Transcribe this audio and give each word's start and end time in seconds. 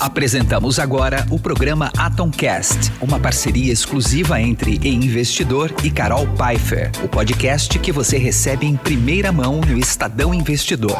Apresentamos 0.00 0.78
agora 0.78 1.26
o 1.28 1.40
programa 1.40 1.90
Atomcast, 1.96 2.92
uma 3.00 3.18
parceria 3.18 3.72
exclusiva 3.72 4.40
entre 4.40 4.78
E 4.80 4.94
Investidor 4.94 5.74
e 5.82 5.90
Carol 5.90 6.24
Pfeiffer, 6.34 6.92
o 7.02 7.08
podcast 7.08 7.76
que 7.80 7.90
você 7.90 8.16
recebe 8.16 8.64
em 8.64 8.76
primeira 8.76 9.32
mão 9.32 9.60
no 9.60 9.76
Estadão 9.76 10.32
Investidor. 10.32 10.96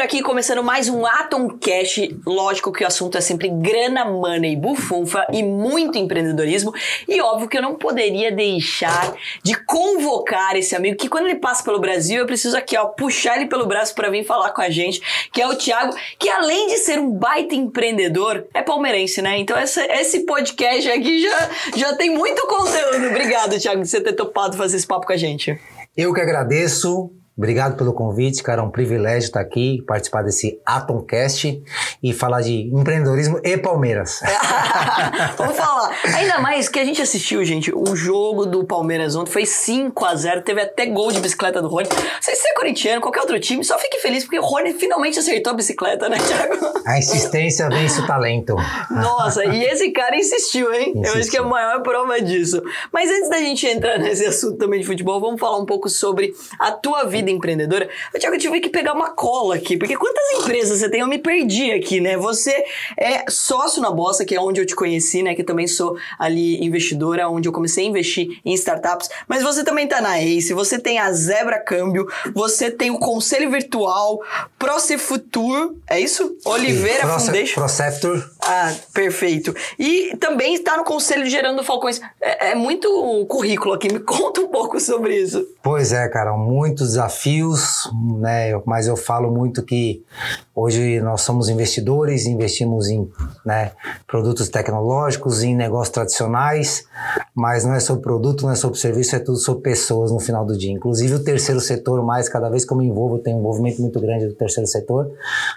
Aqui, 0.00 0.22
começando 0.22 0.64
mais 0.64 0.88
um 0.88 1.04
Atom 1.04 1.46
Cash. 1.58 2.08
Lógico 2.26 2.72
que 2.72 2.82
o 2.82 2.86
assunto 2.86 3.18
é 3.18 3.20
sempre 3.20 3.50
grana, 3.50 4.02
money, 4.06 4.56
bufunfa 4.56 5.26
e 5.30 5.42
muito 5.42 5.98
empreendedorismo. 5.98 6.72
E 7.06 7.20
óbvio 7.20 7.46
que 7.46 7.58
eu 7.58 7.62
não 7.62 7.74
poderia 7.74 8.32
deixar 8.32 9.14
de 9.42 9.54
convocar 9.54 10.56
esse 10.56 10.74
amigo 10.74 10.96
que 10.96 11.06
quando 11.06 11.26
ele 11.26 11.38
passa 11.38 11.62
pelo 11.62 11.78
Brasil, 11.78 12.18
eu 12.18 12.26
preciso 12.26 12.56
aqui, 12.56 12.78
ó, 12.78 12.86
puxar 12.86 13.36
ele 13.36 13.46
pelo 13.46 13.66
braço 13.66 13.94
para 13.94 14.08
vir 14.08 14.24
falar 14.24 14.52
com 14.52 14.62
a 14.62 14.70
gente, 14.70 15.02
que 15.30 15.42
é 15.42 15.46
o 15.46 15.54
Thiago, 15.54 15.94
que 16.18 16.30
além 16.30 16.68
de 16.68 16.78
ser 16.78 16.98
um 16.98 17.10
baita 17.10 17.54
empreendedor, 17.54 18.46
é 18.54 18.62
palmeirense, 18.62 19.20
né? 19.20 19.36
Então 19.36 19.54
essa, 19.54 19.84
esse 19.84 20.24
podcast 20.24 20.90
aqui 20.90 21.20
já, 21.20 21.50
já 21.76 21.94
tem 21.94 22.08
muito 22.08 22.40
conteúdo. 22.46 23.06
Obrigado, 23.06 23.58
Thiago, 23.58 23.82
de 23.82 23.88
você 23.88 24.00
ter 24.00 24.14
topado 24.14 24.56
fazer 24.56 24.78
esse 24.78 24.86
papo 24.86 25.06
com 25.06 25.12
a 25.12 25.18
gente. 25.18 25.60
Eu 25.94 26.14
que 26.14 26.22
agradeço. 26.22 27.19
Obrigado 27.40 27.74
pelo 27.74 27.94
convite, 27.94 28.42
cara. 28.42 28.60
É 28.60 28.62
um 28.62 28.70
privilégio 28.70 29.28
estar 29.28 29.40
aqui, 29.40 29.82
participar 29.86 30.22
desse 30.22 30.60
Atomcast 30.62 31.62
e 32.02 32.12
falar 32.12 32.42
de 32.42 32.68
empreendedorismo 32.70 33.40
e 33.42 33.56
Palmeiras. 33.56 34.20
Vamos 35.38 35.56
falar. 35.56 35.90
Ainda 36.16 36.38
mais 36.40 36.68
que 36.68 36.78
a 36.78 36.84
gente 36.84 37.00
assistiu, 37.00 37.42
gente, 37.42 37.72
o 37.74 37.96
jogo 37.96 38.44
do 38.44 38.66
Palmeiras 38.66 39.16
ontem 39.16 39.30
foi 39.30 39.46
5 39.46 40.04
a 40.04 40.14
0 40.14 40.42
teve 40.42 40.60
até 40.60 40.84
gol 40.84 41.10
de 41.10 41.18
bicicleta 41.18 41.62
do 41.62 41.68
Rony. 41.68 41.88
Se 42.20 42.36
você 42.36 42.48
é 42.48 42.52
corintiano, 42.52 43.00
qualquer 43.00 43.20
outro 43.20 43.40
time, 43.40 43.64
só 43.64 43.78
fique 43.78 43.96
feliz 44.00 44.24
porque 44.24 44.38
o 44.38 44.44
Rony 44.44 44.74
finalmente 44.74 45.18
acertou 45.18 45.54
a 45.54 45.56
bicicleta, 45.56 46.10
né, 46.10 46.18
Thiago? 46.18 46.58
A 46.84 46.98
insistência 46.98 47.70
vence 47.70 48.02
o 48.02 48.06
talento. 48.06 48.54
Nossa, 48.90 49.46
e 49.46 49.64
esse 49.64 49.90
cara 49.92 50.14
insistiu, 50.14 50.70
hein? 50.74 50.92
Insistiu. 50.94 51.14
Eu 51.14 51.20
acho 51.20 51.30
que 51.30 51.36
é 51.38 51.40
a 51.40 51.44
maior 51.44 51.80
prova 51.82 52.20
disso. 52.20 52.62
Mas 52.92 53.10
antes 53.10 53.30
da 53.30 53.38
gente 53.38 53.66
entrar 53.66 53.98
nesse 53.98 54.26
assunto 54.26 54.58
também 54.58 54.80
de 54.80 54.86
futebol, 54.86 55.18
vamos 55.18 55.40
falar 55.40 55.58
um 55.58 55.64
pouco 55.64 55.88
sobre 55.88 56.34
a 56.58 56.70
tua 56.70 57.04
vida 57.04 57.29
vida 57.30 57.36
empreendedora. 57.36 57.88
Tiago, 58.18 58.36
eu 58.36 58.40
tive 58.40 58.60
que 58.60 58.68
pegar 58.68 58.92
uma 58.92 59.10
cola 59.10 59.54
aqui, 59.54 59.76
porque 59.76 59.96
quantas 59.96 60.40
empresas 60.40 60.78
você 60.78 60.88
tem? 60.88 61.00
Eu 61.00 61.06
me 61.06 61.18
perdi 61.18 61.70
aqui, 61.72 62.00
né? 62.00 62.16
Você 62.16 62.64
é 62.98 63.30
sócio 63.30 63.80
na 63.80 63.90
Bossa, 63.90 64.24
que 64.24 64.34
é 64.34 64.40
onde 64.40 64.60
eu 64.60 64.66
te 64.66 64.74
conheci, 64.74 65.22
né? 65.22 65.34
Que 65.34 65.42
eu 65.42 65.46
também 65.46 65.66
sou 65.66 65.96
ali 66.18 66.62
investidora, 66.64 67.28
onde 67.28 67.48
eu 67.48 67.52
comecei 67.52 67.84
a 67.84 67.88
investir 67.88 68.40
em 68.44 68.52
startups. 68.54 69.08
Mas 69.28 69.42
você 69.42 69.64
também 69.64 69.86
tá 69.86 70.00
na 70.00 70.20
Ace, 70.20 70.52
você 70.52 70.78
tem 70.78 70.98
a 70.98 71.12
Zebra 71.12 71.58
Câmbio, 71.58 72.06
você 72.34 72.70
tem 72.70 72.90
o 72.90 72.98
Conselho 72.98 73.50
Virtual, 73.50 74.20
Procefutur, 74.58 75.74
é 75.88 76.00
isso? 76.00 76.36
Oliveira 76.44 77.06
Proce 77.06 77.26
Foundation. 77.26 77.60
Ah, 78.42 78.74
perfeito. 78.92 79.54
E 79.78 80.16
também 80.18 80.54
está 80.54 80.76
no 80.76 80.84
Conselho 80.84 81.26
Gerando 81.26 81.62
Falcões. 81.62 82.00
É, 82.20 82.50
é 82.50 82.54
muito 82.54 83.26
currículo 83.28 83.74
aqui, 83.74 83.92
me 83.92 84.00
conta 84.00 84.40
um 84.40 84.48
pouco 84.48 84.80
sobre 84.80 85.16
isso. 85.16 85.46
Pois 85.62 85.92
é, 85.92 86.08
cara, 86.08 86.32
muitos 86.32 86.88
desafios 86.88 87.09
desafios, 87.10 87.90
né? 88.18 88.52
Mas 88.64 88.86
eu 88.86 88.96
falo 88.96 89.30
muito 89.30 89.62
que 89.62 90.02
hoje 90.54 91.00
nós 91.00 91.22
somos 91.22 91.48
investidores, 91.48 92.26
investimos 92.26 92.88
em 92.88 93.10
né, 93.44 93.72
produtos 94.06 94.48
tecnológicos, 94.48 95.42
em 95.42 95.54
negócios 95.54 95.92
tradicionais, 95.92 96.84
mas 97.34 97.64
não 97.64 97.74
é 97.74 97.80
sobre 97.80 98.02
produto, 98.02 98.44
não 98.44 98.52
é 98.52 98.54
sobre 98.54 98.78
serviço, 98.78 99.16
é 99.16 99.18
tudo 99.18 99.38
sobre 99.38 99.62
pessoas 99.62 100.10
no 100.10 100.20
final 100.20 100.44
do 100.44 100.56
dia. 100.56 100.72
Inclusive 100.72 101.14
o 101.14 101.24
terceiro 101.24 101.60
setor, 101.60 102.02
mais 102.04 102.28
cada 102.28 102.48
vez 102.48 102.64
que 102.64 102.72
eu 102.72 102.76
me 102.76 102.86
envolvo, 102.86 103.16
eu 103.16 103.22
tenho 103.22 103.36
um 103.36 103.40
envolvimento 103.40 103.80
muito 103.82 104.00
grande 104.00 104.26
do 104.26 104.34
terceiro 104.34 104.66
setor. 104.66 105.10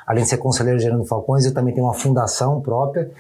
Além 0.08 0.24
de 0.24 0.30
ser 0.30 0.38
conselheiro 0.38 0.80
gerando 0.80 1.06
Falcões, 1.06 1.46
eu 1.46 1.54
também 1.54 1.74
tenho 1.74 1.86
uma 1.86 1.94
fundação 1.94 2.60
própria 2.62 3.12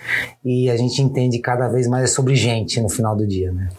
e 0.43 0.69
a 0.69 0.75
gente 0.75 1.01
entende 1.01 1.39
cada 1.39 1.67
vez 1.67 1.87
mais 1.87 2.11
sobre 2.11 2.35
gente 2.35 2.81
no 2.81 2.89
final 2.89 3.15
do 3.15 3.27
dia, 3.27 3.51
né? 3.51 3.69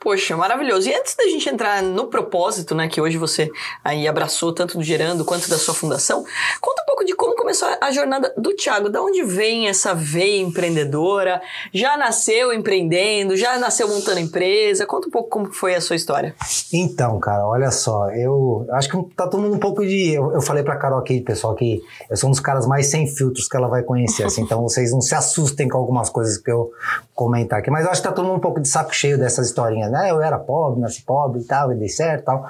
Poxa, 0.00 0.34
maravilhoso. 0.34 0.88
E 0.88 0.94
antes 0.94 1.14
da 1.14 1.24
gente 1.24 1.46
entrar 1.46 1.82
no 1.82 2.06
propósito, 2.06 2.74
né, 2.74 2.88
que 2.88 3.02
hoje 3.02 3.18
você 3.18 3.50
aí 3.84 4.08
abraçou 4.08 4.50
tanto 4.50 4.78
do 4.78 4.82
Gerando 4.82 5.26
quanto 5.26 5.50
da 5.50 5.58
sua 5.58 5.74
fundação, 5.74 6.24
conta 6.58 6.82
um 6.82 6.86
pouco 6.86 7.04
de 7.04 7.14
como 7.14 7.36
começou 7.36 7.68
a 7.78 7.92
jornada 7.92 8.32
do 8.34 8.56
Thiago. 8.56 8.88
Da 8.88 9.02
onde 9.02 9.22
vem 9.22 9.68
essa 9.68 9.94
veia 9.94 10.40
empreendedora? 10.40 11.42
Já 11.70 11.98
nasceu 11.98 12.50
empreendendo? 12.50 13.36
Já 13.36 13.58
nasceu 13.58 13.88
montando 13.88 14.20
empresa? 14.20 14.86
Conta 14.86 15.08
um 15.08 15.10
pouco 15.10 15.28
como 15.28 15.52
foi 15.52 15.74
a 15.74 15.82
sua 15.82 15.96
história. 15.96 16.34
Então, 16.72 17.20
cara, 17.20 17.46
olha 17.46 17.70
só, 17.70 18.08
eu 18.08 18.66
acho 18.72 18.88
que 18.88 19.14
tá 19.14 19.26
todo 19.26 19.42
mundo 19.42 19.56
um 19.56 19.60
pouco 19.60 19.84
de. 19.84 20.14
Eu, 20.14 20.32
eu 20.32 20.40
falei 20.40 20.62
pra 20.62 20.78
Carol 20.78 20.98
aqui, 20.98 21.20
pessoal, 21.20 21.54
que 21.54 21.82
eu 22.08 22.16
sou 22.16 22.28
um 22.28 22.30
dos 22.30 22.40
caras 22.40 22.66
mais 22.66 22.86
sem 22.86 23.06
filtros 23.06 23.46
que 23.46 23.56
ela 23.56 23.68
vai 23.68 23.82
conhecer, 23.82 24.24
assim, 24.24 24.40
então 24.40 24.62
vocês 24.62 24.92
não 24.92 25.02
se 25.02 25.14
assustem 25.14 25.68
com 25.68 25.76
algumas 25.76 26.08
coisas 26.08 26.38
que 26.38 26.50
eu 26.50 26.70
comentar 27.14 27.58
aqui. 27.58 27.70
Mas 27.70 27.84
eu 27.84 27.90
acho 27.90 28.00
que 28.00 28.08
tá 28.08 28.14
todo 28.14 28.24
mundo 28.24 28.38
um 28.38 28.40
pouco 28.40 28.60
de 28.60 28.66
saco 28.66 28.94
cheio 28.94 29.18
dessas 29.18 29.48
historinhas 29.48 29.90
né? 29.90 29.99
Eu 30.08 30.22
era 30.22 30.38
pobre, 30.38 30.80
nasci 30.80 31.02
pobre 31.02 31.40
e 31.40 31.44
tal, 31.44 31.72
e 31.72 31.76
dei 31.76 31.88
certo 31.88 32.22
e 32.22 32.24
tal. 32.24 32.46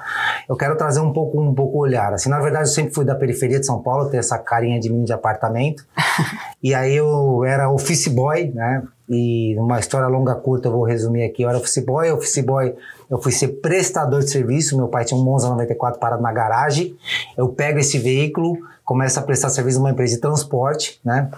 Eu 0.47 0.55
quero 0.55 0.77
trazer 0.77 0.99
um 0.99 1.11
pouco 1.11 1.41
um 1.41 1.53
pouco 1.53 1.77
o 1.77 1.81
olhar. 1.81 2.13
Assim, 2.13 2.29
na 2.29 2.39
verdade, 2.39 2.69
eu 2.69 2.73
sempre 2.73 2.93
fui 2.93 3.03
da 3.03 3.15
periferia 3.15 3.59
de 3.59 3.65
São 3.65 3.81
Paulo, 3.81 4.09
tenho 4.09 4.19
essa 4.19 4.37
carinha 4.37 4.79
de 4.79 4.91
mim 4.91 5.03
de 5.03 5.13
apartamento. 5.13 5.85
e 6.61 6.73
aí 6.73 6.95
eu 6.95 7.43
era 7.45 7.69
office 7.69 8.07
boy, 8.07 8.51
né? 8.53 8.83
E 9.09 9.57
uma 9.57 9.77
história 9.77 10.07
longa 10.07 10.35
curta 10.35 10.69
eu 10.69 10.71
vou 10.71 10.83
resumir 10.83 11.23
aqui. 11.23 11.43
Eu 11.43 11.49
era 11.49 11.57
office 11.57 11.83
boy, 11.83 12.11
office 12.11 12.43
boy 12.45 12.75
eu 13.09 13.21
fui 13.21 13.33
ser 13.33 13.49
prestador 13.59 14.21
de 14.21 14.29
serviço. 14.29 14.77
Meu 14.77 14.87
pai 14.87 15.03
tinha 15.03 15.19
um 15.19 15.23
Monza 15.23 15.49
94 15.49 15.99
parado 15.99 16.23
na 16.23 16.31
garagem. 16.31 16.95
Eu 17.37 17.49
pego 17.49 17.77
esse 17.79 17.99
veículo, 17.99 18.57
começo 18.83 19.19
a 19.19 19.21
prestar 19.21 19.49
serviço 19.49 19.79
numa 19.79 19.91
empresa 19.91 20.15
de 20.15 20.21
transporte, 20.21 20.99
né? 21.03 21.29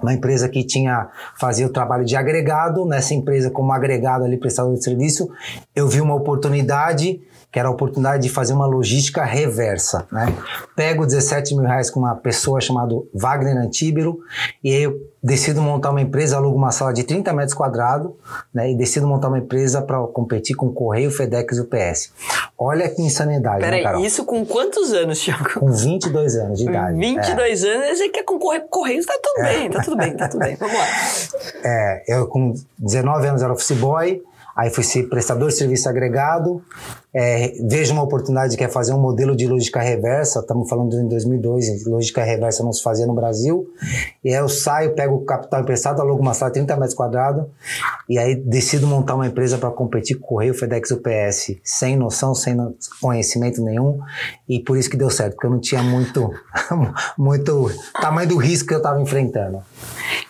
Uma 0.00 0.14
empresa 0.14 0.48
que 0.48 0.64
tinha 0.64 1.08
fazia 1.38 1.66
o 1.66 1.70
trabalho 1.70 2.04
de 2.04 2.16
agregado. 2.16 2.84
Nessa 2.84 3.14
empresa, 3.14 3.50
como 3.50 3.72
agregado 3.72 4.24
ali, 4.24 4.36
prestador 4.36 4.74
de 4.74 4.82
serviço, 4.84 5.28
eu 5.74 5.88
vi 5.88 6.00
uma 6.00 6.14
oportunidade 6.14 7.20
que 7.50 7.58
era 7.58 7.68
a 7.68 7.70
oportunidade 7.70 8.22
de 8.22 8.28
fazer 8.28 8.52
uma 8.52 8.66
logística 8.66 9.24
reversa, 9.24 10.06
né? 10.12 10.34
Pego 10.76 11.06
17 11.06 11.54
mil 11.54 11.64
reais 11.64 11.90
com 11.90 12.00
uma 12.00 12.14
pessoa 12.14 12.60
chamada 12.60 12.94
Wagner 13.14 13.56
Antíbero 13.56 14.20
e 14.62 14.74
aí 14.74 14.82
eu 14.82 15.00
decido 15.22 15.62
montar 15.62 15.90
uma 15.90 16.00
empresa, 16.00 16.36
alugo 16.36 16.56
uma 16.56 16.70
sala 16.70 16.92
de 16.92 17.04
30 17.04 17.32
metros 17.32 17.54
quadrados, 17.54 18.12
né? 18.52 18.70
E 18.70 18.76
decido 18.76 19.06
montar 19.06 19.28
uma 19.28 19.38
empresa 19.38 19.80
para 19.80 19.98
competir 20.08 20.56
com 20.56 20.66
o 20.66 20.72
Correio, 20.72 21.10
FedEx 21.10 21.56
e 21.56 21.60
UPS. 21.60 22.12
Olha 22.56 22.88
que 22.88 23.00
insanidade, 23.00 23.60
Peraí, 23.60 23.82
né, 23.82 23.82
Carol? 23.82 24.04
isso 24.04 24.24
com 24.24 24.44
quantos 24.44 24.92
anos, 24.92 25.18
Thiago? 25.18 25.58
Com 25.58 25.72
22 25.72 26.36
anos 26.36 26.58
de 26.58 26.68
idade. 26.68 26.96
22 27.00 27.64
é. 27.64 27.74
anos, 27.74 27.98
você 27.98 28.08
quer 28.10 28.24
concorrer 28.24 28.60
com 28.62 28.68
Correio, 28.68 29.04
tá 29.04 29.18
tudo 29.22 29.46
é. 29.46 29.58
bem, 29.58 29.70
tá 29.70 29.82
tudo 29.82 29.96
bem, 29.96 30.16
tá 30.16 30.28
tudo 30.28 30.40
bem. 30.40 30.56
Vamos 30.56 30.76
lá. 30.76 30.86
É, 31.64 32.04
eu 32.08 32.26
com 32.26 32.54
19 32.78 33.26
anos 33.26 33.42
era 33.42 33.52
office 33.52 33.72
boy, 33.72 34.22
aí 34.58 34.70
fui 34.70 34.82
ser 34.82 35.04
prestador 35.04 35.50
de 35.50 35.54
serviço 35.54 35.88
agregado, 35.88 36.60
é, 37.14 37.52
vejo 37.68 37.92
uma 37.92 38.02
oportunidade 38.02 38.56
que 38.56 38.64
é 38.64 38.68
fazer 38.68 38.92
um 38.92 39.00
modelo 39.00 39.36
de 39.36 39.46
lógica 39.46 39.80
reversa, 39.80 40.40
estamos 40.40 40.68
falando 40.68 40.92
em 40.94 41.06
2002, 41.06 41.86
lógica 41.86 42.24
reversa 42.24 42.64
não 42.64 42.72
se 42.72 42.82
fazia 42.82 43.06
no 43.06 43.14
Brasil, 43.14 43.68
e 44.24 44.30
aí 44.30 44.34
eu 44.34 44.48
saio, 44.48 44.96
pego 44.96 45.14
o 45.14 45.24
capital 45.24 45.60
emprestado, 45.60 46.02
alugo 46.02 46.20
uma 46.20 46.34
sala 46.34 46.50
de 46.50 46.54
30 46.54 46.74
metros 46.74 46.94
quadrados, 46.94 47.44
e 48.08 48.18
aí 48.18 48.34
decido 48.34 48.84
montar 48.84 49.14
uma 49.14 49.28
empresa 49.28 49.58
para 49.58 49.70
competir 49.70 50.16
com 50.16 50.24
o 50.24 50.28
Correio, 50.28 50.52
FedEx 50.52 50.90
UPS, 50.90 51.56
sem 51.62 51.96
noção, 51.96 52.34
sem 52.34 52.56
conhecimento 53.00 53.62
nenhum, 53.62 54.00
e 54.48 54.58
por 54.58 54.76
isso 54.76 54.90
que 54.90 54.96
deu 54.96 55.08
certo, 55.08 55.34
porque 55.34 55.46
eu 55.46 55.52
não 55.52 55.60
tinha 55.60 55.84
muito, 55.84 56.32
muito 57.16 57.70
tamanho 57.92 58.28
do 58.28 58.36
risco 58.36 58.66
que 58.66 58.74
eu 58.74 58.78
estava 58.78 59.00
enfrentando. 59.00 59.62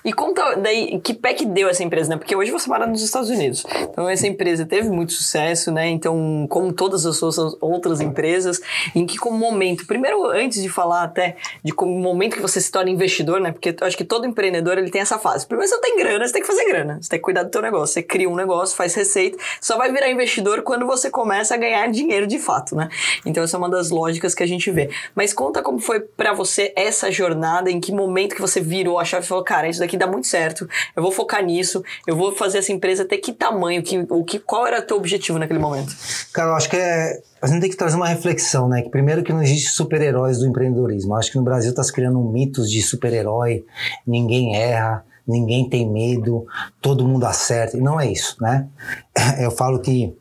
E 0.05 0.13
conta 0.13 0.57
daí, 0.57 1.01
que 1.01 1.15
pé 1.15 1.35
que 1.35 1.45
deu 1.45 1.69
essa 1.69 1.83
empresa, 1.83 2.11
né? 2.11 2.17
Porque 2.17 2.35
hoje 2.35 2.51
você 2.51 2.69
mora 2.69 2.87
nos 2.87 3.03
Estados 3.03 3.29
Unidos. 3.29 3.65
Então 3.91 4.09
essa 4.09 4.27
empresa 4.27 4.65
teve 4.65 4.89
muito 4.89 5.13
sucesso, 5.13 5.73
né? 5.73 5.89
Então, 5.89 6.47
como 6.49 6.73
todas 6.73 7.05
as 7.05 7.17
suas 7.17 7.39
outras 7.61 8.01
empresas, 8.01 8.61
em 8.95 9.07
que 9.07 9.17
como 9.17 9.37
momento, 9.37 9.87
primeiro 9.87 10.27
antes 10.27 10.63
de 10.63 10.69
falar 10.69 11.03
até 11.03 11.37
de 11.65 11.73
como 11.73 11.99
momento 11.99 12.37
que 12.37 12.43
você 12.43 12.61
se 12.61 12.71
torna 12.71 12.91
investidor, 12.91 13.41
né? 13.41 13.53
Porque 13.53 13.75
eu 13.79 13.87
acho 13.87 13.97
que 13.97 14.05
todo 14.05 14.27
empreendedor 14.27 14.79
ele 14.79 14.91
tem 14.91 15.01
essa 15.01 15.19
fase. 15.19 15.47
Primeiro 15.47 15.71
você 15.71 15.81
tem 15.81 15.97
grana, 15.97 16.27
você 16.27 16.33
tem 16.33 16.43
que 16.43 16.49
fazer 16.49 16.65
grana, 16.65 16.99
você 17.01 17.09
tem 17.09 17.19
que 17.19 17.25
cuidar 17.25 17.43
do 17.43 17.51
teu 17.51 17.63
negócio, 17.63 17.95
você 17.95 18.03
cria 18.03 18.29
um 18.29 18.37
negócio, 18.37 18.77
faz 18.77 18.95
receita, 18.95 19.37
só 19.61 19.77
vai 19.77 19.93
virar 19.93 20.11
investidor 20.11 20.63
quando 20.63 20.87
você 20.87 21.11
começa 21.11 21.55
a 21.55 21.57
ganhar 21.57 21.87
dinheiro 21.91 22.27
de 22.27 22.39
fato, 22.39 22.77
né? 22.77 22.89
Então 23.25 23.43
essa 23.43 23.57
é 23.57 23.59
uma 23.59 23.71
das 23.71 23.91
lógicas 23.91 24.35
que 24.35 24.43
a 24.43 24.47
gente 24.47 24.71
vê. 24.71 24.91
Mas 25.15 25.33
conta 25.33 25.63
como 25.63 25.79
foi 25.79 26.01
para 26.01 26.33
você 26.33 26.73
essa 26.77 27.11
jornada, 27.11 27.71
em 27.71 27.81
que 27.81 27.93
momento 27.93 28.35
que 28.35 28.41
você 28.41 28.61
virou 28.61 28.99
a 28.99 29.05
chave 29.05 29.25
e 29.25 29.29
falou, 29.29 29.45
cara, 29.45 29.69
isso 29.69 29.81
daqui 29.81 29.88
dá 29.97 30.07
muito 30.07 30.27
certo, 30.27 30.69
eu 30.95 31.03
vou 31.03 31.13
focar 31.13 31.45
nisso, 31.45 31.83
eu 32.07 32.17
vou 32.17 32.35
fazer 32.35 32.59
essa 32.59 32.73
empresa 32.73 33.05
ter 33.05 33.19
que 33.19 33.33
tamanho, 33.33 33.83
que, 33.83 34.07
o 34.11 34.25
que, 34.25 34.39
qual 34.39 34.67
era 34.67 34.81
o 34.81 34.83
teu 34.83 34.97
objetivo 34.97 35.39
naquele 35.39 35.59
momento? 35.59 35.95
Cara, 36.33 36.51
eu 36.51 36.55
acho 36.55 36.69
que 36.69 36.77
é, 36.77 37.21
a 37.41 37.47
gente 37.47 37.61
tem 37.61 37.71
que 37.71 37.77
trazer 37.77 37.97
uma 37.97 38.09
reflexão, 38.09 38.69
né? 38.69 38.83
Que 38.83 38.91
primeiro 38.91 39.23
que 39.23 39.33
não 39.33 39.43
existe 39.43 39.71
super-heróis 39.71 40.39
do 40.39 40.47
empreendedorismo. 40.47 41.13
Eu 41.13 41.19
acho 41.19 41.31
que 41.31 41.39
no 41.39 41.45
Brasil 41.45 41.71
está 41.71 41.83
se 41.83 41.93
criando 41.93 42.21
mitos 42.21 42.71
de 42.71 42.83
super-herói, 42.83 43.65
ninguém 44.07 44.57
erra, 44.57 45.05
ninguém 45.27 45.69
tem 45.69 45.91
medo, 45.91 46.47
todo 46.81 47.07
mundo 47.07 47.25
acerta. 47.27 47.77
E 47.77 47.81
não 47.81 48.01
é 48.01 48.11
isso, 48.11 48.37
né? 48.41 48.67
Eu 49.39 49.51
falo 49.51 49.79
que 49.79 50.15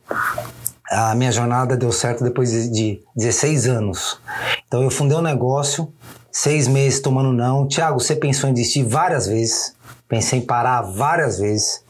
a 0.90 1.14
minha 1.14 1.30
jornada 1.30 1.76
deu 1.76 1.92
certo 1.92 2.24
depois 2.24 2.50
de 2.70 3.02
16 3.14 3.66
anos. 3.66 4.20
Então 4.66 4.82
eu 4.82 4.90
fundei 4.90 5.16
um 5.16 5.22
negócio 5.22 5.92
Seis 6.30 6.68
meses 6.68 7.00
tomando 7.00 7.32
não. 7.32 7.66
Tiago, 7.66 7.98
você 7.98 8.14
pensou 8.14 8.48
em 8.48 8.52
desistir 8.52 8.82
várias 8.82 9.26
vezes. 9.26 9.74
Pensei 10.08 10.38
em 10.38 10.46
parar 10.46 10.82
várias 10.82 11.38
vezes. 11.38 11.84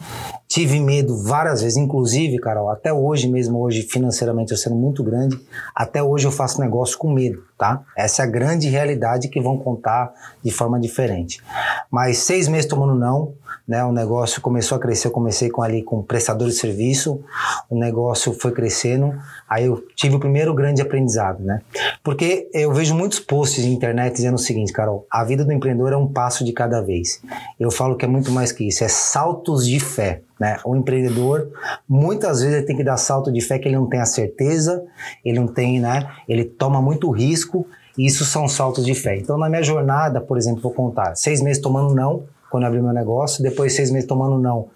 Tive 0.48 0.80
medo 0.80 1.14
várias 1.22 1.60
vezes, 1.60 1.76
inclusive, 1.76 2.38
Carol, 2.38 2.70
até 2.70 2.90
hoje 2.90 3.28
mesmo, 3.28 3.60
hoje 3.60 3.82
financeiramente 3.82 4.50
eu 4.50 4.56
sendo 4.56 4.76
muito 4.76 5.04
grande, 5.04 5.38
até 5.74 6.02
hoje 6.02 6.26
eu 6.26 6.32
faço 6.32 6.58
negócio 6.58 6.96
com 6.96 7.12
medo, 7.12 7.42
tá? 7.58 7.84
Essa 7.94 8.22
é 8.22 8.24
a 8.24 8.28
grande 8.28 8.66
realidade 8.66 9.28
que 9.28 9.42
vão 9.42 9.58
contar 9.58 10.10
de 10.42 10.50
forma 10.50 10.80
diferente. 10.80 11.42
Mas 11.90 12.18
seis 12.18 12.48
meses 12.48 12.66
tomando 12.66 12.94
não, 12.94 13.34
né? 13.68 13.84
O 13.84 13.92
negócio 13.92 14.40
começou 14.40 14.76
a 14.76 14.80
crescer, 14.80 15.08
eu 15.08 15.12
comecei 15.12 15.50
com 15.50 15.62
ali 15.62 15.82
com 15.82 16.02
prestador 16.02 16.48
de 16.48 16.54
serviço, 16.54 17.22
o 17.68 17.78
negócio 17.78 18.32
foi 18.32 18.50
crescendo, 18.50 19.14
aí 19.46 19.66
eu 19.66 19.84
tive 19.94 20.16
o 20.16 20.18
primeiro 20.18 20.54
grande 20.54 20.80
aprendizado, 20.80 21.44
né? 21.44 21.60
Porque 22.02 22.48
eu 22.54 22.72
vejo 22.72 22.94
muitos 22.94 23.20
posts 23.20 23.62
na 23.62 23.70
internet 23.70 24.14
dizendo 24.14 24.36
o 24.36 24.38
seguinte, 24.38 24.72
Carol, 24.72 25.06
a 25.10 25.22
vida 25.22 25.44
do 25.44 25.52
empreendedor 25.52 25.92
é 25.92 25.96
um 25.96 26.10
passo 26.10 26.42
de 26.44 26.52
cada 26.52 26.80
vez. 26.80 27.20
Eu 27.60 27.70
falo 27.70 27.94
que 27.94 28.06
é 28.06 28.08
muito 28.08 28.32
mais 28.32 28.50
que 28.50 28.66
isso, 28.66 28.82
é 28.82 28.88
saltos 28.88 29.66
de 29.66 29.78
fé. 29.78 30.22
Né? 30.40 30.56
O 30.64 30.74
empreendedor, 30.74 31.50
muitas 31.86 32.40
vezes, 32.40 32.56
ele 32.56 32.66
tem 32.66 32.76
que 32.76 32.84
dar 32.84 32.96
salto 32.96 33.30
de 33.30 33.40
fé 33.40 33.58
que 33.58 33.68
ele 33.68 33.76
não 33.76 33.88
tem 33.88 34.00
a 34.00 34.06
certeza, 34.06 34.84
ele 35.24 35.38
não 35.40 35.48
tem, 35.48 35.80
né? 35.80 36.08
Ele 36.28 36.44
toma 36.44 36.80
muito 36.80 37.10
risco, 37.10 37.66
e 37.98 38.06
isso 38.06 38.24
são 38.24 38.46
saltos 38.46 38.86
de 38.86 38.94
fé. 38.94 39.16
Então, 39.16 39.36
na 39.36 39.48
minha 39.48 39.62
jornada, 39.62 40.20
por 40.20 40.38
exemplo, 40.38 40.62
vou 40.62 40.72
contar, 40.72 41.16
seis 41.16 41.42
meses 41.42 41.60
tomando 41.60 41.92
não, 41.92 42.22
quando 42.50 42.64
eu 42.64 42.68
abri 42.68 42.82
meu 42.82 42.92
negócio. 42.92 43.42
Depois 43.42 43.72
de 43.72 43.76
seis 43.76 43.90
meses 43.90 44.08
tomando 44.08 44.38
não, 44.38 44.68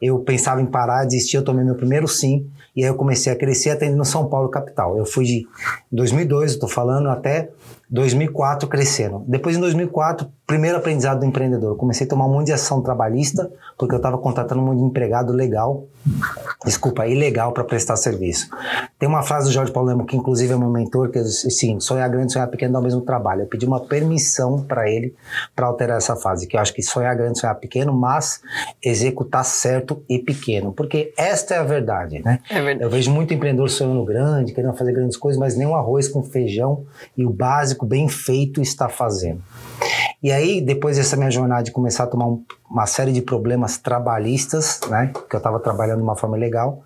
eu 0.00 0.18
pensava 0.20 0.60
em 0.60 0.66
parar, 0.66 1.04
desistir, 1.04 1.36
eu 1.36 1.44
tomei 1.44 1.64
meu 1.64 1.74
primeiro 1.74 2.06
sim. 2.06 2.46
E 2.74 2.82
aí 2.82 2.88
eu 2.88 2.94
comecei 2.94 3.32
a 3.32 3.36
crescer 3.36 3.70
atendendo 3.70 4.04
São 4.04 4.28
Paulo 4.28 4.48
capital. 4.48 4.96
Eu 4.96 5.04
fui 5.04 5.24
de 5.24 5.46
2002, 5.90 6.52
estou 6.52 6.68
falando, 6.68 7.08
até 7.08 7.50
2004 7.90 8.68
crescendo. 8.68 9.24
Depois 9.26 9.56
em 9.56 9.60
2004, 9.60 10.30
primeiro 10.46 10.76
aprendizado 10.76 11.20
do 11.20 11.26
empreendedor. 11.26 11.76
Comecei 11.76 12.06
a 12.06 12.10
tomar 12.10 12.26
um 12.26 12.32
monte 12.32 12.46
de 12.46 12.52
ação 12.52 12.80
trabalhista, 12.82 13.50
porque 13.76 13.94
eu 13.94 13.98
estava 13.98 14.16
contratando 14.18 14.60
um 14.60 14.64
monte 14.64 14.78
de 14.78 14.84
empregado 14.84 15.32
legal, 15.32 15.86
desculpa, 16.64 17.06
ilegal 17.06 17.52
para 17.52 17.64
prestar 17.64 17.96
serviço. 17.96 18.48
Tem 18.98 19.08
uma 19.08 19.22
frase 19.22 19.46
do 19.46 19.52
Jorge 19.52 19.72
Paulo 19.72 19.88
Lemo, 19.88 20.04
que 20.04 20.16
inclusive 20.16 20.52
é 20.52 20.56
meu 20.56 20.68
mentor, 20.68 21.10
que 21.10 21.18
é 21.18 21.22
o 21.22 21.24
seguinte, 21.24 21.84
sonhar 21.84 22.08
grande, 22.08 22.32
sonhar 22.32 22.48
pequeno 22.48 22.72
dá 22.72 22.78
o 22.78 22.82
mesmo 22.82 23.00
trabalho. 23.00 23.42
Eu 23.42 23.46
pedi 23.46 23.66
uma 23.66 23.80
permissão 23.80 24.62
para 24.62 24.90
ele 24.90 25.14
para 25.54 25.66
alterar 25.66 25.98
essa 25.98 26.14
fase, 26.14 26.46
que 26.46 26.56
eu 26.56 26.60
acho 26.60 26.74
que 26.74 26.82
sonhar 26.82 27.14
grande, 27.16 27.40
sonhar 27.40 27.54
pequeno, 27.54 27.92
mas 27.92 28.40
executar 28.84 29.44
certo 29.44 30.02
e 30.08 30.18
pequeno, 30.18 30.72
porque 30.72 31.12
esta 31.16 31.54
é 31.54 31.58
a 31.58 31.64
verdade, 31.64 32.20
né? 32.24 32.40
É 32.50 32.60
verdade. 32.60 32.82
Eu 32.82 32.90
vejo 32.90 33.10
muito 33.10 33.32
empreendedor 33.32 33.70
sonhando 33.70 34.04
grande, 34.04 34.52
querendo 34.52 34.74
fazer 34.74 34.92
grandes 34.92 35.16
coisas, 35.16 35.38
mas 35.38 35.56
nem 35.56 35.66
um 35.66 35.74
arroz 35.74 36.08
com 36.08 36.22
feijão 36.22 36.84
e 37.16 37.24
o 37.24 37.30
básico 37.30 37.79
bem 37.86 38.08
feito 38.08 38.60
está 38.60 38.88
fazendo. 38.88 39.42
E 40.22 40.30
aí, 40.30 40.60
depois 40.60 40.98
dessa 40.98 41.16
minha 41.16 41.30
jornada 41.30 41.62
de 41.62 41.72
começar 41.72 42.04
a 42.04 42.06
tomar 42.06 42.26
um, 42.26 42.44
uma 42.70 42.86
série 42.86 43.12
de 43.12 43.22
problemas 43.22 43.78
trabalhistas, 43.78 44.80
né, 44.88 45.12
que 45.28 45.34
eu 45.34 45.38
estava 45.38 45.58
trabalhando 45.58 45.98
de 45.98 46.02
uma 46.02 46.16
forma 46.16 46.36
legal, 46.36 46.82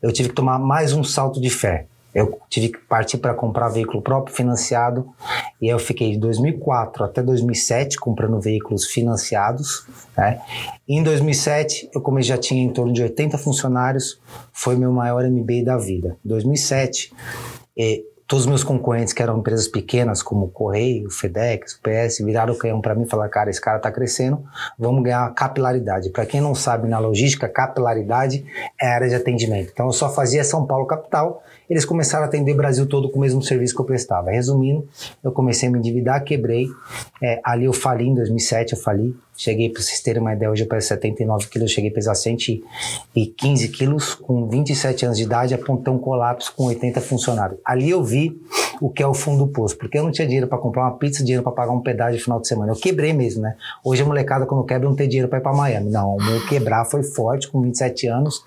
eu 0.00 0.12
tive 0.12 0.28
que 0.28 0.34
tomar 0.34 0.58
mais 0.58 0.92
um 0.92 1.02
salto 1.02 1.40
de 1.40 1.50
fé. 1.50 1.86
Eu 2.16 2.40
tive 2.48 2.70
que 2.70 2.78
partir 2.78 3.18
para 3.18 3.34
comprar 3.34 3.68
veículo 3.68 4.00
próprio 4.00 4.34
financiado 4.34 5.06
e 5.60 5.68
eu 5.68 5.78
fiquei 5.78 6.12
de 6.12 6.18
2004 6.18 7.04
até 7.04 7.22
2007 7.22 7.98
comprando 7.98 8.40
veículos 8.40 8.86
financiados. 8.86 9.86
Né? 10.16 10.40
Em 10.88 11.02
2007 11.02 11.90
eu 11.94 12.00
comecei 12.00 12.30
já 12.30 12.38
tinha 12.38 12.64
em 12.64 12.72
torno 12.72 12.90
de 12.90 13.02
80 13.02 13.36
funcionários, 13.36 14.18
foi 14.50 14.76
meu 14.76 14.90
maior 14.92 15.28
MBA 15.28 15.62
da 15.62 15.76
vida. 15.76 16.16
2007 16.24 17.12
eh, 17.78 18.00
todos 18.26 18.44
os 18.44 18.48
meus 18.48 18.64
concorrentes, 18.64 19.12
que 19.12 19.22
eram 19.22 19.38
empresas 19.38 19.68
pequenas, 19.68 20.22
como 20.22 20.46
o 20.46 20.48
Correio, 20.48 21.10
FedEx, 21.10 21.78
PS, 21.82 22.18
viraram 22.24 22.54
o 22.54 22.58
canhão 22.58 22.80
para 22.80 22.94
mim 22.94 23.04
e 23.04 23.08
falaram: 23.08 23.30
cara, 23.30 23.50
esse 23.50 23.60
cara 23.60 23.76
está 23.76 23.90
crescendo, 23.90 24.44
vamos 24.78 25.02
ganhar 25.02 25.32
capilaridade. 25.34 26.10
Para 26.10 26.26
quem 26.26 26.40
não 26.40 26.54
sabe, 26.54 26.88
na 26.88 26.98
logística, 26.98 27.48
capilaridade 27.48 28.44
é 28.80 28.88
área 28.88 29.08
de 29.08 29.14
atendimento. 29.14 29.70
Então 29.72 29.86
eu 29.86 29.92
só 29.92 30.12
fazia 30.12 30.42
São 30.42 30.66
Paulo 30.66 30.86
capital, 30.86 31.42
eles 31.68 31.84
começaram 31.84 32.24
a 32.24 32.28
atender 32.28 32.52
o 32.52 32.56
Brasil 32.56 32.86
todo 32.86 33.10
com 33.10 33.18
o 33.18 33.20
mesmo 33.20 33.42
serviço 33.42 33.74
que 33.74 33.80
eu 33.80 33.84
prestava. 33.84 34.30
Resumindo, 34.30 34.86
eu 35.22 35.32
comecei 35.32 35.68
a 35.68 35.72
me 35.72 35.78
endividar, 35.78 36.22
quebrei. 36.24 36.68
É, 37.22 37.40
ali 37.44 37.64
eu 37.64 37.72
fali, 37.72 38.06
em 38.06 38.14
2007 38.14 38.74
eu 38.74 38.78
fali, 38.78 39.14
Cheguei, 39.36 39.68
para 39.68 39.82
vocês 39.82 40.00
terem 40.00 40.22
uma 40.22 40.32
ideia, 40.32 40.50
hoje 40.50 40.64
eu 40.64 40.66
peso 40.66 40.88
79 40.88 41.48
quilos, 41.48 41.70
cheguei 41.70 41.90
a 41.90 41.92
pesar 41.92 42.14
115 42.14 43.68
quilos, 43.68 44.14
com 44.14 44.48
27 44.48 45.04
anos 45.04 45.18
de 45.18 45.24
idade, 45.24 45.52
apontei 45.52 45.92
um 45.92 45.98
colapso 45.98 46.54
com 46.56 46.64
80 46.64 47.02
funcionários. 47.02 47.60
Ali 47.62 47.90
eu 47.90 48.02
vi 48.02 48.40
o 48.80 48.90
que 48.90 49.02
é 49.02 49.06
o 49.06 49.14
fundo 49.14 49.44
do 49.44 49.52
poço, 49.52 49.76
porque 49.76 49.98
eu 49.98 50.04
não 50.04 50.10
tinha 50.10 50.26
dinheiro 50.26 50.46
para 50.46 50.58
comprar 50.58 50.82
uma 50.82 50.96
pizza, 50.96 51.22
dinheiro 51.22 51.42
para 51.42 51.52
pagar 51.52 51.72
um 51.72 51.80
pedágio 51.80 52.18
de 52.18 52.24
final 52.24 52.40
de 52.40 52.48
semana. 52.48 52.72
Eu 52.72 52.76
quebrei 52.76 53.12
mesmo, 53.12 53.42
né? 53.42 53.56
Hoje 53.84 54.02
a 54.02 54.04
molecada, 54.04 54.46
quando 54.46 54.64
quebra, 54.64 54.88
não 54.88 54.96
tem 54.96 55.08
dinheiro 55.08 55.28
para 55.28 55.38
ir 55.38 55.42
para 55.42 55.52
Miami. 55.52 55.90
Não, 55.90 56.16
o 56.16 56.22
meu 56.22 56.46
quebrar 56.46 56.84
foi 56.84 57.02
forte, 57.02 57.48
com 57.48 57.60
27 57.60 58.06
anos. 58.06 58.44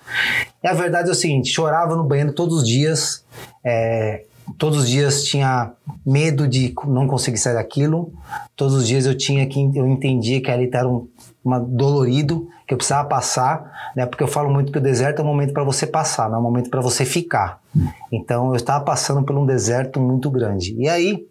E 0.63 0.67
a 0.67 0.73
verdade 0.73 1.09
é 1.09 1.11
o 1.11 1.15
seguinte: 1.15 1.49
chorava 1.49 1.95
no 1.95 2.03
banheiro 2.03 2.33
todos 2.33 2.59
os 2.59 2.67
dias, 2.67 3.23
é, 3.63 4.23
todos 4.57 4.79
os 4.79 4.89
dias 4.89 5.23
tinha 5.23 5.71
medo 6.05 6.47
de 6.47 6.73
não 6.85 7.07
conseguir 7.07 7.37
sair 7.37 7.55
daquilo. 7.55 8.11
Todos 8.55 8.75
os 8.75 8.87
dias 8.87 9.05
eu 9.05 9.15
tinha 9.17 9.45
que 9.47 9.59
eu 9.75 9.87
entendia 9.87 10.41
que 10.41 10.51
ali 10.51 10.69
era 10.71 10.87
um 10.87 11.07
uma 11.43 11.59
dolorido 11.59 12.47
que 12.67 12.73
eu 12.73 12.77
precisava 12.77 13.07
passar, 13.07 13.91
né? 13.95 14.05
Porque 14.05 14.23
eu 14.23 14.27
falo 14.27 14.51
muito 14.51 14.71
que 14.71 14.77
o 14.77 14.81
deserto 14.81 15.19
é 15.19 15.23
um 15.23 15.27
momento 15.27 15.53
para 15.53 15.63
você 15.63 15.87
passar, 15.87 16.29
não 16.29 16.35
é 16.35 16.39
um 16.39 16.43
momento 16.43 16.69
para 16.69 16.81
você 16.81 17.05
ficar. 17.05 17.58
Então 18.11 18.49
eu 18.49 18.55
estava 18.55 18.83
passando 18.83 19.23
por 19.23 19.37
um 19.37 19.45
deserto 19.45 19.99
muito 19.99 20.29
grande. 20.29 20.75
E 20.77 20.89
aí, 20.89 21.27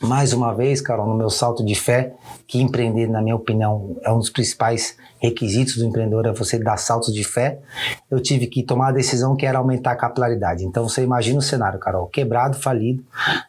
mais 0.00 0.32
uma 0.32 0.54
vez, 0.54 0.80
Carol, 0.80 1.06
no 1.06 1.14
meu 1.14 1.30
salto 1.30 1.64
de 1.64 1.74
fé, 1.74 2.14
que 2.46 2.60
empreender, 2.60 3.08
na 3.08 3.20
minha 3.20 3.34
opinião, 3.34 3.96
é 4.02 4.12
um 4.12 4.18
dos 4.18 4.30
principais 4.30 4.96
requisitos 5.18 5.76
do 5.76 5.84
empreendedor, 5.84 6.26
é 6.26 6.32
você 6.32 6.58
dar 6.58 6.76
saltos 6.76 7.12
de 7.12 7.24
fé, 7.24 7.58
eu 8.10 8.20
tive 8.20 8.46
que 8.46 8.62
tomar 8.62 8.88
a 8.88 8.92
decisão 8.92 9.34
que 9.34 9.46
era 9.46 9.58
aumentar 9.58 9.92
a 9.92 9.96
capilaridade. 9.96 10.64
Então 10.64 10.88
você 10.88 11.02
imagina 11.02 11.38
o 11.38 11.42
cenário, 11.42 11.78
Carol, 11.78 12.06
quebrado, 12.06 12.56
falido, 12.56 13.02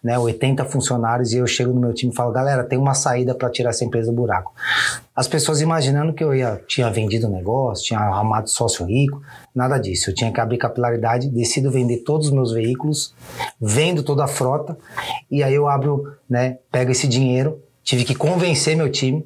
né, 0.04 0.18
80 0.18 0.66
funcionários 0.66 1.34
e 1.34 1.38
eu 1.38 1.48
chego 1.48 1.74
no 1.74 1.80
meu 1.80 1.94
time 1.94 2.12
e 2.12 2.16
falo, 2.16 2.32
galera, 2.32 2.64
tem 2.64 2.80
uma 2.80 2.94
saída 2.94 3.36
para 3.36 3.50
tirar 3.50 3.70
essa 3.72 3.86
empresa 3.86 4.12
do 4.12 4.16
buraco. 4.16 4.54
As 5.16 5.28
pessoas 5.28 5.62
imaginando 5.62 6.14
que 6.14 6.24
eu 6.24 6.34
ia, 6.34 6.62
tinha 6.68 6.90
vendido 6.90 7.28
o 7.28 7.30
negócio, 7.30 7.86
tinha 7.86 8.00
arrumado 8.00 8.50
sócio 8.50 8.86
rico, 8.86 9.22
nada 9.58 9.78
disso. 9.78 10.10
Eu 10.10 10.16
tinha 10.16 10.32
que 10.32 10.40
abrir 10.40 10.58
capilaridade, 10.58 11.30
decido 11.30 11.72
vender 11.72 11.98
todos 11.98 12.28
os 12.28 12.34
meus 12.34 12.52
veículos, 12.54 13.14
vendo 13.60 14.04
toda 14.04 14.24
a 14.24 14.28
frota 14.28 14.78
e 15.30 15.44
aí 15.44 15.54
eu 15.54 15.68
abro, 15.68 16.14
né, 16.30 16.60
pego 16.72 16.92
esse 16.92 17.08
dinheiro 17.08 17.62
tive 17.88 18.04
que 18.04 18.14
convencer 18.14 18.76
meu 18.76 18.92
time, 18.92 19.26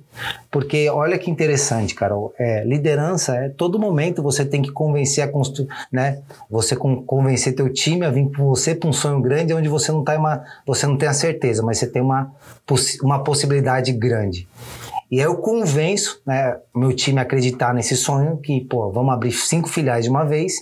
porque 0.52 0.88
olha 0.88 1.18
que 1.18 1.32
interessante, 1.32 1.96
Carol, 1.96 2.32
é, 2.38 2.64
liderança 2.64 3.36
é 3.36 3.50
todo 3.50 3.80
momento 3.80 4.22
você 4.22 4.46
tem 4.46 4.62
que 4.62 4.72
convencer 4.72 5.24
a 5.24 5.28
construir, 5.28 5.68
né? 5.92 6.20
Você 6.48 6.76
com, 6.76 7.02
convencer 7.04 7.56
teu 7.56 7.74
time 7.74 8.06
a 8.06 8.12
vir 8.12 8.30
com 8.32 8.46
você 8.46 8.76
para 8.76 8.88
um 8.88 8.94
sonho 8.94 9.20
grande 9.20 9.52
onde 9.52 9.68
você 9.68 9.92
não 9.92 10.04
tá 10.04 10.16
uma, 10.16 10.44
você 10.64 10.86
não 10.86 10.96
tem 10.96 11.10
a 11.10 11.14
certeza, 11.14 11.64
mas 11.64 11.80
você 11.80 11.88
tem 11.88 12.04
uma, 12.04 12.32
uma 13.02 13.24
possibilidade 13.24 13.92
grande. 13.94 14.48
E 15.12 15.20
aí 15.20 15.26
eu 15.26 15.36
convenço 15.36 16.22
né, 16.26 16.58
meu 16.74 16.96
time 16.96 17.20
a 17.20 17.24
acreditar 17.24 17.74
nesse 17.74 17.98
sonho 17.98 18.38
que, 18.38 18.62
pô, 18.62 18.90
vamos 18.92 19.14
abrir 19.14 19.34
cinco 19.34 19.68
filiais 19.68 20.06
de 20.06 20.10
uma 20.10 20.24
vez. 20.24 20.54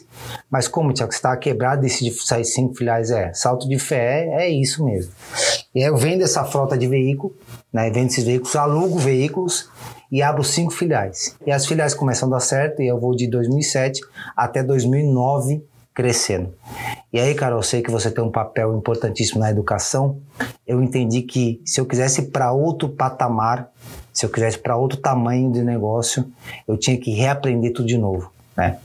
Mas 0.50 0.68
como, 0.68 0.92
Tiago, 0.92 1.12
você 1.12 1.20
está 1.20 1.38
quebrado, 1.38 1.84
decide 1.84 2.12
sair 2.20 2.44
cinco 2.44 2.74
filiais, 2.74 3.12
é, 3.12 3.32
salto 3.32 3.70
de 3.70 3.78
fé 3.78 4.26
é, 4.26 4.46
é 4.46 4.50
isso 4.50 4.84
mesmo. 4.84 5.12
E 5.76 5.84
aí 5.84 5.90
eu 5.90 5.96
vendo 5.96 6.24
essa 6.24 6.44
frota 6.44 6.76
de 6.76 6.88
veículo, 6.88 7.32
né, 7.72 7.92
vendo 7.92 8.08
esses 8.08 8.24
veículos, 8.24 8.56
alugo 8.56 8.98
veículos 8.98 9.70
e 10.12 10.24
abro 10.24 10.44
cinco 10.44 10.72
filiais. 10.72 11.38
E 11.46 11.52
as 11.52 11.68
filiais 11.68 11.94
começam 11.94 12.28
a 12.28 12.32
dar 12.32 12.40
certo 12.40 12.82
e 12.82 12.88
eu 12.88 13.00
vou 13.00 13.16
de 13.16 13.30
2007 13.30 14.02
até 14.36 14.64
2009 14.64 15.64
crescendo. 15.94 16.56
E 17.12 17.20
aí, 17.20 17.36
cara, 17.36 17.56
eu 17.56 17.62
sei 17.62 17.82
que 17.82 17.92
você 17.92 18.10
tem 18.10 18.24
um 18.24 18.32
papel 18.32 18.76
importantíssimo 18.76 19.40
na 19.40 19.52
educação. 19.52 20.22
Eu 20.66 20.82
entendi 20.82 21.22
que 21.22 21.62
se 21.66 21.80
eu 21.82 21.86
quisesse 21.86 22.32
para 22.32 22.52
outro 22.52 22.90
patamar, 22.90 23.70
se 24.14 24.26
eu 24.26 24.30
quisesse 24.30 24.58
para 24.58 24.76
outro 24.76 24.98
tamanho 24.98 25.52
de 25.52 25.64
negócio, 25.64 26.26
eu 26.68 26.78
tinha 26.78 26.98
que 26.98 27.12
reaprender 27.12 27.74
tudo 27.74 27.88
de 27.88 27.98
novo, 27.98 28.32
né? 28.56 28.78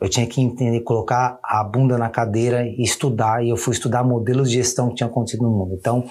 Eu 0.00 0.08
tinha 0.08 0.26
que 0.26 0.40
entender, 0.40 0.80
colocar 0.80 1.40
a 1.42 1.64
bunda 1.64 1.98
na 1.98 2.08
cadeira 2.08 2.64
e 2.64 2.82
estudar, 2.82 3.44
e 3.44 3.48
eu 3.48 3.56
fui 3.56 3.72
estudar 3.72 4.04
modelos 4.04 4.48
de 4.48 4.56
gestão 4.58 4.90
que 4.90 4.94
tinham 4.94 5.10
acontecido 5.10 5.42
no 5.42 5.50
mundo. 5.50 5.74
Então, 5.74 6.04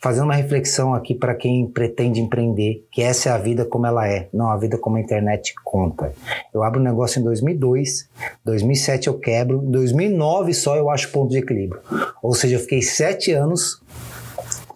fazendo 0.00 0.24
uma 0.24 0.34
reflexão 0.34 0.94
aqui 0.94 1.14
para 1.14 1.34
quem 1.34 1.66
pretende 1.66 2.20
empreender, 2.20 2.86
que 2.92 3.02
essa 3.02 3.30
é 3.30 3.32
a 3.32 3.38
vida 3.38 3.64
como 3.64 3.86
ela 3.86 4.06
é, 4.06 4.28
não 4.32 4.48
a 4.50 4.56
vida 4.56 4.78
como 4.78 4.98
a 4.98 5.00
internet 5.00 5.52
conta. 5.64 6.12
Eu 6.52 6.62
abro 6.62 6.80
um 6.80 6.84
negócio 6.84 7.18
em 7.18 7.24
2002, 7.24 8.08
2007 8.44 9.08
eu 9.08 9.18
quebro, 9.18 9.58
2009 9.62 10.54
só 10.54 10.76
eu 10.76 10.88
acho 10.88 11.10
ponto 11.10 11.30
de 11.30 11.38
equilíbrio. 11.38 11.80
Ou 12.22 12.34
seja, 12.34 12.54
eu 12.54 12.60
fiquei 12.60 12.82
sete 12.82 13.32
anos 13.32 13.82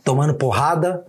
tomando 0.03 0.35
porrada, 0.35 1.05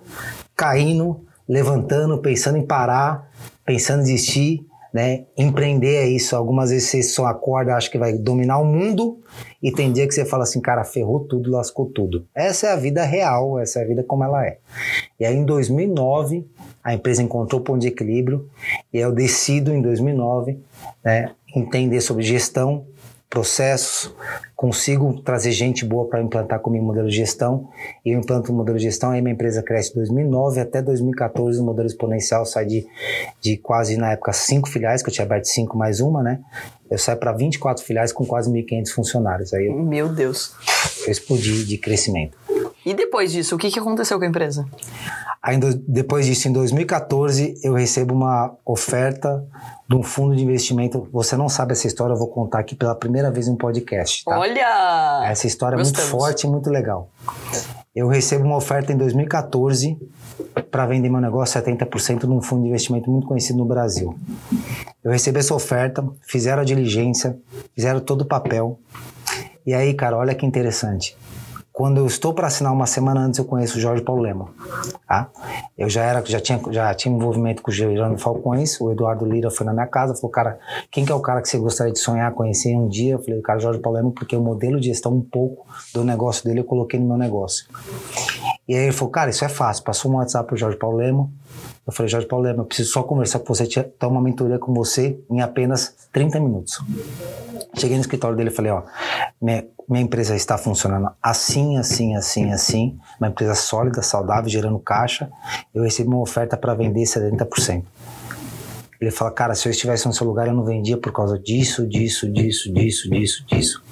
caindo, 0.56 1.26
levantando, 1.50 2.20
pensando 2.20 2.60
em 2.60 2.66
parar, 2.66 3.32
pensando 3.66 4.02
em 4.02 4.04
desistir, 4.04 4.64
né? 4.94 5.26
Empreender 5.38 5.96
é 5.96 6.08
isso. 6.08 6.36
Algumas 6.36 6.70
vezes 6.70 6.90
você 6.90 7.02
só 7.02 7.26
acorda, 7.26 7.76
acha 7.76 7.90
que 7.90 7.98
vai 7.98 8.14
dominar 8.14 8.60
o 8.60 8.66
mundo 8.66 9.20
e 9.62 9.72
tem 9.72 9.92
dia 9.92 10.08
que 10.08 10.14
você 10.14 10.26
fala 10.26 10.44
assim, 10.44 10.62
cara, 10.62 10.84
ferrou 10.84 11.22
tudo, 11.22 11.52
lascou 11.52 11.88
tudo. 11.88 12.28
Essa 12.34 12.68
é 12.68 12.72
a 12.72 12.76
vida 12.76 13.04
real, 13.04 13.60
essa 13.60 13.80
é 13.80 13.84
a 13.84 13.88
vida 13.88 14.04
como 14.04 14.24
ela 14.24 14.46
é. 14.46 14.58
E 15.20 15.26
aí 15.26 15.36
em 15.36 15.46
2009, 15.46 16.48
a 16.84 16.94
empresa 16.94 17.24
encontrou 17.24 17.62
o 17.62 17.64
ponto 17.64 17.80
de 17.80 17.88
equilíbrio 17.88 18.48
e 18.94 18.98
eu 18.98 19.12
decido 19.12 19.74
em 19.74 19.82
2009, 19.82 20.60
né, 21.04 21.32
entender 21.56 22.02
sobre 22.02 22.24
gestão, 22.24 22.86
processos, 23.30 24.12
consigo 24.56 25.22
trazer 25.22 25.52
gente 25.52 25.86
boa 25.86 26.08
para 26.10 26.22
implantar 26.22 26.60
comigo 26.60 26.84
o 26.84 26.88
modelo 26.88 27.08
de 27.08 27.16
gestão. 27.16 27.70
E 28.04 28.12
eu 28.12 28.20
implanto 28.20 28.52
o 28.52 28.56
modelo 28.56 28.78
de 28.78 28.84
gestão, 28.84 29.12
aí 29.12 29.22
minha 29.22 29.34
empresa 29.34 29.62
cresce 29.62 29.90
de 29.90 29.96
2009 29.96 30.60
até 30.60 30.82
2014, 30.82 31.60
o 31.60 31.64
modelo 31.64 31.88
exponencial 31.88 32.46
sai 32.46 32.66
de, 32.66 32.88
de 33.40 33.58
quase, 33.58 33.98
na 33.98 34.14
época, 34.14 34.34
cinco 34.34 34.68
filiais, 34.68 35.04
que 35.04 35.10
eu 35.10 35.14
tinha 35.14 35.26
aberto 35.26 35.46
cinco 35.46 35.78
mais 35.78 36.00
uma, 36.00 36.24
né? 36.24 36.40
Eu 36.90 36.98
saio 36.98 37.20
para 37.20 37.32
24 37.32 37.84
filiais 37.84 38.12
com 38.12 38.26
quase 38.26 38.52
1.500 38.52 38.90
funcionários. 38.90 39.54
Aí 39.54 39.68
eu, 39.68 39.76
Meu 39.76 40.10
Deus. 40.10 40.56
eu 41.06 41.12
explodi 41.12 41.64
de 41.64 41.78
crescimento. 41.78 42.36
E 42.84 42.96
depois 42.96 43.32
disso, 43.32 43.56
o 43.56 43.60
que, 43.60 43.70
que 43.70 43.78
aconteceu 43.80 44.18
com 44.18 44.26
a 44.26 44.28
empresa? 44.28 44.66
Aí, 45.42 45.58
do- 45.58 45.74
depois 45.88 46.26
disso, 46.26 46.48
em 46.50 46.52
2014, 46.52 47.56
eu 47.64 47.74
recebo 47.74 48.14
uma 48.14 48.54
oferta 48.66 49.44
de 49.90 49.96
um 49.96 50.04
fundo 50.04 50.36
de 50.36 50.44
investimento. 50.44 51.08
Você 51.14 51.38
não 51.38 51.48
sabe 51.48 51.72
essa 51.72 51.88
história, 51.88 52.14
eu 52.14 52.18
vou 52.18 52.28
contar 52.28 52.60
aqui 52.60 52.76
pela 52.76 52.94
primeira 52.94 53.32
vez 53.32 53.48
em 53.48 53.52
um 53.52 53.56
podcast. 53.56 54.26
Tá? 54.26 54.38
Olha! 54.38 55.22
Essa 55.26 55.48
história 55.48 55.76
é 55.76 55.78
muito 55.78 56.02
forte 56.02 56.46
e 56.46 56.50
muito 56.50 56.70
legal. 56.70 57.10
Eu 57.96 58.08
recebo 58.08 58.46
uma 58.46 58.58
oferta 58.58 58.92
em 58.94 58.98
2014 58.98 59.98
para 60.70 60.86
vender 60.86 61.10
meu 61.10 61.20
negócio 61.22 61.60
70% 61.62 62.24
num 62.24 62.42
fundo 62.42 62.64
de 62.64 62.68
investimento 62.70 63.10
muito 63.10 63.26
conhecido 63.28 63.58
no 63.58 63.66
Brasil. 63.66 64.16
Eu 65.04 65.12
recebi 65.12 65.40
essa 65.40 65.54
oferta, 65.56 66.06
fizeram 66.28 66.62
a 66.62 66.66
diligência, 66.66 67.38
fizeram 67.74 68.00
todo 68.00 68.22
o 68.22 68.26
papel. 68.26 68.78
E 69.66 69.74
aí, 69.74 69.94
cara, 69.94 70.18
olha 70.18 70.36
que 70.36 70.46
interessante. 70.46 71.18
Quando 71.80 71.96
eu 71.96 72.06
estou 72.06 72.34
para 72.34 72.48
assinar 72.48 72.74
uma 72.74 72.86
semana 72.86 73.22
antes, 73.22 73.40
eu 73.40 73.46
conheço 73.46 73.78
o 73.78 73.80
Jorge 73.80 74.04
Paulo 74.04 74.22
Lema. 74.22 74.50
Tá? 75.08 75.30
Eu 75.78 75.90
já 75.90 76.04
era, 76.04 76.22
já 76.26 76.38
tinha, 76.38 76.60
já 76.72 76.94
tinha 76.94 77.16
envolvimento 77.16 77.62
com 77.62 77.72
o 77.72 77.74
Gerando 77.74 78.18
Falcões. 78.18 78.78
O 78.82 78.92
Eduardo 78.92 79.24
Lira 79.24 79.50
foi 79.50 79.66
na 79.66 79.72
minha 79.72 79.88
casa, 79.88 80.14
falou, 80.14 80.30
cara, 80.30 80.60
quem 80.92 81.06
que 81.06 81.12
é 81.14 81.16
o 81.16 81.22
cara 81.22 81.42
que 81.42 81.48
você 81.48 81.58
gostaria 81.58 81.94
de 81.94 82.00
sonhar, 82.00 82.34
conhecer 82.34 82.76
um 82.76 82.90
dia? 82.90 83.14
Eu 83.14 83.24
falei, 83.24 83.42
cara, 83.42 83.60
Jorge 83.60 83.80
Paulo 83.80 83.98
Lema, 83.98 84.12
porque 84.12 84.36
o 84.36 84.42
modelo 84.42 84.78
de 84.78 84.88
gestão 84.88 85.14
um 85.14 85.22
pouco 85.22 85.66
do 85.94 86.04
negócio 86.04 86.44
dele 86.44 86.60
eu 86.60 86.66
coloquei 86.66 87.00
no 87.00 87.08
meu 87.08 87.18
negócio. 87.18 87.66
E 88.68 88.76
aí 88.76 88.84
ele 88.84 88.92
falou, 88.92 89.10
cara, 89.10 89.30
isso 89.30 89.46
é 89.46 89.50
fácil. 89.50 89.82
Passou 89.86 90.12
um 90.12 90.16
WhatsApp 90.16 90.48
pro 90.50 90.58
Jorge 90.58 90.76
Paulo 90.76 90.98
Lema. 90.98 91.30
Eu 91.88 91.94
falei, 91.94 92.10
Jorge 92.10 92.28
Paulo 92.28 92.44
Lema, 92.44 92.64
eu 92.64 92.66
preciso 92.66 92.92
só 92.92 93.04
conversar 93.04 93.40
com 93.40 93.54
você, 93.54 93.66
ter 93.66 94.06
uma 94.06 94.22
mentoria 94.22 94.60
com 94.60 94.74
você 94.74 95.18
em 95.32 95.40
apenas 95.40 95.96
30 96.12 96.42
minutos. 96.42 96.84
Cheguei 97.76 97.96
no 97.96 98.02
escritório 98.02 98.36
dele 98.36 98.50
e 98.50 98.54
falei, 98.54 98.74
ó, 98.74 98.84
minha, 99.90 100.04
empresa 100.04 100.36
está 100.36 100.58
funcionando 100.58 101.10
assim, 101.22 101.78
assim, 101.78 102.16
assim, 102.16 102.52
assim, 102.52 103.00
uma 103.20 103.30
empresa 103.30 103.56
sólida, 103.56 104.02
saudável, 104.02 104.50
gerando 104.50 104.80
caixa. 104.80 105.30
Eu 105.74 105.84
recebi 105.84 106.08
uma 106.08 106.22
oferta 106.22 106.56
para 106.56 106.74
vender 106.74 107.04
70%. 107.04 107.84
Ele 109.02 109.12
fala, 109.12 109.32
cara, 109.32 109.56
se 109.56 109.68
eu 109.68 109.72
estivesse 109.72 110.06
no 110.06 110.14
seu 110.14 110.28
lugar, 110.28 110.48
eu 110.48 110.54
não 110.54 110.66
vendia 110.66 110.98
por 110.98 111.14
causa 111.14 111.40
disso, 111.40 111.88
disso, 111.88 112.30
disso, 112.30 112.72
disso, 112.74 113.10
disso, 113.10 113.46
disso. 113.48 113.84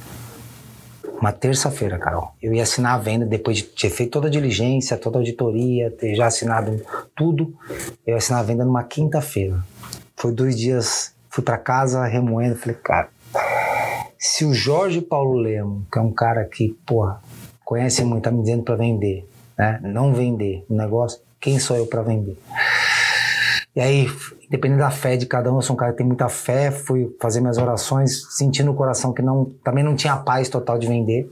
Uma 1.19 1.31
terça-feira, 1.31 1.97
Carol. 1.97 2.31
Eu 2.41 2.53
ia 2.53 2.61
assinar 2.61 2.93
a 2.93 2.97
venda 2.97 3.25
depois 3.25 3.57
de 3.57 3.63
ter 3.63 3.89
feito 3.89 4.11
toda 4.11 4.27
a 4.27 4.31
diligência, 4.31 4.97
toda 4.97 5.17
a 5.17 5.19
auditoria, 5.19 5.89
ter 5.89 6.13
já 6.13 6.27
assinado 6.27 6.79
tudo. 7.15 7.55
Eu 8.05 8.11
ia 8.11 8.17
assinar 8.17 8.41
a 8.41 8.43
venda 8.43 8.63
numa 8.63 8.83
quinta-feira. 8.83 9.63
Foi 10.15 10.31
dois 10.31 10.57
dias, 10.57 11.13
fui 11.29 11.43
para 11.43 11.57
casa 11.57 12.05
remoendo, 12.05 12.55
falei, 12.55 12.75
cara, 12.75 13.09
se 14.19 14.45
o 14.45 14.53
Jorge 14.53 15.01
Paulo 15.01 15.33
Lemo, 15.35 15.85
que 15.91 15.99
é 15.99 16.01
um 16.01 16.11
cara 16.11 16.43
que, 16.45 16.75
porra, 16.85 17.21
conhece 17.63 18.03
muito, 18.03 18.23
tá 18.23 18.31
me 18.31 18.41
dizendo 18.41 18.63
para 18.63 18.75
vender, 18.75 19.27
né? 19.57 19.79
Não 19.83 20.13
vender 20.13 20.65
o 20.69 20.73
negócio, 20.73 21.19
quem 21.39 21.59
sou 21.59 21.75
eu 21.75 21.85
para 21.85 22.01
vender? 22.01 22.37
E 23.75 23.79
aí, 23.79 24.09
independente 24.47 24.79
da 24.79 24.89
fé 24.89 25.15
de 25.15 25.27
cada 25.27 25.51
um, 25.51 25.57
eu 25.57 25.61
sou 25.61 25.75
um 25.75 25.77
cara 25.77 25.91
que 25.91 25.99
tem 25.99 26.07
muita 26.07 26.27
fé, 26.29 26.71
fui 26.71 27.15
fazer 27.21 27.41
minhas 27.41 27.59
orações, 27.59 28.25
sentindo 28.35 28.67
no 28.67 28.73
coração 28.73 29.13
que 29.13 29.21
não, 29.21 29.45
também 29.63 29.83
não 29.83 29.95
tinha 29.95 30.17
paz 30.17 30.49
total 30.49 30.79
de 30.79 30.87
vender. 30.87 31.31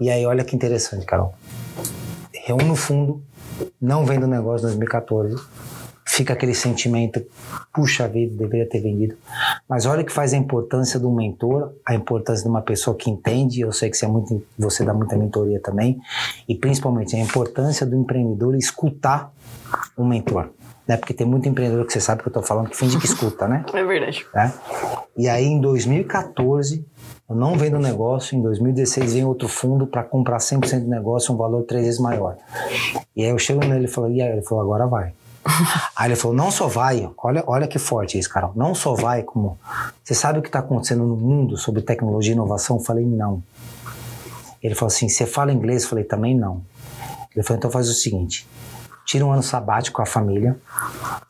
E 0.00 0.10
aí, 0.10 0.26
olha 0.26 0.44
que 0.44 0.56
interessante, 0.56 1.06
Carol. 1.06 1.34
Reúno 2.32 2.74
fundo, 2.74 3.22
não 3.80 4.04
vendo 4.04 4.24
o 4.24 4.26
negócio 4.26 4.64
em 4.64 4.70
2014. 4.70 5.36
Fica 6.16 6.32
aquele 6.32 6.54
sentimento, 6.54 7.22
puxa 7.74 8.08
vida, 8.08 8.34
deveria 8.34 8.66
ter 8.66 8.80
vendido. 8.80 9.14
Mas 9.68 9.84
olha 9.84 10.02
que 10.02 10.10
faz 10.10 10.32
a 10.32 10.36
importância 10.38 10.98
do 10.98 11.10
mentor, 11.10 11.74
a 11.84 11.94
importância 11.94 12.42
de 12.42 12.48
uma 12.48 12.62
pessoa 12.62 12.96
que 12.96 13.10
entende. 13.10 13.60
Eu 13.60 13.70
sei 13.70 13.90
que 13.90 13.98
você, 13.98 14.06
é 14.06 14.08
muito, 14.08 14.42
você 14.58 14.82
dá 14.82 14.94
muita 14.94 15.14
mentoria 15.14 15.60
também. 15.60 16.00
E 16.48 16.54
principalmente 16.54 17.14
a 17.14 17.18
importância 17.18 17.84
do 17.84 17.94
empreendedor 17.94 18.56
escutar 18.56 19.30
o 19.94 20.06
mentor. 20.06 20.48
Né? 20.88 20.96
Porque 20.96 21.12
tem 21.12 21.26
muito 21.26 21.50
empreendedor 21.50 21.84
que 21.84 21.92
você 21.92 22.00
sabe 22.00 22.22
que 22.22 22.28
eu 22.28 22.30
estou 22.30 22.42
falando 22.42 22.70
que 22.70 22.76
finge 22.78 22.98
que 22.98 23.04
escuta, 23.04 23.46
né? 23.46 23.66
É 23.74 23.84
verdade. 23.84 24.24
né? 24.34 24.54
E 25.18 25.28
aí 25.28 25.44
em 25.44 25.60
2014, 25.60 26.82
eu 27.28 27.36
não 27.36 27.58
vendo 27.58 27.76
o 27.76 27.80
negócio, 27.80 28.38
em 28.38 28.40
2016 28.40 29.12
vem 29.12 29.24
outro 29.26 29.48
fundo 29.48 29.86
para 29.86 30.02
comprar 30.02 30.38
100% 30.38 30.80
do 30.80 30.88
negócio, 30.88 31.34
um 31.34 31.36
valor 31.36 31.64
três 31.64 31.84
vezes 31.84 32.00
maior. 32.00 32.38
E 33.14 33.22
aí 33.22 33.28
eu 33.28 33.38
chego 33.38 33.60
nele 33.60 33.84
e 33.84 33.88
falo, 33.88 34.10
e 34.10 34.22
aí? 34.22 34.32
Ele 34.32 34.42
falou, 34.42 34.64
agora 34.64 34.86
vai. 34.86 35.12
aí 35.94 36.08
ele 36.08 36.16
falou, 36.16 36.36
não 36.36 36.50
só 36.50 36.66
vai, 36.66 37.10
olha, 37.18 37.44
olha 37.46 37.66
que 37.66 37.78
forte 37.78 38.18
isso, 38.18 38.28
Carol, 38.28 38.52
não 38.54 38.74
só 38.74 38.94
vai 38.94 39.22
como... 39.22 39.58
Você 40.02 40.14
sabe 40.14 40.38
o 40.38 40.42
que 40.42 40.48
está 40.48 40.58
acontecendo 40.58 41.04
no 41.04 41.16
mundo 41.16 41.56
sobre 41.56 41.82
tecnologia 41.82 42.32
e 42.32 42.34
inovação? 42.34 42.76
Eu 42.76 42.82
falei, 42.82 43.04
não. 43.04 43.42
Ele 44.62 44.74
falou 44.74 44.88
assim, 44.88 45.08
você 45.08 45.26
fala 45.26 45.52
inglês? 45.52 45.84
Eu 45.84 45.90
falei, 45.90 46.04
também 46.04 46.36
não. 46.36 46.62
Ele 47.34 47.44
falou, 47.44 47.58
então 47.58 47.70
faz 47.70 47.88
o 47.88 47.94
seguinte, 47.94 48.46
tira 49.06 49.24
um 49.24 49.32
ano 49.32 49.42
sabático 49.42 49.96
com 49.96 50.02
a 50.02 50.06
família, 50.06 50.58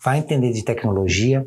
vai 0.03 0.19
entender 0.19 0.51
de 0.53 0.65
tecnologia 0.65 1.47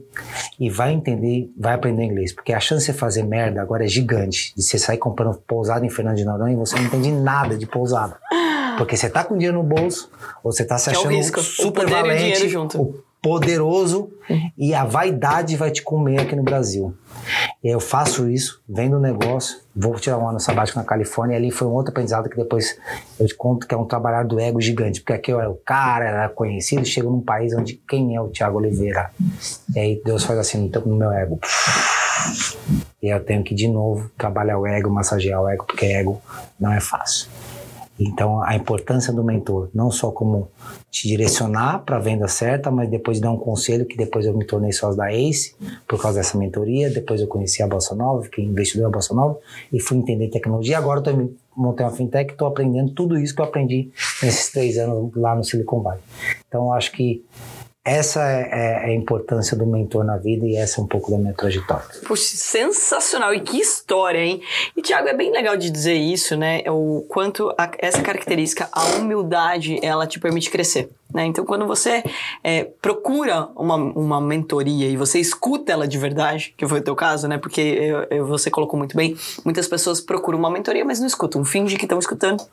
e 0.60 0.70
vai 0.70 0.94
entender, 0.94 1.52
vai 1.58 1.74
aprender 1.74 2.04
inglês. 2.04 2.32
Porque 2.32 2.54
a 2.54 2.60
chance 2.60 2.86
de 2.86 2.94
você 2.94 2.98
fazer 2.98 3.24
merda 3.24 3.62
agora 3.62 3.84
é 3.84 3.88
gigante. 3.88 4.54
De 4.56 4.62
você 4.62 4.78
sair 4.78 5.00
comprando 5.00 5.36
pousada 5.48 5.84
em 5.86 5.90
Fernando 5.90 6.18
de 6.18 6.24
Noronha 6.24 6.54
e 6.54 6.56
você 6.56 6.76
não 6.76 6.84
entende 6.86 7.12
nada 7.12 7.58
de 7.58 7.66
pousada. 7.66 8.18
Porque 8.78 8.96
você 8.96 9.10
tá 9.10 9.26
com 9.26 9.36
dinheiro 9.36 9.58
no 9.58 9.64
bolso, 9.64 10.10
ou 10.44 10.54
você 10.54 10.64
tá 10.64 10.78
se 10.78 10.90
é 10.90 10.94
achando 10.94 11.10
risco, 11.10 11.40
o 11.40 11.44
super 11.44 11.86
o 11.86 11.90
valente, 11.90 12.56
o 12.78 12.94
poderoso 13.22 14.12
e 14.58 14.74
a 14.74 14.86
vaidade 14.86 15.56
vai 15.56 15.72
te 15.72 15.82
comer 15.82 16.22
aqui 16.22 16.36
no 16.36 16.44
Brasil. 16.44 16.94
E 17.64 17.68
eu 17.68 17.80
faço 17.80 18.30
isso, 18.30 18.62
vendo 18.68 18.98
o 18.98 19.00
negócio, 19.00 19.58
vou 19.76 19.96
tirar 19.96 20.18
um 20.18 20.30
ano 20.30 20.40
sabático 20.40 20.80
na 20.80 20.86
Califórnia, 20.86 21.36
e 21.36 21.38
ali 21.38 21.52
foi 21.52 21.68
um 21.68 21.72
outro 21.72 21.92
aprendizado 21.92 22.30
que 22.30 22.38
depois 22.38 22.78
eu 23.20 23.26
te 23.26 23.36
conto 23.36 23.68
que 23.68 23.74
é 23.74 23.78
um 23.78 23.86
trabalhar 23.86 24.24
do 24.24 24.40
ego 24.40 24.62
gigante, 24.62 25.02
porque 25.02 25.14
aqui 25.14 25.32
eu 25.32 25.40
era 25.40 25.50
o 25.50 25.56
cara, 25.56 26.06
era 26.06 26.30
conhecido, 26.30 26.86
chego 26.86 27.10
num 27.10 27.22
país 27.22 27.54
onde 27.54 27.82
quem 27.90 28.16
é 28.16 28.22
o 28.22 28.30
Thiago 28.30 28.58
Oliveira? 28.58 29.12
E 29.76 29.80
aí 29.80 30.02
Deus 30.04 30.24
faz 30.24 30.40
assim 30.40 30.72
no 30.86 30.96
meu 30.96 31.12
ego. 31.12 31.40
E 33.02 33.10
eu 33.10 33.24
tenho 33.24 33.44
que 33.44 33.56
de 33.56 33.68
novo 33.68 34.10
trabalhar 34.18 34.58
o 34.58 34.68
ego, 34.68 34.90
massagear 34.90 35.42
o 35.42 35.50
ego, 35.50 35.66
porque 35.66 35.86
ego 35.86 36.22
não 36.60 36.72
é 36.72 36.80
fácil. 36.80 37.30
Então, 38.00 38.42
a 38.42 38.56
importância 38.56 39.12
do 39.12 39.24
mentor, 39.24 39.70
não 39.74 39.92
só 39.92 40.10
como 40.10 40.50
te 40.90 41.08
direcionar 41.08 41.80
para 41.80 41.98
a 41.98 42.00
venda 42.00 42.28
certa, 42.28 42.72
mas 42.72 42.90
depois 42.90 43.20
dar 43.20 43.32
um 43.32 43.38
conselho, 43.38 43.86
que 43.86 43.98
depois 43.98 44.26
eu 44.26 44.36
me 44.36 44.46
tornei 44.46 44.72
sócio 44.72 44.96
da 44.96 45.12
ACE, 45.12 45.54
por 45.86 46.02
causa 46.02 46.20
dessa 46.20 46.38
mentoria, 46.38 46.90
depois 46.90 47.20
eu 47.20 47.28
conheci 47.28 47.62
a 47.62 47.68
Bolsa 47.68 47.94
Nova, 47.94 48.24
fiquei 48.24 48.46
investidor 48.46 48.86
da 48.86 48.90
Bolsa 48.90 49.14
Nova, 49.14 49.38
e 49.72 49.82
fui 49.82 49.98
entender 49.98 50.30
tecnologia. 50.30 50.78
Agora 50.78 51.04
eu 51.10 51.34
montei 51.56 51.86
uma 51.86 51.92
fintech 51.92 52.30
e 52.30 52.32
estou 52.32 52.48
aprendendo 52.48 52.92
tudo 52.92 53.18
isso 53.20 53.36
que 53.36 53.42
eu 53.42 53.46
aprendi 53.46 53.92
nesses 54.24 54.50
três 54.50 54.78
anos 54.78 55.12
lá 55.16 55.36
no 55.36 55.44
Silicon 55.44 55.82
Valley. 55.82 56.00
Então, 56.48 56.68
eu 56.68 56.74
acho 56.74 56.94
que 56.94 57.24
essa 57.86 58.22
é, 58.30 58.50
é 58.52 58.86
a 58.86 58.94
importância 58.94 59.56
do 59.58 59.66
mentor 59.66 60.04
na 60.04 60.18
vida 60.18 60.46
e 60.46 60.56
essa 60.56 60.80
é 60.80 60.84
um 60.84 60.88
pouco 60.88 61.10
da 61.12 61.18
minha 61.18 61.34
trajetória. 61.34 61.86
Poxa, 62.08 62.36
sensacional. 62.38 63.34
E 63.34 63.40
que 63.40 63.60
história, 63.60 64.20
hein? 64.20 64.42
E, 64.76 64.82
Tiago, 64.82 65.08
é 65.08 65.14
bem 65.14 65.32
legal 65.32 65.56
de 65.58 65.70
dizer 65.70 65.94
isso, 65.96 66.36
né? 66.36 66.62
O 66.70 67.06
quanto 67.10 67.54
a- 67.58 67.72
essa 67.80 68.02
característica, 68.02 68.68
a 68.72 68.84
humildade, 68.98 69.80
ela 69.84 70.06
te 70.06 70.20
permite 70.20 70.50
crescer. 70.52 70.90
Né? 71.14 71.26
Então, 71.26 71.44
quando 71.44 71.66
você 71.66 72.04
é, 72.44 72.64
procura 72.64 73.50
uma, 73.56 73.76
uma 73.76 74.22
mentoria 74.22 74.88
e 74.88 74.96
você 74.96 75.20
escuta 75.20 75.72
ela 75.72 75.88
de 75.88 75.98
verdade, 75.98 76.54
que 76.56 76.68
foi 76.68 76.80
o 76.80 76.84
teu 76.84 76.96
caso, 76.96 77.28
né? 77.28 77.38
Porque 77.40 77.60
eu- 77.62 78.04
eu- 78.18 78.28
você 78.28 78.52
colocou 78.52 78.78
muito 78.78 78.96
bem, 78.96 79.18
muitas 79.44 79.68
pessoas 79.68 80.00
procuram 80.00 80.38
uma 80.38 80.52
mentoria, 80.52 80.86
mas 80.86 81.00
não 81.00 81.08
escutam, 81.08 81.44
fingem 81.44 81.78
que 81.80 81.86
estão 81.86 81.98
escutando 81.98 82.44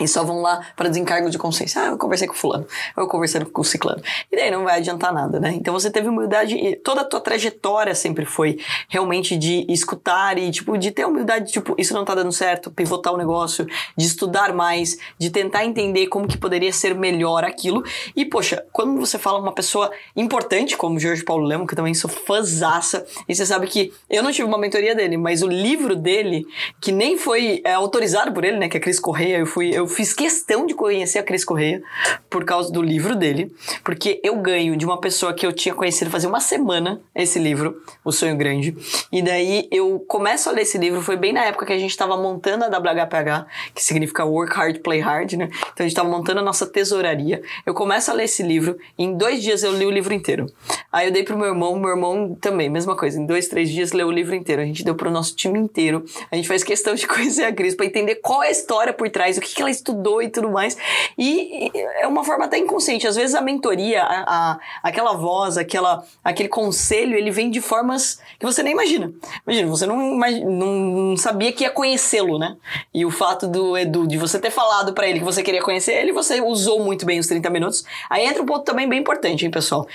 e 0.00 0.08
só 0.08 0.24
vão 0.24 0.40
lá 0.42 0.60
para 0.76 0.88
desencargo 0.88 1.30
de 1.30 1.38
consciência. 1.38 1.82
Ah, 1.82 1.86
eu 1.88 1.98
conversei 1.98 2.26
com 2.26 2.34
fulano, 2.34 2.66
eu 2.96 3.06
conversei 3.06 3.44
com 3.44 3.60
o 3.60 3.64
ciclano. 3.64 4.02
E 4.32 4.36
daí 4.36 4.50
não 4.50 4.64
vai 4.64 4.78
adiantar 4.78 5.12
nada, 5.12 5.38
né? 5.38 5.52
Então 5.54 5.72
você 5.72 5.88
teve 5.88 6.08
humildade 6.08 6.56
e 6.56 6.74
toda 6.74 7.02
a 7.02 7.04
tua 7.04 7.20
trajetória 7.20 7.94
sempre 7.94 8.24
foi 8.24 8.58
realmente 8.88 9.36
de 9.36 9.64
escutar 9.68 10.36
e, 10.36 10.50
tipo, 10.50 10.76
de 10.76 10.90
ter 10.90 11.04
humildade, 11.06 11.52
tipo, 11.52 11.76
isso 11.78 11.94
não 11.94 12.04
tá 12.04 12.14
dando 12.16 12.32
certo, 12.32 12.72
pivotar 12.72 13.12
o 13.14 13.16
negócio, 13.16 13.66
de 13.96 14.04
estudar 14.06 14.52
mais, 14.52 14.98
de 15.16 15.30
tentar 15.30 15.64
entender 15.64 16.08
como 16.08 16.26
que 16.26 16.36
poderia 16.36 16.72
ser 16.72 16.92
melhor 16.94 17.44
aquilo 17.44 17.84
E, 18.14 18.24
poxa, 18.24 18.64
quando 18.72 18.98
você 18.98 19.18
fala 19.18 19.38
uma 19.38 19.52
pessoa 19.52 19.90
importante, 20.16 20.76
como 20.76 20.98
Jorge 20.98 21.24
Paulo 21.24 21.44
Lemo, 21.44 21.66
que 21.66 21.74
eu 21.74 21.76
também 21.76 21.94
sou 21.94 22.10
fãzaça, 22.10 23.06
e 23.28 23.34
você 23.34 23.46
sabe 23.46 23.66
que 23.66 23.92
eu 24.08 24.22
não 24.22 24.32
tive 24.32 24.46
uma 24.46 24.58
mentoria 24.58 24.94
dele, 24.94 25.16
mas 25.16 25.42
o 25.42 25.48
livro 25.48 25.96
dele, 25.96 26.46
que 26.80 26.92
nem 26.92 27.16
foi 27.16 27.60
é, 27.64 27.72
autorizado 27.72 28.32
por 28.32 28.44
ele, 28.44 28.58
né, 28.58 28.68
que 28.68 28.76
é 28.76 28.80
Cris 28.80 29.00
Correia, 29.00 29.38
eu, 29.38 29.46
fui, 29.46 29.70
eu 29.70 29.86
fiz 29.86 30.12
questão 30.12 30.66
de 30.66 30.74
conhecer 30.74 31.18
a 31.18 31.22
Cris 31.22 31.44
Correia 31.44 31.82
por 32.28 32.44
causa 32.44 32.72
do 32.72 32.82
livro 32.82 33.14
dele, 33.16 33.52
porque 33.84 34.20
eu 34.22 34.36
ganho 34.36 34.76
de 34.76 34.84
uma 34.84 35.00
pessoa 35.00 35.32
que 35.32 35.46
eu 35.46 35.52
tinha 35.52 35.74
conhecido 35.74 36.10
fazer 36.10 36.26
uma 36.26 36.40
semana 36.40 37.00
esse 37.14 37.38
livro, 37.38 37.82
O 38.04 38.12
Sonho 38.12 38.36
Grande, 38.36 38.76
e 39.12 39.22
daí 39.22 39.68
eu 39.70 40.00
começo 40.06 40.48
a 40.48 40.52
ler 40.52 40.62
esse 40.62 40.78
livro, 40.78 41.02
foi 41.02 41.16
bem 41.16 41.32
na 41.32 41.44
época 41.44 41.66
que 41.66 41.72
a 41.72 41.78
gente 41.78 41.90
estava 41.90 42.16
montando 42.16 42.64
a 42.64 42.68
WHPH, 42.68 43.46
que 43.74 43.82
significa 43.82 44.24
Work 44.24 44.54
Hard, 44.54 44.78
Play 44.78 45.00
Hard, 45.00 45.32
né? 45.34 45.48
Então 45.50 45.74
a 45.78 45.82
gente 45.82 45.92
estava 45.92 46.08
montando 46.08 46.40
a 46.40 46.42
nossa 46.42 46.66
tesouraria. 46.66 47.42
Eu 47.64 47.74
começo 47.74 47.89
a 48.10 48.14
ler 48.14 48.24
esse 48.24 48.42
livro, 48.42 48.78
em 48.98 49.16
dois 49.16 49.42
dias 49.42 49.62
eu 49.62 49.72
li 49.72 49.86
o 49.86 49.90
livro 49.90 50.14
inteiro. 50.14 50.46
Aí 50.92 51.06
eu 51.06 51.12
dei 51.12 51.22
pro 51.22 51.36
meu 51.36 51.48
irmão, 51.48 51.78
meu 51.78 51.90
irmão 51.90 52.36
também, 52.40 52.68
mesma 52.68 52.96
coisa. 52.96 53.20
Em 53.20 53.26
dois, 53.26 53.48
três 53.48 53.70
dias 53.70 53.92
leu 53.92 54.08
o 54.08 54.10
livro 54.10 54.34
inteiro. 54.34 54.60
A 54.60 54.64
gente 54.64 54.84
deu 54.84 54.94
pro 54.94 55.10
nosso 55.10 55.36
time 55.36 55.58
inteiro. 55.58 56.04
A 56.30 56.36
gente 56.36 56.48
faz 56.48 56.64
questão 56.64 56.94
de 56.94 57.06
conhecer 57.08 57.44
a 57.44 57.52
Cris 57.52 57.74
para 57.74 57.86
entender 57.86 58.16
qual 58.16 58.42
é 58.42 58.48
a 58.48 58.50
história 58.50 58.92
por 58.92 59.08
trás, 59.10 59.38
o 59.38 59.40
que, 59.40 59.54
que 59.54 59.60
ela 59.60 59.70
estudou 59.70 60.22
e 60.22 60.28
tudo 60.28 60.50
mais. 60.50 60.76
E, 61.16 61.68
e 61.68 61.78
é 62.00 62.06
uma 62.06 62.24
forma 62.24 62.46
até 62.46 62.58
inconsciente. 62.58 63.06
Às 63.06 63.16
vezes 63.16 63.34
a 63.34 63.40
mentoria, 63.40 64.02
a, 64.02 64.24
a, 64.26 64.60
aquela 64.82 65.12
voz, 65.12 65.56
aquela, 65.56 66.04
aquele 66.24 66.48
conselho, 66.48 67.16
ele 67.16 67.30
vem 67.30 67.50
de 67.50 67.60
formas 67.60 68.20
que 68.38 68.46
você 68.46 68.62
nem 68.62 68.72
imagina. 68.72 69.12
Imagina, 69.46 69.68
você 69.68 69.86
não, 69.86 70.14
não 70.14 71.16
sabia 71.16 71.52
que 71.52 71.64
ia 71.64 71.70
conhecê-lo, 71.70 72.38
né? 72.38 72.56
E 72.92 73.04
o 73.04 73.10
fato 73.10 73.46
do 73.46 73.76
Edu, 73.76 74.06
de 74.06 74.18
você 74.18 74.38
ter 74.38 74.50
falado 74.50 74.92
para 74.92 75.08
ele 75.08 75.20
que 75.20 75.24
você 75.24 75.42
queria 75.42 75.62
conhecer 75.62 75.92
ele, 75.92 76.12
você 76.12 76.40
usou 76.40 76.82
muito 76.82 77.06
bem 77.06 77.18
os 77.18 77.26
30 77.26 77.48
minutos. 77.50 77.79
Aí 78.08 78.24
entra 78.24 78.42
um 78.42 78.46
ponto 78.46 78.64
também 78.64 78.88
bem 78.88 79.00
importante, 79.00 79.44
hein, 79.44 79.50
pessoal? 79.50 79.86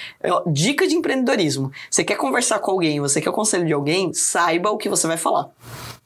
Dica 0.48 0.88
de 0.88 0.96
empreendedorismo. 0.96 1.72
Você 1.90 2.04
quer 2.04 2.16
conversar 2.16 2.60
com 2.60 2.72
alguém, 2.72 3.00
você 3.00 3.22
quer 3.22 3.30
o 3.30 3.34
conselho 3.34 3.66
de 3.66 3.74
alguém, 3.74 4.14
saiba 4.14 4.70
o 4.70 4.78
que 4.78 4.90
você 4.90 5.08
vai 5.08 5.18
falar. 5.18 5.50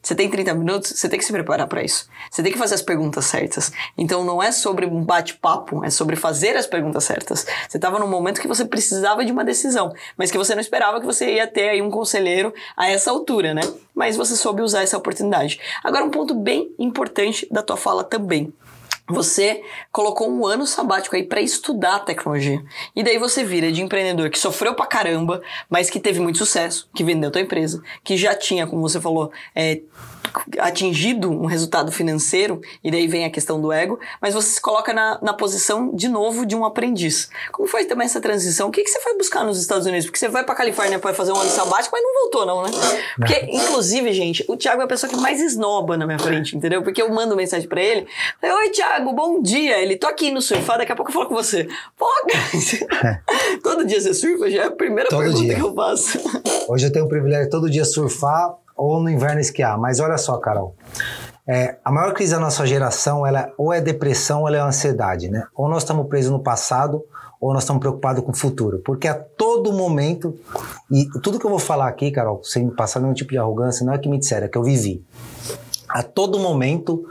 Você 0.02 0.14
tem 0.14 0.30
30 0.30 0.54
minutos, 0.54 0.92
você 0.96 1.08
tem 1.10 1.18
que 1.18 1.24
se 1.24 1.32
preparar 1.32 1.66
para 1.66 1.82
isso. 1.82 2.08
Você 2.30 2.42
tem 2.42 2.50
que 2.50 2.58
fazer 2.58 2.74
as 2.74 2.80
perguntas 2.80 3.26
certas. 3.26 3.70
Então 3.98 4.24
não 4.24 4.42
é 4.42 4.50
sobre 4.50 4.86
um 4.86 5.04
bate-papo, 5.04 5.84
é 5.84 5.90
sobre 5.90 6.16
fazer 6.16 6.56
as 6.56 6.66
perguntas 6.66 7.04
certas. 7.04 7.46
Você 7.68 7.76
estava 7.76 7.98
num 7.98 8.08
momento 8.08 8.40
que 8.40 8.48
você 8.48 8.64
precisava 8.64 9.24
de 9.24 9.32
uma 9.32 9.44
decisão, 9.44 9.92
mas 10.16 10.30
que 10.30 10.38
você 10.38 10.54
não 10.54 10.60
esperava 10.60 11.00
que 11.00 11.06
você 11.06 11.34
ia 11.34 11.46
ter 11.46 11.68
aí 11.68 11.82
um 11.82 11.90
conselheiro 11.90 12.52
a 12.74 12.88
essa 12.88 13.10
altura, 13.10 13.52
né? 13.52 13.60
Mas 13.94 14.16
você 14.16 14.36
soube 14.36 14.62
usar 14.62 14.82
essa 14.82 14.96
oportunidade. 14.96 15.60
Agora 15.84 16.04
um 16.04 16.10
ponto 16.10 16.34
bem 16.34 16.74
importante 16.78 17.46
da 17.50 17.62
tua 17.62 17.76
fala 17.76 18.02
também 18.02 18.52
você 19.10 19.62
colocou 19.92 20.30
um 20.30 20.46
ano 20.46 20.66
sabático 20.66 21.16
aí 21.16 21.22
para 21.22 21.40
estudar 21.40 21.96
a 21.96 22.00
tecnologia. 22.00 22.62
E 22.94 23.02
daí 23.02 23.18
você 23.18 23.44
vira 23.44 23.70
de 23.70 23.82
empreendedor 23.82 24.30
que 24.30 24.38
sofreu 24.38 24.74
pra 24.74 24.86
caramba, 24.86 25.42
mas 25.68 25.90
que 25.90 26.00
teve 26.00 26.20
muito 26.20 26.38
sucesso, 26.38 26.88
que 26.94 27.04
vendeu 27.04 27.30
tua 27.30 27.40
empresa, 27.40 27.82
que 28.02 28.16
já 28.16 28.34
tinha, 28.34 28.66
como 28.66 28.82
você 28.82 29.00
falou, 29.00 29.30
é, 29.54 29.80
atingido 30.58 31.30
um 31.30 31.46
resultado 31.46 31.90
financeiro, 31.90 32.60
e 32.82 32.90
daí 32.90 33.06
vem 33.06 33.24
a 33.24 33.30
questão 33.30 33.60
do 33.60 33.72
ego, 33.72 33.98
mas 34.20 34.34
você 34.34 34.50
se 34.50 34.60
coloca 34.60 34.92
na, 34.92 35.18
na 35.22 35.32
posição, 35.32 35.94
de 35.94 36.08
novo, 36.08 36.46
de 36.46 36.54
um 36.54 36.64
aprendiz. 36.64 37.28
Como 37.52 37.66
foi 37.68 37.84
também 37.84 38.04
essa 38.04 38.20
transição? 38.20 38.68
O 38.68 38.70
que, 38.70 38.82
que 38.82 38.90
você 38.90 39.00
foi 39.00 39.16
buscar 39.16 39.44
nos 39.44 39.58
Estados 39.60 39.86
Unidos? 39.86 40.06
Porque 40.06 40.18
você 40.18 40.28
vai 40.28 40.44
pra 40.44 40.54
Califórnia 40.54 40.98
para 40.98 41.14
fazer 41.14 41.32
um 41.32 41.36
ano 41.36 41.50
sabático, 41.50 41.94
mas 41.96 42.02
não 42.02 42.22
voltou, 42.22 42.46
não, 42.46 42.62
né? 42.62 42.70
Porque, 43.16 43.46
inclusive, 43.50 44.12
gente, 44.12 44.44
o 44.48 44.56
Thiago 44.56 44.82
é 44.82 44.84
a 44.84 44.88
pessoa 44.88 45.10
que 45.10 45.16
mais 45.16 45.40
esnoba 45.40 45.96
na 45.96 46.06
minha 46.06 46.18
frente, 46.18 46.56
entendeu? 46.56 46.82
Porque 46.82 47.02
eu 47.02 47.10
mando 47.10 47.34
mensagem 47.34 47.68
para 47.68 47.80
ele, 47.80 48.06
Oi, 48.42 48.70
Thiago, 48.70 48.99
bom 49.04 49.42
dia. 49.42 49.80
Ele, 49.82 49.96
tô 49.96 50.06
aqui 50.06 50.30
no 50.30 50.40
surfar, 50.40 50.78
daqui 50.78 50.92
a 50.92 50.96
pouco 50.96 51.10
eu 51.10 51.14
falo 51.14 51.26
com 51.26 51.34
você. 51.34 51.66
Pô, 51.98 52.06
cara, 52.30 53.22
todo 53.62 53.84
dia 53.84 54.00
você 54.00 54.14
surfa? 54.14 54.50
Já 54.50 54.62
é 54.62 54.66
a 54.66 54.70
primeira 54.70 55.08
todo 55.08 55.20
pergunta 55.20 55.42
dia. 55.42 55.54
que 55.54 55.60
eu 55.60 55.74
faço. 55.74 56.18
Hoje 56.68 56.86
eu 56.86 56.92
tenho 56.92 57.06
o 57.06 57.08
privilégio 57.08 57.44
de 57.44 57.50
todo 57.50 57.70
dia 57.70 57.84
surfar 57.84 58.54
ou 58.76 59.00
no 59.00 59.10
inverno 59.10 59.40
esquiar. 59.40 59.78
Mas 59.78 60.00
olha 60.00 60.18
só, 60.18 60.36
Carol. 60.38 60.74
É, 61.46 61.76
a 61.84 61.90
maior 61.90 62.12
crise 62.12 62.32
da 62.32 62.40
nossa 62.40 62.64
geração, 62.66 63.26
ela 63.26 63.52
ou 63.58 63.72
é 63.72 63.80
depressão 63.80 64.42
ou 64.42 64.48
é 64.48 64.58
ansiedade, 64.58 65.28
né? 65.28 65.46
Ou 65.56 65.68
nós 65.68 65.82
estamos 65.82 66.06
presos 66.06 66.30
no 66.30 66.42
passado 66.42 67.02
ou 67.40 67.54
nós 67.54 67.62
estamos 67.62 67.80
preocupados 67.80 68.22
com 68.22 68.32
o 68.32 68.36
futuro. 68.36 68.80
Porque 68.84 69.08
a 69.08 69.14
todo 69.14 69.72
momento, 69.72 70.38
e 70.90 71.08
tudo 71.22 71.38
que 71.38 71.46
eu 71.46 71.50
vou 71.50 71.58
falar 71.58 71.88
aqui, 71.88 72.10
Carol, 72.10 72.44
sem 72.44 72.68
passar 72.68 73.00
nenhum 73.00 73.14
tipo 73.14 73.30
de 73.30 73.38
arrogância, 73.38 73.84
não 73.84 73.94
é 73.94 73.98
que 73.98 74.08
me 74.08 74.18
disseram, 74.18 74.46
é 74.46 74.48
que 74.48 74.58
eu 74.58 74.62
vivi. 74.62 75.02
A 75.88 76.02
todo 76.02 76.38
momento 76.38 77.04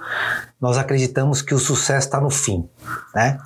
nós 0.62 0.78
acreditamos 0.78 1.42
que 1.42 1.54
o 1.54 1.60
sucesso 1.60 2.08
está 2.08 2.20
no 2.20 2.30
fim, 2.30 2.68
né? 3.16 3.38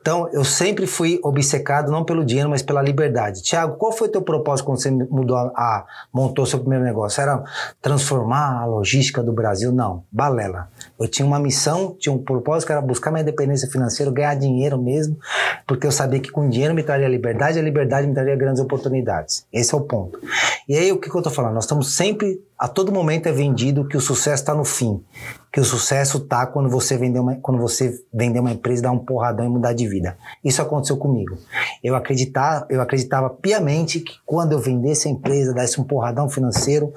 Então, 0.00 0.28
eu 0.32 0.42
sempre 0.42 0.86
fui 0.86 1.20
obcecado 1.22 1.92
não 1.92 2.02
pelo 2.02 2.24
dinheiro, 2.24 2.48
mas 2.48 2.62
pela 2.62 2.80
liberdade. 2.80 3.42
Tiago, 3.42 3.76
qual 3.76 3.92
foi 3.92 4.08
o 4.08 4.10
teu 4.10 4.22
propósito 4.22 4.66
quando 4.66 4.80
você 4.80 4.90
mudou 4.90 5.36
a, 5.36 5.84
montou 6.12 6.46
seu 6.46 6.58
primeiro 6.58 6.84
negócio? 6.84 7.20
Era 7.20 7.42
transformar 7.80 8.62
a 8.62 8.64
logística 8.64 9.22
do 9.22 9.32
Brasil? 9.32 9.70
Não, 9.70 10.04
balela. 10.10 10.68
Eu 10.98 11.06
tinha 11.06 11.26
uma 11.26 11.38
missão, 11.38 11.94
tinha 11.98 12.12
um 12.12 12.18
propósito 12.18 12.66
que 12.66 12.72
era 12.72 12.80
buscar 12.80 13.10
minha 13.10 13.22
independência 13.22 13.68
financeira, 13.68 14.10
ganhar 14.10 14.34
dinheiro 14.34 14.80
mesmo, 14.80 15.18
porque 15.66 15.86
eu 15.86 15.92
sabia 15.92 16.20
que 16.20 16.30
com 16.30 16.48
dinheiro 16.48 16.74
me 16.74 16.82
traria 16.82 17.06
liberdade, 17.06 17.58
e 17.58 17.60
a 17.60 17.62
liberdade 17.62 18.06
me 18.06 18.14
traria 18.14 18.34
grandes 18.34 18.62
oportunidades. 18.62 19.46
Esse 19.52 19.74
é 19.74 19.76
o 19.76 19.82
ponto. 19.82 20.18
E 20.66 20.74
aí, 20.74 20.90
o 20.90 20.98
que, 20.98 21.10
que 21.10 21.14
eu 21.14 21.20
estou 21.20 21.32
falando? 21.32 21.54
Nós 21.54 21.64
estamos 21.64 21.94
sempre, 21.94 22.42
a 22.58 22.66
todo 22.66 22.90
momento 22.90 23.28
é 23.28 23.32
vendido 23.32 23.86
que 23.86 23.96
o 23.96 24.00
sucesso 24.00 24.42
está 24.42 24.54
no 24.54 24.64
fim 24.64 25.04
que 25.52 25.60
o 25.60 25.64
sucesso 25.64 26.18
tá 26.20 26.46
quando 26.46 26.70
você 26.70 26.96
vender 26.96 27.20
uma, 27.20 27.36
quando 27.36 27.60
você 27.60 28.02
vender 28.12 28.40
uma 28.40 28.52
empresa, 28.52 28.82
dar 28.82 28.90
um 28.90 28.98
porradão 28.98 29.44
e 29.44 29.48
mudar 29.50 29.74
de 29.74 29.86
vida. 29.86 30.16
Isso 30.42 30.62
aconteceu 30.62 30.96
comigo. 30.96 31.36
Eu 31.84 31.94
acreditava, 31.94 32.66
eu 32.70 32.80
acreditava 32.80 33.28
piamente 33.28 34.00
que 34.00 34.14
quando 34.24 34.52
eu 34.52 34.58
vendesse 34.58 35.08
a 35.08 35.10
empresa, 35.10 35.52
desse 35.52 35.78
um 35.78 35.84
porradão 35.84 36.28
financeiro, 36.30 36.94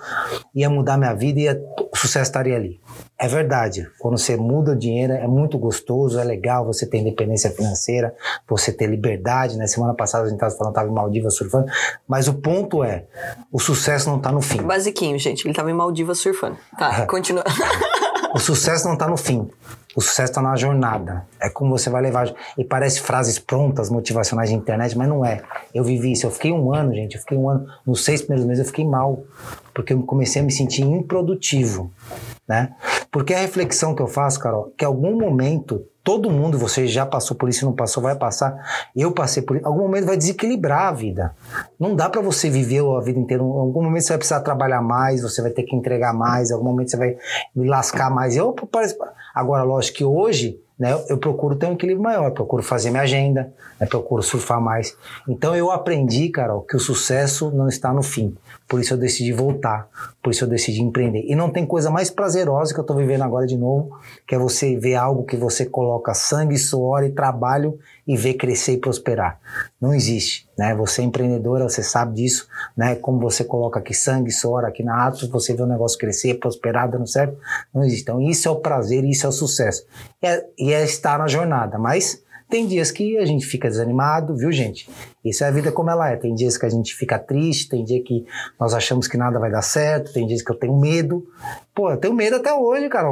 ia 0.54 0.70
mudar 0.70 0.98
minha 0.98 1.14
vida 1.14 1.40
e 1.40 1.50
o 1.52 1.96
sucesso 1.98 2.30
estaria 2.30 2.56
ali. 2.56 2.80
É 3.18 3.28
verdade. 3.28 3.90
Quando 4.00 4.18
você 4.18 4.36
muda 4.38 4.72
o 4.72 4.76
dinheiro, 4.76 5.14
é 5.14 5.28
muito 5.28 5.58
gostoso, 5.58 6.20
é 6.20 6.24
legal 6.24 6.66
você 6.66 6.86
ter 6.86 7.00
independência 7.00 7.50
financeira, 7.50 8.16
você 8.48 8.72
ter 8.72 8.88
liberdade. 8.88 9.58
Né? 9.58 9.68
Semana 9.68 9.94
passada 9.94 10.26
a 10.26 10.28
gente 10.28 10.36
estava 10.36 10.56
falando, 10.56 10.74
estava 10.74 10.90
em 10.90 10.94
Maldivas 10.94 11.36
surfando. 11.36 11.66
Mas 12.08 12.28
o 12.28 12.34
ponto 12.34 12.84
é, 12.84 13.06
o 13.52 13.60
sucesso 13.60 14.10
não 14.10 14.18
está 14.18 14.32
no 14.32 14.42
fim. 14.42 14.62
Basiquinho, 14.62 15.18
gente. 15.18 15.46
Ele 15.46 15.52
estava 15.52 15.72
em 15.72 15.74
Maldivas 15.74 16.20
surfando. 16.20 16.58
Tá, 16.78 17.06
continua. 17.08 17.44
O 18.36 18.40
sucesso 18.40 18.86
não 18.86 18.96
está 18.96 19.08
no 19.08 19.16
fim. 19.16 19.50
O 19.96 20.02
sucesso 20.02 20.32
está 20.32 20.42
na 20.42 20.58
jornada. 20.58 21.26
É 21.40 21.50
como 21.50 21.70
você 21.70 21.90
vai 21.90 22.02
levar. 22.02 22.36
E 22.58 22.66
parece 22.66 23.00
frases 23.00 23.40
prontas, 23.40 23.90
motivacionais 23.90 24.50
de 24.50 24.56
internet, 24.58 24.98
mas 24.98 25.08
não 25.08 25.24
é. 25.24 25.42
Eu 25.74 25.86
vivi 25.86 26.12
isso. 26.12 26.26
Eu 26.26 26.32
fiquei 26.32 26.52
um 26.52 26.74
ano, 26.74 26.94
gente. 26.94 27.16
Eu 27.16 27.22
fiquei 27.22 27.38
um 27.38 27.50
ano. 27.50 27.66
Nos 27.88 28.04
seis 28.04 28.22
primeiros 28.22 28.46
meses 28.46 28.66
eu 28.66 28.68
fiquei 28.68 28.84
mal. 28.84 29.24
Porque 29.74 29.94
eu 29.94 30.04
comecei 30.04 30.42
a 30.42 30.46
me 30.46 30.52
sentir 30.52 30.82
improdutivo. 30.82 31.90
Né? 32.46 32.76
Porque 33.10 33.34
a 33.34 33.40
reflexão 33.40 33.96
que 33.96 34.02
eu 34.02 34.08
faço, 34.08 34.38
Carol, 34.38 34.74
que 34.78 34.84
em 34.84 34.88
algum 34.88 35.18
momento 35.18 35.86
todo 36.06 36.30
mundo, 36.30 36.60
você 36.60 36.86
já 36.86 37.04
passou 37.04 37.36
por 37.36 37.50
isso, 37.50 37.66
não 37.66 37.74
passou, 37.74 38.04
vai 38.04 38.16
passar. 38.16 38.56
Eu 38.96 39.12
passei 39.12 39.42
por 39.42 39.58
isso. 39.58 39.66
Algum 39.66 39.82
momento 39.82 40.06
vai 40.06 40.16
desequilibrar 40.16 40.90
a 40.90 40.92
vida. 40.92 41.36
Não 41.80 41.96
dá 41.96 42.08
para 42.08 42.22
você 42.22 42.48
viver 42.48 42.84
a 42.86 43.00
vida 43.02 43.20
inteira. 43.20 43.42
Em 43.42 43.46
algum 43.46 43.82
momento 43.82 44.04
você 44.04 44.10
vai 44.10 44.20
precisar 44.20 44.42
trabalhar 44.42 44.84
mais, 44.84 45.24
você 45.24 45.42
vai 45.42 45.50
ter 45.50 45.64
que 45.64 45.76
entregar 45.76 46.14
mais, 46.14 46.52
em 46.52 46.54
algum 46.54 46.66
momento 46.66 46.92
você 46.92 46.98
vai 46.98 47.18
me 47.56 47.68
lascar 47.68 48.12
mais. 48.12 48.38
Eu, 48.38 48.56
agora, 49.34 49.64
lógico 49.64 49.98
que 49.98 50.06
hoje 50.06 50.62
né, 50.78 50.94
eu 51.10 51.18
procuro 51.18 51.56
ter 51.56 51.66
um 51.66 51.74
equilíbrio 51.74 52.04
maior, 52.04 52.30
procuro 52.32 52.62
fazer 52.62 52.92
minha 52.92 53.02
agenda, 53.02 53.52
né, 53.80 53.88
procuro 53.88 54.22
surfar 54.22 54.62
mais. 54.62 54.96
Então 55.28 55.56
eu 55.56 55.72
aprendi, 55.72 56.30
Carol, 56.30 56.62
que 56.62 56.76
o 56.76 56.80
sucesso 56.80 57.50
não 57.50 57.68
está 57.68 57.92
no 57.92 58.04
fim. 58.04 58.38
Por 58.68 58.80
isso 58.80 58.94
eu 58.94 58.98
decidi 58.98 59.32
voltar, 59.32 59.88
por 60.24 60.32
isso 60.32 60.44
eu 60.44 60.48
decidi 60.48 60.82
empreender. 60.82 61.24
E 61.28 61.36
não 61.36 61.52
tem 61.52 61.66
coisa 61.66 61.92
mais 61.92 62.10
prazerosa 62.10 62.74
que 62.74 62.80
eu 62.80 62.82
estou 62.84 62.98
vivendo 62.98 63.22
agora 63.22 63.46
de 63.46 63.58
novo, 63.58 63.96
que 64.28 64.34
é 64.34 64.40
você 64.40 64.76
ver 64.76 64.96
algo 64.96 65.24
que 65.24 65.38
você 65.38 65.66
coloca 65.66 66.16
sangue, 66.16 66.58
suor 66.58 67.04
e 67.04 67.12
trabalho 67.12 67.78
e 68.08 68.18
ver 68.18 68.34
crescer 68.34 68.74
e 68.74 68.78
prosperar. 68.78 69.40
Não 69.80 69.94
existe, 69.94 70.50
né? 70.58 70.74
Você 70.76 71.02
é 71.02 71.06
empreendedora, 71.06 71.70
você 71.70 71.84
sabe 71.84 72.16
disso, 72.16 72.48
né? 72.76 72.96
Como 72.96 73.20
você 73.20 73.44
coloca 73.44 73.80
aqui 73.80 73.94
sangue, 73.94 74.32
suor, 74.32 74.66
aqui 74.66 74.84
na 74.84 75.06
Atos, 75.06 75.30
você 75.30 75.54
vê 75.54 75.62
o 75.62 75.68
negócio 75.68 76.00
crescer, 76.00 76.36
prosperar, 76.36 76.90
dando 76.90 77.08
certo. 77.08 77.38
Não 77.74 77.84
existe. 77.84 78.02
Então 78.02 78.20
isso 78.20 78.48
é 78.48 78.52
o 78.52 78.56
prazer, 78.56 79.04
isso 79.04 79.28
é 79.28 79.30
o 79.30 79.32
sucesso. 79.32 79.86
É, 80.22 80.44
e 80.58 80.74
é 80.74 80.84
estar 80.84 81.20
na 81.20 81.28
jornada, 81.28 81.78
mas 81.78 82.25
tem 82.50 82.68
dias 82.68 82.92
que 82.92 83.18
a 83.18 83.26
gente 83.26 83.46
fica 83.46 83.68
desanimado, 83.68 84.36
viu, 84.36 84.52
gente? 84.52 84.88
Isso 85.24 85.44
é 85.44 85.48
a 85.48 85.52
vida 85.52 85.72
como 85.72 85.90
ela 85.90 86.12
é. 86.12 86.16
Tem 86.16 86.34
dias 86.36 86.58
que 86.58 86.66
a 86.66 86.70
gente 86.70 86.94
fica 86.94 87.18
triste, 87.18 87.70
tem 87.70 87.84
dia 87.84 88.02
que 88.04 88.26
nós 88.60 88.74
achamos 88.74 89.08
que 89.08 89.18
nada 89.18 89.40
vai 89.40 89.50
dar 89.50 89.64
certo, 89.64 90.14
tem 90.14 90.28
dias 90.28 90.44
que 90.44 90.52
eu 90.52 90.56
tenho 90.56 90.80
medo. 90.80 91.26
Pô, 91.74 91.90
eu 91.90 91.98
tenho 91.98 92.14
medo 92.14 92.36
até 92.36 92.54
hoje, 92.54 92.88
cara. 92.88 93.12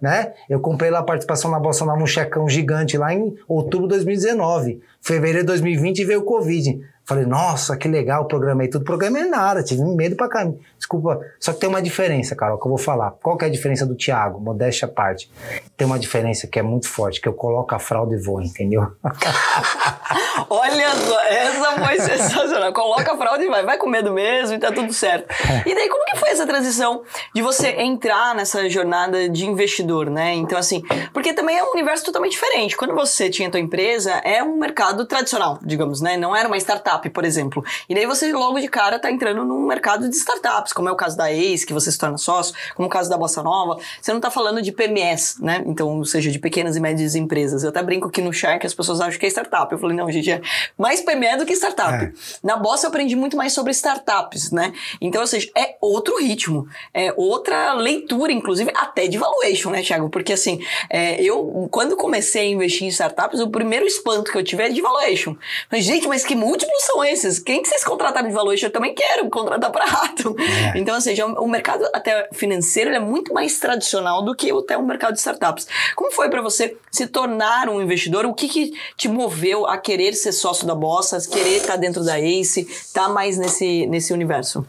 Né? 0.00 0.32
Eu 0.48 0.60
comprei 0.60 0.90
lá 0.90 1.00
a 1.00 1.02
participação 1.02 1.50
na 1.50 1.60
Bolsa 1.60 1.84
Nova, 1.84 2.02
um 2.02 2.06
checão 2.06 2.48
gigante 2.48 2.96
lá 2.96 3.12
em 3.12 3.36
outubro 3.46 3.86
de 3.86 3.94
2019. 3.94 4.80
Fevereiro 5.02 5.40
de 5.40 5.46
2020 5.46 6.04
veio 6.04 6.20
o 6.20 6.24
Covid. 6.24 6.80
Falei, 7.10 7.26
nossa, 7.26 7.76
que 7.76 7.88
legal, 7.88 8.24
programei 8.26 8.68
tudo. 8.68 8.84
Programei 8.84 9.24
nada, 9.24 9.64
tive 9.64 9.82
medo 9.82 10.14
pra 10.14 10.28
cá. 10.28 10.48
Desculpa, 10.78 11.20
só 11.40 11.52
que 11.52 11.58
tem 11.58 11.68
uma 11.68 11.82
diferença, 11.82 12.36
Carol, 12.36 12.56
que 12.56 12.64
eu 12.64 12.68
vou 12.68 12.78
falar. 12.78 13.10
Qual 13.20 13.36
que 13.36 13.44
é 13.44 13.48
a 13.48 13.50
diferença 13.50 13.84
do 13.84 13.96
Thiago? 13.96 14.38
Modéstia 14.38 14.86
à 14.86 14.88
parte. 14.88 15.28
Tem 15.76 15.84
uma 15.84 15.98
diferença 15.98 16.46
que 16.46 16.56
é 16.56 16.62
muito 16.62 16.88
forte, 16.88 17.20
que 17.20 17.28
eu 17.28 17.32
coloco 17.32 17.74
a 17.74 17.80
fralda 17.80 18.14
e 18.14 18.16
vou, 18.16 18.40
entendeu? 18.40 18.92
Olha 20.48 20.90
só, 20.90 21.20
essa 21.22 21.72
foi 21.84 22.00
sensacional. 22.00 22.72
Coloca 22.72 23.12
a 23.12 23.16
fralda 23.16 23.42
e 23.42 23.48
vai. 23.48 23.64
Vai 23.64 23.76
com 23.76 23.88
medo 23.88 24.12
mesmo 24.12 24.54
e 24.54 24.60
tá 24.60 24.70
tudo 24.70 24.92
certo. 24.92 25.28
É. 25.50 25.68
E 25.68 25.74
daí, 25.74 25.88
como 25.88 26.04
que 26.04 26.16
foi 26.16 26.28
essa 26.28 26.46
transição 26.46 27.02
de 27.34 27.42
você 27.42 27.70
entrar 27.70 28.36
nessa 28.36 28.70
jornada 28.70 29.28
de 29.28 29.46
investidor, 29.46 30.08
né? 30.08 30.34
Então, 30.34 30.56
assim, 30.56 30.80
porque 31.12 31.32
também 31.32 31.58
é 31.58 31.64
um 31.64 31.72
universo 31.72 32.04
totalmente 32.04 32.32
diferente. 32.32 32.76
Quando 32.76 32.94
você 32.94 33.28
tinha 33.28 33.50
tua 33.50 33.58
empresa, 33.58 34.12
é 34.24 34.44
um 34.44 34.56
mercado 34.56 35.04
tradicional, 35.06 35.58
digamos, 35.60 36.00
né? 36.00 36.16
Não 36.16 36.36
era 36.36 36.46
uma 36.46 36.56
startup 36.56 36.99
startup, 37.00 37.10
por 37.10 37.24
exemplo. 37.24 37.64
E 37.88 37.94
daí 37.94 38.06
você 38.06 38.32
logo 38.32 38.60
de 38.60 38.68
cara 38.68 38.96
está 38.96 39.10
entrando 39.10 39.44
num 39.44 39.66
mercado 39.66 40.08
de 40.08 40.14
startups, 40.14 40.72
como 40.72 40.88
é 40.88 40.92
o 40.92 40.96
caso 40.96 41.16
da 41.16 41.32
Ace, 41.32 41.66
que 41.66 41.72
você 41.72 41.90
se 41.90 41.98
torna 41.98 42.18
sócio, 42.18 42.54
como 42.74 42.88
o 42.88 42.90
caso 42.90 43.08
da 43.08 43.16
Bossa 43.16 43.42
Nova. 43.42 43.78
Você 44.00 44.10
não 44.10 44.18
está 44.18 44.30
falando 44.30 44.60
de 44.60 44.70
PMS, 44.72 45.42
né? 45.42 45.62
Então, 45.66 45.98
ou 45.98 46.04
seja, 46.04 46.30
de 46.30 46.38
pequenas 46.38 46.76
e 46.76 46.80
médias 46.80 47.14
empresas. 47.14 47.62
Eu 47.62 47.70
até 47.70 47.82
brinco 47.82 48.08
aqui 48.08 48.20
no 48.20 48.32
Shark, 48.32 48.66
as 48.66 48.74
pessoas 48.74 49.00
acham 49.00 49.18
que 49.18 49.26
é 49.26 49.28
startup. 49.28 49.72
Eu 49.72 49.78
falei, 49.78 49.96
não, 49.96 50.10
gente, 50.10 50.30
é 50.30 50.40
mais 50.76 51.00
PME 51.00 51.38
do 51.38 51.46
que 51.46 51.54
startup. 51.54 52.04
É. 52.04 52.12
Na 52.42 52.56
Bossa 52.56 52.86
eu 52.86 52.88
aprendi 52.88 53.16
muito 53.16 53.36
mais 53.36 53.52
sobre 53.52 53.72
startups, 53.72 54.50
né? 54.50 54.72
Então, 55.00 55.20
ou 55.20 55.26
seja, 55.26 55.50
é 55.56 55.76
outro 55.80 56.18
ritmo, 56.20 56.66
é 56.92 57.12
outra 57.16 57.74
leitura, 57.74 58.32
inclusive, 58.32 58.70
até 58.74 59.06
de 59.06 59.18
valuation, 59.18 59.70
né, 59.70 59.82
Thiago? 59.82 60.08
Porque 60.10 60.32
assim, 60.32 60.60
é, 60.88 61.22
eu, 61.22 61.68
quando 61.70 61.96
comecei 61.96 62.42
a 62.42 62.50
investir 62.50 62.84
em 62.86 62.88
startups, 62.88 63.40
o 63.40 63.50
primeiro 63.50 63.86
espanto 63.86 64.30
que 64.30 64.38
eu 64.38 64.44
tive 64.44 64.62
é 64.62 64.68
de 64.68 64.80
valuation. 64.80 65.36
Mas, 65.70 65.84
gente, 65.84 66.06
mas 66.08 66.24
que 66.24 66.34
múltiplos 66.34 66.82
são 66.90 67.04
esses? 67.04 67.38
Quem 67.38 67.62
que 67.62 67.68
vocês 67.68 67.84
contrataram 67.84 68.28
de 68.28 68.34
valuation? 68.34 68.66
Eu 68.66 68.72
também 68.72 68.94
quero 68.94 69.28
contratar 69.30 69.70
para 69.70 69.84
rato. 69.84 70.34
É. 70.38 70.78
Então, 70.78 70.94
ou 70.94 71.00
seja, 71.00 71.26
o 71.26 71.48
mercado 71.48 71.84
até 71.94 72.28
financeiro 72.32 72.90
é 72.90 72.98
muito 72.98 73.32
mais 73.32 73.58
tradicional 73.58 74.24
do 74.24 74.34
que 74.34 74.50
até 74.50 74.76
o 74.76 74.84
mercado 74.84 75.14
de 75.14 75.20
startups. 75.20 75.66
Como 75.94 76.10
foi 76.12 76.28
para 76.28 76.42
você 76.42 76.76
se 76.90 77.06
tornar 77.06 77.68
um 77.68 77.80
investidor? 77.80 78.26
O 78.26 78.34
que, 78.34 78.48
que 78.48 78.72
te 78.96 79.08
moveu 79.08 79.66
a 79.66 79.78
querer 79.78 80.14
ser 80.14 80.32
sócio 80.32 80.66
da 80.66 80.74
Bossa, 80.74 81.18
querer 81.28 81.56
estar 81.58 81.76
dentro 81.76 82.04
da 82.04 82.18
Ace, 82.18 82.62
estar 82.62 83.04
tá 83.04 83.08
mais 83.08 83.38
nesse, 83.38 83.86
nesse 83.86 84.12
universo? 84.12 84.66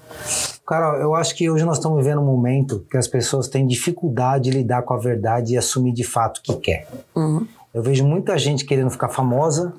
Cara, 0.66 1.00
eu 1.00 1.16
acho 1.16 1.36
que 1.36 1.50
hoje 1.50 1.66
nós 1.66 1.78
estamos 1.78 1.98
vivendo 1.98 2.22
um 2.22 2.26
momento 2.26 2.86
que 2.90 2.98
as 2.98 3.08
pessoas 3.08 3.48
têm 3.48 3.66
dificuldade 3.66 4.46
de 4.46 4.52
lidar 4.52 4.84
com 4.84 4.94
a 4.94 4.98
verdade 4.98 5.54
e 5.54 5.58
assumir 5.58 5.94
de 5.94 6.04
fato 6.04 6.38
o 6.38 6.42
que 6.42 6.54
quer. 6.56 6.88
Uhum. 7.16 7.46
Eu 7.74 7.82
vejo 7.82 8.06
muita 8.06 8.38
gente 8.38 8.66
querendo 8.66 8.90
ficar 8.90 9.08
famosa, 9.08 9.74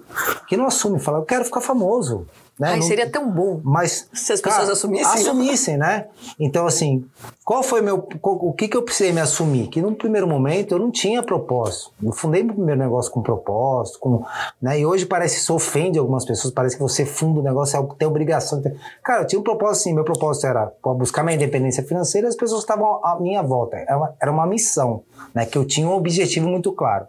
que 0.48 0.56
não 0.56 0.66
assume, 0.66 0.98
fala, 0.98 1.18
eu 1.18 1.24
quero 1.24 1.44
ficar 1.44 1.60
famoso. 1.60 2.26
Né? 2.58 2.68
Ai, 2.68 2.76
não, 2.76 2.82
seria 2.82 3.10
tão 3.10 3.30
bom 3.30 3.60
mas, 3.64 4.08
se 4.12 4.32
as 4.32 4.40
pessoas 4.40 4.62
cara, 4.62 4.72
assumissem. 4.72 5.22
Assumissem, 5.22 5.76
né? 5.76 6.06
Então, 6.38 6.66
assim, 6.66 7.04
qual 7.44 7.62
foi 7.62 7.80
meu. 7.80 8.06
o 8.22 8.52
que, 8.52 8.68
que 8.68 8.76
eu 8.76 8.82
precisei 8.82 9.12
me 9.12 9.20
assumir? 9.20 9.66
Que 9.66 9.82
num 9.82 9.94
primeiro 9.94 10.28
momento 10.28 10.72
eu 10.72 10.78
não 10.78 10.92
tinha 10.92 11.22
propósito. 11.22 11.90
Eu 12.00 12.12
fundei 12.12 12.42
meu 12.42 12.54
primeiro 12.54 12.80
negócio 12.80 13.10
com 13.10 13.20
propósito, 13.20 13.98
com, 13.98 14.24
né? 14.60 14.78
E 14.78 14.86
hoje 14.86 15.06
parece 15.06 15.34
que 15.34 15.40
isso 15.40 15.54
ofende 15.54 15.98
algumas 15.98 16.24
pessoas, 16.24 16.54
parece 16.54 16.76
que 16.76 16.82
você 16.82 17.04
funda 17.04 17.40
o 17.40 17.42
um 17.42 17.44
negócio, 17.44 17.74
é 17.74 17.78
algo 17.78 17.92
que 17.92 17.98
tem 17.98 18.06
obrigação. 18.06 18.62
Cara, 19.02 19.22
eu 19.22 19.26
tinha 19.26 19.40
um 19.40 19.42
propósito 19.42 19.84
sim, 19.84 19.92
meu 19.92 20.04
propósito 20.04 20.46
era 20.46 20.72
buscar 20.96 21.24
minha 21.24 21.34
independência 21.34 21.82
financeira 21.82 22.28
as 22.28 22.36
pessoas 22.36 22.60
estavam 22.60 23.04
à 23.04 23.18
minha 23.20 23.42
volta. 23.42 23.76
Era 23.76 23.96
uma, 23.96 24.14
era 24.20 24.30
uma 24.30 24.46
missão, 24.46 25.02
né? 25.34 25.44
Que 25.44 25.58
eu 25.58 25.64
tinha 25.64 25.88
um 25.88 25.94
objetivo 25.94 26.48
muito 26.48 26.70
claro. 26.72 27.06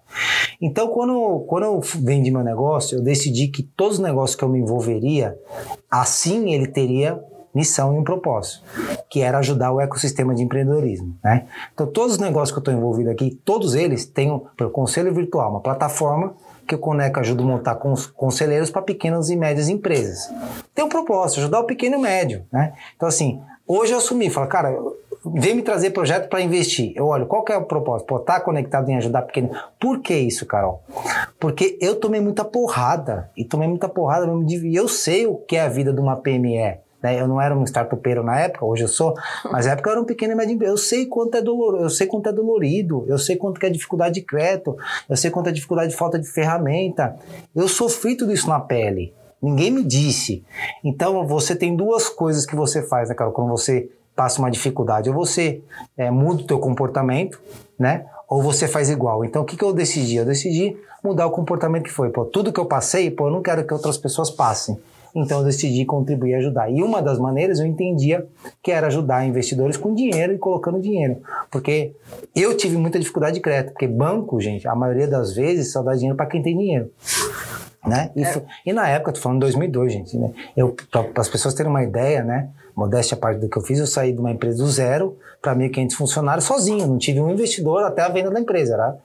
Então, 0.59 0.87
quando, 0.87 1.45
quando 1.47 1.63
eu 1.63 1.79
vendi 1.79 2.31
meu 2.31 2.43
negócio, 2.43 2.97
eu 2.97 3.03
decidi 3.03 3.49
que 3.49 3.61
todos 3.61 3.97
os 3.97 4.03
negócios 4.03 4.35
que 4.35 4.43
eu 4.43 4.49
me 4.49 4.59
envolveria, 4.59 5.37
assim 5.91 6.53
ele 6.53 6.67
teria 6.67 7.21
missão 7.53 7.95
e 7.95 7.99
um 7.99 8.03
propósito, 8.03 8.63
que 9.09 9.21
era 9.21 9.37
ajudar 9.37 9.71
o 9.71 9.79
ecossistema 9.79 10.33
de 10.33 10.41
empreendedorismo. 10.41 11.15
Né? 11.23 11.45
Então, 11.73 11.85
todos 11.87 12.13
os 12.13 12.19
negócios 12.19 12.51
que 12.51 12.57
eu 12.57 12.61
estou 12.61 12.73
envolvido 12.73 13.09
aqui, 13.09 13.39
todos 13.45 13.75
eles 13.75 14.05
têm 14.05 14.31
o 14.31 14.47
um, 14.59 14.69
Conselho 14.69 15.13
Virtual, 15.13 15.49
uma 15.51 15.61
plataforma 15.61 16.33
que 16.67 16.73
eu 16.73 16.79
conecto, 16.79 17.19
ajudo 17.19 17.43
a 17.43 17.45
montar 17.45 17.75
cons, 17.75 18.07
conselheiros 18.07 18.71
para 18.71 18.81
pequenas 18.81 19.29
e 19.29 19.35
médias 19.35 19.67
empresas. 19.67 20.33
Tem 20.73 20.83
um 20.83 20.89
propósito, 20.89 21.41
ajudar 21.41 21.59
o 21.59 21.65
pequeno 21.65 21.95
e 21.95 21.99
o 21.99 22.01
médio. 22.01 22.45
Né? 22.51 22.73
Então, 22.95 23.07
assim, 23.07 23.41
hoje 23.67 23.91
eu 23.91 23.97
assumi, 23.97 24.29
falo, 24.29 24.47
cara, 24.47 24.73
vem 25.25 25.55
me 25.55 25.61
trazer 25.61 25.91
projeto 25.91 26.29
para 26.29 26.41
investir. 26.41 26.93
Eu 26.95 27.07
olho, 27.07 27.25
qual 27.25 27.43
que 27.43 27.51
é 27.51 27.57
o 27.57 27.65
propósito? 27.65 28.07
Pô, 28.07 28.19
tá 28.19 28.39
conectado 28.39 28.89
em 28.89 28.97
ajudar 28.97 29.23
pequeno. 29.23 29.51
Por 29.79 29.99
que 29.99 30.13
isso, 30.13 30.45
Carol? 30.45 30.81
Porque 31.39 31.77
eu 31.81 31.95
tomei 31.95 32.19
muita 32.19 32.43
porrada. 32.43 33.29
E 33.35 33.45
tomei 33.45 33.67
muita 33.67 33.87
porrada 33.87 34.27
E 34.47 34.75
eu 34.75 34.87
sei 34.87 35.25
o 35.25 35.35
que 35.35 35.55
é 35.55 35.61
a 35.61 35.69
vida 35.69 35.93
de 35.93 35.99
uma 35.99 36.15
PME. 36.15 36.77
Né? 37.03 37.19
Eu 37.19 37.27
não 37.27 37.41
era 37.41 37.53
um 37.55 37.65
startupeiro 37.65 38.23
na 38.23 38.39
época, 38.39 38.65
hoje 38.65 38.83
eu 38.83 38.87
sou, 38.87 39.13
mas 39.51 39.65
na 39.65 39.73
época 39.73 39.89
eu 39.89 39.91
era 39.91 40.01
um 40.01 40.05
pequeno 40.05 40.31
e 40.31 40.35
médio 40.35 40.63
Eu 40.63 40.77
sei 40.77 41.05
quanto 41.05 41.35
é 41.35 41.41
doloroso, 41.41 41.83
eu 41.83 41.89
sei 41.89 42.07
quanto 42.07 42.29
é 42.29 42.31
dolorido, 42.31 43.03
eu 43.09 43.17
sei 43.17 43.35
quanto 43.35 43.63
é 43.63 43.69
dificuldade 43.69 44.15
de 44.15 44.21
crédito, 44.21 44.77
eu 45.09 45.17
sei 45.17 45.29
quanto 45.29 45.49
é 45.49 45.51
dificuldade 45.51 45.91
de 45.91 45.97
falta 45.97 46.17
de 46.17 46.25
ferramenta. 46.25 47.17
Eu 47.53 47.67
sofri 47.67 48.15
tudo 48.15 48.31
isso 48.31 48.47
na 48.47 48.59
pele. 48.59 49.13
Ninguém 49.41 49.69
me 49.69 49.83
disse. 49.83 50.45
Então 50.81 51.27
você 51.27 51.53
tem 51.53 51.75
duas 51.75 52.07
coisas 52.07 52.45
que 52.45 52.55
você 52.55 52.81
faz, 52.81 53.09
né, 53.09 53.15
Carol? 53.15 53.33
Quando 53.33 53.49
você 53.49 53.89
passa 54.15 54.39
uma 54.39 54.49
dificuldade, 54.49 55.09
ou 55.09 55.15
você 55.15 55.61
é, 55.97 56.09
muda 56.09 56.43
o 56.43 56.47
teu 56.47 56.59
comportamento, 56.59 57.41
né? 57.77 58.05
Ou 58.29 58.41
você 58.41 58.67
faz 58.67 58.89
igual. 58.89 59.25
Então, 59.25 59.41
o 59.41 59.45
que, 59.45 59.57
que 59.57 59.63
eu 59.63 59.73
decidi? 59.73 60.15
Eu 60.15 60.25
decidi 60.25 60.77
mudar 61.03 61.25
o 61.25 61.31
comportamento 61.31 61.83
que 61.83 61.91
foi. 61.91 62.09
Pô, 62.09 62.23
tudo 62.23 62.53
que 62.53 62.59
eu 62.59 62.65
passei, 62.65 63.11
pô, 63.11 63.27
eu 63.27 63.31
não 63.31 63.41
quero 63.41 63.65
que 63.65 63.73
outras 63.73 63.97
pessoas 63.97 64.29
passem. 64.29 64.79
Então, 65.15 65.39
eu 65.39 65.45
decidi 65.45 65.85
contribuir 65.85 66.31
e 66.31 66.35
ajudar. 66.35 66.71
E 66.71 66.81
uma 66.81 67.01
das 67.01 67.19
maneiras 67.19 67.59
eu 67.59 67.65
entendia 67.65 68.27
que 68.61 68.71
era 68.71 68.87
ajudar 68.87 69.25
investidores 69.25 69.77
com 69.77 69.93
dinheiro 69.93 70.33
e 70.33 70.37
colocando 70.37 70.79
dinheiro. 70.79 71.17
Porque 71.51 71.93
eu 72.35 72.57
tive 72.57 72.77
muita 72.77 72.99
dificuldade 72.99 73.35
de 73.35 73.41
crédito. 73.41 73.73
Porque 73.73 73.87
banco, 73.87 74.39
gente, 74.41 74.67
a 74.67 74.75
maioria 74.75 75.07
das 75.07 75.35
vezes 75.35 75.71
só 75.71 75.81
dá 75.83 75.93
dinheiro 75.93 76.17
para 76.17 76.25
quem 76.25 76.41
tem 76.41 76.57
dinheiro. 76.57 76.91
Né? 77.85 78.11
E, 78.15 78.23
é. 78.23 78.45
e, 78.65 78.73
na 78.73 78.87
época, 78.87 79.11
tô 79.11 79.19
falando 79.19 79.41
2002, 79.41 79.91
gente, 79.91 80.17
né? 80.17 80.31
Eu, 80.55 80.75
para 80.89 81.09
as 81.17 81.27
pessoas 81.27 81.53
terem 81.53 81.69
uma 81.69 81.83
ideia, 81.83 82.23
né? 82.23 82.49
modéstia 82.75 83.15
a 83.15 83.19
parte 83.19 83.39
do 83.39 83.47
que 83.47 83.57
eu 83.57 83.61
fiz, 83.61 83.79
eu 83.79 83.87
saí 83.87 84.11
de 84.11 84.19
uma 84.19 84.31
empresa 84.31 84.57
do 84.57 84.67
zero 84.67 85.17
para 85.41 85.55
1.500 85.55 85.93
funcionários 85.93 86.45
sozinho, 86.45 86.87
não 86.87 86.97
tive 86.97 87.19
um 87.19 87.29
investidor 87.29 87.83
até 87.83 88.01
a 88.01 88.09
venda 88.09 88.31
da 88.31 88.39
empresa, 88.39 88.73
era 88.73 88.97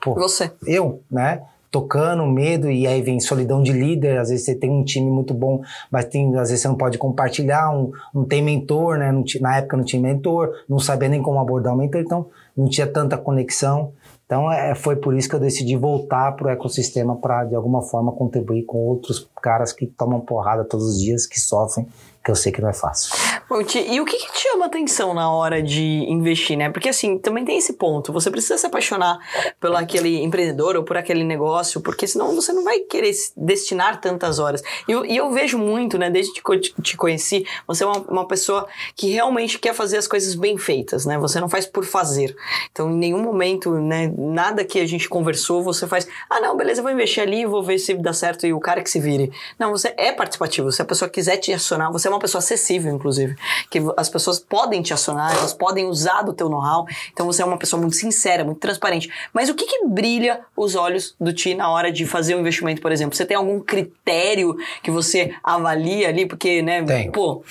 pô, 0.00 0.14
você. 0.14 0.50
Eu, 0.66 1.00
né? 1.10 1.42
Tocando, 1.74 2.24
medo, 2.24 2.70
e 2.70 2.86
aí 2.86 3.02
vem 3.02 3.18
solidão 3.18 3.60
de 3.60 3.72
líder, 3.72 4.20
às 4.20 4.28
vezes 4.28 4.44
você 4.44 4.54
tem 4.54 4.70
um 4.70 4.84
time 4.84 5.10
muito 5.10 5.34
bom, 5.34 5.60
mas 5.90 6.04
tem, 6.04 6.28
às 6.36 6.50
vezes 6.50 6.60
você 6.60 6.68
não 6.68 6.76
pode 6.76 6.98
compartilhar, 6.98 7.68
um, 7.76 7.90
não 8.14 8.24
tem 8.24 8.40
mentor, 8.40 8.96
né? 8.96 9.10
Não, 9.10 9.24
na 9.40 9.56
época 9.56 9.76
não 9.76 9.84
tinha 9.84 10.00
mentor, 10.00 10.52
não 10.68 10.78
sabia 10.78 11.08
nem 11.08 11.20
como 11.20 11.40
abordar 11.40 11.74
o 11.74 11.76
mentor, 11.76 12.00
então 12.00 12.26
não 12.56 12.68
tinha 12.68 12.86
tanta 12.86 13.18
conexão. 13.18 13.92
Então 14.24 14.52
é, 14.52 14.76
foi 14.76 14.94
por 14.94 15.16
isso 15.16 15.28
que 15.28 15.34
eu 15.34 15.40
decidi 15.40 15.74
voltar 15.74 16.30
para 16.36 16.46
o 16.46 16.50
ecossistema 16.50 17.16
para 17.16 17.44
de 17.44 17.56
alguma 17.56 17.82
forma 17.82 18.12
contribuir 18.12 18.62
com 18.62 18.78
outros 18.78 19.28
caras 19.42 19.72
que 19.72 19.84
tomam 19.84 20.20
porrada 20.20 20.62
todos 20.62 20.86
os 20.86 21.00
dias, 21.00 21.26
que 21.26 21.40
sofrem 21.40 21.88
que 22.24 22.30
eu 22.30 22.36
sei 22.36 22.52
que 22.52 22.62
não 22.62 22.68
é 22.68 22.72
fácil. 22.72 23.10
E 23.50 24.00
o 24.00 24.04
que, 24.04 24.16
que, 24.16 24.32
te 24.32 24.48
chama 24.48 24.66
atenção 24.66 25.12
na 25.12 25.30
hora 25.30 25.62
de 25.62 25.82
investir, 26.08 26.56
né? 26.56 26.70
Porque 26.70 26.88
assim, 26.88 27.18
também 27.18 27.44
tem 27.44 27.58
esse 27.58 27.74
ponto. 27.74 28.12
Você 28.12 28.30
precisa 28.30 28.56
se 28.56 28.66
apaixonar 28.66 29.18
pelo 29.60 29.76
aquele 29.76 30.22
empreendedor 30.22 30.76
ou 30.76 30.82
por 30.82 30.96
aquele 30.96 31.22
negócio, 31.22 31.80
porque 31.80 32.06
senão 32.06 32.34
você 32.34 32.52
não 32.52 32.64
vai 32.64 32.80
querer 32.80 33.12
destinar 33.36 34.00
tantas 34.00 34.38
horas. 34.38 34.62
E 34.88 34.92
eu, 34.92 35.04
e 35.04 35.16
eu 35.16 35.30
vejo 35.30 35.58
muito, 35.58 35.98
né? 35.98 36.10
Desde 36.10 36.32
que 36.32 36.58
te, 36.58 36.74
te 36.80 36.96
conheci, 36.96 37.46
você 37.66 37.84
é 37.84 37.86
uma, 37.86 37.98
uma, 38.08 38.26
pessoa 38.26 38.66
que 38.96 39.10
realmente 39.10 39.58
quer 39.58 39.74
fazer 39.74 39.98
as 39.98 40.08
coisas 40.08 40.34
bem 40.34 40.56
feitas, 40.56 41.04
né? 41.04 41.18
Você 41.18 41.38
não 41.38 41.48
faz 41.48 41.66
por 41.66 41.84
fazer. 41.84 42.34
Então, 42.72 42.90
em 42.90 42.96
nenhum 42.96 43.22
momento, 43.22 43.72
né? 43.72 44.12
Nada 44.16 44.64
que 44.64 44.80
a 44.80 44.86
gente 44.86 45.08
conversou, 45.08 45.62
você 45.62 45.86
faz, 45.86 46.08
ah, 46.30 46.40
não, 46.40 46.56
beleza, 46.56 46.80
eu 46.80 46.82
vou 46.82 46.92
investir 46.92 47.22
ali, 47.22 47.44
vou 47.44 47.62
ver 47.62 47.78
se 47.78 47.92
dá 47.94 48.12
certo 48.12 48.46
e 48.46 48.52
o 48.54 48.60
cara 48.60 48.82
que 48.82 48.90
se 48.90 48.98
vire. 48.98 49.30
Não, 49.58 49.70
você 49.70 49.92
é 49.98 50.12
participativo. 50.12 50.72
Se 50.72 50.80
a 50.80 50.84
pessoa 50.84 51.08
quiser 51.08 51.36
te 51.36 51.52
acionar, 51.52 51.92
você 51.92 52.08
é 52.08 52.10
uma 52.10 52.18
pessoa 52.18 52.38
acessível, 52.38 52.92
inclusive. 52.92 53.33
Que 53.70 53.80
as 53.96 54.08
pessoas 54.08 54.38
podem 54.38 54.82
te 54.82 54.92
acionar, 54.92 55.36
elas 55.36 55.52
podem 55.52 55.86
usar 55.86 56.22
do 56.22 56.32
teu 56.32 56.48
know-how. 56.48 56.86
Então 57.12 57.26
você 57.26 57.42
é 57.42 57.44
uma 57.44 57.58
pessoa 57.58 57.80
muito 57.80 57.96
sincera, 57.96 58.44
muito 58.44 58.60
transparente. 58.60 59.10
Mas 59.32 59.48
o 59.48 59.54
que, 59.54 59.66
que 59.66 59.86
brilha 59.86 60.40
os 60.56 60.74
olhos 60.74 61.14
do 61.20 61.32
Ti 61.32 61.54
na 61.54 61.70
hora 61.70 61.90
de 61.90 62.06
fazer 62.06 62.34
um 62.34 62.40
investimento, 62.40 62.80
por 62.80 62.92
exemplo? 62.92 63.16
Você 63.16 63.24
tem 63.24 63.36
algum 63.36 63.60
critério 63.60 64.56
que 64.82 64.90
você 64.90 65.34
avalia 65.42 66.08
ali? 66.08 66.26
Porque, 66.26 66.62
né, 66.62 66.82
Tenho. 66.82 67.12
pô, 67.12 67.42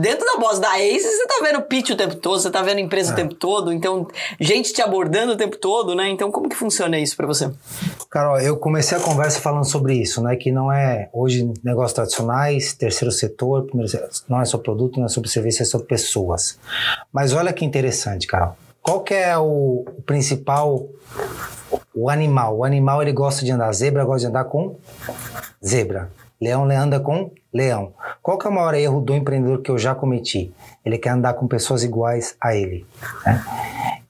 dentro 0.00 0.24
da 0.24 0.40
voz 0.40 0.58
da 0.58 0.78
Ace, 0.80 1.04
você 1.04 1.26
tá 1.26 1.40
vendo 1.42 1.62
pitch 1.62 1.90
o 1.90 1.96
tempo 1.96 2.16
todo, 2.16 2.40
você 2.40 2.50
tá 2.50 2.62
vendo 2.62 2.80
empresa 2.80 3.12
o 3.12 3.16
tempo 3.16 3.34
todo, 3.34 3.72
então, 3.72 4.06
gente 4.40 4.72
te 4.72 4.82
abordando 4.82 5.32
o 5.32 5.36
tempo 5.36 5.56
todo, 5.56 5.94
né? 5.94 6.08
Então, 6.08 6.30
como 6.30 6.48
que 6.48 6.56
funciona 6.56 6.98
isso 6.98 7.16
para 7.16 7.26
você? 7.26 7.50
Carol, 8.10 8.38
eu 8.40 8.56
comecei 8.56 8.96
a 8.96 9.00
conversa 9.00 9.40
falando 9.40 9.64
sobre 9.64 9.94
isso, 9.94 10.22
né? 10.22 10.36
Que 10.36 10.50
não 10.50 10.72
é 10.72 11.08
hoje 11.12 11.52
negócios 11.62 11.92
tradicionais, 11.92 12.72
terceiro 12.74 13.12
setor, 13.12 13.64
primeiro 13.64 13.90
setor, 13.90 14.08
não 14.28 14.40
é 14.40 14.44
só 14.44 14.58
produto, 14.58 14.98
não 14.98 15.06
é 15.06 15.08
sobre 15.26 15.50
serviço, 15.50 15.62
é 15.62 15.64
sobre 15.64 15.86
pessoas. 15.86 16.58
Mas 17.12 17.32
olha 17.32 17.52
que 17.52 17.64
interessante, 17.64 18.26
Carol. 18.26 18.56
qual 18.82 19.00
que 19.00 19.14
é 19.14 19.36
o, 19.36 19.84
principal 20.04 20.86
o 21.94 22.08
animal? 22.08 22.58
O 22.58 22.64
animal 22.64 23.02
ele 23.02 23.12
gosta 23.12 23.44
de 23.44 23.52
andar 23.52 23.72
zebra, 23.72 24.04
gosta 24.04 24.20
de 24.20 24.26
andar 24.26 24.44
com 24.44 24.76
zebra. 25.64 26.10
Leão 26.40 26.64
anda 26.70 27.00
com 27.00 27.30
leão. 27.52 27.94
Qual 28.22 28.36
que 28.36 28.46
é 28.46 28.50
o 28.50 28.52
maior 28.52 28.74
erro 28.74 29.00
do 29.00 29.14
empreendedor 29.14 29.62
que 29.62 29.70
eu 29.70 29.78
já 29.78 29.94
cometi? 29.94 30.52
Ele 30.84 30.98
quer 30.98 31.10
andar 31.10 31.34
com 31.34 31.48
pessoas 31.48 31.82
iguais 31.82 32.36
a 32.40 32.54
ele. 32.54 32.86
Né? 33.24 33.42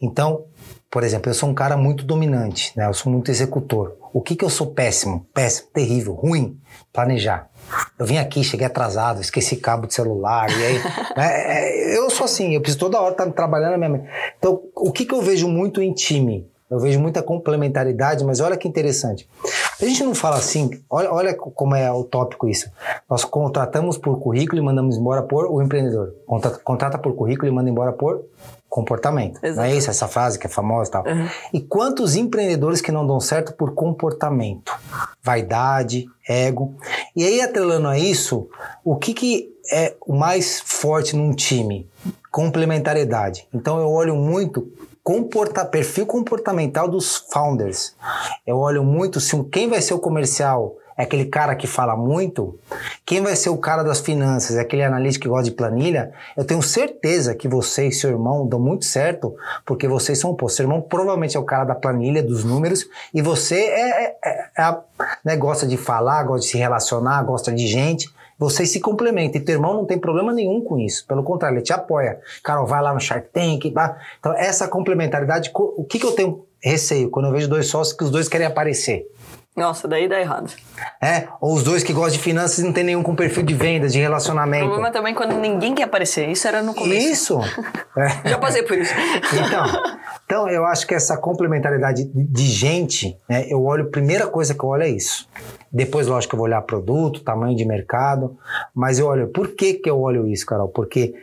Então, 0.00 0.44
por 0.90 1.04
exemplo, 1.04 1.30
eu 1.30 1.34
sou 1.34 1.48
um 1.48 1.54
cara 1.54 1.76
muito 1.76 2.04
dominante, 2.04 2.72
né? 2.76 2.86
Eu 2.86 2.94
sou 2.94 3.12
muito 3.12 3.30
executor. 3.30 3.96
O 4.12 4.20
que 4.20 4.34
que 4.34 4.44
eu 4.44 4.50
sou 4.50 4.68
péssimo? 4.68 5.26
Péssimo, 5.34 5.68
terrível, 5.72 6.14
ruim? 6.14 6.58
Planejar. 6.92 7.48
Eu 7.98 8.06
vim 8.06 8.18
aqui, 8.18 8.44
cheguei 8.44 8.66
atrasado, 8.66 9.20
esqueci 9.20 9.56
cabo 9.56 9.86
de 9.86 9.94
celular, 9.94 10.48
e 10.50 10.64
aí. 10.64 10.80
né? 11.16 11.96
Eu 11.96 12.10
sou 12.10 12.24
assim, 12.24 12.54
eu 12.54 12.60
preciso 12.60 12.80
toda 12.80 13.00
hora 13.00 13.12
estar 13.12 13.30
trabalhando 13.32 13.78
na 13.78 13.88
minha. 13.88 14.08
Então, 14.38 14.62
o 14.74 14.92
que, 14.92 15.04
que 15.04 15.14
eu 15.14 15.22
vejo 15.22 15.48
muito 15.48 15.80
em 15.80 15.92
time? 15.92 16.48
Eu 16.68 16.80
vejo 16.80 16.98
muita 16.98 17.22
complementaridade, 17.22 18.24
mas 18.24 18.40
olha 18.40 18.56
que 18.56 18.66
interessante. 18.66 19.28
A 19.80 19.84
gente 19.84 20.02
não 20.02 20.16
fala 20.16 20.36
assim, 20.36 20.70
olha, 20.90 21.12
olha 21.12 21.34
como 21.34 21.76
é 21.76 21.90
utópico 21.92 22.48
isso. 22.48 22.68
Nós 23.08 23.24
contratamos 23.24 23.96
por 23.96 24.18
currículo 24.18 24.60
e 24.60 24.64
mandamos 24.64 24.96
embora 24.96 25.22
por 25.22 25.46
o 25.46 25.62
empreendedor. 25.62 26.14
Contrata, 26.26 26.58
contrata 26.58 26.98
por 26.98 27.14
currículo 27.14 27.46
e 27.46 27.54
manda 27.54 27.70
embora 27.70 27.92
por 27.92 28.24
comportamento. 28.76 29.38
Exatamente. 29.42 29.56
Não 29.56 29.64
é 29.64 29.74
isso, 29.74 29.88
essa 29.88 30.06
frase 30.06 30.38
que 30.38 30.46
é 30.46 30.50
famosa 30.50 30.90
e 30.90 30.92
tal. 30.92 31.06
Uhum. 31.06 31.28
E 31.54 31.60
quantos 31.62 32.14
empreendedores 32.14 32.82
que 32.82 32.92
não 32.92 33.06
dão 33.06 33.18
certo 33.18 33.54
por 33.54 33.72
comportamento? 33.72 34.70
Vaidade, 35.22 36.04
ego. 36.28 36.74
E 37.16 37.24
aí, 37.24 37.40
atrelando 37.40 37.88
a 37.88 37.98
isso, 37.98 38.46
o 38.84 38.96
que, 38.96 39.14
que 39.14 39.48
é 39.72 39.94
o 40.06 40.14
mais 40.14 40.60
forte 40.60 41.16
num 41.16 41.32
time? 41.32 41.88
Complementariedade. 42.30 43.48
Então 43.52 43.80
eu 43.80 43.88
olho 43.88 44.14
muito 44.14 44.70
comporta, 45.02 45.64
perfil 45.64 46.04
comportamental 46.04 46.86
dos 46.86 47.16
founders. 47.32 47.94
Eu 48.46 48.58
olho 48.58 48.84
muito 48.84 49.20
se 49.20 49.42
quem 49.44 49.70
vai 49.70 49.80
ser 49.80 49.94
o 49.94 50.00
comercial 50.00 50.76
é 50.96 51.02
aquele 51.02 51.26
cara 51.26 51.54
que 51.54 51.66
fala 51.66 51.94
muito, 51.94 52.58
quem 53.04 53.20
vai 53.20 53.36
ser 53.36 53.50
o 53.50 53.58
cara 53.58 53.82
das 53.82 54.00
finanças 54.00 54.56
é 54.56 54.60
aquele 54.60 54.82
analista 54.82 55.20
que 55.20 55.28
gosta 55.28 55.44
de 55.44 55.50
planilha. 55.50 56.12
Eu 56.36 56.44
tenho 56.44 56.62
certeza 56.62 57.34
que 57.34 57.46
você 57.46 57.88
e 57.88 57.92
seu 57.92 58.10
irmão 58.10 58.46
dão 58.46 58.58
muito 58.58 58.86
certo, 58.86 59.34
porque 59.64 59.86
vocês 59.86 60.18
são, 60.18 60.34
pô, 60.34 60.48
seu 60.48 60.64
irmão 60.64 60.80
provavelmente 60.80 61.36
é 61.36 61.40
o 61.40 61.44
cara 61.44 61.64
da 61.64 61.74
planilha, 61.74 62.22
dos 62.22 62.44
números, 62.44 62.88
e 63.12 63.20
você 63.20 63.56
é, 63.56 64.04
é, 64.04 64.16
é, 64.24 64.62
é 64.62 64.78
né, 65.24 65.36
gosta 65.36 65.66
de 65.66 65.76
falar, 65.76 66.22
gosta 66.24 66.46
de 66.46 66.52
se 66.52 66.58
relacionar, 66.58 67.22
gosta 67.24 67.52
de 67.52 67.66
gente. 67.66 68.08
Vocês 68.38 68.70
se 68.70 68.80
complementam. 68.80 69.40
E 69.40 69.44
teu 69.44 69.54
irmão 69.54 69.72
não 69.72 69.86
tem 69.86 69.98
problema 69.98 70.32
nenhum 70.32 70.60
com 70.60 70.78
isso. 70.78 71.06
Pelo 71.06 71.22
contrário, 71.22 71.56
ele 71.56 71.64
te 71.64 71.72
apoia. 71.72 72.20
Carol, 72.44 72.66
vai 72.66 72.82
lá 72.82 72.92
no 72.92 73.00
Shark 73.00 73.28
Tank. 73.32 73.70
Bah. 73.70 73.96
Então, 74.18 74.34
essa 74.34 74.68
complementaridade, 74.68 75.50
o 75.54 75.84
que, 75.84 75.98
que 75.98 76.04
eu 76.04 76.12
tenho 76.12 76.44
receio 76.60 77.08
quando 77.08 77.26
eu 77.26 77.32
vejo 77.32 77.48
dois 77.48 77.66
sócios 77.66 77.96
que 77.96 78.04
os 78.04 78.10
dois 78.10 78.28
querem 78.28 78.46
aparecer? 78.46 79.06
Nossa, 79.56 79.88
daí 79.88 80.06
dá 80.06 80.20
errado. 80.20 80.52
É, 81.02 81.28
ou 81.40 81.54
os 81.54 81.62
dois 81.62 81.82
que 81.82 81.92
gostam 81.92 82.12
de 82.12 82.18
finanças 82.18 82.58
e 82.58 82.62
não 82.62 82.74
tem 82.74 82.84
nenhum 82.84 83.02
com 83.02 83.16
perfil 83.16 83.42
de 83.42 83.54
vendas, 83.54 83.90
de 83.92 83.98
relacionamento. 83.98 84.66
O 84.66 84.68
problema 84.68 84.92
também 84.92 85.14
é 85.14 85.16
quando 85.16 85.34
ninguém 85.36 85.74
quer 85.74 85.84
aparecer. 85.84 86.28
Isso 86.28 86.46
era 86.46 86.62
no 86.62 86.74
começo. 86.74 87.40
Isso! 87.40 87.40
É. 87.96 88.28
Já 88.28 88.36
passei 88.36 88.62
por 88.62 88.76
isso. 88.76 88.92
Então, 89.32 89.66
então, 90.26 90.48
eu 90.50 90.66
acho 90.66 90.86
que 90.86 90.94
essa 90.94 91.16
complementaridade 91.16 92.10
de 92.12 92.42
gente, 92.42 93.18
né, 93.26 93.46
eu 93.48 93.64
olho, 93.64 93.84
a 93.84 93.90
primeira 93.90 94.26
coisa 94.26 94.52
que 94.52 94.62
eu 94.62 94.68
olho 94.68 94.82
é 94.82 94.90
isso. 94.90 95.26
Depois, 95.72 96.06
lógico, 96.06 96.34
eu 96.34 96.36
vou 96.36 96.44
olhar 96.44 96.60
produto, 96.60 97.24
tamanho 97.24 97.56
de 97.56 97.64
mercado, 97.64 98.36
mas 98.74 98.98
eu 98.98 99.06
olho, 99.06 99.28
por 99.28 99.54
que, 99.54 99.72
que 99.72 99.88
eu 99.88 99.98
olho 99.98 100.28
isso, 100.28 100.44
Carol? 100.44 100.68
Porque 100.68 101.14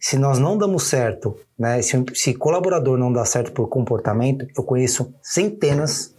se 0.00 0.18
nós 0.18 0.40
não 0.40 0.58
damos 0.58 0.84
certo, 0.84 1.36
né, 1.56 1.80
se, 1.80 2.04
se 2.14 2.34
colaborador 2.34 2.98
não 2.98 3.12
dá 3.12 3.24
certo 3.24 3.52
por 3.52 3.68
comportamento, 3.68 4.44
eu 4.56 4.64
conheço 4.64 5.14
centenas 5.22 6.15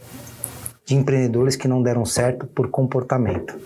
de 0.88 0.95
empreendedores 0.95 1.58
que 1.58 1.67
não 1.67 1.84
deram 1.84 2.06
certo 2.06 2.47
por 2.47 2.69
comportamento. 2.69 3.60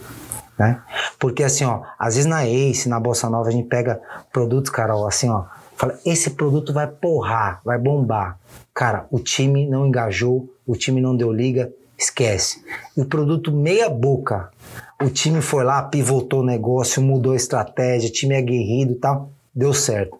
Né? 0.57 0.81
Porque 1.19 1.43
assim, 1.43 1.63
ó, 1.63 1.83
às 1.97 2.15
vezes 2.15 2.27
na 2.27 2.47
Ace, 2.47 2.89
na 2.89 2.99
Bossa 2.99 3.29
Nova, 3.29 3.47
a 3.47 3.51
gente 3.51 3.67
pega 3.67 4.01
produtos, 4.33 4.71
Carol, 4.71 5.07
assim, 5.07 5.29
ó, 5.29 5.43
fala, 5.75 5.99
esse 6.03 6.31
produto 6.31 6.73
vai 6.73 6.87
porrar, 6.87 7.61
vai 7.63 7.77
bombar. 7.77 8.39
Cara, 8.73 9.05
o 9.11 9.19
time 9.19 9.69
não 9.69 9.85
engajou, 9.85 10.51
o 10.65 10.75
time 10.75 10.99
não 10.99 11.15
deu 11.15 11.31
liga, 11.31 11.71
esquece. 11.95 12.65
O 12.97 13.05
produto 13.05 13.51
meia 13.51 13.87
boca. 13.87 14.49
O 14.99 15.09
time 15.09 15.41
foi 15.41 15.63
lá, 15.63 15.83
pivotou 15.83 16.41
o 16.41 16.45
negócio, 16.45 17.03
mudou 17.03 17.33
a 17.33 17.35
estratégia, 17.35 18.09
time 18.09 18.33
é 18.33 18.39
aguerrido 18.39 18.93
e 18.93 18.95
tal, 18.95 19.29
deu 19.53 19.73
certo. 19.73 20.17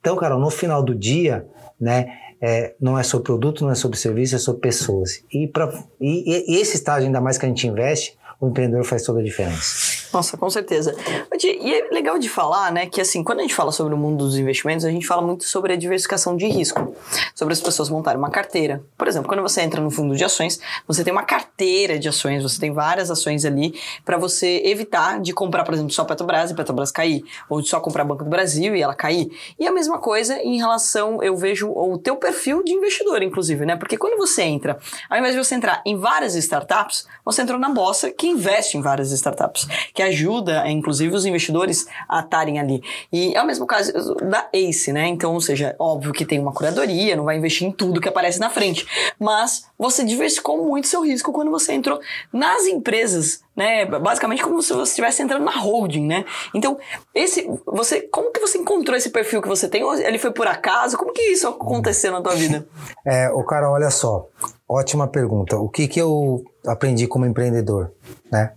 Então, 0.00 0.16
cara, 0.16 0.36
no 0.36 0.50
final 0.50 0.82
do 0.82 0.94
dia, 0.94 1.46
né, 1.80 2.18
é, 2.42 2.74
não 2.80 2.98
é 2.98 3.04
sobre 3.04 3.26
produto, 3.26 3.62
não 3.62 3.70
é 3.70 3.74
sobre 3.76 3.96
serviço, 3.96 4.34
é 4.34 4.38
sobre 4.38 4.60
pessoas. 4.60 5.22
E, 5.32 5.46
pra, 5.46 5.72
e, 6.00 6.52
e 6.52 6.60
esse 6.60 6.74
estágio, 6.74 7.06
ainda 7.06 7.20
mais 7.20 7.38
que 7.38 7.46
a 7.46 7.48
gente 7.48 7.68
investe, 7.68 8.18
o 8.42 8.48
empreendedor 8.48 8.84
faz 8.84 9.04
toda 9.04 9.20
a 9.20 9.22
diferença. 9.22 10.02
Nossa, 10.12 10.36
com 10.36 10.50
certeza. 10.50 10.94
E 11.40 11.74
é 11.74 11.88
legal 11.92 12.18
de 12.18 12.28
falar, 12.28 12.72
né, 12.72 12.86
que 12.86 13.00
assim, 13.00 13.22
quando 13.22 13.38
a 13.38 13.42
gente 13.42 13.54
fala 13.54 13.70
sobre 13.70 13.94
o 13.94 13.96
mundo 13.96 14.24
dos 14.24 14.36
investimentos, 14.36 14.84
a 14.84 14.90
gente 14.90 15.06
fala 15.06 15.22
muito 15.22 15.44
sobre 15.44 15.72
a 15.72 15.76
diversificação 15.76 16.36
de 16.36 16.46
risco, 16.48 16.94
sobre 17.36 17.54
as 17.54 17.60
pessoas 17.60 17.88
montarem 17.88 18.18
uma 18.18 18.30
carteira. 18.30 18.82
Por 18.98 19.06
exemplo, 19.06 19.28
quando 19.28 19.42
você 19.42 19.62
entra 19.62 19.80
no 19.80 19.92
fundo 19.92 20.16
de 20.16 20.24
ações, 20.24 20.60
você 20.88 21.04
tem 21.04 21.12
uma 21.12 21.22
carteira 21.22 22.00
de 22.00 22.08
ações, 22.08 22.42
você 22.42 22.58
tem 22.58 22.72
várias 22.72 23.12
ações 23.12 23.44
ali 23.44 23.78
para 24.04 24.18
você 24.18 24.60
evitar 24.64 25.20
de 25.20 25.32
comprar, 25.32 25.62
por 25.62 25.72
exemplo, 25.72 25.92
só 25.92 26.04
Petrobras 26.04 26.50
e 26.50 26.54
Petrobras 26.54 26.90
cair, 26.90 27.22
ou 27.48 27.62
de 27.62 27.68
só 27.68 27.78
comprar 27.78 28.04
Banco 28.04 28.24
do 28.24 28.30
Brasil 28.30 28.74
e 28.74 28.82
ela 28.82 28.94
cair. 28.94 29.30
E 29.56 29.68
a 29.68 29.72
mesma 29.72 29.98
coisa 29.98 30.36
em 30.42 30.58
relação, 30.58 31.22
eu 31.22 31.36
vejo 31.36 31.70
o 31.70 31.96
teu 31.96 32.16
perfil 32.16 32.64
de 32.64 32.72
investidor, 32.72 33.22
inclusive, 33.22 33.64
né? 33.64 33.76
Porque 33.76 33.96
quando 33.96 34.18
você 34.18 34.42
entra, 34.42 34.78
ao 35.08 35.16
invés 35.16 35.32
de 35.32 35.42
você 35.42 35.54
entrar 35.54 35.80
em 35.86 35.96
várias 35.96 36.34
startups, 36.34 37.06
você 37.24 37.42
entrou 37.42 37.58
na 37.58 37.70
bolsa 37.70 38.10
que 38.10 38.31
investe 38.32 38.76
em 38.76 38.80
várias 38.80 39.12
startups, 39.12 39.66
que 39.94 40.02
ajuda, 40.02 40.68
inclusive, 40.70 41.14
os 41.14 41.24
investidores 41.24 41.86
a 42.08 42.20
estarem 42.20 42.58
ali. 42.58 42.82
E 43.12 43.34
é 43.34 43.42
o 43.42 43.46
mesmo 43.46 43.66
caso 43.66 43.92
da 44.16 44.48
ACE, 44.52 44.92
né? 44.92 45.06
Então, 45.06 45.34
ou 45.34 45.40
seja, 45.40 45.74
óbvio 45.78 46.12
que 46.12 46.24
tem 46.24 46.38
uma 46.38 46.52
curadoria, 46.52 47.16
não 47.16 47.24
vai 47.24 47.36
investir 47.36 47.66
em 47.66 47.72
tudo 47.72 48.00
que 48.00 48.08
aparece 48.08 48.40
na 48.40 48.50
frente, 48.50 48.86
mas 49.18 49.66
você 49.78 50.04
diversificou 50.04 50.64
muito 50.64 50.88
seu 50.88 51.02
risco 51.02 51.32
quando 51.32 51.50
você 51.50 51.72
entrou 51.72 52.00
nas 52.32 52.66
empresas 52.66 53.42
né? 53.56 53.84
Basicamente 53.84 54.42
como 54.42 54.62
se 54.62 54.72
você 54.72 54.90
estivesse 54.90 55.22
entrando 55.22 55.44
na 55.44 55.56
holding, 55.56 56.06
né? 56.06 56.24
Então, 56.54 56.78
esse 57.14 57.48
você 57.66 58.02
como 58.02 58.32
que 58.32 58.40
você 58.40 58.58
encontrou 58.58 58.96
esse 58.96 59.10
perfil 59.10 59.42
que 59.42 59.48
você 59.48 59.68
tem? 59.68 59.82
Ele 60.00 60.18
foi 60.18 60.32
por 60.32 60.46
acaso? 60.46 60.96
Como 60.96 61.12
que 61.12 61.22
isso 61.22 61.46
aconteceu 61.48 62.12
na 62.12 62.20
tua 62.20 62.34
vida? 62.34 62.66
É, 63.06 63.30
o 63.30 63.44
cara, 63.44 63.70
olha 63.70 63.90
só. 63.90 64.26
Ótima 64.68 65.06
pergunta. 65.06 65.56
O 65.58 65.68
que 65.68 65.86
que 65.86 66.00
eu 66.00 66.42
aprendi 66.66 67.06
como 67.06 67.26
empreendedor, 67.26 67.92
né? 68.30 68.52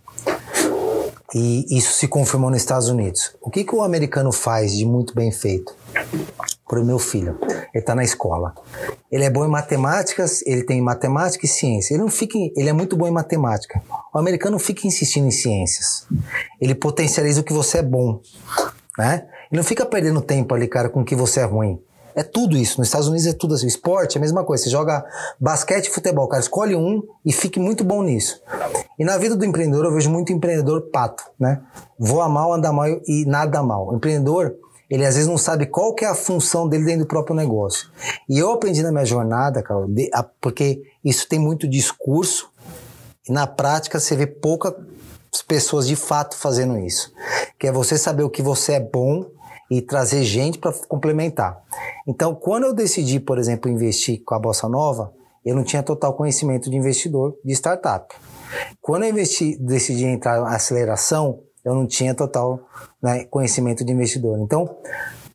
E 1.33 1.77
isso 1.77 1.93
se 1.93 2.07
confirmou 2.07 2.49
nos 2.49 2.61
Estados 2.61 2.87
Unidos. 2.87 3.35
O 3.41 3.49
que, 3.49 3.65
que 3.65 3.75
o 3.75 3.81
americano 3.81 4.31
faz 4.31 4.71
de 4.73 4.85
muito 4.85 5.13
bem 5.13 5.31
feito? 5.31 5.75
Para 6.67 6.81
o 6.81 6.85
meu 6.85 6.97
filho, 6.97 7.37
ele 7.41 7.69
está 7.75 7.93
na 7.93 8.03
escola. 8.03 8.53
Ele 9.11 9.23
é 9.23 9.29
bom 9.29 9.45
em 9.45 9.49
matemáticas, 9.49 10.41
ele 10.45 10.63
tem 10.63 10.81
matemática 10.81 11.45
e 11.45 11.49
ciência. 11.49 11.93
Ele 11.93 12.01
não 12.01 12.09
fica, 12.09 12.37
ele 12.37 12.69
é 12.69 12.73
muito 12.73 12.97
bom 12.97 13.07
em 13.07 13.11
matemática. 13.11 13.81
O 14.13 14.17
americano 14.17 14.57
fica 14.57 14.87
insistindo 14.87 15.27
em 15.27 15.31
ciências. 15.31 16.07
Ele 16.59 16.73
potencializa 16.73 17.41
o 17.41 17.43
que 17.43 17.53
você 17.53 17.79
é 17.79 17.83
bom, 17.83 18.19
né? 18.97 19.27
Ele 19.51 19.59
não 19.59 19.63
fica 19.63 19.85
perdendo 19.85 20.21
tempo 20.21 20.55
ali, 20.55 20.67
cara, 20.67 20.89
com 20.89 21.01
o 21.01 21.05
que 21.05 21.15
você 21.15 21.39
é 21.41 21.43
ruim. 21.43 21.79
É 22.15 22.23
tudo 22.23 22.55
isso. 22.55 22.79
Nos 22.79 22.87
Estados 22.87 23.09
Unidos 23.09 23.27
é 23.27 23.33
tudo 23.33 23.55
assim. 23.55 23.67
Esporte 23.67 24.17
é 24.17 24.19
a 24.19 24.21
mesma 24.21 24.43
coisa. 24.43 24.63
Você 24.63 24.69
joga 24.69 25.05
basquete 25.39 25.87
e 25.87 25.89
futebol, 25.91 26.27
cara. 26.29 26.41
Escolhe 26.41 26.73
um 26.73 27.03
e 27.25 27.33
fique 27.33 27.59
muito 27.59 27.83
bom 27.83 28.01
nisso. 28.01 28.41
E 28.97 29.03
na 29.03 29.17
vida 29.17 29.35
do 29.35 29.43
empreendedor, 29.43 29.85
eu 29.85 29.93
vejo 29.93 30.09
muito 30.09 30.31
empreendedor 30.31 30.89
pato, 30.91 31.23
né? 31.37 31.61
Voa 31.99 32.29
mal, 32.29 32.53
anda 32.53 32.71
mal 32.71 32.87
e 32.87 33.25
nada 33.25 33.61
mal. 33.61 33.89
O 33.89 33.95
empreendedor, 33.95 34.55
ele 34.89 35.05
às 35.05 35.15
vezes 35.15 35.29
não 35.29 35.37
sabe 35.37 35.65
qual 35.65 35.93
que 35.93 36.05
é 36.05 36.07
a 36.07 36.15
função 36.15 36.67
dele 36.67 36.85
dentro 36.85 37.01
do 37.01 37.07
próprio 37.07 37.35
negócio. 37.35 37.89
E 38.29 38.37
eu 38.37 38.51
aprendi 38.51 38.83
na 38.83 38.91
minha 38.91 39.05
jornada, 39.05 39.61
cara, 39.63 39.85
porque 40.39 40.83
isso 41.03 41.27
tem 41.27 41.39
muito 41.39 41.67
discurso 41.67 42.49
e 43.27 43.31
na 43.31 43.47
prática 43.47 43.99
você 43.99 44.15
vê 44.15 44.27
poucas 44.27 44.73
pessoas 45.47 45.87
de 45.87 45.95
fato 45.95 46.37
fazendo 46.37 46.77
isso. 46.77 47.11
Que 47.59 47.67
é 47.67 47.71
você 47.71 47.97
saber 47.97 48.23
o 48.23 48.29
que 48.29 48.41
você 48.41 48.73
é 48.73 48.79
bom 48.79 49.25
e 49.69 49.81
trazer 49.81 50.23
gente 50.23 50.59
para 50.59 50.71
complementar. 50.87 51.59
Então, 52.07 52.35
quando 52.35 52.65
eu 52.65 52.73
decidi, 52.73 53.19
por 53.19 53.39
exemplo, 53.39 53.69
investir 53.69 54.23
com 54.23 54.35
a 54.35 54.39
Bossa 54.39 54.69
Nova, 54.69 55.11
eu 55.43 55.55
não 55.55 55.63
tinha 55.63 55.81
total 55.83 56.13
conhecimento 56.13 56.69
de 56.69 56.77
investidor 56.77 57.35
de 57.43 57.53
startup. 57.53 58.13
Quando 58.81 59.03
eu 59.03 59.09
investi, 59.09 59.57
decidi 59.57 60.05
entrar 60.05 60.41
na 60.41 60.55
aceleração, 60.55 61.39
eu 61.65 61.73
não 61.73 61.87
tinha 61.87 62.13
total 62.13 62.59
né, 63.01 63.25
conhecimento 63.25 63.83
de 63.83 63.91
investidor. 63.91 64.39
Então, 64.39 64.77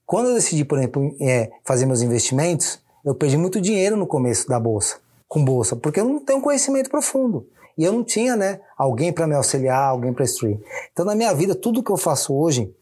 quando 0.07 0.29
eu 0.29 0.35
decidi, 0.35 0.65
por 0.65 0.79
exemplo, 0.79 1.15
é, 1.21 1.51
fazer 1.65 1.87
meus 1.87 2.01
investimentos, 2.01 2.81
eu 3.05 3.15
perdi 3.15 3.37
muito 3.37 3.61
dinheiro 3.61 3.97
no 3.97 4.07
começo 4.07 4.49
da 4.49 4.61
bolsa, 4.61 4.99
com 5.29 5.45
bolsa, 5.45 5.75
porque 5.75 6.01
eu 6.01 6.05
não 6.05 6.25
tenho 6.25 6.41
conhecimento 6.41 6.89
profundo. 6.89 7.47
E 7.77 7.85
eu 7.85 7.93
não 7.93 8.05
tinha, 8.05 8.37
né, 8.37 8.61
alguém 8.79 9.13
para 9.13 9.27
me 9.27 9.35
auxiliar, 9.35 9.89
alguém 9.89 10.13
para 10.13 10.25
instruir. 10.25 10.59
Então, 10.93 11.05
na 11.05 11.15
minha 11.15 11.35
vida, 11.35 11.55
tudo 11.55 11.83
que 11.83 11.91
eu 11.91 11.97
faço 11.97 12.35
hoje, 12.35 12.73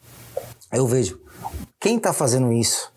eu 0.72 0.86
vejo 0.86 1.20
quem 1.80 1.96
está 1.96 2.12
fazendo 2.12 2.52
isso? 2.52 2.92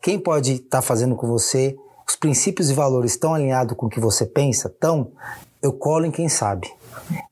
Quem 0.00 0.18
pode 0.18 0.52
estar 0.52 0.78
tá 0.78 0.82
fazendo 0.82 1.14
com 1.14 1.26
você 1.26 1.76
os 2.06 2.16
princípios 2.16 2.70
e 2.70 2.74
valores 2.74 3.12
estão 3.12 3.34
alinhados 3.34 3.76
com 3.76 3.86
o 3.86 3.88
que 3.88 3.98
você 3.98 4.26
pensa, 4.26 4.72
então 4.76 5.12
eu 5.64 5.72
colo 5.72 6.04
em 6.04 6.10
quem 6.10 6.28
sabe. 6.28 6.70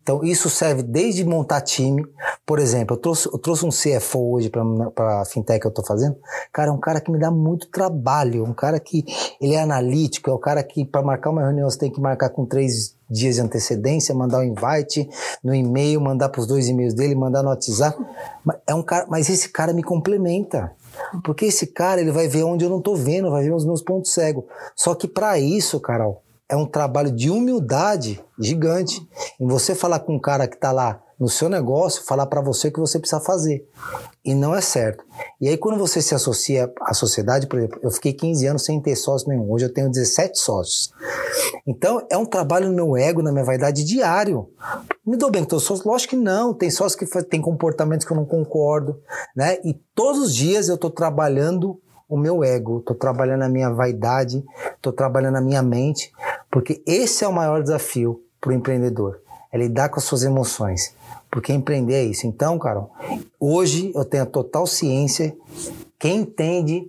Então, 0.03 0.25
isso 0.25 0.51
serve 0.51 0.83
desde 0.83 1.25
montar 1.25 1.61
time. 1.61 2.05
Por 2.45 2.59
exemplo, 2.59 2.97
eu 2.97 3.01
trouxe, 3.01 3.29
eu 3.33 3.39
trouxe 3.39 3.65
um 3.65 3.69
CFO 3.69 4.33
hoje 4.33 4.51
para 4.51 5.21
a 5.21 5.25
fintech 5.25 5.61
que 5.61 5.67
eu 5.67 5.71
estou 5.71 5.85
fazendo. 5.85 6.17
Cara, 6.53 6.71
é 6.71 6.73
um 6.73 6.81
cara 6.81 7.01
que 7.01 7.11
me 7.11 7.19
dá 7.19 7.31
muito 7.31 7.69
trabalho. 7.69 8.45
Um 8.45 8.53
cara 8.53 8.81
que 8.81 9.05
ele 9.41 9.55
é 9.55 9.61
analítico, 9.61 10.31
é 10.31 10.33
o 10.33 10.39
cara 10.39 10.63
que, 10.63 10.85
para 10.85 11.03
marcar 11.03 11.31
uma 11.31 11.43
reunião, 11.43 11.71
você 11.71 11.79
tem 11.79 11.93
que 11.93 12.01
marcar 12.01 12.31
com 12.31 12.45
três 12.45 12.97
dias 13.09 13.37
de 13.37 13.43
antecedência, 13.43 14.15
mandar 14.15 14.39
um 14.39 14.45
invite 14.45 15.09
no 15.45 15.55
e-mail, 15.55 16.01
mandar 16.01 16.31
para 16.31 16.41
os 16.41 16.47
dois 16.47 16.69
e-mails 16.69 16.95
dele, 16.95 17.15
mandar 17.15 17.43
no 17.43 17.51
WhatsApp. 17.51 17.97
É 18.67 18.75
um 18.75 18.83
cara, 18.83 19.07
mas 19.09 19.29
esse 19.29 19.51
cara 19.51 19.73
me 19.73 19.83
complementa. 19.83 20.73
Porque 21.25 21.47
esse 21.47 21.67
cara, 21.67 22.01
ele 22.01 22.13
vai 22.13 22.29
ver 22.29 22.45
onde 22.45 22.65
eu 22.65 22.71
não 22.71 22.79
estou 22.79 22.97
vendo, 22.97 23.31
vai 23.31 23.45
ver 23.45 23.55
os 23.55 23.65
meus 23.65 23.83
pontos 23.83 24.13
cegos. 24.13 24.45
Só 24.75 24.95
que 24.95 25.07
para 25.07 25.39
isso, 25.39 25.81
Carol, 25.81 26.22
é 26.53 26.57
um 26.57 26.67
trabalho 26.67 27.11
de 27.11 27.31
humildade 27.31 28.23
gigante. 28.39 29.01
Em 29.41 29.47
você 29.47 29.75
falar 29.75 30.01
com 30.01 30.17
um 30.17 30.21
cara 30.21 30.47
que 30.47 30.55
está 30.55 30.71
lá 30.71 31.03
no 31.19 31.27
seu 31.27 31.49
negócio, 31.49 32.05
falar 32.05 32.27
para 32.27 32.43
você 32.43 32.69
o 32.69 32.73
que 32.73 32.79
você 32.79 32.99
precisa 32.99 33.23
fazer. 33.23 33.67
E 34.23 34.35
não 34.35 34.55
é 34.55 34.61
certo. 34.61 35.03
E 35.41 35.49
aí, 35.49 35.57
quando 35.57 35.79
você 35.79 36.03
se 36.03 36.15
associa 36.15 36.71
à 36.83 36.93
sociedade, 36.93 37.47
por 37.47 37.59
exemplo, 37.59 37.81
eu 37.83 37.91
fiquei 37.91 38.13
15 38.13 38.47
anos 38.47 38.65
sem 38.67 38.79
ter 38.83 38.97
sócio 38.97 39.31
nenhum. 39.31 39.51
Hoje 39.51 39.65
eu 39.65 39.73
tenho 39.73 39.91
17 39.91 40.39
sócios. 40.39 40.93
Então, 41.67 42.07
é 42.11 42.19
um 42.19 42.27
trabalho 42.27 42.69
no 42.69 42.75
meu 42.75 42.97
ego, 42.99 43.23
na 43.23 43.33
minha 43.33 43.47
vaidade 43.47 43.83
diário. 43.83 44.51
Me 45.07 45.17
dou 45.17 45.31
bem 45.31 45.45
com 45.45 45.49
todos 45.49 45.63
os 45.63 45.69
sócios? 45.69 45.87
Lógico 45.87 46.11
que 46.11 46.23
não. 46.23 46.53
Tem 46.53 46.71
sócios 46.71 46.97
que 46.97 47.23
têm 47.25 47.41
comportamentos 47.41 48.07
que 48.07 48.13
eu 48.13 48.17
não 48.17 48.27
concordo. 48.27 49.01
Né? 49.35 49.57
E 49.65 49.73
todos 49.95 50.21
os 50.21 50.35
dias 50.35 50.69
eu 50.69 50.75
estou 50.75 50.91
trabalhando 50.91 51.81
o 52.13 52.17
meu 52.19 52.45
ego, 52.45 52.81
estou 52.81 52.95
trabalhando 52.95 53.41
a 53.41 53.49
minha 53.49 53.71
vaidade, 53.71 54.45
estou 54.77 54.93
trabalhando 54.93 55.37
a 55.37 55.41
minha 55.41 55.63
mente, 55.63 56.13
porque 56.53 56.83
esse 56.87 57.25
é 57.25 57.29
o 57.29 57.33
maior 57.33 57.63
desafio 57.63 58.23
para 58.39 58.51
o 58.51 58.53
empreendedor, 58.53 59.23
é 59.51 59.57
lidar 59.57 59.89
com 59.89 59.99
as 59.99 60.05
suas 60.05 60.23
emoções. 60.23 60.95
Porque 61.31 61.51
empreender 61.51 61.95
é 61.95 62.05
isso. 62.05 62.27
Então, 62.27 62.59
Carol, 62.59 62.91
hoje 63.41 63.91
eu 63.95 64.05
tenho 64.05 64.25
a 64.25 64.27
total 64.27 64.67
ciência, 64.67 65.35
quem 65.99 66.21
entende, 66.21 66.85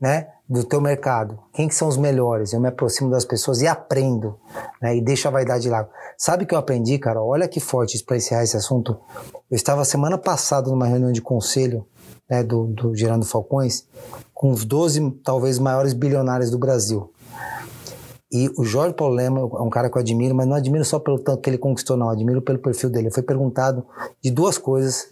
né, 0.00 0.26
do 0.48 0.64
teu 0.64 0.80
mercado, 0.80 1.38
quem 1.52 1.68
que 1.68 1.74
são 1.74 1.86
os 1.86 1.96
melhores, 1.96 2.52
eu 2.52 2.60
me 2.60 2.68
aproximo 2.68 3.08
das 3.08 3.24
pessoas 3.24 3.62
e 3.62 3.68
aprendo, 3.68 4.36
né, 4.82 4.96
e 4.96 5.00
deixo 5.00 5.28
a 5.28 5.30
vaidade 5.30 5.68
lá. 5.68 5.88
Sabe 6.18 6.42
o 6.42 6.46
que 6.46 6.54
eu 6.54 6.58
aprendi, 6.58 6.98
Carol? 6.98 7.28
Olha 7.28 7.46
que 7.46 7.60
forte 7.60 8.02
para 8.02 8.16
encerrar 8.16 8.42
esse 8.42 8.56
assunto. 8.56 8.98
Eu 9.48 9.54
estava 9.54 9.84
semana 9.84 10.18
passada 10.18 10.68
numa 10.68 10.86
reunião 10.86 11.12
de 11.12 11.22
conselho 11.22 11.86
né, 12.28 12.42
do, 12.42 12.66
do 12.66 12.96
Gerando 12.96 13.24
Falcões, 13.24 13.86
com 14.34 14.50
os 14.50 14.64
12 14.64 15.20
talvez 15.22 15.58
maiores 15.58 15.92
bilionários 15.92 16.50
do 16.50 16.58
Brasil. 16.58 17.12
E 18.36 18.52
o 18.54 18.64
Jorge 18.64 18.94
Paulo 18.94 19.14
Lema 19.14 19.40
é 19.40 19.62
um 19.62 19.70
cara 19.70 19.88
que 19.88 19.96
eu 19.96 20.00
admiro, 20.00 20.34
mas 20.34 20.46
não 20.46 20.56
admiro 20.56 20.84
só 20.84 20.98
pelo 20.98 21.18
tanto 21.18 21.40
que 21.40 21.48
ele 21.48 21.56
conquistou, 21.56 21.96
não. 21.96 22.10
Admiro 22.10 22.42
pelo 22.42 22.58
perfil 22.58 22.90
dele. 22.90 23.10
Foi 23.10 23.22
perguntado 23.22 23.86
de 24.22 24.30
duas 24.30 24.58
coisas. 24.58 25.08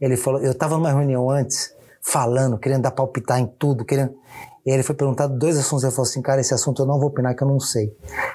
Ele 0.00 0.16
falou: 0.16 0.40
eu 0.40 0.52
estava 0.52 0.76
numa 0.76 0.92
reunião 0.92 1.28
antes, 1.28 1.74
falando, 2.00 2.56
querendo 2.58 2.82
dar 2.82 2.92
palpitar 2.92 3.40
em 3.40 3.46
tudo, 3.58 3.84
querendo. 3.84 4.14
E 4.64 4.70
ele 4.70 4.84
foi 4.84 4.94
perguntado 4.94 5.36
dois 5.36 5.58
assuntos. 5.58 5.82
Ele 5.82 5.92
falou 5.92 6.08
assim: 6.08 6.22
cara, 6.22 6.40
esse 6.40 6.54
assunto 6.54 6.82
eu 6.82 6.86
não 6.86 7.00
vou 7.00 7.08
opinar, 7.08 7.34
que 7.34 7.42
eu 7.42 7.48
não 7.48 7.58
sei. 7.58 7.92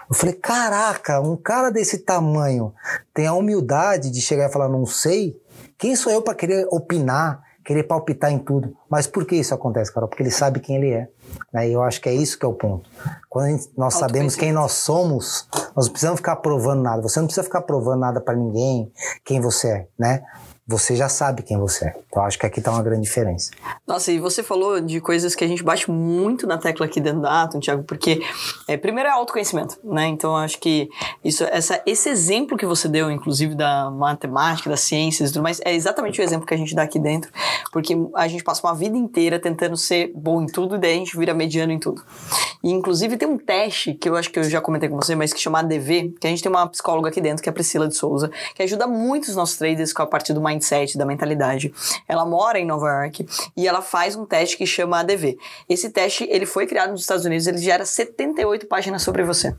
Eu 0.09 0.13
falei: 0.13 0.35
caraca, 0.35 1.21
um 1.21 1.37
cara 1.37 1.69
desse 1.69 1.99
tamanho 1.99 2.73
tem 3.13 3.27
a 3.27 3.33
humildade 3.33 4.11
de 4.11 4.19
chegar 4.19 4.49
e 4.49 4.51
falar: 4.51 4.67
não 4.67 4.85
sei. 4.85 5.39
Quem 5.77 5.95
sou 5.95 6.11
eu 6.11 6.21
para 6.21 6.35
querer 6.35 6.67
opinar? 6.71 7.41
querer 7.65 7.83
palpitar 7.83 8.31
em 8.31 8.37
tudo. 8.37 8.77
Mas 8.87 9.07
por 9.07 9.25
que 9.25 9.35
isso 9.35 9.53
acontece, 9.53 9.91
Carol? 9.91 10.07
Porque 10.07 10.21
ele 10.21 10.29
sabe 10.29 10.59
quem 10.59 10.75
ele 10.75 10.91
é. 10.91 11.09
Né? 11.53 11.69
E 11.69 11.73
eu 11.73 11.81
acho 11.81 12.01
que 12.01 12.09
é 12.09 12.13
isso 12.13 12.37
que 12.37 12.45
é 12.45 12.47
o 12.47 12.53
ponto. 12.53 12.89
Quando 13.29 13.51
gente, 13.51 13.69
nós 13.77 13.95
sabemos 13.95 14.35
quem 14.35 14.51
nós 14.51 14.73
somos, 14.73 15.47
nós 15.75 15.85
não 15.85 15.91
precisamos 15.91 16.19
ficar 16.19 16.37
provando 16.37 16.81
nada. 16.81 17.01
Você 17.01 17.19
não 17.19 17.27
precisa 17.27 17.43
ficar 17.43 17.61
provando 17.61 17.99
nada 17.99 18.21
para 18.21 18.35
ninguém, 18.35 18.91
quem 19.23 19.41
você 19.41 19.69
é, 19.69 19.87
né? 19.97 20.23
você 20.67 20.95
já 20.95 21.07
sabe 21.07 21.43
quem 21.43 21.57
você 21.57 21.85
é. 21.85 21.93
Então 22.07 22.23
acho 22.23 22.39
que 22.39 22.45
aqui 22.45 22.59
está 22.59 22.71
uma 22.71 22.81
grande 22.81 23.03
diferença. 23.03 23.51
Nossa, 23.85 24.11
e 24.11 24.17
você 24.17 24.41
falou 24.41 24.81
de 24.81 24.99
coisas 24.99 25.35
que 25.35 25.43
a 25.43 25.47
gente 25.47 25.63
bate 25.63 25.91
muito 25.91 26.47
na 26.47 26.57
tecla 26.57 26.87
aqui 26.87 26.99
dentro 26.99 27.21
da 27.21 27.43
Atom, 27.43 27.59
Thiago, 27.59 27.83
porque 27.83 28.19
é, 28.67 28.75
primeiro 28.75 29.07
é 29.07 29.11
autoconhecimento, 29.11 29.77
né? 29.83 30.07
Então 30.07 30.35
acho 30.35 30.59
que 30.59 30.89
isso, 31.23 31.43
essa, 31.43 31.81
esse 31.85 32.09
exemplo 32.09 32.57
que 32.57 32.65
você 32.65 32.87
deu, 32.87 33.11
inclusive 33.11 33.53
da 33.53 33.91
matemática, 33.91 34.69
das 34.69 34.79
ciências 34.79 35.29
e 35.29 35.33
tudo 35.33 35.43
mais, 35.43 35.61
é 35.63 35.73
exatamente 35.73 36.19
o 36.19 36.23
exemplo 36.23 36.47
que 36.47 36.53
a 36.53 36.57
gente 36.57 36.73
dá 36.73 36.81
aqui 36.81 36.97
dentro, 36.97 37.31
porque 37.75 37.93
a 38.15 38.25
gente 38.29 38.41
passa 38.41 38.65
uma 38.65 38.73
vida 38.73 38.97
inteira 38.97 39.37
tentando 39.37 39.75
ser 39.75 40.09
bom 40.15 40.41
em 40.41 40.45
tudo 40.45 40.77
e 40.77 40.79
daí 40.79 40.93
a 40.93 40.95
gente 40.95 41.17
vira 41.17 41.33
mediano 41.33 41.73
em 41.73 41.77
tudo. 41.77 42.01
E 42.65 42.71
inclusive 42.71 43.15
tem 43.15 43.27
um 43.27 43.37
teste 43.37 43.93
que 43.93 44.09
eu 44.09 44.15
acho 44.15 44.31
que 44.31 44.39
eu 44.39 44.43
já 44.43 44.59
comentei 44.59 44.89
com 44.89 44.95
você, 44.95 45.13
mas 45.13 45.31
que 45.31 45.39
chama 45.39 45.59
ADV, 45.59 46.15
que 46.19 46.25
a 46.25 46.29
gente 46.31 46.41
tem 46.41 46.51
uma 46.51 46.67
psicóloga 46.67 47.09
aqui 47.09 47.21
dentro, 47.21 47.43
que 47.43 47.47
é 47.47 47.51
a 47.51 47.53
Priscila 47.53 47.87
de 47.87 47.95
Souza, 47.95 48.31
que 48.55 48.63
ajuda 48.63 48.87
muito 48.87 49.25
os 49.25 49.35
nossos 49.35 49.55
traders 49.55 49.93
com 49.93 50.01
a 50.01 50.07
partir 50.07 50.33
do 50.33 50.41
mindset, 50.41 50.97
da 50.97 51.05
mentalidade. 51.05 51.71
Ela 52.07 52.25
mora 52.25 52.57
em 52.57 52.65
Nova 52.65 52.87
York 52.87 53.23
e 53.55 53.67
ela 53.67 53.83
faz 53.83 54.15
um 54.15 54.25
teste 54.25 54.57
que 54.57 54.65
chama 54.65 54.97
ADV. 55.01 55.37
Esse 55.69 55.91
teste, 55.91 56.27
ele 56.27 56.47
foi 56.47 56.65
criado 56.65 56.89
nos 56.89 57.01
Estados 57.01 57.23
Unidos, 57.23 57.45
ele 57.45 57.59
gera 57.59 57.85
78 57.85 58.65
páginas 58.65 59.03
sobre 59.03 59.23
você. 59.23 59.55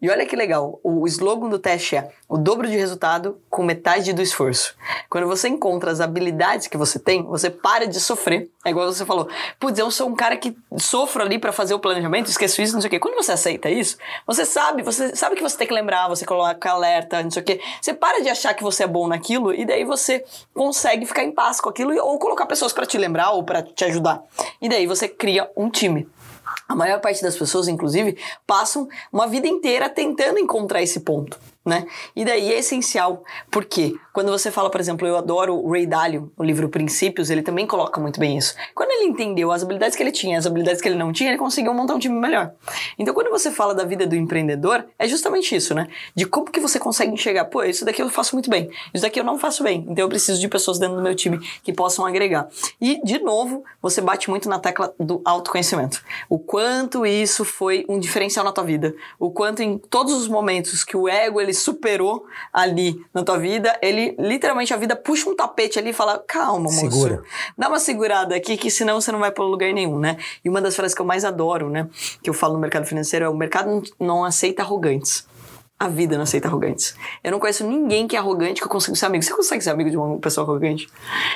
E 0.00 0.08
olha 0.08 0.24
que 0.24 0.34
legal, 0.34 0.80
o 0.82 1.06
slogan 1.06 1.50
do 1.50 1.58
teste 1.58 1.96
é 1.96 2.10
o 2.26 2.38
dobro 2.38 2.66
de 2.66 2.76
resultado 2.76 3.38
com 3.50 3.62
metade 3.62 4.12
do 4.12 4.22
esforço. 4.22 4.74
Quando 5.10 5.26
você 5.26 5.48
encontra 5.48 5.90
as 5.90 6.00
habilidades 6.00 6.66
que 6.66 6.76
você 6.76 6.98
tem, 6.98 7.22
você 7.24 7.50
para 7.50 7.86
de 7.86 8.00
sofrer. 8.00 8.50
É 8.64 8.70
igual 8.70 8.90
você 8.90 9.04
falou, 9.04 9.28
putz, 9.58 9.78
eu 9.78 9.90
sou 9.90 10.08
um 10.08 10.14
cara 10.14 10.36
que 10.36 10.56
sofro 10.76 11.22
ali 11.22 11.38
para 11.38 11.52
fazer 11.52 11.74
o 11.74 11.78
planejamento, 11.78 12.30
esqueço 12.38 12.62
isso, 12.62 12.74
não 12.74 12.80
sei 12.80 12.88
o 12.88 12.90
quê. 12.90 12.98
Quando 12.98 13.16
você 13.16 13.32
aceita 13.32 13.68
isso, 13.68 13.98
você 14.26 14.44
sabe, 14.44 14.82
você 14.82 15.14
sabe 15.14 15.36
que 15.36 15.42
você 15.42 15.56
tem 15.56 15.66
que 15.66 15.74
lembrar, 15.74 16.08
você 16.08 16.24
coloca 16.24 16.70
alerta, 16.70 17.22
não 17.22 17.30
sei 17.30 17.42
o 17.42 17.44
quê. 17.44 17.60
Você 17.80 17.92
para 17.92 18.22
de 18.22 18.28
achar 18.28 18.54
que 18.54 18.62
você 18.62 18.84
é 18.84 18.86
bom 18.86 19.08
naquilo 19.08 19.52
e 19.52 19.64
daí 19.64 19.84
você 19.84 20.24
consegue 20.54 21.04
ficar 21.04 21.24
em 21.24 21.32
paz 21.32 21.60
com 21.60 21.68
aquilo 21.68 21.94
ou 22.02 22.18
colocar 22.18 22.46
pessoas 22.46 22.72
para 22.72 22.86
te 22.86 22.96
lembrar 22.96 23.32
ou 23.32 23.42
para 23.42 23.62
te 23.62 23.84
ajudar. 23.84 24.22
E 24.62 24.68
daí 24.68 24.86
você 24.86 25.08
cria 25.08 25.50
um 25.56 25.68
time. 25.68 26.08
A 26.66 26.74
maior 26.74 27.00
parte 27.00 27.22
das 27.22 27.36
pessoas, 27.36 27.68
inclusive, 27.68 28.16
passam 28.46 28.88
uma 29.12 29.26
vida 29.26 29.46
inteira 29.46 29.88
tentando 29.88 30.38
encontrar 30.38 30.82
esse 30.82 31.00
ponto 31.00 31.38
né? 31.68 31.86
E 32.16 32.24
daí 32.24 32.52
é 32.52 32.58
essencial, 32.58 33.22
porque 33.50 33.94
quando 34.18 34.32
você 34.32 34.50
fala, 34.50 34.68
por 34.68 34.80
exemplo, 34.80 35.06
eu 35.06 35.16
adoro 35.16 35.54
o 35.54 35.70
Ray 35.70 35.86
Dalio, 35.86 36.32
o 36.36 36.42
livro 36.42 36.68
Princípios, 36.68 37.30
ele 37.30 37.40
também 37.40 37.68
coloca 37.68 38.00
muito 38.00 38.18
bem 38.18 38.36
isso. 38.36 38.52
Quando 38.74 38.90
ele 38.90 39.04
entendeu 39.04 39.52
as 39.52 39.62
habilidades 39.62 39.96
que 39.96 40.02
ele 40.02 40.10
tinha, 40.10 40.36
as 40.36 40.44
habilidades 40.44 40.82
que 40.82 40.88
ele 40.88 40.96
não 40.96 41.12
tinha, 41.12 41.30
ele 41.30 41.38
conseguiu 41.38 41.72
montar 41.72 41.94
um 41.94 42.00
time 42.00 42.18
melhor. 42.18 42.50
Então, 42.98 43.14
quando 43.14 43.30
você 43.30 43.48
fala 43.48 43.76
da 43.76 43.84
vida 43.84 44.08
do 44.08 44.16
empreendedor, 44.16 44.84
é 44.98 45.06
justamente 45.06 45.54
isso, 45.54 45.72
né? 45.72 45.86
De 46.16 46.26
como 46.26 46.50
que 46.50 46.58
você 46.58 46.80
consegue 46.80 47.12
enxergar, 47.12 47.44
pô, 47.44 47.62
isso 47.62 47.84
daqui 47.84 48.02
eu 48.02 48.10
faço 48.10 48.34
muito 48.34 48.50
bem, 48.50 48.68
isso 48.92 49.02
daqui 49.02 49.20
eu 49.20 49.24
não 49.24 49.38
faço 49.38 49.62
bem, 49.62 49.86
então 49.88 50.04
eu 50.04 50.08
preciso 50.08 50.40
de 50.40 50.48
pessoas 50.48 50.80
dentro 50.80 50.96
do 50.96 51.02
meu 51.02 51.14
time 51.14 51.38
que 51.62 51.72
possam 51.72 52.04
agregar. 52.04 52.48
E, 52.80 53.00
de 53.04 53.20
novo, 53.20 53.62
você 53.80 54.00
bate 54.00 54.28
muito 54.28 54.48
na 54.48 54.58
tecla 54.58 54.92
do 54.98 55.22
autoconhecimento. 55.24 56.02
O 56.28 56.40
quanto 56.40 57.06
isso 57.06 57.44
foi 57.44 57.86
um 57.88 58.00
diferencial 58.00 58.44
na 58.44 58.50
tua 58.50 58.64
vida, 58.64 58.96
o 59.16 59.30
quanto 59.30 59.62
em 59.62 59.78
todos 59.78 60.12
os 60.12 60.26
momentos 60.26 60.82
que 60.82 60.96
o 60.96 61.08
ego 61.08 61.40
ele 61.40 61.54
superou 61.54 62.26
ali 62.52 63.00
na 63.14 63.22
tua 63.22 63.38
vida, 63.38 63.78
ele 63.80 64.07
literalmente 64.18 64.72
a 64.72 64.76
vida 64.76 64.94
puxa 64.94 65.28
um 65.28 65.34
tapete 65.34 65.78
ali 65.78 65.90
e 65.90 65.92
fala: 65.92 66.22
calma, 66.26 66.64
moço. 66.64 66.78
Segura. 66.78 67.22
Dá 67.56 67.68
uma 67.68 67.80
segurada 67.80 68.34
aqui, 68.34 68.56
que 68.56 68.70
senão 68.70 69.00
você 69.00 69.10
não 69.10 69.18
vai 69.18 69.30
para 69.30 69.44
lugar 69.44 69.72
nenhum, 69.72 69.98
né? 69.98 70.16
E 70.44 70.48
uma 70.48 70.60
das 70.60 70.76
frases 70.76 70.94
que 70.94 71.00
eu 71.00 71.06
mais 71.06 71.24
adoro, 71.24 71.68
né? 71.68 71.88
Que 72.22 72.30
eu 72.30 72.34
falo 72.34 72.54
no 72.54 72.60
mercado 72.60 72.86
financeiro 72.86 73.24
é: 73.24 73.28
o 73.28 73.34
mercado 73.34 73.82
não 73.98 74.24
aceita 74.24 74.62
arrogantes. 74.62 75.26
A 75.80 75.88
vida 75.88 76.16
não 76.16 76.24
aceita 76.24 76.48
arrogantes. 76.48 76.96
Eu 77.22 77.30
não 77.30 77.38
conheço 77.38 77.64
ninguém 77.64 78.08
que 78.08 78.16
é 78.16 78.18
arrogante 78.18 78.60
que 78.60 78.66
eu 78.66 78.70
consigo 78.70 78.96
ser 78.96 79.06
amigo. 79.06 79.22
Você 79.22 79.32
consegue 79.32 79.62
ser 79.62 79.70
amigo 79.70 79.88
de 79.88 79.96
uma 79.96 80.18
pessoa 80.18 80.44
arrogante? 80.44 80.88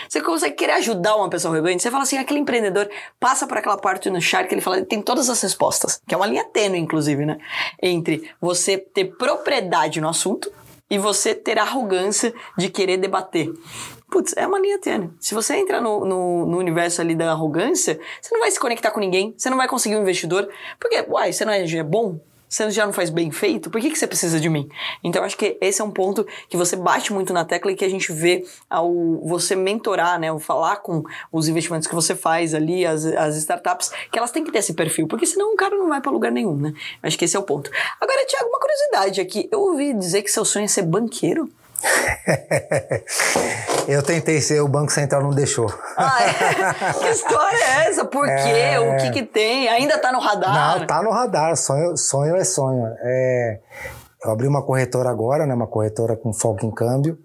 Você 0.09 0.21
consegue 0.21 0.57
querer 0.57 0.73
ajudar 0.73 1.15
uma 1.15 1.31
pessoa 1.31 1.55
arrogante? 1.55 1.81
Você 1.81 1.93
fala 1.93 2.03
assim, 2.03 2.19
aquele 2.19 2.41
empreendedor 2.41 2.91
passa 3.21 3.47
por 3.47 3.57
aquela 3.57 3.77
parte 3.77 4.11
no 4.11 4.21
chart 4.21 4.49
que 4.49 4.55
ele 4.55 4.61
fala, 4.61 4.79
ele 4.79 4.87
tem 4.87 5.01
todas 5.01 5.31
as 5.31 5.41
respostas, 5.41 6.03
que 6.09 6.13
é 6.13 6.17
uma 6.17 6.27
linha 6.27 6.43
tênue, 6.43 6.81
inclusive, 6.81 7.25
né? 7.25 7.39
Entre 7.81 8.29
você 8.41 8.77
ter 8.77 9.17
propriedade 9.17 10.01
no 10.01 10.09
assunto 10.09 10.51
e 10.93 10.99
você 10.99 11.35
ter 11.35 11.59
arrogância 11.59 12.35
de 12.59 12.69
querer 12.69 12.99
debater. 12.99 13.51
Putz, 14.11 14.35
é 14.37 14.47
uma 14.47 14.61
linha 14.61 14.79
tênue. 14.79 15.11
Se 15.19 15.35
você 15.35 15.57
entrar 15.57 15.81
no, 15.81 16.05
no, 16.05 16.45
no, 16.45 16.59
universo 16.59 17.01
ali 17.01 17.15
da 17.15 17.31
arrogância, 17.31 17.99
você 18.21 18.35
não 18.35 18.43
vai 18.43 18.51
se 18.51 18.61
conectar 18.61 18.91
com 18.91 19.01
ninguém, 19.01 19.33
você 19.35 19.49
não 19.49 19.57
vai 19.57 19.67
conseguir 19.67 19.97
um 19.97 20.03
investidor, 20.03 20.47
porque, 20.79 21.03
uai, 21.09 21.33
você 21.33 21.47
não 21.47 21.53
é, 21.55 21.65
é 21.65 21.83
bom? 21.83 22.21
Você 22.53 22.71
já 22.71 22.85
não 22.85 22.93
faz 22.93 23.09
bem 23.09 23.31
feito, 23.31 23.71
por 23.71 23.81
que, 23.81 23.89
que 23.89 23.99
você 23.99 24.07
precisa 24.07 24.39
de 24.39 24.47
mim? 24.51 24.69
Então, 25.03 25.25
acho 25.25 25.39
que 25.39 25.57
esse 25.59 25.81
é 25.81 25.85
um 25.85 25.91
ponto 25.91 26.27
que 26.51 26.57
você 26.57 26.77
bate 26.77 27.11
muito 27.11 27.33
na 27.33 27.47
tecla 27.47 27.73
e 27.73 27.75
que 27.75 27.85
a 27.85 27.89
gente 27.89 28.13
vê 28.13 28.45
ao 28.69 28.93
você 29.25 29.57
mentorar, 29.57 30.21
né? 30.21 30.29
Ao 30.29 30.39
falar 30.39 30.77
com 30.77 31.03
os 31.33 31.49
investimentos 31.49 31.89
que 31.89 31.95
você 31.95 32.15
faz 32.15 32.53
ali, 32.53 32.85
as, 32.85 33.07
as 33.07 33.37
startups, 33.37 33.91
que 34.11 34.19
elas 34.19 34.31
têm 34.31 34.45
que 34.45 34.53
ter 34.53 34.59
esse 34.59 34.75
perfil, 34.75 35.09
porque 35.09 35.25
senão 35.25 35.55
o 35.55 35.57
cara 35.57 35.75
não 35.75 35.89
vai 35.89 36.03
para 36.03 36.13
lugar 36.13 36.31
nenhum, 36.31 36.55
né? 36.55 36.75
Acho 37.03 37.19
que 37.19 37.25
esse 37.25 37.35
é 37.35 37.41
o 37.41 37.43
ponto. 37.43 37.71
Agora, 37.99 38.23
Tiago, 38.27 38.51
uma 38.51 38.61
curiosidade 38.61 39.23
aqui. 39.23 39.49
Eu 39.51 39.61
ouvi 39.61 39.95
dizer 39.95 40.21
que 40.21 40.31
seu 40.31 40.45
sonho 40.45 40.67
é 40.67 40.69
ser 40.69 40.83
banqueiro. 40.83 41.49
Eu 43.89 44.03
tentei 44.03 44.41
ser, 44.41 44.61
o 44.61 44.69
Banco 44.69 44.93
Central 44.93 45.23
não 45.23 45.31
deixou. 45.31 45.73
Ah, 45.97 46.19
é? 46.23 46.93
Que 47.01 47.09
história 47.09 47.57
é 47.57 47.89
essa? 47.89 48.05
Por 48.05 48.27
quê? 48.27 48.33
É... 48.33 48.81
O 48.81 48.97
que 48.97 49.11
que 49.11 49.23
tem? 49.23 49.69
Ainda 49.69 49.99
tá 49.99 50.13
no 50.13 50.21
radar? 50.21 50.79
Não, 50.79 50.87
tá 50.87 51.03
no 51.03 51.11
radar. 51.11 51.57
Sonho, 51.57 51.97
sonho 51.97 52.37
é 52.37 52.45
sonho. 52.45 52.87
É... 53.01 53.59
Eu 54.25 54.31
abri 54.31 54.47
uma 54.47 54.63
corretora 54.63 55.11
agora, 55.11 55.47
né? 55.47 55.55
Uma 55.55 55.67
corretora 55.67 56.17
com 56.17 56.33
foco 56.33 56.65
em 56.65 56.71
câmbio. 56.71 57.19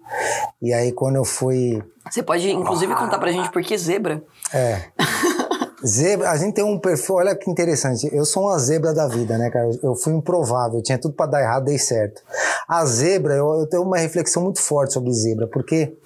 E 0.60 0.72
aí, 0.72 0.90
quando 0.90 1.14
eu 1.14 1.24
fui. 1.24 1.80
Você 2.10 2.24
pode, 2.24 2.50
inclusive, 2.50 2.92
contar 2.96 3.18
pra 3.18 3.30
gente 3.30 3.52
por 3.52 3.62
que 3.62 3.78
zebra? 3.78 4.20
É. 4.52 4.82
Zebra, 5.86 6.30
a 6.30 6.36
gente 6.36 6.54
tem 6.54 6.64
um 6.64 6.78
perfil, 6.78 7.16
olha 7.16 7.36
que 7.36 7.48
interessante. 7.48 8.08
Eu 8.12 8.24
sou 8.24 8.44
uma 8.44 8.58
zebra 8.58 8.92
da 8.92 9.06
vida, 9.06 9.38
né, 9.38 9.48
cara? 9.48 9.70
Eu 9.82 9.94
fui 9.94 10.12
improvável, 10.12 10.82
tinha 10.82 10.98
tudo 10.98 11.14
para 11.14 11.30
dar 11.30 11.40
errado, 11.40 11.64
dei 11.64 11.78
certo. 11.78 12.20
A 12.66 12.84
zebra, 12.84 13.34
eu, 13.34 13.60
eu 13.60 13.66
tenho 13.66 13.84
uma 13.84 13.98
reflexão 13.98 14.42
muito 14.42 14.60
forte 14.60 14.92
sobre 14.92 15.12
zebra, 15.12 15.46
porque 15.46 15.96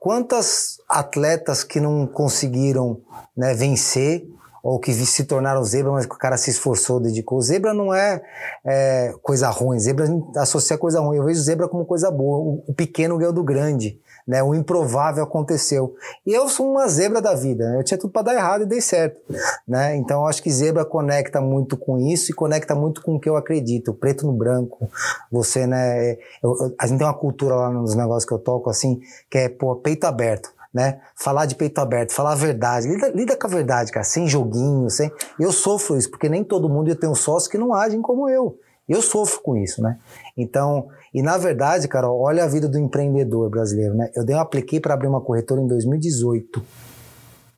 quantas 0.00 0.78
atletas 0.88 1.62
que 1.62 1.80
não 1.80 2.06
conseguiram 2.06 3.00
né, 3.36 3.54
vencer 3.54 4.26
ou 4.62 4.80
que 4.80 4.92
se 4.92 5.24
tornaram 5.24 5.62
zebra, 5.62 5.92
mas 5.92 6.04
que 6.04 6.14
o 6.14 6.18
cara 6.18 6.36
se 6.36 6.50
esforçou, 6.50 6.98
dedicou. 6.98 7.40
Zebra 7.40 7.72
não 7.72 7.94
é, 7.94 8.20
é 8.66 9.14
coisa 9.22 9.48
ruim, 9.48 9.78
zebra 9.78 10.06
associa 10.36 10.76
coisa 10.76 11.00
ruim. 11.00 11.18
Eu 11.18 11.24
vejo 11.24 11.40
zebra 11.40 11.68
como 11.68 11.86
coisa 11.86 12.10
boa. 12.10 12.38
O, 12.38 12.64
o 12.66 12.74
pequeno 12.74 13.16
ganhou 13.16 13.32
do 13.32 13.44
grande 13.44 14.00
né? 14.28 14.42
O 14.42 14.54
improvável 14.54 15.24
aconteceu. 15.24 15.96
E 16.26 16.34
eu 16.34 16.50
sou 16.50 16.70
uma 16.70 16.86
zebra 16.86 17.22
da 17.22 17.34
vida, 17.34 17.66
né? 17.66 17.78
eu 17.78 17.84
tinha 17.84 17.96
tudo 17.96 18.12
para 18.12 18.22
dar 18.22 18.34
errado 18.34 18.62
e 18.64 18.66
dei 18.66 18.82
certo, 18.82 19.18
né? 19.66 19.96
Então 19.96 20.26
acho 20.26 20.42
que 20.42 20.50
zebra 20.50 20.84
conecta 20.84 21.40
muito 21.40 21.78
com 21.78 21.98
isso 21.98 22.30
e 22.30 22.34
conecta 22.34 22.74
muito 22.74 23.00
com 23.00 23.16
o 23.16 23.20
que 23.20 23.28
eu 23.28 23.36
acredito, 23.36 23.94
preto 23.94 24.26
no 24.26 24.34
branco. 24.34 24.90
Você, 25.32 25.66
né? 25.66 26.18
Eu, 26.42 26.54
eu, 26.60 26.74
a 26.78 26.86
gente 26.86 26.98
tem 26.98 27.06
uma 27.06 27.14
cultura 27.14 27.54
lá 27.54 27.70
nos 27.70 27.94
negócios 27.94 28.26
que 28.26 28.32
eu 28.32 28.38
toco 28.38 28.68
assim, 28.68 29.00
que 29.30 29.38
é 29.38 29.48
pô, 29.48 29.74
peito 29.76 30.04
aberto. 30.04 30.52
Né? 30.72 31.00
Falar 31.16 31.46
de 31.46 31.54
peito 31.54 31.80
aberto, 31.80 32.12
falar 32.12 32.32
a 32.32 32.34
verdade, 32.34 32.86
lida, 32.86 33.08
lida 33.08 33.34
com 33.34 33.46
a 33.46 33.50
verdade, 33.50 33.90
cara, 33.90 34.04
sem 34.04 34.28
joguinho, 34.28 34.90
sem. 34.90 35.10
Eu 35.40 35.50
sofro 35.50 35.96
isso, 35.96 36.10
porque 36.10 36.28
nem 36.28 36.44
todo 36.44 36.68
mundo 36.68 36.90
eu 36.90 36.94
tenho 36.94 37.14
sócios 37.14 37.50
que 37.50 37.56
não 37.56 37.72
agem 37.72 38.02
como 38.02 38.28
eu. 38.28 38.58
Eu 38.86 39.00
sofro 39.00 39.40
com 39.40 39.56
isso, 39.56 39.82
né? 39.82 39.98
Então, 40.36 40.88
e 41.12 41.22
na 41.22 41.38
verdade, 41.38 41.88
cara, 41.88 42.10
olha 42.10 42.44
a 42.44 42.48
vida 42.48 42.68
do 42.68 42.78
empreendedor 42.78 43.48
brasileiro, 43.50 43.94
né? 43.94 44.10
Eu 44.14 44.24
dei 44.24 44.36
um 44.36 44.40
apliquei 44.40 44.80
para 44.80 44.94
abrir 44.94 45.08
uma 45.08 45.20
corretora 45.20 45.60
em 45.60 45.66
2018, 45.66 46.62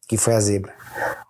que 0.09 0.17
foi 0.17 0.35
a 0.35 0.41
Zebra. 0.41 0.73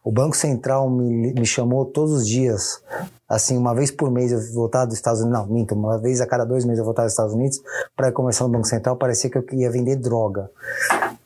O 0.03 0.11
Banco 0.11 0.37
Central 0.37 0.89
me, 0.89 1.35
me 1.35 1.47
chamou 1.47 1.85
todos 1.85 2.13
os 2.13 2.27
dias, 2.27 2.83
assim, 3.29 3.57
uma 3.57 3.75
vez 3.75 3.91
por 3.91 4.11
mês 4.11 4.33
eu 4.33 4.41
voltava 4.55 4.87
dos 4.87 4.97
Estados 4.97 5.21
Unidos, 5.21 5.41
não, 5.41 5.47
minto, 5.47 5.75
uma 5.75 5.99
vez 5.99 6.21
a 6.21 6.27
cada 6.27 6.45
dois 6.45 6.65
meses 6.65 6.79
eu 6.79 6.85
voltava 6.85 7.07
dos 7.07 7.13
Estados 7.13 7.35
Unidos 7.35 7.61
para 7.95 8.11
começar 8.11 8.45
no 8.45 8.51
Banco 8.51 8.67
Central, 8.67 8.97
parecia 8.97 9.29
que 9.29 9.37
eu 9.37 9.45
ia 9.53 9.71
vender 9.71 9.97
droga, 9.97 10.51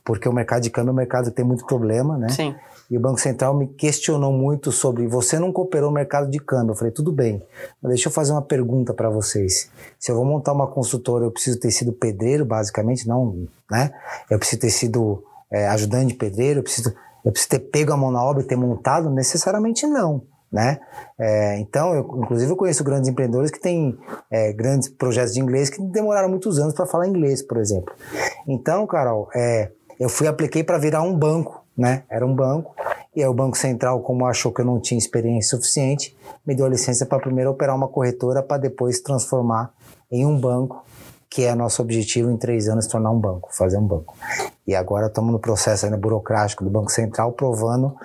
porque 0.04 0.28
o 0.28 0.32
mercado 0.32 0.62
de 0.62 0.70
câmbio 0.70 0.90
é 0.90 0.92
um 0.92 0.96
mercado 0.96 1.30
que 1.30 1.36
tem 1.36 1.44
muito 1.44 1.64
problema, 1.64 2.18
né? 2.18 2.28
Sim. 2.28 2.54
E 2.90 2.98
o 2.98 3.00
Banco 3.00 3.18
Central 3.18 3.56
me 3.56 3.66
questionou 3.66 4.30
muito 4.30 4.70
sobre 4.70 5.06
você 5.06 5.38
não 5.38 5.50
cooperou 5.50 5.88
no 5.88 5.94
mercado 5.94 6.30
de 6.30 6.38
câmbio. 6.38 6.72
Eu 6.72 6.76
falei, 6.76 6.92
tudo 6.92 7.10
bem, 7.10 7.42
mas 7.82 7.94
deixa 7.94 8.08
eu 8.08 8.12
fazer 8.12 8.32
uma 8.32 8.42
pergunta 8.42 8.92
para 8.92 9.08
vocês. 9.08 9.70
Se 9.98 10.12
eu 10.12 10.16
vou 10.16 10.24
montar 10.24 10.52
uma 10.52 10.66
consultora, 10.66 11.24
eu 11.24 11.30
preciso 11.30 11.58
ter 11.58 11.70
sido 11.70 11.92
pedreiro, 11.92 12.44
basicamente, 12.44 13.08
não, 13.08 13.48
né? 13.70 13.90
Eu 14.30 14.38
preciso 14.38 14.60
ter 14.60 14.70
sido 14.70 15.24
é, 15.50 15.66
ajudante 15.68 16.08
de 16.08 16.14
pedreiro, 16.14 16.60
eu 16.60 16.62
preciso, 16.62 16.94
eu 17.24 17.32
preciso 17.32 17.50
ter 17.50 17.60
pego 17.60 17.92
a 17.92 17.96
mão 17.96 18.10
na 18.10 18.22
obra 18.22 18.42
e 18.42 18.46
ter 18.46 18.56
montado? 18.56 19.08
Necessariamente 19.10 19.86
não. 19.86 20.22
Né? 20.52 20.78
É, 21.18 21.58
então, 21.58 21.92
eu, 21.94 22.02
inclusive, 22.22 22.52
eu 22.52 22.56
conheço 22.56 22.84
grandes 22.84 23.10
empreendedores 23.10 23.50
que 23.50 23.58
têm 23.58 23.98
é, 24.30 24.52
grandes 24.52 24.88
projetos 24.88 25.32
de 25.32 25.40
inglês 25.40 25.68
que 25.68 25.82
demoraram 25.82 26.28
muitos 26.28 26.60
anos 26.60 26.74
para 26.74 26.86
falar 26.86 27.08
inglês, 27.08 27.42
por 27.42 27.58
exemplo. 27.58 27.92
Então, 28.46 28.86
Carol, 28.86 29.28
é, 29.34 29.72
eu 29.98 30.08
fui 30.08 30.26
apliquei 30.26 30.62
para 30.62 30.78
virar 30.78 31.02
um 31.02 31.16
banco 31.16 31.64
né? 31.76 32.04
Era 32.08 32.24
um 32.24 32.34
banco. 32.34 32.74
E 33.14 33.22
aí 33.22 33.28
o 33.28 33.34
Banco 33.34 33.56
Central, 33.56 34.00
como 34.00 34.26
achou 34.26 34.52
que 34.52 34.60
eu 34.60 34.64
não 34.64 34.80
tinha 34.80 34.98
experiência 34.98 35.56
suficiente, 35.56 36.16
me 36.46 36.54
deu 36.54 36.66
licença 36.66 37.06
para 37.06 37.18
primeiro 37.18 37.50
operar 37.50 37.76
uma 37.76 37.88
corretora 37.88 38.42
para 38.42 38.58
depois 38.58 39.00
transformar 39.00 39.72
em 40.10 40.26
um 40.26 40.38
banco, 40.38 40.84
que 41.30 41.44
é 41.44 41.54
nosso 41.54 41.82
objetivo 41.82 42.30
em 42.30 42.36
três 42.36 42.68
anos 42.68 42.86
tornar 42.86 43.10
um 43.10 43.18
banco, 43.18 43.48
fazer 43.52 43.76
um 43.76 43.86
banco. 43.86 44.14
E 44.66 44.74
agora 44.74 45.06
estamos 45.06 45.32
no 45.32 45.38
processo 45.38 45.84
ainda 45.84 45.96
burocrático 45.96 46.64
do 46.64 46.70
Banco 46.70 46.90
Central, 46.90 47.32
provando 47.32 47.96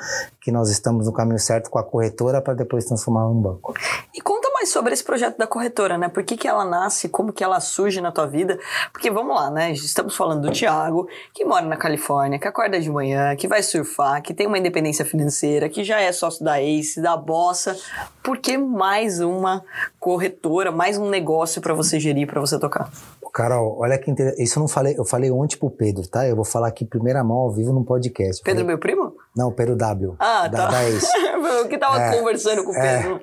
que 0.41 0.51
nós 0.51 0.69
estamos 0.69 1.05
no 1.05 1.13
caminho 1.13 1.39
certo 1.39 1.69
com 1.69 1.79
a 1.79 1.83
corretora 1.83 2.41
para 2.41 2.53
depois 2.53 2.85
transformar 2.85 3.25
em 3.25 3.35
um 3.35 3.41
banco. 3.41 3.73
E 4.13 4.21
conta 4.21 4.48
mais 4.59 4.69
sobre 4.69 4.91
esse 4.91 5.03
projeto 5.03 5.37
da 5.37 5.47
corretora, 5.47 5.97
né? 5.97 6.09
Por 6.09 6.21
que, 6.21 6.35
que 6.35 6.47
ela 6.47 6.65
nasce, 6.65 7.07
como 7.07 7.31
que 7.31 7.41
ela 7.43 7.61
surge 7.61 8.01
na 8.01 8.11
tua 8.11 8.27
vida? 8.27 8.59
Porque 8.91 9.09
vamos 9.09 9.33
lá, 9.33 9.49
né? 9.49 9.71
Estamos 9.71 10.17
falando 10.17 10.41
do 10.41 10.51
Thiago, 10.51 11.07
que 11.33 11.45
mora 11.45 11.65
na 11.65 11.77
Califórnia, 11.77 12.37
que 12.37 12.47
acorda 12.47 12.77
de 12.77 12.89
manhã, 12.89 13.35
que 13.37 13.47
vai 13.47 13.63
surfar, 13.63 14.21
que 14.21 14.33
tem 14.33 14.47
uma 14.47 14.57
independência 14.57 15.05
financeira, 15.05 15.69
que 15.69 15.81
já 15.85 16.01
é 16.01 16.11
sócio 16.11 16.43
da 16.43 16.61
Ace, 16.61 17.01
da 17.01 17.15
Bossa. 17.15 17.77
Por 18.21 18.37
que 18.37 18.57
mais 18.57 19.21
uma 19.21 19.63
corretora, 19.97 20.73
mais 20.73 20.97
um 20.97 21.09
negócio 21.09 21.61
para 21.61 21.73
você 21.73 21.97
gerir, 21.97 22.27
para 22.27 22.41
você 22.41 22.59
tocar? 22.59 22.91
Carol, 23.31 23.77
olha 23.79 23.97
que 23.97 24.11
interessante. 24.11 24.43
Isso 24.43 24.59
eu 24.59 24.61
não 24.61 24.67
falei, 24.67 24.95
eu 24.97 25.05
falei 25.05 25.31
ontem 25.31 25.57
pro 25.57 25.69
Pedro, 25.69 26.05
tá? 26.07 26.27
Eu 26.27 26.35
vou 26.35 26.43
falar 26.43 26.67
aqui 26.67 26.83
primeira 26.83 27.23
mão 27.23 27.37
ao 27.37 27.51
vivo 27.51 27.71
num 27.71 27.83
podcast. 27.83 28.43
Pedro, 28.43 28.61
falei, 28.61 28.67
meu 28.67 28.77
primo? 28.77 29.15
Não, 29.35 29.51
Pedro 29.51 29.75
W. 29.75 30.15
Ah, 30.19 30.47
da, 30.47 30.57
tá. 30.57 30.67
Da 30.67 30.89
Ace. 30.89 31.07
eu 31.15 31.67
que 31.69 31.77
tava 31.77 32.01
é, 32.01 32.17
conversando 32.17 32.63
com 32.63 32.71
o 32.71 32.75
é. 32.75 32.97
Pedro. 32.97 33.21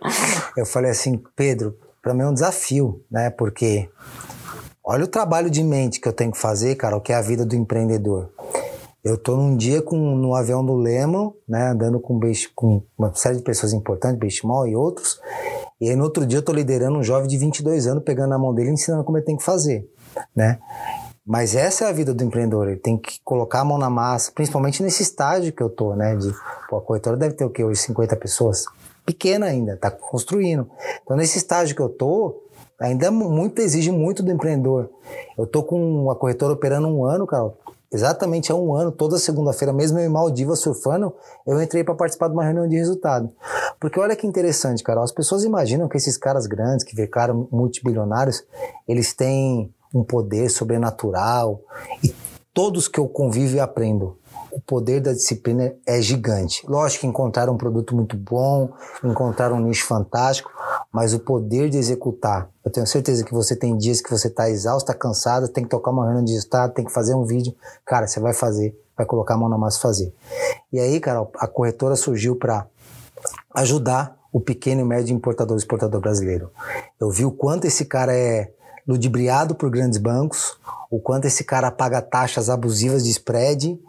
É, 0.56 0.60
eu 0.60 0.66
falei 0.66 0.90
assim, 0.90 1.22
Pedro, 1.34 1.76
para 2.02 2.14
mim 2.14 2.22
é 2.22 2.26
um 2.26 2.34
desafio, 2.34 3.04
né? 3.10 3.30
Porque 3.30 3.88
olha 4.84 5.04
o 5.04 5.08
trabalho 5.08 5.50
de 5.50 5.62
mente 5.62 6.00
que 6.00 6.08
eu 6.08 6.12
tenho 6.12 6.32
que 6.32 6.38
fazer, 6.38 6.74
Carol, 6.76 7.00
que 7.00 7.12
é 7.12 7.16
a 7.16 7.20
vida 7.20 7.44
do 7.44 7.54
empreendedor. 7.54 8.30
Eu 9.04 9.16
tô 9.16 9.36
num 9.36 9.56
dia 9.56 9.80
com, 9.82 9.96
no 9.96 10.34
avião 10.34 10.64
do 10.64 10.74
Lemon, 10.74 11.30
né, 11.48 11.68
andando 11.68 12.00
com, 12.00 12.18
com 12.56 12.82
uma 12.98 13.14
série 13.14 13.36
de 13.36 13.42
pessoas 13.42 13.72
importantes, 13.72 14.18
Benchimol 14.18 14.66
e 14.66 14.74
outros, 14.74 15.20
e 15.80 15.88
aí 15.88 15.94
no 15.94 16.02
outro 16.02 16.26
dia 16.26 16.40
eu 16.40 16.42
tô 16.42 16.52
liderando 16.52 16.98
um 16.98 17.04
jovem 17.04 17.28
de 17.28 17.38
22 17.38 17.86
anos, 17.86 18.02
pegando 18.02 18.30
na 18.30 18.38
mão 18.38 18.52
dele 18.52 18.70
e 18.70 18.72
ensinando 18.72 19.04
como 19.04 19.16
ele 19.16 19.24
tem 19.24 19.36
que 19.36 19.44
fazer 19.44 19.88
né? 20.34 20.58
Mas 21.26 21.56
essa 21.56 21.84
é 21.84 21.88
a 21.88 21.92
vida 21.92 22.14
do 22.14 22.22
empreendedor, 22.22 22.68
ele 22.68 22.78
tem 22.78 22.96
que 22.96 23.20
colocar 23.24 23.60
a 23.60 23.64
mão 23.64 23.76
na 23.78 23.90
massa, 23.90 24.30
principalmente 24.30 24.80
nesse 24.80 25.02
estágio 25.02 25.52
que 25.52 25.60
eu 25.60 25.68
tô, 25.68 25.96
né? 25.96 26.14
De, 26.14 26.32
pô, 26.70 26.76
a 26.76 26.80
corretora 26.80 27.16
deve 27.16 27.34
ter 27.34 27.44
o 27.44 27.50
quê? 27.50 27.64
Hoje 27.64 27.80
50 27.80 28.14
pessoas? 28.14 28.64
Pequena 29.04 29.46
ainda, 29.46 29.76
tá 29.76 29.90
construindo. 29.90 30.70
Então 31.02 31.16
nesse 31.16 31.36
estágio 31.36 31.74
que 31.74 31.82
eu 31.82 31.88
tô, 31.88 32.44
ainda 32.78 33.10
muito 33.10 33.60
exige 33.60 33.90
muito 33.90 34.22
do 34.22 34.30
empreendedor. 34.30 34.88
Eu 35.36 35.48
tô 35.48 35.64
com 35.64 36.08
a 36.12 36.14
corretora 36.14 36.52
operando 36.52 36.86
um 36.86 37.04
ano, 37.04 37.26
cara, 37.26 37.52
exatamente 37.92 38.52
há 38.52 38.54
um 38.54 38.76
ano, 38.76 38.92
toda 38.92 39.18
segunda-feira, 39.18 39.72
mesmo 39.72 39.98
eu 39.98 40.04
em 40.04 40.08
Maldivas 40.08 40.60
surfando, 40.60 41.12
eu 41.44 41.60
entrei 41.60 41.82
para 41.82 41.94
participar 41.96 42.28
de 42.28 42.34
uma 42.34 42.44
reunião 42.44 42.68
de 42.68 42.76
resultado. 42.76 43.32
Porque 43.80 43.98
olha 43.98 44.14
que 44.14 44.28
interessante, 44.28 44.82
cara, 44.84 45.02
as 45.02 45.10
pessoas 45.10 45.42
imaginam 45.42 45.88
que 45.88 45.96
esses 45.96 46.16
caras 46.16 46.46
grandes, 46.46 46.84
que 46.84 46.94
ficaram 46.94 47.48
multibilionários, 47.50 48.44
eles 48.86 49.12
têm 49.12 49.74
um 49.94 50.04
poder 50.04 50.50
sobrenatural. 50.50 51.60
E 52.02 52.14
todos 52.52 52.88
que 52.88 52.98
eu 52.98 53.08
convivo 53.08 53.56
e 53.56 53.60
aprendo, 53.60 54.18
o 54.56 54.60
poder 54.60 55.00
da 55.00 55.12
disciplina 55.12 55.74
é 55.86 56.00
gigante. 56.00 56.64
Lógico 56.66 57.02
que 57.02 57.06
encontraram 57.06 57.52
um 57.52 57.58
produto 57.58 57.94
muito 57.94 58.16
bom, 58.16 58.70
encontraram 59.04 59.56
um 59.56 59.60
nicho 59.60 59.86
fantástico, 59.86 60.50
mas 60.90 61.12
o 61.12 61.18
poder 61.18 61.68
de 61.68 61.76
executar. 61.76 62.48
Eu 62.64 62.72
tenho 62.72 62.86
certeza 62.86 63.22
que 63.22 63.34
você 63.34 63.54
tem 63.54 63.76
dias 63.76 64.00
que 64.00 64.10
você 64.10 64.28
está 64.28 64.48
exausto, 64.48 64.90
está 64.90 64.98
cansado, 64.98 65.48
tem 65.48 65.64
que 65.64 65.68
tocar 65.68 65.90
uma 65.90 66.04
reunião 66.04 66.24
de 66.24 66.34
estado, 66.34 66.72
tem 66.72 66.86
que 66.86 66.92
fazer 66.92 67.14
um 67.14 67.26
vídeo. 67.26 67.54
Cara, 67.84 68.06
você 68.06 68.18
vai 68.18 68.32
fazer, 68.32 68.74
vai 68.96 69.04
colocar 69.04 69.34
a 69.34 69.36
mão 69.36 69.50
na 69.50 69.58
massa 69.58 69.78
e 69.78 69.82
fazer. 69.82 70.14
E 70.72 70.80
aí, 70.80 70.98
cara, 71.00 71.28
a 71.36 71.46
corretora 71.46 71.94
surgiu 71.94 72.36
para 72.36 72.66
ajudar 73.54 74.16
o 74.32 74.40
pequeno 74.40 74.80
e 74.80 74.84
médio 74.84 75.14
importador 75.14 75.56
exportador 75.56 76.00
brasileiro. 76.00 76.50
Eu 76.98 77.10
vi 77.10 77.26
o 77.26 77.30
quanto 77.30 77.66
esse 77.66 77.84
cara 77.84 78.14
é 78.14 78.50
ludibriado 78.86 79.54
por 79.54 79.70
grandes 79.70 79.98
bancos, 79.98 80.58
o 80.90 81.00
quanto 81.00 81.26
esse 81.26 81.42
cara 81.42 81.70
paga 81.70 82.00
taxas 82.00 82.48
abusivas 82.48 83.04
de 83.04 83.10
spread 83.10 83.80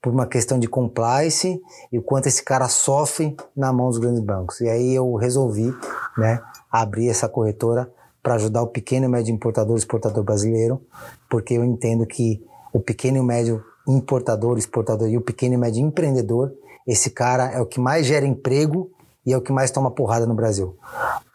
por 0.00 0.12
uma 0.12 0.26
questão 0.26 0.58
de 0.58 0.68
compliance 0.68 1.60
e 1.92 1.98
o 1.98 2.02
quanto 2.02 2.26
esse 2.26 2.42
cara 2.42 2.68
sofre 2.68 3.36
na 3.56 3.72
mão 3.72 3.88
dos 3.88 3.98
grandes 3.98 4.22
bancos. 4.22 4.60
E 4.60 4.68
aí 4.68 4.94
eu 4.94 5.14
resolvi, 5.14 5.74
né, 6.16 6.40
abrir 6.70 7.08
essa 7.08 7.28
corretora 7.28 7.90
para 8.22 8.34
ajudar 8.34 8.62
o 8.62 8.68
pequeno 8.68 9.06
e 9.06 9.08
médio 9.08 9.34
importador 9.34 9.76
exportador 9.76 10.22
brasileiro, 10.22 10.80
porque 11.28 11.54
eu 11.54 11.64
entendo 11.64 12.06
que 12.06 12.42
o 12.72 12.80
pequeno 12.80 13.18
e 13.18 13.22
médio 13.22 13.62
importador, 13.86 14.56
exportador 14.56 15.08
e 15.08 15.16
o 15.16 15.20
pequeno 15.20 15.54
e 15.54 15.58
médio 15.58 15.82
empreendedor, 15.82 16.52
esse 16.86 17.10
cara 17.10 17.50
é 17.50 17.60
o 17.60 17.66
que 17.66 17.80
mais 17.80 18.06
gera 18.06 18.26
emprego 18.26 18.90
e 19.26 19.32
é 19.32 19.36
o 19.36 19.40
que 19.40 19.52
mais 19.52 19.70
toma 19.70 19.90
porrada 19.90 20.26
no 20.26 20.34
Brasil. 20.34 20.76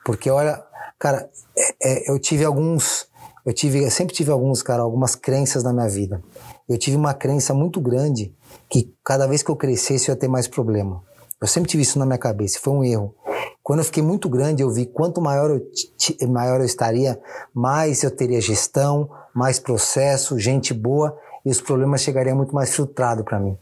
Porque 0.06 0.30
olha, 0.30 0.64
cara, 0.98 1.30
é, 1.58 2.08
é, 2.08 2.12
eu 2.12 2.20
tive 2.20 2.44
alguns 2.44 3.09
eu 3.46 3.54
tive, 3.54 3.84
eu 3.84 3.92
sempre 3.92 4.14
tive 4.14 4.32
alguns, 4.32 4.62
cara, 4.62 4.84
algumas 4.84 5.16
crenças 5.16 5.64
na 5.64 5.74
minha 5.74 5.88
vida. 5.88 6.22
Eu 6.68 6.78
tive 6.78 6.98
uma 6.98 7.14
crença 7.14 7.54
muito 7.54 7.80
grande 7.80 8.36
que 8.70 8.94
cada 9.04 9.28
vez 9.28 9.42
que 9.42 9.50
eu 9.50 9.56
crescesse 9.56 10.10
eu 10.10 10.14
ia 10.14 10.20
ter 10.20 10.28
mais 10.28 10.48
problema. 10.48 11.04
Eu 11.42 11.48
sempre 11.48 11.70
tive 11.70 11.84
isso 11.84 11.98
na 11.98 12.06
minha 12.06 12.18
cabeça, 12.18 12.60
foi 12.62 12.74
um 12.74 12.84
erro. 12.84 13.16
Quando 13.64 13.80
eu 13.80 13.86
fiquei 13.86 14.04
muito 14.04 14.28
grande, 14.28 14.62
eu 14.62 14.70
vi 14.72 14.86
quanto 14.86 15.22
maior 15.22 15.50
eu, 15.52 16.30
maior 16.30 16.60
eu 16.60 16.66
estaria, 16.66 17.20
mais 17.54 18.04
eu 18.04 18.12
teria 18.12 18.42
gestão, 18.42 19.10
mais 19.34 19.60
processo, 19.60 20.38
gente 20.38 20.74
boa 20.74 21.18
e 21.46 21.50
os 21.50 21.62
problemas 21.62 22.02
chegariam 22.02 22.36
muito 22.36 22.54
mais 22.54 22.76
filtrado 22.76 23.24
para 23.24 23.40
mim. 23.40 23.58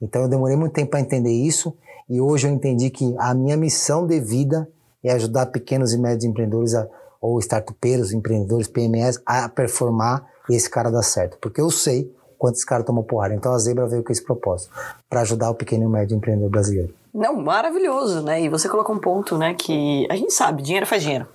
Então 0.00 0.22
eu 0.22 0.28
demorei 0.28 0.56
muito 0.56 0.72
tempo 0.72 0.92
para 0.92 1.00
entender 1.00 1.32
isso 1.32 1.76
e 2.08 2.20
hoje 2.20 2.46
eu 2.46 2.52
entendi 2.52 2.88
que 2.88 3.14
a 3.18 3.34
minha 3.34 3.56
missão 3.56 4.06
de 4.06 4.18
vida 4.18 4.68
é 5.04 5.12
ajudar 5.12 5.46
pequenos 5.46 5.92
e 5.92 5.98
médios 5.98 6.24
empreendedores 6.24 6.74
a, 6.74 6.88
ou 7.20 7.38
startupeiros, 7.38 8.12
empreendedores, 8.12 8.68
PMEs 8.68 9.20
a 9.26 9.48
performar 9.48 10.24
e 10.48 10.54
esse 10.54 10.70
cara 10.70 10.90
dar 10.90 11.02
certo. 11.02 11.38
Porque 11.40 11.60
eu 11.60 11.70
sei 11.70 12.12
quantos 12.38 12.64
caras 12.64 12.86
tomam 12.86 13.02
porrada. 13.02 13.34
Então 13.34 13.52
a 13.52 13.58
Zebra 13.58 13.86
veio 13.86 14.04
com 14.04 14.12
esse 14.12 14.24
propósito, 14.24 14.72
para 15.10 15.22
ajudar 15.22 15.50
o 15.50 15.54
pequeno 15.54 15.84
e 15.84 15.88
médio 15.88 16.16
empreendedor 16.16 16.50
brasileiro. 16.50 16.94
Não, 17.12 17.34
maravilhoso, 17.36 18.22
né? 18.22 18.40
E 18.40 18.48
você 18.48 18.68
colocou 18.68 18.94
um 18.94 18.98
ponto, 19.00 19.36
né, 19.36 19.54
que 19.54 20.06
a 20.10 20.14
gente 20.14 20.32
sabe, 20.32 20.62
dinheiro 20.62 20.86
faz 20.86 21.02
dinheiro 21.02 21.26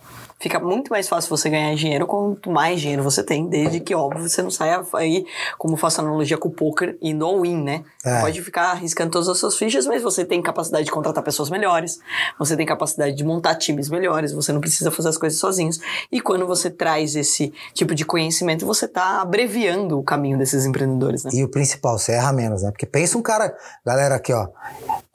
fica 0.44 0.60
muito 0.60 0.92
mais 0.92 1.08
fácil 1.08 1.30
você 1.30 1.50
ganhar 1.50 1.74
dinheiro 1.74 2.06
quanto 2.06 2.52
mais 2.52 2.82
dinheiro 2.82 3.02
você 3.02 3.24
tem, 3.24 3.48
desde 3.48 3.80
que, 3.80 3.96
óbvio, 3.96 4.28
você 4.28 4.42
não 4.42 4.52
saia 4.52 4.84
aí, 4.96 5.26
como 5.58 5.78
faço 5.78 6.02
analogia 6.02 6.38
com 6.38 6.50
o 6.50 6.52
poker, 6.52 6.98
indo 7.02 7.26
all-in, 7.26 7.64
né? 7.64 7.86
É. 8.04 8.20
Pode 8.20 8.42
ficar 8.42 8.72
arriscando 8.72 9.10
todas 9.10 9.30
as 9.30 9.38
suas 9.38 9.56
fichas, 9.56 9.88
mas 9.88 10.04
você 10.04 10.26
tem 10.26 10.42
capacidade 10.42 10.84
de 10.84 10.92
contratar 10.92 11.24
pessoas 11.24 11.50
melhores, 11.50 11.98
você 12.38 12.58
tem 12.58 12.66
capacidade 12.66 13.16
de 13.16 13.24
montar 13.24 13.56
times 13.56 13.88
melhores, 13.88 14.34
você 14.34 14.52
não 14.52 14.60
precisa 14.60 14.92
fazer 14.92 15.08
as 15.08 15.18
coisas 15.18 15.40
sozinhos. 15.40 15.80
E 16.12 16.20
quando 16.20 16.46
você 16.46 16.70
traz 16.70 17.16
esse 17.16 17.54
tipo 17.74 17.96
de 17.96 18.04
conhecimento, 18.04 18.66
você 18.66 18.84
está 18.84 19.22
abreviando 19.22 19.98
o 19.98 20.04
caminho 20.04 20.38
desses 20.38 20.66
empreendedores, 20.66 21.24
né? 21.24 21.32
E 21.34 21.42
o 21.42 21.48
principal, 21.48 21.98
você 21.98 22.12
erra 22.12 22.34
menos, 22.34 22.64
né? 22.64 22.72
Porque 22.72 22.86
pensa 22.86 23.18
um 23.18 23.22
cara, 23.22 23.56
galera 23.86 24.16
aqui, 24.16 24.34
ó, 24.34 24.50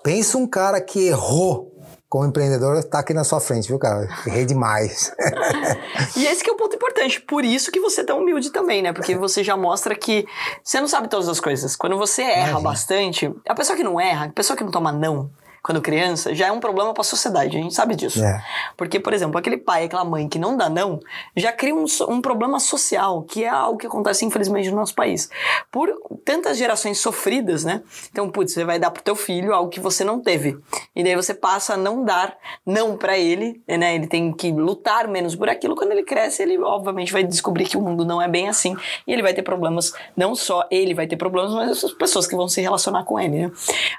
pensa 0.02 0.38
um 0.38 0.46
cara 0.46 0.80
que 0.80 1.08
errou 1.08 1.77
como 2.08 2.24
empreendedor, 2.24 2.82
tá 2.84 3.00
aqui 3.00 3.12
na 3.12 3.22
sua 3.22 3.38
frente, 3.38 3.68
viu, 3.68 3.78
cara? 3.78 4.08
Errei 4.26 4.46
demais. 4.46 5.12
e 6.16 6.24
esse 6.26 6.42
que 6.42 6.48
é 6.48 6.52
o 6.52 6.56
ponto 6.56 6.74
importante. 6.74 7.20
Por 7.20 7.44
isso 7.44 7.70
que 7.70 7.80
você 7.80 8.00
é 8.00 8.04
tão 8.04 8.20
humilde 8.20 8.50
também, 8.50 8.80
né? 8.80 8.94
Porque 8.94 9.14
você 9.14 9.44
já 9.44 9.56
mostra 9.56 9.94
que 9.94 10.26
você 10.64 10.80
não 10.80 10.88
sabe 10.88 11.08
todas 11.08 11.28
as 11.28 11.38
coisas. 11.38 11.76
Quando 11.76 11.98
você 11.98 12.22
erra 12.22 12.50
Imagina. 12.50 12.60
bastante, 12.60 13.34
a 13.46 13.54
pessoa 13.54 13.76
que 13.76 13.84
não 13.84 14.00
erra, 14.00 14.26
a 14.26 14.32
pessoa 14.32 14.56
que 14.56 14.64
não 14.64 14.70
toma 14.70 14.90
não, 14.90 15.30
quando 15.68 15.82
criança, 15.82 16.34
já 16.34 16.46
é 16.46 16.50
um 16.50 16.60
problema 16.60 16.94
para 16.94 17.02
a 17.02 17.04
sociedade, 17.04 17.54
a 17.54 17.60
gente 17.60 17.74
sabe 17.74 17.94
disso. 17.94 18.24
É. 18.24 18.42
Porque, 18.74 18.98
por 18.98 19.12
exemplo, 19.12 19.36
aquele 19.36 19.58
pai, 19.58 19.84
aquela 19.84 20.02
mãe 20.02 20.26
que 20.26 20.38
não 20.38 20.56
dá 20.56 20.66
não, 20.70 20.98
já 21.36 21.52
cria 21.52 21.74
um, 21.74 21.84
um 22.08 22.22
problema 22.22 22.58
social, 22.58 23.22
que 23.24 23.44
é 23.44 23.50
algo 23.50 23.76
que 23.76 23.86
acontece, 23.86 24.24
infelizmente, 24.24 24.70
no 24.70 24.76
nosso 24.76 24.94
país. 24.94 25.28
Por 25.70 25.90
tantas 26.24 26.56
gerações 26.56 26.98
sofridas, 27.00 27.64
né? 27.64 27.82
Então, 28.10 28.30
putz, 28.30 28.54
você 28.54 28.64
vai 28.64 28.78
dar 28.78 28.90
pro 28.90 29.02
teu 29.02 29.14
filho 29.14 29.52
algo 29.52 29.68
que 29.68 29.78
você 29.78 30.02
não 30.02 30.22
teve. 30.22 30.58
E 30.96 31.04
daí 31.04 31.14
você 31.14 31.34
passa 31.34 31.74
a 31.74 31.76
não 31.76 32.02
dar 32.02 32.34
não 32.64 32.96
para 32.96 33.18
ele, 33.18 33.60
né? 33.68 33.94
Ele 33.94 34.06
tem 34.06 34.32
que 34.32 34.50
lutar 34.50 35.06
menos 35.06 35.36
por 35.36 35.50
aquilo. 35.50 35.76
Quando 35.76 35.92
ele 35.92 36.02
cresce, 36.02 36.42
ele 36.42 36.56
obviamente 36.58 37.12
vai 37.12 37.22
descobrir 37.24 37.66
que 37.66 37.76
o 37.76 37.82
mundo 37.82 38.06
não 38.06 38.22
é 38.22 38.26
bem 38.26 38.48
assim. 38.48 38.74
E 39.06 39.12
ele 39.12 39.20
vai 39.20 39.34
ter 39.34 39.42
problemas, 39.42 39.92
não 40.16 40.34
só 40.34 40.66
ele 40.70 40.94
vai 40.94 41.06
ter 41.06 41.18
problemas, 41.18 41.52
mas 41.52 41.84
as 41.84 41.92
pessoas 41.92 42.26
que 42.26 42.34
vão 42.34 42.48
se 42.48 42.62
relacionar 42.62 43.04
com 43.04 43.20
ele, 43.20 43.48
né? 43.48 43.52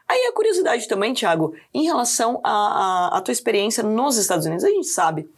Aí 0.08 0.26
a 0.26 0.34
curiosidade 0.34 0.88
também, 0.88 1.14
Thiago, 1.14 1.54
em 1.74 1.84
relação 1.84 2.42
à 2.44 3.22
tua 3.24 3.32
experiência 3.32 3.84
nos 3.84 4.18
Estados 4.18 4.46
Unidos, 4.46 4.64
a 4.64 4.70
gente 4.70 4.88
sabe 4.88 5.30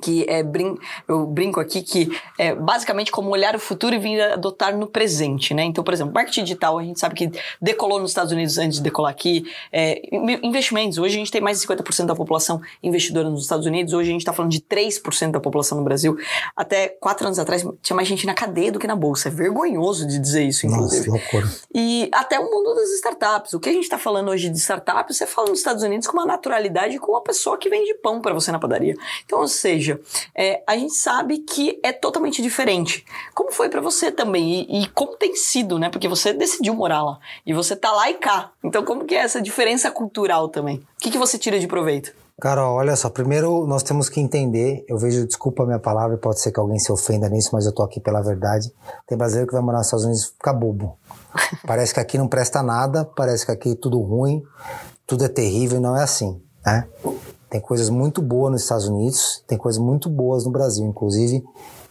que 0.00 0.24
é 0.28 0.42
brin 0.42 0.76
eu 1.06 1.26
brinco 1.26 1.60
aqui 1.60 1.82
que 1.82 2.10
é 2.38 2.54
basicamente 2.54 3.10
como 3.10 3.30
olhar 3.30 3.54
o 3.54 3.58
futuro 3.58 3.94
e 3.94 3.98
vir 3.98 4.20
adotar 4.20 4.76
no 4.76 4.86
presente, 4.86 5.54
né? 5.54 5.64
Então, 5.64 5.82
por 5.82 5.92
exemplo, 5.92 6.12
marketing 6.12 6.44
digital, 6.44 6.78
a 6.78 6.82
gente 6.82 6.98
sabe 6.98 7.14
que 7.14 7.30
decolou 7.60 8.00
nos 8.00 8.10
Estados 8.10 8.32
Unidos 8.32 8.58
antes 8.58 8.78
de 8.78 8.82
decolar 8.82 9.10
aqui. 9.10 9.44
É, 9.72 10.00
investimentos, 10.42 10.98
hoje 10.98 11.16
a 11.16 11.18
gente 11.18 11.30
tem 11.30 11.40
mais 11.40 11.60
de 11.60 11.66
50% 11.66 12.06
da 12.06 12.14
população 12.14 12.60
investidora 12.82 13.28
nos 13.28 13.42
Estados 13.42 13.66
Unidos, 13.66 13.92
hoje 13.92 14.10
a 14.10 14.12
gente 14.12 14.22
está 14.22 14.32
falando 14.32 14.52
de 14.52 14.60
3% 14.60 15.30
da 15.30 15.40
população 15.40 15.78
no 15.78 15.84
Brasil. 15.84 16.16
Até 16.56 16.88
quatro 16.88 17.26
anos 17.26 17.38
atrás 17.38 17.64
tinha 17.82 17.96
mais 17.96 18.08
gente 18.08 18.26
na 18.26 18.34
cadeia 18.34 18.72
do 18.72 18.78
que 18.78 18.86
na 18.86 18.96
bolsa. 18.96 19.28
É 19.28 19.30
vergonhoso 19.30 20.06
de 20.06 20.18
dizer 20.18 20.44
isso, 20.44 20.66
inclusive. 20.66 21.08
Nossa, 21.08 21.22
loucura. 21.22 21.48
E 21.74 22.08
até 22.12 22.38
o 22.38 22.44
mundo 22.44 22.74
das 22.74 22.90
startups. 22.94 23.52
O 23.54 23.60
que 23.60 23.68
a 23.68 23.72
gente 23.72 23.84
está 23.84 23.98
falando 23.98 24.30
hoje 24.30 24.48
de 24.48 24.58
startups, 24.58 25.16
você 25.16 25.26
fala 25.26 25.48
nos 25.48 25.58
Estados 25.58 25.82
Unidos 25.82 26.06
com 26.06 26.16
uma 26.16 26.26
naturalidade 26.26 26.98
com 26.98 27.12
uma 27.12 27.22
pessoa 27.22 27.58
que 27.58 27.68
vende 27.68 27.92
pão 27.94 28.20
para 28.20 28.32
você 28.32 28.52
na 28.52 28.58
padaria. 28.58 28.94
Então, 29.24 29.40
ou 29.40 29.48
seja, 29.48 29.81
seja, 29.82 30.00
é, 30.34 30.62
a 30.66 30.76
gente 30.76 30.94
sabe 30.94 31.38
que 31.38 31.78
é 31.82 31.92
totalmente 31.92 32.40
diferente. 32.40 33.04
Como 33.34 33.50
foi 33.50 33.68
para 33.68 33.80
você 33.80 34.10
também? 34.10 34.66
E, 34.68 34.82
e, 34.82 34.88
como 34.88 35.16
tem 35.16 35.34
sido, 35.34 35.78
né? 35.78 35.90
Porque 35.90 36.08
você 36.08 36.32
decidiu 36.32 36.74
morar 36.74 37.02
lá. 37.02 37.18
E 37.44 37.52
você 37.52 37.74
tá 37.74 37.90
lá 37.90 38.08
e 38.10 38.14
cá. 38.14 38.52
Então, 38.62 38.84
como 38.84 39.04
que 39.04 39.14
é 39.14 39.18
essa 39.18 39.42
diferença 39.42 39.90
cultural 39.90 40.48
também? 40.48 40.76
O 40.76 40.82
que, 41.00 41.10
que 41.10 41.18
você 41.18 41.36
tira 41.36 41.58
de 41.58 41.66
proveito? 41.66 42.12
Carol, 42.40 42.74
olha 42.74 42.96
só, 42.96 43.08
primeiro 43.08 43.66
nós 43.66 43.82
temos 43.82 44.08
que 44.08 44.18
entender, 44.18 44.84
eu 44.88 44.98
vejo, 44.98 45.24
desculpa 45.26 45.62
a 45.62 45.66
minha 45.66 45.78
palavra, 45.78 46.16
pode 46.16 46.40
ser 46.40 46.50
que 46.50 46.58
alguém 46.58 46.78
se 46.78 46.90
ofenda 46.90 47.28
nisso, 47.28 47.50
mas 47.52 47.66
eu 47.66 47.72
tô 47.72 47.82
aqui 47.82 48.00
pela 48.00 48.20
verdade. 48.20 48.72
Tem 49.06 49.16
brasileiro 49.16 49.46
que 49.46 49.52
vai 49.52 49.62
morar 49.62 49.78
nos 49.78 49.86
Estados 49.86 50.06
Unidos 50.06 50.24
e 50.24 50.32
fica 50.32 50.52
bobo. 50.52 50.98
parece 51.66 51.94
que 51.94 52.00
aqui 52.00 52.18
não 52.18 52.26
presta 52.26 52.62
nada, 52.62 53.04
parece 53.04 53.46
que 53.46 53.52
aqui 53.52 53.72
é 53.72 53.74
tudo 53.76 54.00
ruim, 54.00 54.42
tudo 55.06 55.24
é 55.24 55.28
terrível, 55.28 55.78
e 55.78 55.80
não 55.80 55.96
é 55.96 56.02
assim, 56.02 56.42
né? 56.64 56.88
Tem 57.52 57.60
coisas 57.60 57.90
muito 57.90 58.22
boas 58.22 58.50
nos 58.50 58.62
Estados 58.62 58.88
Unidos, 58.88 59.44
tem 59.46 59.58
coisas 59.58 59.78
muito 59.78 60.08
boas 60.08 60.46
no 60.46 60.50
Brasil. 60.50 60.86
Inclusive, 60.86 61.44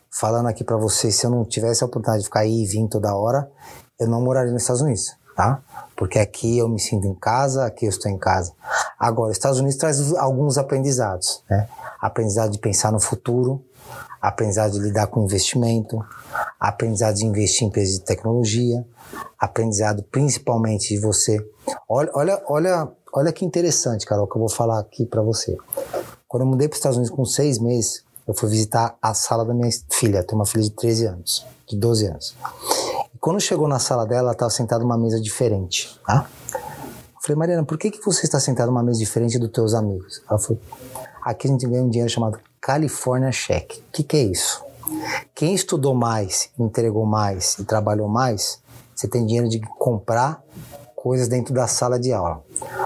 falando 0.09 0.47
aqui 0.47 0.63
para 0.63 0.75
vocês, 0.75 1.13
se 1.13 1.23
eu 1.23 1.29
não 1.29 1.45
tivesse 1.45 1.83
a 1.83 1.85
oportunidade 1.85 2.23
de 2.23 2.25
ficar 2.25 2.39
aí 2.39 2.63
e 2.63 2.65
vir 2.65 2.87
toda 2.87 3.15
hora, 3.15 3.47
eu 3.99 4.07
não 4.07 4.19
moraria 4.23 4.51
nos 4.51 4.63
Estados 4.63 4.81
Unidos, 4.81 5.15
tá? 5.35 5.61
Porque 5.95 6.17
aqui 6.17 6.57
eu 6.57 6.67
me 6.67 6.79
sinto 6.79 7.05
em 7.05 7.13
casa, 7.13 7.63
aqui 7.63 7.85
eu 7.85 7.89
estou 7.89 8.11
em 8.11 8.17
casa. 8.17 8.53
Agora, 8.97 9.29
os 9.29 9.37
Estados 9.37 9.59
Unidos 9.59 9.77
traz 9.77 10.11
alguns 10.15 10.57
aprendizados, 10.57 11.43
né? 11.47 11.69
Aprendizado 12.01 12.49
de 12.49 12.57
pensar 12.57 12.91
no 12.91 12.99
futuro, 12.99 13.63
aprendizado 14.19 14.71
de 14.71 14.79
lidar 14.79 15.05
com 15.07 15.23
investimento, 15.23 16.03
aprendizado 16.59 17.17
de 17.17 17.25
investir 17.27 17.65
em 17.65 17.67
empresas 17.67 17.99
de 17.99 18.01
tecnologia, 18.01 18.83
aprendizado 19.37 20.01
principalmente 20.11 20.95
de 20.95 20.99
você. 20.99 21.37
Olha, 21.87 22.09
olha, 22.15 22.43
olha 22.47 22.91
Olha 23.13 23.33
que 23.33 23.43
interessante, 23.43 24.05
Carol, 24.05 24.25
que 24.25 24.37
eu 24.37 24.39
vou 24.39 24.49
falar 24.49 24.79
aqui 24.79 25.05
para 25.05 25.21
você. 25.21 25.57
Quando 26.27 26.43
eu 26.43 26.47
mudei 26.47 26.69
para 26.69 26.75
os 26.75 26.79
Estados 26.79 26.97
Unidos 26.97 27.13
com 27.13 27.25
seis 27.25 27.59
meses, 27.59 28.05
eu 28.25 28.33
fui 28.33 28.49
visitar 28.49 28.95
a 29.01 29.13
sala 29.13 29.43
da 29.43 29.53
minha 29.53 29.69
filha. 29.89 30.23
Tem 30.23 30.33
uma 30.33 30.45
filha 30.45 30.63
de 30.63 30.69
13 30.71 31.07
anos, 31.07 31.45
de 31.67 31.75
12 31.75 32.05
anos. 32.07 32.35
E 33.13 33.17
quando 33.17 33.41
chegou 33.41 33.67
na 33.67 33.79
sala 33.79 34.05
dela, 34.05 34.21
ela 34.21 34.31
estava 34.31 34.49
sentada 34.49 34.81
numa 34.81 34.97
mesa 34.97 35.19
diferente, 35.19 35.99
tá? 36.07 36.25
Eu 36.53 37.21
falei, 37.21 37.35
Mariana, 37.35 37.65
por 37.65 37.77
que, 37.77 37.91
que 37.91 38.03
você 38.03 38.25
está 38.25 38.39
sentada 38.39 38.71
numa 38.71 38.81
mesa 38.81 38.99
diferente 38.99 39.37
dos 39.37 39.51
teus 39.51 39.73
amigos? 39.73 40.21
Ela 40.29 40.39
falou, 40.39 40.61
aqui 41.21 41.47
a 41.47 41.51
gente 41.51 41.67
ganha 41.67 41.83
um 41.83 41.89
dinheiro 41.89 42.09
chamado 42.09 42.39
California 42.61 43.31
Check. 43.31 43.73
O 43.73 43.91
que, 43.91 44.03
que 44.03 44.15
é 44.15 44.23
isso? 44.23 44.63
Quem 45.35 45.53
estudou 45.53 45.93
mais, 45.93 46.49
entregou 46.57 47.05
mais 47.05 47.59
e 47.59 47.65
trabalhou 47.65 48.07
mais, 48.07 48.59
você 48.95 49.07
tem 49.07 49.25
dinheiro 49.25 49.49
de 49.49 49.59
comprar 49.77 50.41
coisas 51.01 51.27
dentro 51.27 51.51
da 51.51 51.65
sala 51.65 51.99
de 51.99 52.13
aula. 52.13 52.43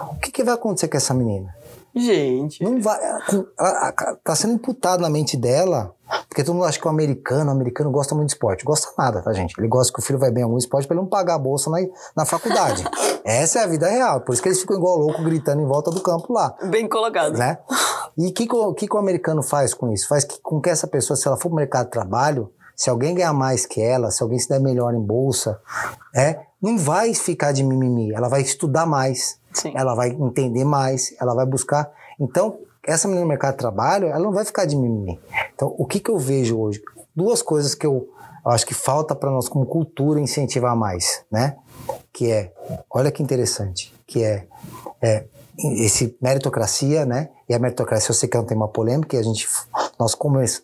O 0.10 0.16
que, 0.22 0.32
que 0.32 0.42
vai 0.42 0.54
acontecer 0.54 0.88
com 0.88 0.96
essa 0.96 1.14
menina? 1.14 1.54
Gente. 1.94 2.64
Não 2.64 2.82
vai. 2.82 2.98
Ela, 3.04 3.94
tá 4.24 4.34
sendo 4.36 4.54
imputado 4.54 5.02
na 5.02 5.10
mente 5.10 5.36
dela, 5.36 5.94
porque 6.30 6.46
todo 6.46 6.56
mundo 6.56 6.66
acha 6.66 6.80
que 6.80 6.88
o 6.88 6.90
americano, 6.90 7.50
o 7.50 7.54
americano 7.54 7.92
gosta 7.92 8.16
muito 8.16 8.28
de 8.28 8.36
esporte. 8.36 8.64
Gosta 8.64 8.88
nada, 8.98 9.22
tá, 9.22 9.34
gente? 9.34 9.54
Ele 9.58 9.68
gosta 9.68 9.92
que 9.92 10.00
o 10.00 10.02
filho 10.02 10.18
vai 10.18 10.32
bem 10.32 10.42
em 10.42 10.44
algum 10.46 10.58
esporte 10.58 10.88
para 10.88 10.96
ele 10.96 11.04
não 11.04 11.10
pagar 11.10 11.36
a 11.36 11.40
bolsa 11.40 11.70
na, 11.70 11.78
na 12.16 12.26
faculdade. 12.26 12.86
Essa 13.24 13.60
é 13.60 13.64
a 13.64 13.68
vida 13.68 13.90
real. 13.90 14.22
Por 14.22 14.32
isso 14.32 14.42
que 14.42 14.48
eles 14.48 14.62
ficam 14.62 14.78
igual 14.78 14.98
louco 14.98 15.22
gritando 15.24 15.62
em 15.62 15.66
volta 15.66 15.92
do 15.92 16.00
campo 16.00 16.32
lá. 16.32 16.56
Bem 16.64 16.88
colocado. 16.88 17.38
Né? 17.38 17.58
E 18.18 18.28
o 18.28 18.34
que, 18.34 18.48
que, 18.48 18.88
que, 18.88 18.96
o 18.96 19.00
americano 19.00 19.44
faz 19.44 19.74
com 19.74 19.92
isso? 19.92 20.08
Faz 20.08 20.24
que, 20.24 20.40
com 20.42 20.62
que 20.62 20.70
essa 20.70 20.88
pessoa, 20.88 21.18
se 21.18 21.28
ela 21.28 21.36
for 21.36 21.50
pro 21.50 21.58
mercado 21.58 21.86
de 21.86 21.92
trabalho, 21.92 22.50
se 22.76 22.90
alguém 22.90 23.16
ganhar 23.16 23.34
mais 23.34 23.66
que 23.66 23.82
ela, 23.82 24.12
se 24.12 24.22
alguém 24.22 24.38
se 24.38 24.50
der 24.50 24.60
melhor 24.60 24.94
em 24.94 25.02
bolsa, 25.02 25.60
é, 26.14 26.40
não 26.62 26.78
vai 26.78 27.14
ficar 27.14 27.52
de 27.52 27.64
mimimi, 27.64 28.14
ela 28.14 28.28
vai 28.28 28.42
estudar 28.42 28.86
mais, 28.86 29.40
Sim. 29.54 29.72
ela 29.76 29.96
vai 29.96 30.10
entender 30.10 30.64
mais, 30.64 31.16
ela 31.20 31.34
vai 31.34 31.46
buscar. 31.46 31.92
Então, 32.20 32.60
essa 32.84 33.08
menina 33.08 33.24
no 33.24 33.30
mercado 33.30 33.54
de 33.54 33.60
trabalho, 33.60 34.08
ela 34.08 34.20
não 34.20 34.32
vai 34.32 34.46
ficar 34.46 34.66
de 34.66 34.76
mimimi. 34.76 35.20
Então, 35.54 35.74
o 35.78 35.86
que, 35.86 36.00
que 36.00 36.10
eu 36.10 36.18
vejo 36.18 36.58
hoje? 36.60 36.82
Duas 37.16 37.42
coisas 37.42 37.74
que 37.74 37.86
eu, 37.86 38.10
eu 38.46 38.52
acho 38.52 38.66
que 38.66 38.74
falta 38.74 39.16
para 39.16 39.32
nós 39.32 39.48
como 39.48 39.66
cultura 39.66 40.20
incentivar 40.20 40.76
mais, 40.76 41.24
né? 41.32 41.58
Que 42.14 42.32
é, 42.32 42.54
olha 42.90 43.12
que 43.12 43.24
interessante, 43.24 43.94
que 44.06 44.24
é, 44.24 44.48
é 45.02 45.26
esse 45.58 46.16
meritocracia, 46.22 47.06
né? 47.06 47.30
E 47.48 47.54
a 47.54 47.60
meritocracia 47.60 48.12
eu 48.12 48.16
sei 48.16 48.28
que 48.30 48.38
é 48.38 48.40
um 48.40 48.46
tema 48.46 48.68
polêmico, 48.68 49.16
e 49.16 49.20
a 49.20 49.24
gente, 49.24 49.48
nós 50.00 50.16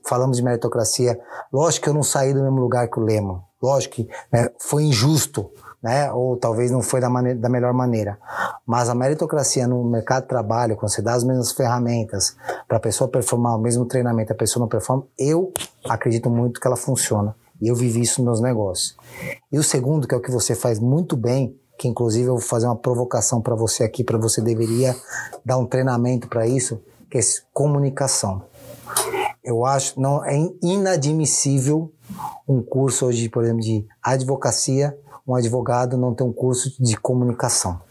falamos 0.05 0.38
de 0.38 0.43
meritocracia, 0.43 1.19
lógico 1.51 1.86
que 1.86 1.89
eu 1.89 1.93
não 1.93 2.03
saí 2.03 2.34
do 2.34 2.41
mesmo 2.41 2.59
lugar 2.59 2.88
que 2.89 2.99
o 2.99 3.03
Lema, 3.03 3.43
lógico 3.61 3.95
que 3.95 4.09
né, 4.32 4.49
foi 4.59 4.84
injusto, 4.84 5.49
né? 5.82 6.11
Ou 6.11 6.38
talvez 6.38 6.69
não 6.69 6.82
foi 6.82 7.01
da, 7.01 7.09
maneira, 7.09 7.39
da 7.39 7.49
melhor 7.49 7.73
maneira. 7.73 8.17
Mas 8.65 8.88
a 8.88 8.95
meritocracia 8.95 9.67
no 9.67 9.84
mercado 9.84 10.23
de 10.23 10.29
trabalho, 10.29 10.75
quando 10.75 10.91
você 10.91 11.01
dá 11.01 11.13
as 11.13 11.23
mesmas 11.23 11.51
ferramentas 11.51 12.36
para 12.67 12.77
a 12.77 12.79
pessoa 12.79 13.09
performar 13.09 13.57
o 13.57 13.61
mesmo 13.61 13.86
treinamento, 13.86 14.32
a 14.32 14.36
pessoa 14.36 14.61
não 14.61 14.67
performa, 14.67 15.03
eu 15.17 15.51
acredito 15.89 16.29
muito 16.29 16.59
que 16.59 16.67
ela 16.67 16.75
funciona. 16.75 17.36
E 17.59 17.67
eu 17.67 17.75
vivi 17.75 18.01
isso 18.01 18.23
nos 18.23 18.39
meus 18.39 18.41
negócios. 18.41 18.97
E 19.51 19.57
o 19.57 19.63
segundo, 19.63 20.07
que 20.07 20.15
é 20.15 20.17
o 20.17 20.21
que 20.21 20.32
você 20.32 20.55
faz 20.55 20.79
muito 20.79 21.15
bem, 21.15 21.55
que 21.77 21.88
inclusive 21.88 22.27
eu 22.27 22.34
vou 22.34 22.41
fazer 22.41 22.67
uma 22.67 22.75
provocação 22.75 23.41
para 23.41 23.55
você 23.55 23.84
aqui, 23.84 24.03
para 24.03 24.17
você 24.17 24.41
deveria 24.41 24.95
dar 25.43 25.57
um 25.57 25.65
treinamento 25.65 26.27
para 26.27 26.45
isso, 26.47 26.82
que 27.09 27.17
é 27.17 27.21
comunicação. 27.53 28.43
Eu 29.43 29.65
acho 29.65 29.99
não 29.99 30.23
é 30.23 30.35
inadmissível 30.61 31.91
um 32.47 32.61
curso 32.61 33.07
hoje, 33.07 33.27
por 33.29 33.43
exemplo, 33.43 33.61
de 33.61 33.85
advocacia, 34.03 34.97
um 35.27 35.35
advogado 35.35 35.97
não 35.97 36.13
tem 36.13 36.25
um 36.25 36.33
curso 36.33 36.81
de 36.81 36.95
comunicação. 36.97 37.81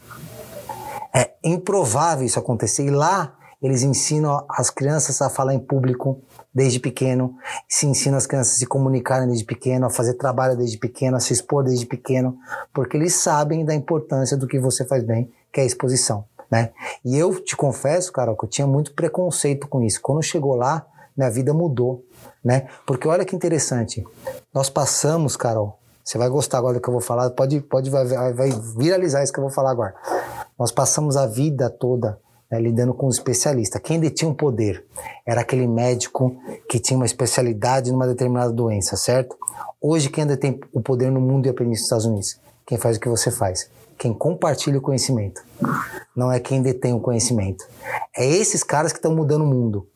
É 1.13 1.31
improvável 1.43 2.25
isso 2.25 2.39
acontecer. 2.39 2.85
E 2.85 2.89
lá 2.89 3.35
eles 3.61 3.83
ensinam 3.83 4.43
as 4.49 4.69
crianças 4.69 5.21
a 5.21 5.29
falar 5.29 5.53
em 5.53 5.59
público 5.59 6.21
desde 6.53 6.79
pequeno, 6.79 7.35
se 7.69 7.85
ensinam 7.85 8.17
as 8.17 8.25
crianças 8.25 8.55
a 8.55 8.57
se 8.57 8.65
comunicarem 8.65 9.27
desde 9.27 9.45
pequeno, 9.45 9.85
a 9.85 9.89
fazer 9.89 10.15
trabalho 10.15 10.57
desde 10.57 10.77
pequeno, 10.77 11.17
a 11.17 11.19
se 11.19 11.31
expor 11.31 11.63
desde 11.63 11.85
pequeno, 11.85 12.37
porque 12.73 12.97
eles 12.97 13.15
sabem 13.15 13.63
da 13.63 13.75
importância 13.75 14.35
do 14.35 14.47
que 14.47 14.59
você 14.59 14.85
faz 14.85 15.03
bem, 15.03 15.31
que 15.53 15.59
é 15.59 15.63
a 15.63 15.65
exposição. 15.65 16.25
Né? 16.49 16.71
E 17.05 17.17
eu 17.17 17.39
te 17.39 17.55
confesso, 17.55 18.11
Carol, 18.11 18.35
que 18.35 18.45
eu 18.45 18.49
tinha 18.49 18.67
muito 18.67 18.93
preconceito 18.93 19.67
com 19.67 19.81
isso. 19.81 20.01
Quando 20.01 20.21
chegou 20.21 20.55
lá, 20.55 20.85
minha 21.15 21.29
vida 21.29 21.53
mudou, 21.53 22.05
né? 22.43 22.67
Porque 22.85 23.07
olha 23.07 23.25
que 23.25 23.35
interessante, 23.35 24.05
nós 24.53 24.69
passamos, 24.69 25.35
Carol, 25.35 25.77
você 26.03 26.17
vai 26.17 26.29
gostar 26.29 26.57
agora 26.57 26.75
do 26.75 26.81
que 26.81 26.89
eu 26.89 26.93
vou 26.93 27.01
falar, 27.01 27.29
pode, 27.31 27.61
pode 27.61 27.89
vai, 27.89 28.05
vai 28.05 28.49
viralizar 28.77 29.23
isso 29.23 29.31
que 29.31 29.39
eu 29.39 29.43
vou 29.43 29.51
falar 29.51 29.71
agora. 29.71 29.93
Nós 30.57 30.71
passamos 30.71 31.15
a 31.15 31.27
vida 31.27 31.69
toda 31.69 32.19
né, 32.51 32.59
lidando 32.59 32.93
com 32.93 33.07
os 33.07 33.15
especialistas. 33.15 33.81
Quem 33.81 33.99
detinha 33.99 34.29
um 34.29 34.33
poder 34.33 34.83
era 35.25 35.41
aquele 35.41 35.65
médico 35.65 36.35
que 36.69 36.79
tinha 36.79 36.97
uma 36.97 37.05
especialidade 37.05 37.91
numa 37.91 38.05
determinada 38.05 38.51
doença, 38.51 38.97
certo? 38.97 39.37
Hoje, 39.79 40.09
quem 40.09 40.27
detém 40.27 40.59
o 40.73 40.81
poder 40.81 41.09
no 41.09 41.21
mundo 41.21 41.45
e 41.45 41.49
a 41.49 41.53
nos 41.63 41.79
Estados 41.79 42.05
Unidos? 42.05 42.39
Quem 42.65 42.77
faz 42.77 42.97
o 42.97 42.99
que 42.99 43.09
você 43.09 43.31
faz? 43.31 43.69
Quem 43.97 44.13
compartilha 44.13 44.77
o 44.77 44.81
conhecimento. 44.81 45.43
Não 46.15 46.31
é 46.31 46.39
quem 46.39 46.61
detém 46.61 46.93
o 46.93 46.99
conhecimento. 46.99 47.65
É 48.15 48.25
esses 48.25 48.63
caras 48.63 48.91
que 48.91 48.97
estão 48.97 49.15
mudando 49.15 49.43
o 49.43 49.47
mundo. 49.47 49.87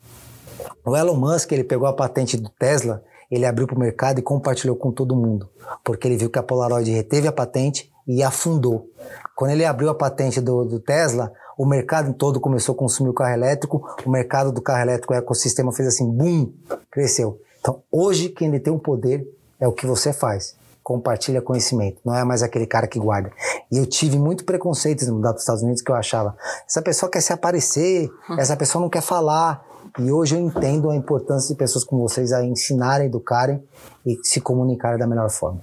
O 0.86 0.96
Elon 0.96 1.16
Musk, 1.16 1.50
ele 1.50 1.64
pegou 1.64 1.88
a 1.88 1.92
patente 1.92 2.36
do 2.36 2.48
Tesla, 2.48 3.02
ele 3.28 3.44
abriu 3.44 3.66
para 3.66 3.74
o 3.74 3.80
mercado 3.80 4.20
e 4.20 4.22
compartilhou 4.22 4.76
com 4.76 4.92
todo 4.92 5.16
mundo, 5.16 5.50
porque 5.82 6.06
ele 6.06 6.16
viu 6.16 6.30
que 6.30 6.38
a 6.38 6.44
Polaroid 6.44 6.88
reteve 6.92 7.26
a 7.26 7.32
patente 7.32 7.90
e 8.06 8.22
afundou. 8.22 8.88
Quando 9.34 9.50
ele 9.50 9.64
abriu 9.64 9.90
a 9.90 9.94
patente 9.96 10.40
do, 10.40 10.64
do 10.64 10.78
Tesla, 10.78 11.32
o 11.58 11.66
mercado 11.66 12.14
todo 12.14 12.38
começou 12.38 12.72
a 12.72 12.78
consumir 12.78 13.10
o 13.10 13.12
carro 13.12 13.32
elétrico, 13.32 13.84
o 14.04 14.10
mercado 14.10 14.52
do 14.52 14.62
carro 14.62 14.82
elétrico, 14.82 15.12
o 15.12 15.16
ecossistema 15.16 15.72
fez 15.72 15.88
assim, 15.88 16.08
bum, 16.08 16.52
cresceu. 16.88 17.40
Então, 17.60 17.82
hoje, 17.90 18.28
quem 18.28 18.48
detém 18.48 18.72
o 18.72 18.78
poder 18.78 19.26
é 19.58 19.66
o 19.66 19.72
que 19.72 19.86
você 19.86 20.12
faz. 20.12 20.54
Compartilha 20.84 21.42
conhecimento, 21.42 21.98
não 22.04 22.14
é 22.14 22.22
mais 22.22 22.44
aquele 22.44 22.64
cara 22.64 22.86
que 22.86 23.00
guarda. 23.00 23.32
E 23.72 23.78
eu 23.78 23.86
tive 23.86 24.20
muito 24.20 24.44
preconceito 24.44 25.04
no 25.06 25.16
mudar 25.16 25.30
para 25.30 25.38
os 25.38 25.42
Estados 25.42 25.64
Unidos 25.64 25.82
que 25.82 25.90
eu 25.90 25.96
achava, 25.96 26.36
essa 26.64 26.80
pessoa 26.80 27.10
quer 27.10 27.22
se 27.22 27.32
aparecer, 27.32 28.08
essa 28.38 28.56
pessoa 28.56 28.80
não 28.80 28.88
quer 28.88 29.02
falar. 29.02 29.66
E 29.98 30.12
hoje 30.12 30.34
eu 30.34 30.40
entendo 30.40 30.90
a 30.90 30.96
importância 30.96 31.54
de 31.54 31.58
pessoas 31.58 31.84
como 31.84 32.06
vocês 32.06 32.32
a 32.32 32.44
ensinarem, 32.44 33.06
educarem 33.06 33.62
e 34.04 34.16
se 34.22 34.40
comunicarem 34.40 34.98
da 34.98 35.06
melhor 35.06 35.30
forma. 35.30 35.60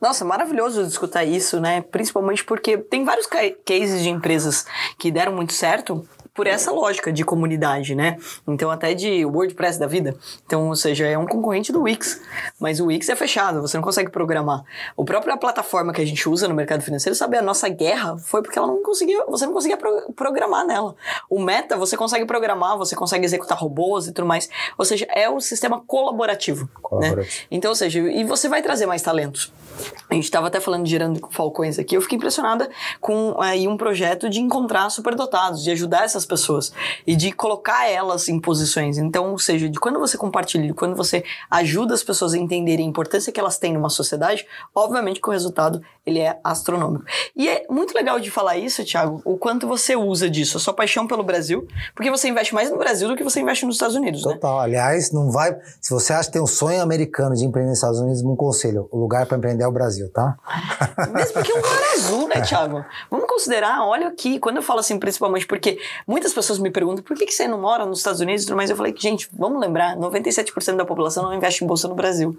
Nossa, 0.00 0.24
maravilhoso 0.24 0.82
escutar 0.82 1.24
isso, 1.24 1.60
né? 1.60 1.80
Principalmente 1.80 2.44
porque 2.44 2.78
tem 2.78 3.04
vários 3.04 3.26
cases 3.26 4.02
de 4.02 4.08
empresas 4.08 4.66
que 4.98 5.10
deram 5.10 5.32
muito 5.32 5.52
certo 5.52 6.06
por 6.36 6.46
essa 6.46 6.70
lógica 6.70 7.12
de 7.12 7.24
comunidade, 7.24 7.94
né? 7.94 8.18
Então, 8.46 8.70
até 8.70 8.94
de 8.94 9.24
WordPress 9.24 9.78
da 9.78 9.86
vida. 9.86 10.14
Então, 10.44 10.68
ou 10.68 10.76
seja, 10.76 11.06
é 11.06 11.16
um 11.16 11.26
concorrente 11.26 11.72
do 11.72 11.82
Wix. 11.82 12.20
Mas 12.60 12.78
o 12.78 12.86
Wix 12.86 13.08
é 13.08 13.16
fechado, 13.16 13.62
você 13.62 13.76
não 13.76 13.82
consegue 13.82 14.10
programar. 14.10 14.62
O 14.96 15.04
própria 15.04 15.36
plataforma 15.36 15.92
que 15.92 16.00
a 16.00 16.04
gente 16.04 16.28
usa 16.28 16.46
no 16.46 16.54
mercado 16.54 16.82
financeiro, 16.82 17.16
sabe, 17.16 17.36
a 17.38 17.42
nossa 17.42 17.68
guerra 17.68 18.18
foi 18.18 18.42
porque 18.42 18.58
ela 18.58 18.68
não 18.68 18.82
conseguia, 18.82 19.24
você 19.26 19.46
não 19.46 19.52
conseguia 19.52 19.76
pro, 19.76 20.12
programar 20.12 20.66
nela. 20.66 20.94
O 21.30 21.42
Meta, 21.42 21.76
você 21.76 21.96
consegue 21.96 22.26
programar, 22.26 22.76
você 22.76 22.94
consegue 22.94 23.24
executar 23.24 23.58
robôs 23.58 24.06
e 24.06 24.12
tudo 24.12 24.26
mais. 24.26 24.48
Ou 24.76 24.84
seja, 24.84 25.06
é 25.10 25.28
o 25.28 25.40
sistema 25.40 25.80
colaborativo. 25.80 26.64
Né? 26.64 26.70
colaborativo. 26.82 27.36
Né? 27.40 27.46
Então, 27.50 27.70
ou 27.70 27.76
seja, 27.76 27.98
e 28.00 28.24
você 28.24 28.48
vai 28.48 28.62
trazer 28.62 28.86
mais 28.86 29.00
talentos. 29.00 29.52
A 30.08 30.14
gente 30.14 30.24
estava 30.24 30.46
até 30.46 30.60
falando 30.60 30.84
de 30.84 30.90
Gerando 30.90 31.20
Falcões 31.30 31.78
aqui, 31.78 31.96
eu 31.96 32.00
fiquei 32.00 32.16
impressionada 32.16 32.70
com 33.00 33.36
aí 33.40 33.68
um 33.68 33.76
projeto 33.76 34.28
de 34.28 34.40
encontrar 34.40 34.88
superdotados, 34.90 35.62
de 35.62 35.70
ajudar 35.70 36.04
essas 36.04 36.24
pessoas 36.26 36.72
e 37.06 37.16
de 37.16 37.32
colocar 37.32 37.88
elas 37.88 38.28
em 38.28 38.38
posições. 38.38 38.98
Então, 38.98 39.30
ou 39.30 39.38
seja, 39.38 39.68
de 39.68 39.80
quando 39.80 39.98
você 39.98 40.18
compartilha, 40.18 40.74
quando 40.74 40.94
você 40.94 41.24
ajuda 41.50 41.94
as 41.94 42.02
pessoas 42.02 42.34
a 42.34 42.38
entenderem 42.38 42.84
a 42.84 42.88
importância 42.88 43.32
que 43.32 43.40
elas 43.40 43.56
têm 43.56 43.72
numa 43.72 43.88
sociedade, 43.88 44.46
obviamente 44.74 45.20
que 45.20 45.28
o 45.28 45.32
resultado 45.32 45.80
ele 46.04 46.20
é 46.20 46.38
astronômico. 46.44 47.04
E 47.34 47.48
é 47.48 47.66
muito 47.68 47.94
legal 47.94 48.20
de 48.20 48.30
falar 48.30 48.56
isso, 48.56 48.84
Thiago, 48.84 49.20
o 49.24 49.36
quanto 49.36 49.66
você 49.66 49.96
usa 49.96 50.30
disso, 50.30 50.56
a 50.56 50.60
sua 50.60 50.72
paixão 50.72 51.06
pelo 51.06 51.24
Brasil, 51.24 51.66
porque 51.94 52.10
você 52.10 52.28
investe 52.28 52.54
mais 52.54 52.70
no 52.70 52.78
Brasil 52.78 53.08
do 53.08 53.16
que 53.16 53.24
você 53.24 53.40
investe 53.40 53.66
nos 53.66 53.74
Estados 53.74 53.96
Unidos, 53.96 54.24
né? 54.24 54.34
Total. 54.34 54.58
Né? 54.58 54.64
Aliás, 54.64 55.10
não 55.10 55.32
vai. 55.32 55.56
Se 55.80 55.92
você 55.92 56.12
acha 56.12 56.28
que 56.28 56.34
tem 56.34 56.42
um 56.42 56.46
sonho 56.46 56.80
americano 56.80 57.34
de 57.34 57.44
empreender 57.44 57.70
nos 57.70 57.78
Estados 57.78 57.98
Unidos, 57.98 58.22
um 58.22 58.36
conselho: 58.36 58.88
o 58.92 58.98
lugar 58.98 59.26
para 59.26 59.36
empreender 59.36 59.64
é 59.64 59.66
o 59.66 59.72
Brasil, 59.72 60.08
tá? 60.12 60.36
Mesmo 61.12 61.32
porque 61.32 61.50
é 61.50 61.54
um 61.54 61.58
lugar 61.58 61.94
azul, 61.94 62.28
né, 62.28 62.40
Thiago? 62.46 62.84
Vamos 63.10 63.26
considerar, 63.26 63.84
olha 63.84 64.08
aqui, 64.08 64.38
quando 64.38 64.56
eu 64.56 64.62
falo 64.62 64.80
assim, 64.80 64.98
principalmente 64.98 65.46
porque 65.46 65.78
muitas 66.16 66.32
pessoas 66.32 66.58
me 66.58 66.70
perguntam 66.70 67.04
por 67.04 67.14
que, 67.14 67.26
que 67.26 67.32
você 67.32 67.46
não 67.46 67.60
mora 67.60 67.84
nos 67.84 67.98
Estados 67.98 68.22
Unidos 68.22 68.46
mais, 68.46 68.70
eu 68.70 68.76
falei 68.76 68.94
gente, 68.96 69.28
vamos 69.34 69.60
lembrar, 69.60 69.98
97% 69.98 70.74
da 70.74 70.84
população 70.86 71.24
não 71.24 71.34
investe 71.34 71.62
em 71.62 71.66
bolsa 71.66 71.86
no 71.88 71.94
Brasil. 71.94 72.34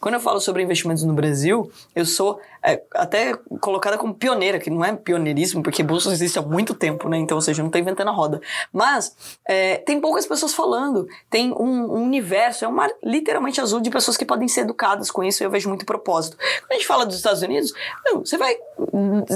Quando 0.00 0.14
eu 0.14 0.20
falo 0.20 0.40
sobre 0.40 0.62
investimentos 0.62 1.04
no 1.04 1.12
Brasil, 1.12 1.70
eu 1.94 2.06
sou 2.06 2.40
é, 2.62 2.82
até 2.94 3.34
colocada 3.60 3.98
como 3.98 4.14
pioneira, 4.14 4.58
que 4.58 4.70
não 4.70 4.82
é 4.82 4.96
pioneirismo, 4.96 5.62
porque 5.62 5.82
bolsa 5.82 6.10
existe 6.10 6.38
há 6.38 6.42
muito 6.42 6.72
tempo, 6.72 7.06
né? 7.06 7.18
Então, 7.18 7.36
ou 7.36 7.42
seja, 7.42 7.62
não 7.62 7.68
está 7.68 7.78
inventando 7.78 8.08
a 8.08 8.12
roda. 8.12 8.40
Mas 8.72 9.14
é, 9.44 9.76
tem 9.76 10.00
poucas 10.00 10.26
pessoas 10.26 10.54
falando, 10.54 11.06
tem 11.28 11.52
um, 11.52 11.98
um, 11.98 12.02
universo, 12.04 12.64
é 12.64 12.68
um 12.68 12.72
mar 12.72 12.90
literalmente 13.02 13.60
azul 13.60 13.80
de 13.80 13.90
pessoas 13.90 14.16
que 14.16 14.24
podem 14.24 14.48
ser 14.48 14.62
educadas 14.62 15.10
com 15.10 15.22
isso, 15.22 15.42
e 15.42 15.44
eu 15.44 15.50
vejo 15.50 15.68
muito 15.68 15.84
propósito. 15.84 16.38
Quando 16.60 16.72
a 16.72 16.74
gente 16.74 16.86
fala 16.86 17.04
dos 17.04 17.16
Estados 17.16 17.42
Unidos, 17.42 17.74
você 18.14 18.38
vai. 18.38 18.56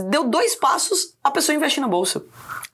Deu 0.08 0.24
dois 0.24 0.54
passos, 0.54 1.14
a 1.22 1.30
pessoa 1.30 1.54
investe 1.54 1.78
na 1.78 1.88
bolsa. 1.88 2.22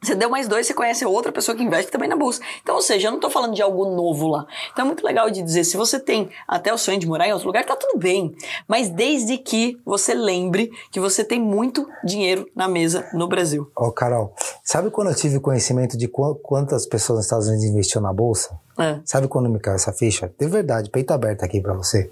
Você 0.00 0.14
deu 0.14 0.30
mais 0.30 0.46
dois, 0.46 0.66
você 0.66 0.74
conhece 0.74 1.04
outra 1.08 1.32
pessoa 1.32 1.56
que 1.56 1.62
investe 1.62 1.90
também 1.90 2.08
na 2.08 2.16
bolsa. 2.16 2.40
Então, 2.62 2.76
ou 2.76 2.82
seja, 2.82 3.08
eu 3.08 3.10
não 3.10 3.18
estou 3.18 3.30
falando 3.30 3.54
de 3.54 3.62
algo 3.62 3.84
novo 3.84 4.28
lá. 4.28 4.46
Então 4.72 4.84
é 4.84 4.86
muito 4.86 5.04
legal 5.04 5.30
de 5.30 5.42
dizer, 5.42 5.64
se 5.64 5.76
você 5.76 5.98
tem 5.98 6.30
até 6.46 6.72
o 6.72 6.78
sonho 6.78 6.98
de 6.98 7.06
morar 7.06 7.26
em 7.26 7.32
outro 7.32 7.46
lugar, 7.46 7.64
tá 7.64 7.76
tudo 7.76 7.98
bem. 7.98 8.34
Mas 8.66 8.88
desde 8.88 9.38
que 9.38 9.78
você 9.84 10.14
lembre 10.14 10.70
que 10.90 11.00
você 11.00 11.24
tem 11.24 11.40
muito 11.40 11.88
dinheiro 12.04 12.48
na 12.54 12.68
mesa 12.68 13.08
no 13.12 13.28
Brasil. 13.28 13.70
Ô, 13.76 13.86
oh, 13.86 13.92
Carol, 13.92 14.34
sabe 14.62 14.90
quando 14.90 15.08
eu 15.08 15.14
tive 15.14 15.40
conhecimento 15.40 15.96
de 15.96 16.08
quantas 16.08 16.86
pessoas 16.86 17.18
nos 17.18 17.26
Estados 17.26 17.46
Unidos 17.48 17.64
investiram 17.64 18.02
na 18.02 18.12
bolsa? 18.12 18.58
É. 18.78 19.00
Sabe 19.04 19.26
quando 19.26 19.48
me 19.48 19.58
caiu 19.58 19.76
essa 19.76 19.92
ficha? 19.92 20.32
De 20.38 20.46
verdade, 20.46 20.90
peito 20.90 21.12
aberto 21.12 21.42
aqui 21.42 21.60
para 21.60 21.74
você. 21.74 22.10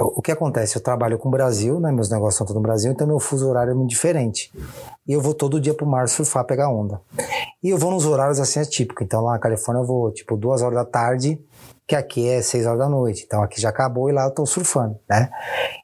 O 0.00 0.22
que 0.22 0.30
acontece? 0.30 0.76
Eu 0.76 0.82
trabalho 0.82 1.18
com 1.18 1.28
o 1.28 1.30
Brasil, 1.30 1.80
né? 1.80 1.90
Meus 1.90 2.08
negócios 2.08 2.36
são 2.36 2.46
todos 2.46 2.60
no 2.60 2.62
Brasil, 2.62 2.92
então 2.92 3.04
meu 3.04 3.18
fuso 3.18 3.48
horário 3.48 3.72
é 3.72 3.74
muito 3.74 3.90
diferente. 3.90 4.52
E 5.06 5.12
eu 5.12 5.20
vou 5.20 5.34
todo 5.34 5.60
dia 5.60 5.74
pro 5.74 5.86
mar 5.86 6.08
surfar, 6.08 6.44
pegar 6.44 6.70
onda. 6.70 7.00
E 7.62 7.70
eu 7.70 7.78
vou 7.78 7.90
nos 7.90 8.06
horários 8.06 8.38
assim 8.38 8.60
atípicos. 8.60 9.04
Então 9.04 9.22
lá 9.22 9.32
na 9.32 9.38
Califórnia 9.38 9.82
eu 9.82 9.86
vou 9.86 10.12
tipo 10.12 10.36
duas 10.36 10.62
horas 10.62 10.78
da 10.78 10.84
tarde, 10.84 11.40
que 11.86 11.96
aqui 11.96 12.28
é 12.28 12.40
seis 12.40 12.66
horas 12.66 12.78
da 12.78 12.88
noite. 12.88 13.24
Então 13.26 13.42
aqui 13.42 13.60
já 13.60 13.70
acabou 13.70 14.08
e 14.08 14.12
lá 14.12 14.24
eu 14.24 14.30
tô 14.30 14.46
surfando, 14.46 14.98
né? 15.08 15.30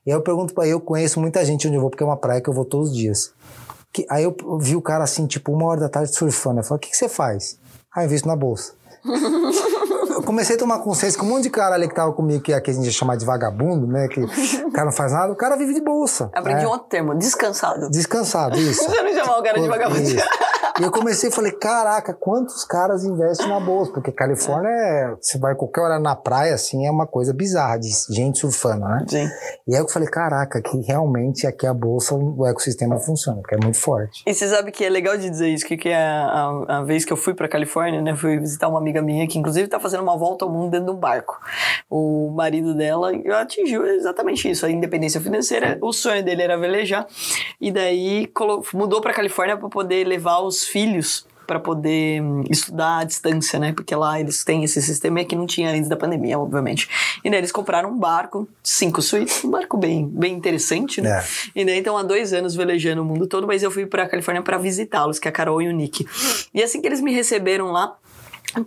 E 0.06 0.10
aí 0.10 0.16
eu 0.16 0.22
pergunto 0.22 0.54
para 0.54 0.68
eu 0.68 0.80
conheço 0.80 1.20
muita 1.20 1.44
gente 1.44 1.66
onde 1.66 1.76
eu 1.76 1.80
vou, 1.80 1.90
porque 1.90 2.02
é 2.02 2.06
uma 2.06 2.16
praia 2.16 2.40
que 2.40 2.48
eu 2.48 2.54
vou 2.54 2.64
todos 2.64 2.90
os 2.90 2.96
dias. 2.96 3.32
Que, 3.92 4.06
aí 4.10 4.24
eu 4.24 4.36
vi 4.58 4.74
o 4.76 4.82
cara 4.82 5.04
assim, 5.04 5.26
tipo, 5.26 5.52
uma 5.52 5.66
hora 5.66 5.80
da 5.80 5.88
tarde 5.88 6.14
surfando. 6.14 6.60
Eu 6.60 6.64
falei, 6.64 6.78
o 6.78 6.80
que, 6.80 6.90
que 6.90 6.96
você 6.96 7.08
faz? 7.08 7.58
Ah, 7.94 8.02
eu 8.02 8.06
invisto 8.06 8.26
na 8.26 8.34
bolsa. 8.34 8.72
comecei 10.24 10.56
a 10.56 10.58
tomar 10.58 10.78
consciência 10.80 11.18
com 11.18 11.26
um 11.26 11.30
monte 11.30 11.44
de 11.44 11.50
cara 11.50 11.74
ali 11.74 11.88
que 11.88 11.94
tava 11.94 12.12
comigo, 12.12 12.42
que 12.42 12.52
aqui 12.52 12.70
a 12.70 12.74
gente 12.74 12.86
ia 12.86 12.92
chamar 12.92 13.16
de 13.16 13.24
vagabundo, 13.24 13.86
né? 13.86 14.08
Que 14.08 14.20
o 14.20 14.72
cara 14.72 14.86
não 14.86 14.92
faz 14.92 15.12
nada, 15.12 15.32
o 15.32 15.36
cara 15.36 15.56
vive 15.56 15.74
de 15.74 15.80
bolsa. 15.80 16.30
Aprendi 16.34 16.64
é. 16.64 16.66
um 16.66 16.70
outro 16.70 16.88
termo, 16.88 17.14
descansado. 17.14 17.90
Descansado, 17.90 18.58
isso. 18.58 18.84
Você 18.88 19.02
não 19.02 19.14
chamar 19.14 19.38
o 19.38 19.42
cara 19.42 19.60
de 19.60 19.68
vagabundo. 19.68 20.02
Isso. 20.02 20.24
E 20.80 20.82
eu 20.82 20.90
comecei 20.90 21.30
e 21.30 21.32
falei, 21.32 21.52
caraca, 21.52 22.12
quantos 22.12 22.64
caras 22.64 23.04
investem 23.04 23.48
na 23.48 23.60
bolsa? 23.60 23.92
Porque 23.92 24.10
Califórnia, 24.10 24.68
é, 24.68 25.16
você 25.20 25.38
vai 25.38 25.54
qualquer 25.54 25.82
hora 25.82 26.00
na 26.00 26.16
praia, 26.16 26.52
assim, 26.52 26.84
é 26.84 26.90
uma 26.90 27.06
coisa 27.06 27.32
bizarra 27.32 27.78
de 27.78 27.90
gente 28.10 28.40
surfando, 28.40 28.84
né? 28.84 29.04
Sim. 29.08 29.28
E 29.68 29.74
aí 29.76 29.80
eu 29.80 29.88
falei, 29.88 30.08
caraca, 30.08 30.60
que 30.60 30.76
realmente 30.80 31.46
aqui 31.46 31.64
a 31.64 31.72
bolsa, 31.72 32.16
o 32.16 32.44
ecossistema 32.44 32.98
funciona, 32.98 33.40
porque 33.40 33.54
é 33.54 33.58
muito 33.62 33.78
forte. 33.78 34.24
E 34.26 34.34
você 34.34 34.48
sabe 34.48 34.72
que 34.72 34.84
é 34.84 34.88
legal 34.88 35.16
de 35.16 35.30
dizer 35.30 35.48
isso, 35.48 35.64
que, 35.64 35.76
que 35.76 35.90
é 35.90 35.96
a, 35.96 36.64
a, 36.68 36.78
a 36.78 36.82
vez 36.82 37.04
que 37.04 37.12
eu 37.12 37.16
fui 37.16 37.34
pra 37.34 37.48
Califórnia, 37.48 38.02
né, 38.02 38.16
fui 38.16 38.40
visitar 38.40 38.66
uma 38.66 38.80
amiga 38.80 39.00
minha 39.00 39.28
que 39.28 39.38
inclusive 39.38 39.68
tá 39.68 39.78
fazendo 39.78 40.02
uma 40.02 40.13
volta 40.16 40.44
ao 40.44 40.50
mundo 40.50 40.70
dentro 40.70 40.86
de 40.86 40.92
um 40.92 40.96
barco. 40.96 41.40
O 41.88 42.30
marido 42.30 42.74
dela 42.74 43.12
atingiu 43.40 43.86
exatamente 43.86 44.50
isso, 44.50 44.66
a 44.66 44.70
independência 44.70 45.20
financeira, 45.20 45.78
o 45.80 45.92
sonho 45.92 46.24
dele 46.24 46.42
era 46.42 46.56
velejar, 46.56 47.06
e 47.60 47.70
daí 47.70 48.30
mudou 48.72 49.00
pra 49.00 49.12
Califórnia 49.12 49.56
para 49.56 49.68
poder 49.68 50.06
levar 50.06 50.40
os 50.40 50.64
filhos 50.64 51.26
para 51.46 51.60
poder 51.60 52.22
hum, 52.22 52.42
estudar 52.50 52.98
à 52.98 53.04
distância, 53.04 53.58
né? 53.58 53.72
Porque 53.72 53.94
lá 53.94 54.20
eles 54.20 54.44
têm 54.44 54.64
esse 54.64 54.80
sistema 54.82 55.24
que 55.24 55.36
não 55.36 55.46
tinha 55.46 55.70
antes 55.70 55.88
da 55.88 55.96
pandemia, 55.96 56.38
obviamente. 56.38 56.88
E 57.22 57.30
daí 57.30 57.38
eles 57.38 57.52
compraram 57.52 57.90
um 57.90 57.98
barco, 57.98 58.48
cinco 58.62 59.00
suítes, 59.00 59.44
um 59.44 59.50
barco 59.50 59.76
bem, 59.76 60.06
bem 60.08 60.34
interessante, 60.34 61.00
né? 61.00 61.18
É. 61.18 61.60
E 61.60 61.64
daí 61.64 61.78
então 61.78 61.96
há 61.96 62.02
dois 62.02 62.32
anos 62.32 62.54
velejando 62.54 63.02
o 63.02 63.04
mundo 63.04 63.26
todo, 63.26 63.46
mas 63.46 63.62
eu 63.62 63.70
fui 63.70 63.86
para 63.86 64.08
Califórnia 64.08 64.42
para 64.42 64.58
visitá-los, 64.58 65.18
que 65.18 65.28
é 65.28 65.30
a 65.30 65.32
Carol 65.32 65.60
e 65.60 65.68
o 65.68 65.72
Nick. 65.72 66.06
E 66.52 66.62
assim 66.62 66.80
que 66.80 66.86
eles 66.86 67.00
me 67.00 67.12
receberam 67.12 67.70
lá, 67.70 67.96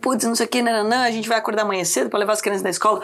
Putz, 0.01 0.25
não 0.25 0.35
sei 0.35 0.45
o 0.45 0.49
que, 0.49 0.61
nananã, 0.61 1.03
a 1.03 1.11
gente 1.11 1.29
vai 1.29 1.37
acordar 1.37 1.61
amanhã 1.61 1.85
cedo 1.85 2.09
para 2.09 2.19
levar 2.19 2.33
as 2.33 2.41
crianças 2.41 2.61
na 2.63 2.69
escola. 2.69 3.01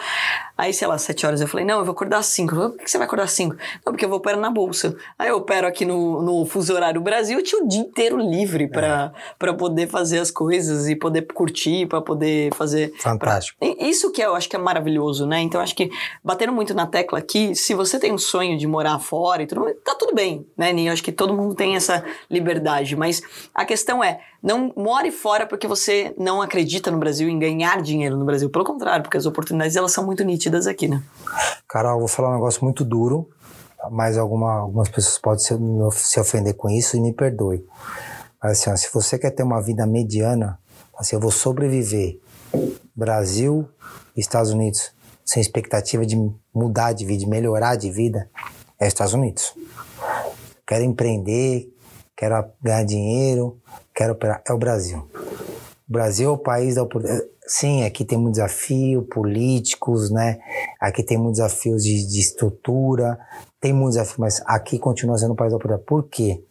Aí, 0.58 0.74
sei 0.74 0.86
lá, 0.86 0.98
sete 0.98 1.26
horas 1.26 1.40
eu 1.40 1.48
falei, 1.48 1.66
não, 1.66 1.80
eu 1.80 1.86
vou 1.86 1.94
acordar 1.94 2.18
às 2.18 2.26
cinco. 2.26 2.54
Falei, 2.56 2.70
Por 2.72 2.78
que 2.84 2.92
você 2.92 2.98
vai 2.98 3.08
acordar 3.08 3.24
às 3.24 3.32
cinco? 3.32 3.56
Não, 3.86 3.94
porque 3.94 4.04
eu 4.04 4.10
vou 4.10 4.18
operar 4.18 4.40
na 4.40 4.50
bolsa. 4.52 4.94
Aí 5.18 5.30
eu 5.30 5.38
opero 5.38 5.66
aqui 5.66 5.86
no, 5.86 6.22
no 6.22 6.46
fuso 6.46 6.74
horário 6.74 7.00
Brasil, 7.00 7.40
eu 7.40 7.44
tinha 7.44 7.64
o 7.64 7.68
dia 7.68 7.80
inteiro 7.80 8.18
livre 8.18 8.68
pra, 8.68 9.14
pra 9.40 9.54
poder 9.54 9.88
fazer 9.88 10.20
as 10.20 10.30
coisas 10.30 10.90
e 10.90 10.96
poder 10.96 11.22
curtir, 11.34 11.86
pra 11.88 12.02
poder 12.02 12.54
fazer. 12.54 12.94
Fantástico. 13.00 13.58
pra- 13.60 13.76
Isso 13.88 14.12
que 14.12 14.22
eu 14.22 14.36
acho 14.36 14.50
que 14.50 14.56
é 14.58 14.60
maravilhoso, 14.60 15.26
né? 15.26 15.40
Então, 15.40 15.62
acho 15.62 15.76
que 15.76 15.90
batendo 16.22 16.52
muito 16.52 16.74
na 16.74 16.86
tecla 16.86 17.20
aqui, 17.20 17.56
se 17.56 17.74
você 17.74 17.98
tem 17.98 18.12
um 18.12 18.18
sonho 18.18 18.58
de 18.58 18.68
morar 18.68 19.00
fora 19.00 19.42
e 19.44 19.48
tudo 19.48 19.74
tá 19.86 19.96
tudo 19.96 20.14
bem, 20.14 20.46
né, 20.58 20.74
Ninho? 20.74 20.92
Acho 20.92 21.04
que 21.04 21.14
todo 21.14 21.34
mundo 21.34 21.56
tem 21.56 21.78
essa 21.78 22.04
liberdade, 22.30 22.94
mas 22.96 23.22
a 23.56 23.64
questão 23.64 24.04
é, 24.04 24.20
não 24.44 24.74
more 24.76 25.10
fora 25.10 25.48
porque 25.48 25.66
você 25.66 26.14
não 26.18 26.42
acredita 26.42 26.92
no 26.92 26.98
Brasil 26.98 27.30
em 27.30 27.40
ganhar 27.40 27.82
dinheiro 27.82 28.18
no 28.18 28.26
Brasil. 28.26 28.50
Pelo 28.50 28.66
contrário, 28.66 29.02
porque 29.02 29.18
as 29.18 29.26
oportunidades 29.26 29.78
elas 29.78 29.94
são 29.94 30.06
muito 30.06 30.22
nítidas 30.26 30.68
aqui, 30.68 30.90
né? 30.90 31.02
Carol, 31.68 32.00
vou 32.00 32.10
falar 32.10 32.32
um 32.32 32.34
negócio 32.34 32.62
muito 32.62 32.84
duro, 32.84 33.30
mas 33.90 34.18
alguma, 34.18 34.60
algumas 34.60 34.90
pessoas 34.90 35.18
podem 35.18 35.40
se, 35.40 35.56
se 35.94 36.20
ofender 36.20 36.56
com 36.56 36.70
isso 36.70 36.98
e 36.98 37.00
me 37.02 37.14
perdoe. 37.14 37.66
Mas 38.44 38.60
assim, 38.60 38.70
ó, 38.70 38.76
se 38.76 38.90
você 38.94 39.18
quer 39.18 39.32
ter 39.32 39.44
uma 39.44 39.62
vida 39.62 39.88
mediana, 39.88 40.60
assim, 40.98 41.16
eu 41.16 41.22
vou 41.22 41.32
sobreviver 41.32 42.20
Brasil 42.94 43.68
Estados 44.16 44.52
Unidos 44.52 44.92
sem 45.26 45.42
expectativa 45.42 46.06
de 46.06 46.18
mudar 46.54 46.92
de 46.92 47.06
vida, 47.06 47.22
de 47.22 47.30
melhorar 47.30 47.78
de 47.78 47.90
vida, 47.90 48.30
é 48.78 48.88
Estados 48.88 49.14
Unidos. 49.14 49.56
Quero 50.68 50.84
empreender, 50.84 51.74
quero 52.16 52.46
ganhar 52.62 52.84
dinheiro, 52.84 53.58
quero 53.94 54.14
operar, 54.14 54.42
é 54.48 54.54
o 54.54 54.58
Brasil. 54.58 55.08
O 55.88 55.92
Brasil 55.92 56.30
é 56.30 56.34
o 56.34 56.38
país 56.38 56.76
da 56.76 56.84
oportunidade. 56.84 57.28
Sim, 57.46 57.84
aqui 57.84 58.06
tem 58.06 58.18
muito 58.18 58.36
desafio 58.36 59.04
políticos, 59.04 60.10
né? 60.10 60.40
Aqui 60.80 61.04
tem 61.04 61.18
muitos 61.18 61.40
desafios 61.40 61.84
de, 61.84 62.08
de 62.08 62.20
estrutura, 62.20 63.20
tem 63.60 63.74
muitos 63.74 63.96
desafios, 63.96 64.18
mas 64.18 64.42
aqui 64.46 64.80
continua 64.80 65.18
sendo 65.18 65.34
o 65.34 65.36
país 65.36 65.52
da 65.52 65.58
oportunidade. 65.58 65.86
Por 65.86 66.04
quê? 66.04 66.42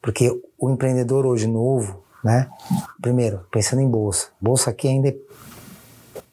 Porque 0.00 0.30
o 0.58 0.70
empreendedor 0.70 1.26
hoje 1.26 1.46
novo, 1.46 2.02
né? 2.22 2.48
Primeiro, 3.02 3.44
pensando 3.50 3.82
em 3.82 3.88
bolsa. 3.88 4.28
Bolsa 4.40 4.70
aqui 4.70 4.86
ainda 4.88 5.08
é 5.08 5.16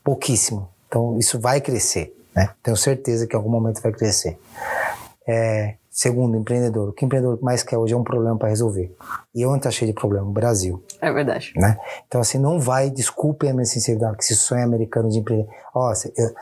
pouquíssimo. 0.04 0.70
Então, 0.88 1.18
isso 1.18 1.39
vai 1.39 1.60
crescer, 1.60 2.16
né? 2.36 2.52
Tenho 2.62 2.78
certeza 2.78 3.26
que 3.26 3.36
em 3.36 3.38
algum 3.38 3.50
momento 3.50 3.82
vai 3.82 3.91
crescer. 3.91 4.39
É, 5.28 5.76
segundo, 5.98 6.38
empreendedor. 6.38 6.89
O 6.89 6.93
que 6.93 7.04
o 7.04 7.08
empreendedor 7.08 7.39
mais 7.41 7.64
quer 7.64 7.76
hoje 7.78 7.93
é 7.95 7.98
um 7.98 8.04
problema 8.04 8.38
para 8.38 8.50
resolver. 8.50 8.95
E 9.34 9.43
onde 9.48 9.58
está 9.58 9.72
cheio 9.72 9.91
de 9.91 10.00
problema? 10.00 10.28
O 10.28 10.32
Brasil 10.32 10.84
É 11.02 11.12
verdade. 11.12 11.52
né? 11.56 11.76
Então, 12.08 12.22
assim, 12.22 12.38
não 12.38 12.60
vai, 12.60 12.91
desculpem 12.91 13.50
a 13.50 13.54
minha 13.54 13.66
sinceridade, 13.66 14.16
que 14.18 14.24
esse 14.24 14.36
sonho 14.36 14.64
americano 14.64 15.10
de 15.10 15.18
empreender. 15.18 15.48
Ó, 15.74 15.91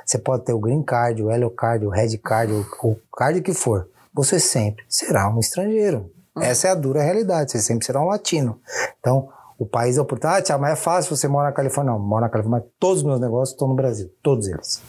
você 0.06 0.18
pode 0.18 0.44
ter 0.44 0.52
o 0.54 0.60
green 0.60 0.84
card, 0.84 1.24
o 1.24 1.32
yellow 1.32 1.50
card, 1.50 1.86
o 1.86 1.90
red 1.90 2.18
card, 2.18 2.52
o, 2.52 2.66
o 2.84 2.98
card 3.16 3.42
que 3.42 3.54
for. 3.54 3.88
Você 4.14 4.40
sempre 4.40 4.84
será 4.90 5.30
um 5.30 5.40
estrangeiro. 5.40 6.12
Essa 6.38 6.68
é 6.68 6.72
a 6.72 6.76
dura 6.76 7.02
realidade. 7.02 7.52
Você 7.52 7.60
sempre 7.60 7.86
será 7.86 8.02
um 8.02 8.08
latino. 8.08 8.60
Então, 9.00 9.30
o 9.58 9.66
país 9.66 9.98
é 9.98 10.02
oportunidade. 10.02 10.52
Ah, 10.52 10.58
mas 10.58 10.74
é 10.74 10.76
fácil 10.76 11.16
você 11.16 11.30
morar 11.30 11.48
na 11.48 11.54
Califórnia. 11.54 11.94
Não, 11.94 12.00
moro 12.00 12.22
na 12.22 12.30
Califórnia, 12.30 12.60
mas 12.62 12.72
todos 12.78 12.98
os 12.98 13.04
meus 13.06 13.22
negócios 13.22 13.52
estão 13.52 13.70
no 13.70 13.74
Brasil. 13.76 14.12
Todos 14.22 14.48
eles. 14.50 14.82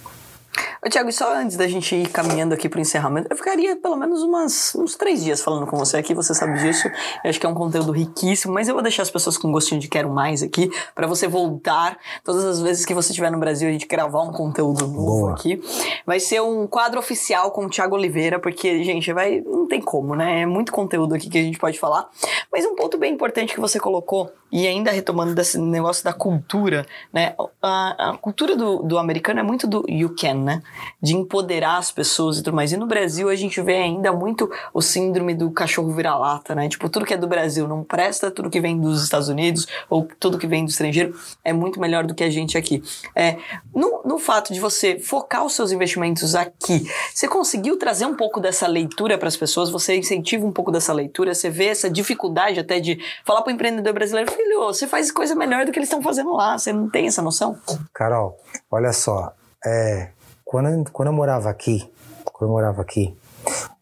Ô, 0.87 0.89
Tiago, 0.89 1.09
e 1.09 1.13
só 1.13 1.35
antes 1.35 1.57
da 1.57 1.67
gente 1.67 1.97
ir 1.97 2.09
caminhando 2.11 2.55
aqui 2.55 2.69
pro 2.69 2.81
encerramento, 2.81 3.27
eu 3.29 3.37
ficaria 3.37 3.75
pelo 3.75 3.97
menos 3.97 4.23
umas, 4.23 4.73
uns 4.77 4.95
três 4.95 5.25
dias 5.25 5.43
falando 5.43 5.67
com 5.67 5.77
você 5.77 5.97
aqui, 5.97 6.15
você 6.15 6.33
sabe 6.33 6.61
disso. 6.61 6.87
Eu 7.25 7.31
acho 7.31 7.41
que 7.41 7.45
é 7.45 7.49
um 7.49 7.55
conteúdo 7.55 7.91
riquíssimo, 7.91 8.55
mas 8.55 8.69
eu 8.69 8.75
vou 8.75 8.85
deixar 8.85 9.03
as 9.03 9.11
pessoas 9.11 9.37
com 9.37 9.51
gostinho 9.51 9.81
de 9.81 9.89
quero 9.89 10.09
mais 10.09 10.45
aqui, 10.45 10.71
pra 10.95 11.09
você 11.09 11.27
voltar 11.27 11.99
todas 12.23 12.45
as 12.45 12.61
vezes 12.61 12.85
que 12.85 12.95
você 12.95 13.11
estiver 13.11 13.33
no 13.33 13.39
Brasil, 13.41 13.69
a 13.69 13.73
gente 13.73 13.85
gravar 13.89 14.23
um 14.23 14.31
conteúdo 14.31 14.87
novo 14.87 15.23
Boa. 15.23 15.33
aqui. 15.33 15.61
Vai 16.07 16.21
ser 16.21 16.41
um 16.41 16.69
quadro 16.69 17.01
oficial 17.01 17.51
com 17.51 17.67
o 17.67 17.69
Tiago 17.69 17.97
Oliveira, 17.97 18.39
porque, 18.39 18.85
gente, 18.85 19.13
vai, 19.13 19.41
não 19.41 19.67
tem 19.67 19.81
como, 19.81 20.15
né? 20.15 20.43
É 20.43 20.47
muito 20.47 20.71
conteúdo 20.71 21.17
aqui 21.17 21.29
que 21.29 21.39
a 21.39 21.43
gente 21.43 21.59
pode 21.59 21.81
falar. 21.81 22.09
Mas 22.53 22.65
um 22.65 22.77
ponto 22.77 22.97
bem 22.97 23.13
importante 23.13 23.53
que 23.53 23.61
você 23.61 23.81
colocou, 23.81 24.31
e 24.53 24.67
ainda 24.67 24.93
retomando 24.93 25.35
desse 25.35 25.59
negócio 25.59 26.05
da 26.05 26.13
cultura, 26.13 26.87
né? 27.13 27.35
A, 27.61 28.11
a 28.11 28.17
cultura 28.17 28.55
do, 28.55 28.85
do 28.85 28.99
americano 28.99 29.41
é 29.41 29.43
muito 29.43 29.67
do 29.67 29.85
you 29.89 30.15
can, 30.15 30.35
né? 30.35 30.63
De 31.03 31.15
empoderar 31.15 31.79
as 31.79 31.91
pessoas 31.93 32.39
e 32.39 32.43
tudo 32.43 32.55
mais. 32.55 32.73
E 32.73 32.77
no 32.77 32.87
Brasil 32.87 33.29
a 33.29 33.35
gente 33.35 33.61
vê 33.61 33.77
ainda 33.77 34.13
muito 34.13 34.51
o 34.73 34.81
síndrome 34.81 35.35
do 35.35 35.51
cachorro 35.51 35.93
vira-lata, 35.93 36.55
né? 36.55 36.69
Tipo, 36.69 36.89
tudo 36.89 37.05
que 37.05 37.15
é 37.15 37.17
do 37.17 37.27
Brasil 37.27 37.67
não 37.67 37.83
presta, 37.83 38.31
tudo 38.31 38.51
que 38.51 38.61
vem 38.61 38.79
dos 38.79 39.03
Estados 39.03 39.29
Unidos 39.29 39.67
ou 39.89 40.09
tudo 40.19 40.39
que 40.39 40.47
vem 40.47 40.65
do 40.65 40.71
estrangeiro 40.71 41.15
é 41.45 41.53
muito 41.53 41.81
melhor 41.81 42.05
do 42.05 42.15
que 42.15 42.25
a 42.25 42.31
gente 42.31 42.57
aqui. 42.57 42.83
É, 43.15 43.37
no, 43.75 44.03
no 44.05 44.19
fato 44.19 44.53
de 44.53 44.61
você 44.61 44.99
focar 44.99 45.45
os 45.45 45.55
seus 45.55 45.73
investimentos 45.73 46.35
aqui, 46.35 46.91
você 47.13 47.29
conseguiu 47.29 47.79
trazer 47.79 48.07
um 48.07 48.17
pouco 48.17 48.41
dessa 48.41 48.67
leitura 48.67 49.19
para 49.19 49.29
as 49.29 49.37
pessoas? 49.37 49.71
Você 49.71 49.97
incentiva 49.97 50.47
um 50.47 50.53
pouco 50.53 50.71
dessa 50.71 50.93
leitura? 50.93 51.35
Você 51.35 51.51
vê 51.51 51.67
essa 51.67 51.91
dificuldade 51.91 52.61
até 52.61 52.81
de 52.81 52.99
falar 53.25 53.43
para 53.43 53.51
o 53.51 53.55
empreendedor 53.55 53.93
brasileiro, 53.93 54.31
filho, 54.31 54.61
você 54.61 54.87
faz 54.87 55.11
coisa 55.11 55.35
melhor 55.35 55.65
do 55.65 55.73
que 55.73 55.79
eles 55.79 55.89
estão 55.89 56.03
fazendo 56.03 56.33
lá. 56.33 56.59
Você 56.59 56.73
não 56.73 56.89
tem 56.89 57.07
essa 57.07 57.23
noção? 57.23 57.59
Carol, 57.93 58.37
olha 58.71 58.93
só. 58.93 59.33
É, 59.65 60.11
quando, 60.47 60.91
quando 60.93 61.09
eu 61.09 61.13
morava 61.13 61.51
aqui, 61.51 61.93
quando 62.25 62.51
eu 62.51 62.55
morava 62.55 62.81
aqui, 62.81 63.19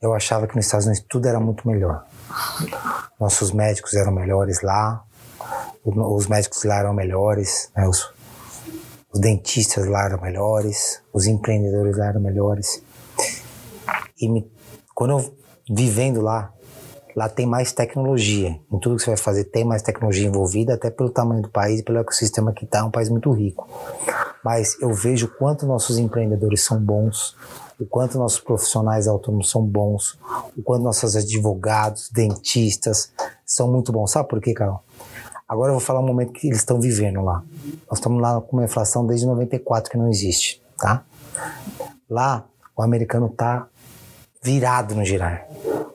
eu 0.00 0.14
achava 0.14 0.46
que 0.46 0.56
nos 0.56 0.64
Estados 0.64 0.86
Unidos 0.86 1.04
tudo 1.06 1.28
era 1.28 1.38
muito 1.38 1.68
melhor. 1.68 2.06
Nossos 3.20 3.52
médicos 3.52 3.92
eram 3.92 4.10
melhores 4.10 4.62
lá, 4.62 5.04
os 5.84 6.26
médicos 6.26 6.64
lá 6.64 6.78
eram 6.78 6.94
melhores, 6.94 7.70
né, 7.76 7.86
os, 7.86 8.10
os 9.12 9.20
dentistas 9.20 9.86
lá 9.86 10.06
eram 10.06 10.18
melhores, 10.22 11.02
os 11.12 11.26
empreendedores 11.26 11.98
lá 11.98 12.06
eram 12.06 12.20
melhores. 12.22 12.82
E 14.18 14.26
me- 14.26 14.50
quando 14.94 15.18
eu 15.18 15.36
vivendo 15.70 16.22
lá, 16.22 16.50
lá 17.14 17.28
tem 17.28 17.46
mais 17.46 17.72
tecnologia. 17.72 18.58
Em 18.70 18.78
tudo 18.78 18.96
que 18.96 19.02
você 19.02 19.10
vai 19.10 19.16
fazer 19.16 19.44
tem 19.44 19.64
mais 19.64 19.82
tecnologia 19.82 20.26
envolvida, 20.26 20.74
até 20.74 20.90
pelo 20.90 21.10
tamanho 21.10 21.42
do 21.42 21.48
país, 21.48 21.82
pelo 21.82 21.98
ecossistema 21.98 22.52
que 22.52 22.64
está, 22.64 22.78
é 22.78 22.82
um 22.82 22.90
país 22.90 23.08
muito 23.08 23.30
rico. 23.32 23.68
Mas 24.44 24.76
eu 24.80 24.92
vejo 24.92 25.26
o 25.26 25.28
quanto 25.28 25.66
nossos 25.66 25.98
empreendedores 25.98 26.64
são 26.64 26.78
bons, 26.78 27.36
o 27.80 27.86
quanto 27.86 28.18
nossos 28.18 28.40
profissionais 28.40 29.08
autônomos 29.08 29.50
são 29.50 29.62
bons, 29.62 30.18
o 30.56 30.62
quanto 30.62 30.82
nossos 30.82 31.16
advogados, 31.16 32.10
dentistas 32.10 33.12
são 33.44 33.70
muito 33.70 33.92
bons. 33.92 34.10
Sabe 34.10 34.28
por 34.28 34.40
quê, 34.40 34.52
Carol? 34.52 34.82
Agora 35.48 35.70
eu 35.70 35.74
vou 35.74 35.80
falar 35.80 36.00
um 36.00 36.06
momento 36.06 36.32
que 36.32 36.46
eles 36.46 36.58
estão 36.58 36.80
vivendo 36.80 37.20
lá. 37.20 37.42
Nós 37.88 37.98
estamos 37.98 38.20
lá 38.20 38.40
com 38.40 38.56
uma 38.56 38.64
inflação 38.64 39.06
desde 39.06 39.26
94 39.26 39.90
que 39.90 39.98
não 39.98 40.08
existe, 40.08 40.62
tá? 40.78 41.04
Lá, 42.08 42.44
o 42.76 42.82
americano 42.82 43.28
tá 43.28 43.68
virado 44.42 44.94
no 44.94 45.04
girar, 45.04 45.46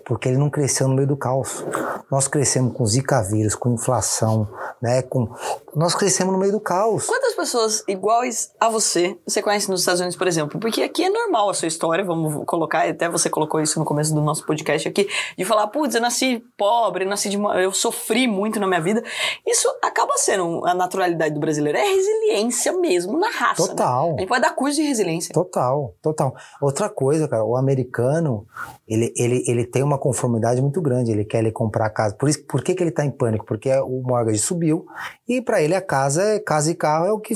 porque 0.10 0.28
ele 0.28 0.40
não 0.40 0.50
cresceu 0.50 0.88
no 0.88 0.96
meio 0.96 1.08
do 1.08 1.16
caos. 1.16 1.64
Nós 2.10 2.28
crescemos 2.28 2.74
com 2.76 2.84
zika 2.84 3.22
vírus, 3.22 3.54
com 3.54 3.76
inflação, 3.76 4.50
né? 4.82 5.04
Com 5.04 5.30
nós 5.76 5.94
crescemos 5.94 6.34
no 6.34 6.40
meio 6.40 6.52
do 6.52 6.60
caos. 6.60 7.06
Quantas 7.06 7.36
pessoas 7.36 7.84
iguais 7.88 8.52
a 8.60 8.70
você 8.70 9.16
você 9.24 9.40
conhece 9.40 9.70
nos 9.70 9.82
Estados 9.82 10.02
Unidos, 10.02 10.18
por 10.18 10.28
exemplo? 10.28 10.60
Porque 10.60 10.82
aqui 10.82 11.04
é 11.04 11.10
normal 11.12 11.52
a 11.52 11.54
sua 11.54 11.68
história, 11.68 12.04
vamos 12.04 12.44
colocar, 12.46 12.90
até 12.90 13.08
você 13.08 13.30
colocou 13.30 13.62
isso 13.62 13.78
no 13.78 13.86
começo 13.86 14.12
do 14.12 14.20
nosso 14.20 14.44
podcast 14.48 14.88
aqui, 14.88 15.08
de 15.38 15.46
falar, 15.46 15.68
putz, 15.68 15.94
eu 15.94 16.02
nasci 16.02 16.44
pobre, 16.58 17.04
eu 17.06 17.08
nasci 17.08 17.30
de 17.30 17.38
uma, 17.38 17.62
eu 17.62 17.72
sofri 17.72 18.28
muito 18.28 18.60
na 18.60 18.66
minha 18.66 18.82
vida. 18.82 19.04
Isso 19.46 19.70
acaba 19.84 20.14
sendo 20.18 20.66
a 20.66 20.74
naturalidade 20.74 21.36
do 21.36 21.40
brasileiro, 21.40 21.78
é 21.78 21.84
resiliência 21.84 22.74
mesmo 22.74 23.20
na 23.20 23.30
raça. 23.30 23.62
né? 23.62 23.68
Total. 23.68 24.16
A 24.16 24.20
gente 24.20 24.28
pode 24.28 24.42
dar 24.42 24.56
curso 24.56 24.78
de 24.78 24.82
resiliência. 24.88 25.32
Total, 25.32 25.94
total. 26.02 26.36
Outra 26.60 26.90
coisa, 26.90 27.28
cara, 27.28 27.44
o 27.44 27.56
americano, 27.56 28.48
ele, 28.88 29.14
ele, 29.16 29.44
ele 29.48 29.66
tem 29.68 29.84
uma 29.84 29.99
conformidade 30.00 30.62
muito 30.62 30.82
grande, 30.82 31.12
ele 31.12 31.24
quer 31.24 31.40
ele 31.40 31.52
comprar 31.52 31.90
casa. 31.90 32.16
Por, 32.16 32.30
isso, 32.30 32.44
por 32.46 32.64
que, 32.64 32.74
que 32.74 32.82
ele 32.82 32.92
tá 32.92 33.06
em 33.06 33.12
pânico? 33.12 33.46
Porque 33.46 33.72
o 33.80 34.02
mortgage 34.02 34.40
subiu 34.40 34.86
e 35.28 35.42
para 35.42 35.62
ele 35.62 35.76
a 35.76 35.82
casa, 35.82 36.24
é 36.24 36.40
casa 36.40 36.72
e 36.72 36.76
carro 36.76 37.06
é 37.06 37.12
o 37.12 37.20
que 37.20 37.34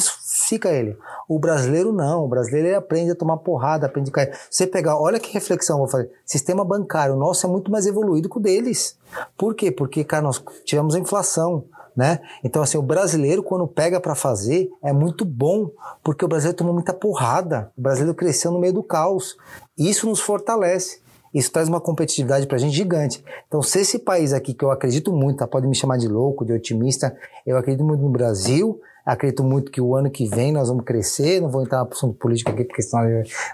fica 0.48 0.70
ele. 0.70 0.98
O 1.28 1.38
brasileiro 1.38 1.94
não, 1.94 2.26
o 2.26 2.28
brasileiro 2.28 2.70
ele 2.70 2.76
aprende 2.76 3.12
a 3.12 3.16
tomar 3.16 3.38
porrada, 3.38 3.86
aprende 3.86 4.10
a 4.10 4.14
cair. 4.14 4.38
Você 4.50 4.66
pegar, 4.66 4.98
olha 4.98 5.20
que 5.20 5.32
reflexão 5.32 5.78
vou 5.78 5.88
fazer. 5.88 6.10
Sistema 6.26 6.66
bancário, 6.66 7.16
nosso 7.16 7.46
é 7.46 7.50
muito 7.50 7.72
mais 7.72 7.86
evoluído 7.86 8.30
que 8.30 8.38
o 8.38 8.42
deles. 8.42 8.98
Por 9.38 9.54
quê? 9.54 9.72
Porque, 9.72 10.04
cara, 10.04 10.24
nós 10.24 10.44
tivemos 10.66 10.96
a 10.96 11.00
inflação 11.00 11.66
né? 11.96 12.20
Então 12.44 12.62
assim, 12.62 12.78
o 12.78 12.82
brasileiro 12.82 13.44
quando 13.44 13.68
pega 13.68 14.00
para 14.00 14.16
fazer 14.16 14.70
é 14.82 14.92
muito 14.92 15.24
bom, 15.24 15.70
porque 16.04 16.26
o 16.26 16.28
brasileiro 16.28 16.58
tomou 16.58 16.74
muita 16.74 16.94
porrada. 16.94 17.72
O 17.78 17.82
brasileiro 17.82 18.16
cresceu 18.16 18.52
no 18.52 18.60
meio 18.60 18.74
do 18.74 18.84
caos. 18.84 19.38
Isso 19.78 20.08
nos 20.08 20.20
fortalece. 20.20 21.03
Isso 21.34 21.52
traz 21.52 21.68
uma 21.68 21.82
competitividade 21.82 22.46
pra 22.46 22.58
gente 22.58 22.76
gigante. 22.76 23.24
Então, 23.48 23.62
se 23.62 23.80
esse 23.80 24.00
país 24.00 24.34
aqui, 24.34 24.54
que 24.54 24.64
eu 24.64 24.72
acredito 24.72 25.12
muito, 25.12 25.38
tá? 25.38 25.48
pode 25.48 25.68
me 25.68 25.76
chamar 25.76 25.98
de 25.98 26.08
louco, 26.08 26.46
de 26.46 26.54
otimista, 26.54 27.16
eu 27.46 27.58
acredito 27.58 27.84
muito 27.84 28.02
no 28.02 28.10
Brasil, 28.10 28.80
acredito 29.06 29.44
muito 29.44 29.72
que 29.72 29.82
o 29.82 29.96
ano 29.96 30.10
que 30.12 30.28
vem 30.28 30.52
nós 30.52 30.70
vamos 30.70 30.86
crescer, 30.86 31.42
não 31.42 31.50
vou 31.50 31.64
entrar 31.64 31.80
na 31.80 31.86
posição 31.86 32.14
política 32.14 32.52
aqui, 32.52 32.64
porque 32.64 32.82
senão 32.82 33.04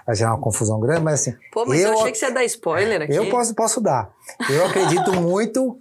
vai 0.06 0.14
gerar 0.14 0.32
uma 0.32 0.40
confusão 0.40 0.78
grande, 0.78 1.00
mas 1.00 1.20
assim... 1.20 1.34
Pô, 1.52 1.64
mas 1.66 1.80
eu, 1.80 1.92
achei 1.92 2.12
que 2.12 2.18
você 2.18 2.26
ia 2.26 2.32
dar 2.32 2.44
spoiler 2.44 3.02
aqui. 3.02 3.14
Eu 3.14 3.28
posso, 3.28 3.54
posso 3.54 3.80
dar. 3.80 4.10
Eu 4.48 4.66
acredito 4.66 5.12
muito 5.20 5.78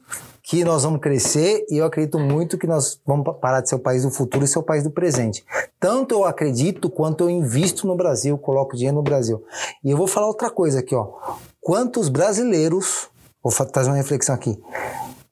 que 0.50 0.64
nós 0.64 0.82
vamos 0.82 1.00
crescer 1.00 1.64
e 1.70 1.78
eu 1.78 1.86
acredito 1.86 2.18
muito 2.18 2.58
que 2.58 2.66
nós 2.66 3.00
vamos 3.06 3.38
parar 3.40 3.62
de 3.62 3.70
ser 3.70 3.76
o 3.76 3.80
país 3.80 4.02
do 4.02 4.10
futuro 4.10 4.44
e 4.44 4.48
ser 4.48 4.58
o 4.58 4.64
país 4.64 4.84
do 4.84 4.90
presente. 4.90 5.46
Tanto 5.80 6.16
eu 6.16 6.26
acredito 6.26 6.90
quanto 6.90 7.24
eu 7.24 7.30
invisto 7.30 7.86
no 7.86 7.96
Brasil, 7.96 8.36
coloco 8.36 8.76
dinheiro 8.76 8.96
no 8.96 9.04
Brasil. 9.04 9.46
E 9.84 9.92
eu 9.92 9.98
vou 9.98 10.08
falar 10.08 10.26
outra 10.26 10.50
coisa 10.50 10.80
aqui, 10.80 10.96
ó. 10.96 11.08
Quantos 11.62 12.10
brasileiros, 12.10 13.10
vou 13.44 13.54
trazer 13.66 13.90
uma 13.90 13.98
reflexão 13.98 14.36
aqui, 14.36 14.60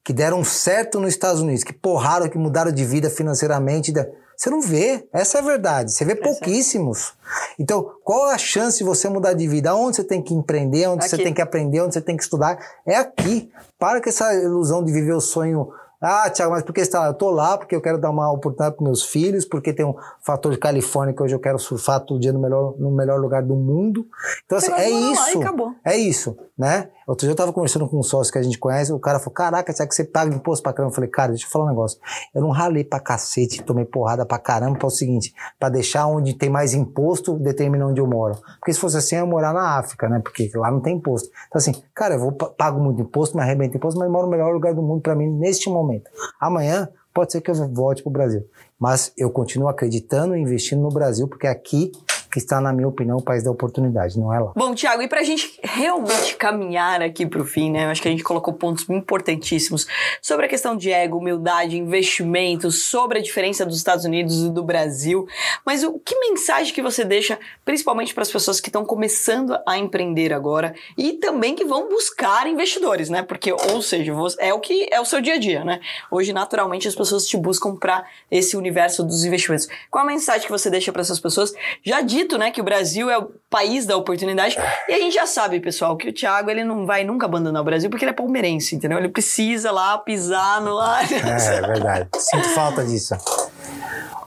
que 0.04 0.12
deram 0.12 0.44
certo 0.44 1.00
nos 1.00 1.10
Estados 1.10 1.40
Unidos, 1.40 1.64
que 1.64 1.72
porraram, 1.72 2.28
que 2.28 2.38
mudaram 2.38 2.72
de 2.72 2.84
vida 2.84 3.10
financeiramente, 3.10 3.92
você 4.38 4.50
não 4.50 4.60
vê. 4.60 5.04
Essa 5.12 5.38
é 5.38 5.40
a 5.40 5.44
verdade. 5.44 5.92
Você 5.92 6.04
vê 6.04 6.14
pouquíssimos. 6.14 7.12
Então, 7.58 7.90
qual 8.04 8.30
é 8.30 8.34
a 8.34 8.38
chance 8.38 8.78
de 8.78 8.84
você 8.84 9.08
mudar 9.08 9.32
de 9.32 9.48
vida? 9.48 9.74
Onde 9.74 9.96
você 9.96 10.04
tem 10.04 10.22
que 10.22 10.32
empreender, 10.32 10.86
onde 10.86 11.04
aqui. 11.04 11.10
você 11.10 11.22
tem 11.22 11.34
que 11.34 11.42
aprender, 11.42 11.80
onde 11.80 11.94
você 11.94 12.00
tem 12.00 12.16
que 12.16 12.22
estudar? 12.22 12.56
É 12.86 12.94
aqui. 12.94 13.50
Para 13.76 14.00
com 14.00 14.08
essa 14.08 14.32
ilusão 14.32 14.84
de 14.84 14.92
viver 14.92 15.12
o 15.12 15.20
sonho 15.20 15.68
ah, 16.00 16.30
Tiago, 16.30 16.52
mas 16.52 16.62
por 16.62 16.72
que 16.72 16.80
você 16.80 16.86
está 16.86 17.00
lá? 17.00 17.06
Eu 17.08 17.14
tô 17.14 17.30
lá 17.30 17.58
porque 17.58 17.74
eu 17.74 17.80
quero 17.80 17.98
dar 17.98 18.10
uma 18.10 18.30
oportunidade 18.30 18.76
para 18.76 18.84
meus 18.84 19.04
filhos, 19.04 19.44
porque 19.44 19.72
tem 19.72 19.84
um 19.84 19.94
fator 20.22 20.52
de 20.52 20.58
Califórnia 20.58 21.14
que 21.14 21.22
hoje 21.22 21.34
eu 21.34 21.40
quero 21.40 21.58
surfar 21.58 22.00
todo 22.00 22.20
dia 22.20 22.32
no 22.32 22.38
melhor, 22.38 22.74
no 22.78 22.90
melhor 22.90 23.20
lugar 23.20 23.42
do 23.42 23.56
mundo. 23.56 24.06
Então, 24.44 24.58
assim, 24.58 24.72
é 24.72 24.88
isso. 24.88 25.38
É 25.84 25.96
isso, 25.96 26.38
né? 26.56 26.88
Outro 27.08 27.26
dia 27.26 27.32
eu 27.32 27.36
tava 27.36 27.54
conversando 27.54 27.88
com 27.88 27.98
um 27.98 28.02
sócio 28.02 28.30
que 28.30 28.38
a 28.38 28.42
gente 28.42 28.58
conhece, 28.58 28.92
o 28.92 28.98
cara 28.98 29.18
falou, 29.18 29.32
caraca, 29.32 29.72
Tiago, 29.72 29.94
você 29.94 30.04
paga 30.04 30.34
imposto 30.34 30.62
pra 30.62 30.74
caramba? 30.74 30.90
Eu 30.90 30.94
falei, 30.94 31.08
cara, 31.08 31.30
deixa 31.30 31.46
eu 31.46 31.50
falar 31.50 31.64
um 31.64 31.68
negócio. 31.68 31.98
Eu 32.34 32.42
não 32.42 32.50
ralei 32.50 32.84
pra 32.84 33.00
cacete, 33.00 33.62
tomei 33.62 33.86
porrada 33.86 34.26
pra 34.26 34.38
caramba, 34.38 34.78
para 34.78 34.86
o 34.86 34.90
seguinte, 34.90 35.32
para 35.58 35.70
deixar 35.70 36.06
onde 36.06 36.34
tem 36.34 36.50
mais 36.50 36.74
imposto, 36.74 37.38
determinar 37.38 37.86
onde 37.86 37.98
eu 37.98 38.06
moro. 38.06 38.36
Porque 38.60 38.74
se 38.74 38.78
fosse 38.78 38.98
assim, 38.98 39.16
eu 39.16 39.20
ia 39.20 39.26
morar 39.26 39.54
na 39.54 39.78
África, 39.78 40.06
né? 40.06 40.20
Porque 40.22 40.50
lá 40.54 40.70
não 40.70 40.80
tem 40.80 40.96
imposto. 40.96 41.30
Então, 41.46 41.58
assim, 41.58 41.72
cara, 41.94 42.16
eu 42.16 42.20
vou, 42.20 42.32
pago 42.32 42.78
muito 42.78 43.00
imposto, 43.00 43.34
me 43.34 43.42
arrebento 43.42 43.74
imposto, 43.74 43.98
mas 43.98 44.10
moro 44.10 44.26
no 44.26 44.30
melhor 44.30 44.52
lugar 44.52 44.74
do 44.74 44.82
mundo 44.82 45.00
para 45.00 45.14
mim 45.14 45.30
neste 45.30 45.70
momento. 45.70 46.10
Amanhã, 46.38 46.90
pode 47.14 47.32
ser 47.32 47.40
que 47.40 47.50
eu 47.50 47.54
volte 47.72 48.02
pro 48.02 48.12
Brasil. 48.12 48.44
Mas 48.78 49.14
eu 49.16 49.30
continuo 49.30 49.68
acreditando 49.68 50.36
e 50.36 50.40
investindo 50.42 50.82
no 50.82 50.90
Brasil, 50.90 51.26
porque 51.26 51.46
aqui 51.46 51.90
que 52.30 52.38
está, 52.38 52.60
na 52.60 52.72
minha 52.72 52.86
opinião, 52.86 53.16
o 53.16 53.22
país 53.22 53.42
da 53.42 53.50
oportunidade, 53.50 54.18
não 54.18 54.32
é 54.32 54.38
lá. 54.38 54.52
Bom, 54.54 54.74
Tiago, 54.74 55.02
e 55.02 55.08
para 55.08 55.20
a 55.20 55.24
gente 55.24 55.58
realmente 55.62 56.36
caminhar 56.36 57.00
aqui 57.00 57.26
para 57.26 57.40
o 57.40 57.44
fim, 57.44 57.70
né? 57.70 57.86
Eu 57.86 57.90
acho 57.90 58.02
que 58.02 58.08
a 58.08 58.10
gente 58.10 58.22
colocou 58.22 58.52
pontos 58.52 58.88
importantíssimos 58.88 59.86
sobre 60.20 60.46
a 60.46 60.48
questão 60.48 60.76
de 60.76 60.90
ego, 60.90 61.16
humildade, 61.16 61.78
investimentos, 61.78 62.84
sobre 62.84 63.18
a 63.18 63.22
diferença 63.22 63.64
dos 63.64 63.76
Estados 63.76 64.04
Unidos 64.04 64.44
e 64.44 64.50
do 64.50 64.62
Brasil. 64.62 65.26
Mas 65.64 65.82
o 65.82 65.98
que 65.98 66.18
mensagem 66.20 66.74
que 66.74 66.82
você 66.82 67.04
deixa, 67.04 67.38
principalmente 67.64 68.12
para 68.12 68.22
as 68.22 68.30
pessoas 68.30 68.60
que 68.60 68.68
estão 68.68 68.84
começando 68.84 69.58
a 69.66 69.78
empreender 69.78 70.32
agora 70.32 70.74
e 70.96 71.14
também 71.14 71.54
que 71.54 71.64
vão 71.64 71.88
buscar 71.88 72.46
investidores, 72.46 73.08
né? 73.08 73.22
Porque, 73.22 73.52
ou 73.52 73.80
seja, 73.80 74.12
é 74.38 74.52
o 74.52 74.60
que 74.60 74.88
é 74.92 75.00
o 75.00 75.04
seu 75.04 75.20
dia 75.20 75.34
a 75.34 75.38
dia, 75.38 75.64
né? 75.64 75.80
Hoje, 76.10 76.32
naturalmente, 76.32 76.86
as 76.86 76.94
pessoas 76.94 77.26
te 77.26 77.36
buscam 77.36 77.74
para 77.74 78.04
esse 78.30 78.56
universo 78.56 79.02
dos 79.02 79.24
investimentos. 79.24 79.66
Qual 79.90 80.04
a 80.04 80.06
mensagem 80.06 80.42
que 80.42 80.52
você 80.52 80.68
deixa 80.68 80.92
para 80.92 81.00
essas 81.00 81.18
pessoas? 81.18 81.54
Já 81.82 82.00
disse 82.02 82.17
dito, 82.18 82.36
né, 82.36 82.50
que 82.50 82.60
o 82.60 82.64
Brasil 82.64 83.10
é 83.10 83.18
o 83.18 83.30
país 83.48 83.86
da 83.86 83.96
oportunidade. 83.96 84.56
E 84.88 84.92
a 84.92 84.98
gente 84.98 85.14
já 85.14 85.26
sabe, 85.26 85.60
pessoal, 85.60 85.96
que 85.96 86.08
o 86.08 86.12
Thiago 86.12 86.50
ele 86.50 86.64
não 86.64 86.86
vai 86.86 87.04
nunca 87.04 87.26
abandonar 87.26 87.62
o 87.62 87.64
Brasil 87.64 87.88
porque 87.88 88.04
ele 88.04 88.10
é 88.10 88.14
palmeirense, 88.14 88.74
entendeu? 88.74 88.98
Ele 88.98 89.08
precisa 89.08 89.70
lá 89.70 89.96
pisar 89.98 90.60
no 90.60 90.74
lá. 90.74 91.02
É, 91.02 91.56
é 91.56 91.60
verdade. 91.60 92.08
Sinto 92.16 92.48
falta 92.50 92.84
disso. 92.84 93.14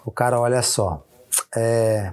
O 0.05 0.11
cara, 0.11 0.39
olha 0.39 0.61
só. 0.61 1.03
É... 1.55 2.11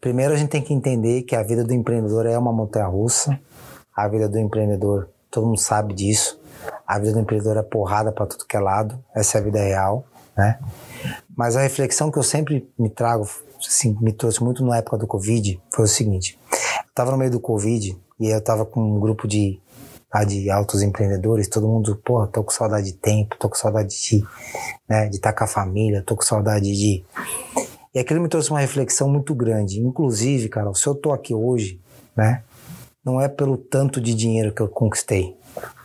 Primeiro 0.00 0.32
a 0.32 0.36
gente 0.36 0.48
tem 0.48 0.62
que 0.62 0.72
entender 0.72 1.22
que 1.22 1.36
a 1.36 1.42
vida 1.42 1.62
do 1.62 1.74
empreendedor 1.74 2.26
é 2.26 2.36
uma 2.38 2.52
montanha 2.52 2.86
russa. 2.86 3.38
A 3.94 4.08
vida 4.08 4.28
do 4.28 4.38
empreendedor, 4.38 5.10
todo 5.30 5.46
mundo 5.46 5.60
sabe 5.60 5.94
disso. 5.94 6.40
A 6.86 6.98
vida 6.98 7.12
do 7.12 7.20
empreendedor 7.20 7.56
é 7.56 7.62
porrada 7.62 8.10
para 8.10 8.26
tudo 8.26 8.46
que 8.46 8.56
é 8.56 8.60
lado. 8.60 8.98
Essa 9.14 9.38
é 9.38 9.40
a 9.40 9.44
vida 9.44 9.58
real, 9.58 10.04
né? 10.36 10.58
Mas 11.36 11.56
a 11.56 11.60
reflexão 11.60 12.10
que 12.10 12.18
eu 12.18 12.22
sempre 12.22 12.68
me 12.78 12.88
trago 12.88 13.28
assim, 13.68 13.96
me 14.00 14.12
trouxe 14.12 14.42
muito 14.42 14.64
na 14.64 14.76
época 14.76 14.98
do 14.98 15.06
Covid 15.06 15.60
foi 15.70 15.84
o 15.84 15.88
seguinte: 15.88 16.38
eu 16.52 16.94
tava 16.94 17.10
no 17.10 17.18
meio 17.18 17.30
do 17.30 17.40
Covid 17.40 17.96
e 18.18 18.28
eu 18.28 18.40
tava 18.40 18.66
com 18.66 18.80
um 18.80 19.00
grupo 19.00 19.26
de, 19.26 19.58
ah, 20.10 20.24
de 20.24 20.50
altos 20.50 20.82
empreendedores, 20.82 21.48
todo 21.48 21.66
mundo, 21.66 21.96
porra, 22.04 22.26
tô 22.26 22.44
com 22.44 22.50
saudade 22.50 22.86
de 22.86 22.92
tempo, 22.92 23.36
tô 23.38 23.48
com 23.48 23.56
saudade 23.56 23.88
de, 23.88 24.24
né, 24.88 25.08
de 25.08 25.16
estar 25.16 25.32
tá 25.32 25.38
com 25.38 25.44
a 25.44 25.46
família, 25.46 26.02
tô 26.02 26.16
com 26.16 26.22
saudade 26.22 26.70
de. 26.74 27.04
E 27.94 27.98
aquilo 27.98 28.20
me 28.20 28.28
trouxe 28.28 28.50
uma 28.50 28.60
reflexão 28.60 29.08
muito 29.08 29.34
grande. 29.34 29.80
Inclusive, 29.80 30.48
cara, 30.48 30.72
se 30.74 30.86
eu 30.86 30.94
tô 30.94 31.12
aqui 31.12 31.34
hoje, 31.34 31.80
né, 32.14 32.42
não 33.04 33.20
é 33.20 33.28
pelo 33.28 33.56
tanto 33.56 34.00
de 34.00 34.14
dinheiro 34.14 34.52
que 34.52 34.60
eu 34.60 34.68
conquistei, 34.68 35.36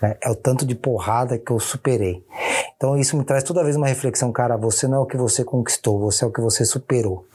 né, 0.02 0.18
é 0.22 0.30
o 0.30 0.36
tanto 0.36 0.66
de 0.66 0.76
porrada 0.76 1.38
que 1.38 1.52
eu 1.52 1.60
superei. 1.60 2.24
Então 2.76 2.98
isso 2.98 3.16
me 3.16 3.24
traz 3.24 3.44
toda 3.44 3.64
vez 3.64 3.76
uma 3.76 3.88
reflexão, 3.88 4.32
cara, 4.32 4.58
você 4.58 4.88
não 4.88 4.98
é 4.98 5.00
o 5.00 5.06
que 5.06 5.16
você 5.16 5.44
conquistou, 5.44 6.00
você 6.00 6.26
é 6.26 6.28
o 6.28 6.32
que 6.32 6.42
você 6.42 6.66
superou 6.66 7.26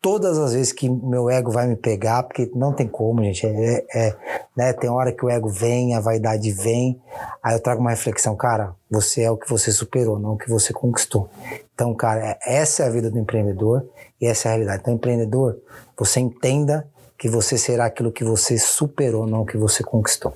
todas 0.00 0.38
as 0.38 0.52
vezes 0.52 0.72
que 0.72 0.88
meu 0.88 1.28
ego 1.28 1.50
vai 1.50 1.66
me 1.66 1.76
pegar, 1.76 2.22
porque 2.22 2.50
não 2.54 2.72
tem 2.72 2.86
como, 2.86 3.22
gente. 3.22 3.46
É, 3.46 3.84
é, 3.94 4.16
né, 4.56 4.72
tem 4.72 4.88
hora 4.88 5.12
que 5.12 5.24
o 5.24 5.30
ego 5.30 5.48
vem, 5.48 5.94
a 5.94 6.00
vaidade 6.00 6.50
vem. 6.52 7.00
Aí 7.42 7.54
eu 7.54 7.60
trago 7.60 7.80
uma 7.80 7.90
reflexão, 7.90 8.36
cara, 8.36 8.74
você 8.90 9.22
é 9.22 9.30
o 9.30 9.36
que 9.36 9.48
você 9.48 9.70
superou, 9.70 10.18
não 10.18 10.34
o 10.34 10.38
que 10.38 10.48
você 10.48 10.72
conquistou. 10.72 11.28
Então, 11.74 11.94
cara, 11.94 12.20
é, 12.20 12.38
essa 12.44 12.84
é 12.84 12.86
a 12.86 12.90
vida 12.90 13.10
do 13.10 13.18
empreendedor 13.18 13.84
e 14.20 14.26
essa 14.26 14.48
é 14.48 14.50
a 14.50 14.54
realidade. 14.54 14.82
Então, 14.82 14.94
empreendedor, 14.94 15.58
você 15.96 16.20
entenda 16.20 16.88
que 17.16 17.28
você 17.28 17.58
será 17.58 17.86
aquilo 17.86 18.12
que 18.12 18.24
você 18.24 18.56
superou, 18.56 19.26
não 19.26 19.42
o 19.42 19.46
que 19.46 19.56
você 19.56 19.82
conquistou 19.82 20.32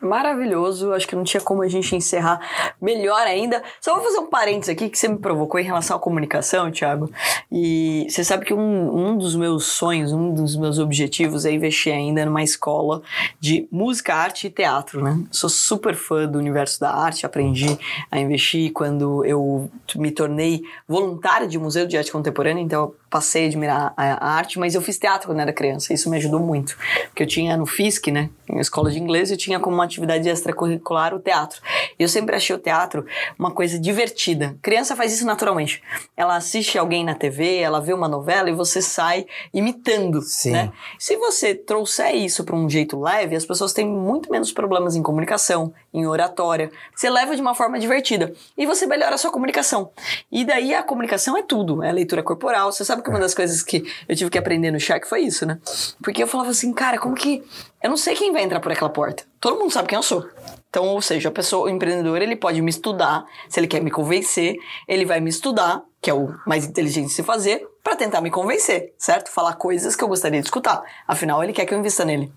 maravilhoso. 0.00 0.92
Acho 0.92 1.06
que 1.06 1.16
não 1.16 1.24
tinha 1.24 1.40
como 1.40 1.62
a 1.62 1.68
gente 1.68 1.94
encerrar 1.94 2.40
melhor 2.80 3.20
ainda. 3.26 3.62
Só 3.80 3.94
vou 3.94 4.04
fazer 4.04 4.18
um 4.18 4.26
parênteses 4.26 4.68
aqui 4.70 4.88
que 4.88 4.98
você 4.98 5.08
me 5.08 5.18
provocou 5.18 5.58
em 5.60 5.64
relação 5.64 5.96
à 5.96 6.00
comunicação, 6.00 6.70
Thiago. 6.70 7.10
E 7.50 8.06
você 8.08 8.22
sabe 8.22 8.44
que 8.44 8.54
um, 8.54 8.96
um 8.96 9.18
dos 9.18 9.34
meus 9.34 9.64
sonhos, 9.66 10.12
um 10.12 10.32
dos 10.32 10.56
meus 10.56 10.78
objetivos 10.78 11.44
é 11.44 11.52
investir 11.52 11.92
ainda 11.92 12.24
numa 12.24 12.42
escola 12.42 13.02
de 13.40 13.66
música, 13.70 14.14
arte 14.14 14.46
e 14.46 14.50
teatro, 14.50 15.02
né? 15.02 15.20
Sou 15.30 15.50
super 15.50 15.94
fã 15.94 16.26
do 16.26 16.38
universo 16.38 16.80
da 16.80 16.90
arte, 16.90 17.26
aprendi 17.26 17.78
a 18.10 18.18
investir 18.18 18.72
quando 18.72 19.24
eu 19.24 19.70
me 19.96 20.10
tornei 20.10 20.62
voluntário 20.86 21.48
de 21.48 21.58
museu 21.58 21.86
de 21.86 21.96
arte 21.96 22.12
contemporânea, 22.12 22.62
então 22.62 22.92
passei 23.10 23.44
a 23.44 23.46
admirar 23.46 23.94
a, 23.96 24.36
arte, 24.36 24.58
mas 24.58 24.74
eu 24.74 24.82
fiz 24.82 24.98
teatro 24.98 25.28
quando 25.28 25.40
era 25.40 25.52
criança, 25.52 25.92
isso 25.92 26.10
me 26.10 26.16
ajudou 26.16 26.40
muito. 26.40 26.76
Porque 27.06 27.22
eu 27.22 27.26
tinha 27.26 27.56
no 27.56 27.66
FISC, 27.66 28.10
né, 28.10 28.30
em 28.48 28.58
escola 28.58 28.90
de 28.90 28.98
inglês, 28.98 29.30
eu 29.30 29.36
tinha 29.36 29.58
como 29.60 29.76
uma 29.76 29.84
atividade 29.84 30.28
extracurricular 30.28 31.14
o 31.14 31.18
teatro. 31.18 31.60
E 31.98 32.02
eu 32.02 32.08
sempre 32.08 32.36
achei 32.36 32.54
o 32.54 32.58
teatro 32.58 33.04
uma 33.38 33.50
coisa 33.50 33.78
divertida. 33.78 34.56
Criança 34.62 34.96
faz 34.96 35.12
isso 35.12 35.26
naturalmente. 35.26 35.82
Ela 36.16 36.36
assiste 36.36 36.78
alguém 36.78 37.04
na 37.04 37.14
TV, 37.14 37.58
ela 37.58 37.80
vê 37.80 37.92
uma 37.92 38.08
novela 38.08 38.50
e 38.50 38.52
você 38.52 38.80
sai 38.80 39.26
imitando, 39.52 40.22
Sim. 40.22 40.52
né? 40.52 40.72
Se 40.98 41.16
você 41.16 41.54
trouxer 41.54 42.14
isso 42.14 42.44
para 42.44 42.56
um 42.56 42.68
jeito 42.68 42.98
leve, 43.00 43.36
as 43.36 43.44
pessoas 43.44 43.72
têm 43.72 43.86
muito 43.86 44.30
menos 44.30 44.52
problemas 44.52 44.96
em 44.96 45.02
comunicação, 45.02 45.72
em 45.92 46.06
oratória. 46.06 46.70
Você 46.94 47.08
leva 47.10 47.34
de 47.34 47.42
uma 47.42 47.54
forma 47.54 47.78
divertida 47.78 48.32
e 48.56 48.66
você 48.66 48.86
melhora 48.86 49.14
a 49.14 49.18
sua 49.18 49.30
comunicação. 49.30 49.90
E 50.30 50.44
daí 50.44 50.74
a 50.74 50.82
comunicação 50.82 51.36
é 51.36 51.42
tudo, 51.42 51.82
é 51.82 51.92
leitura 51.92 52.22
corporal. 52.22 52.72
Você 52.72 52.84
sabe 52.84 52.97
que 53.02 53.10
uma 53.10 53.18
das 53.18 53.34
coisas 53.34 53.62
que 53.62 53.84
eu 54.08 54.16
tive 54.16 54.30
que 54.30 54.38
aprender 54.38 54.70
no 54.70 54.80
cheque 54.80 55.08
foi 55.08 55.22
isso, 55.22 55.46
né? 55.46 55.58
Porque 56.02 56.22
eu 56.22 56.26
falava 56.26 56.50
assim, 56.50 56.72
cara, 56.72 56.98
como 56.98 57.14
que 57.14 57.42
eu 57.82 57.90
não 57.90 57.96
sei 57.96 58.14
quem 58.14 58.32
vai 58.32 58.42
entrar 58.42 58.60
por 58.60 58.72
aquela 58.72 58.90
porta. 58.90 59.24
Todo 59.40 59.58
mundo 59.58 59.72
sabe 59.72 59.88
quem 59.88 59.96
eu 59.96 60.02
sou. 60.02 60.28
Então, 60.68 60.86
ou 60.86 61.00
seja, 61.00 61.28
a 61.28 61.32
pessoa, 61.32 61.66
o 61.66 61.70
empreendedor, 61.70 62.20
ele 62.20 62.36
pode 62.36 62.60
me 62.60 62.70
estudar, 62.70 63.24
se 63.48 63.58
ele 63.58 63.66
quer 63.66 63.82
me 63.82 63.90
convencer, 63.90 64.56
ele 64.86 65.04
vai 65.06 65.20
me 65.20 65.30
estudar, 65.30 65.82
que 66.00 66.10
é 66.10 66.14
o 66.14 66.34
mais 66.46 66.64
inteligente 66.64 67.08
de 67.08 67.12
se 67.12 67.22
fazer, 67.22 67.66
para 67.82 67.96
tentar 67.96 68.20
me 68.20 68.30
convencer, 68.30 68.92
certo? 68.98 69.30
Falar 69.30 69.54
coisas 69.54 69.96
que 69.96 70.04
eu 70.04 70.08
gostaria 70.08 70.40
de 70.40 70.46
escutar. 70.46 70.82
Afinal, 71.06 71.42
ele 71.42 71.54
quer 71.54 71.64
que 71.64 71.72
eu 71.72 71.78
invista 71.78 72.04
nele. 72.04 72.30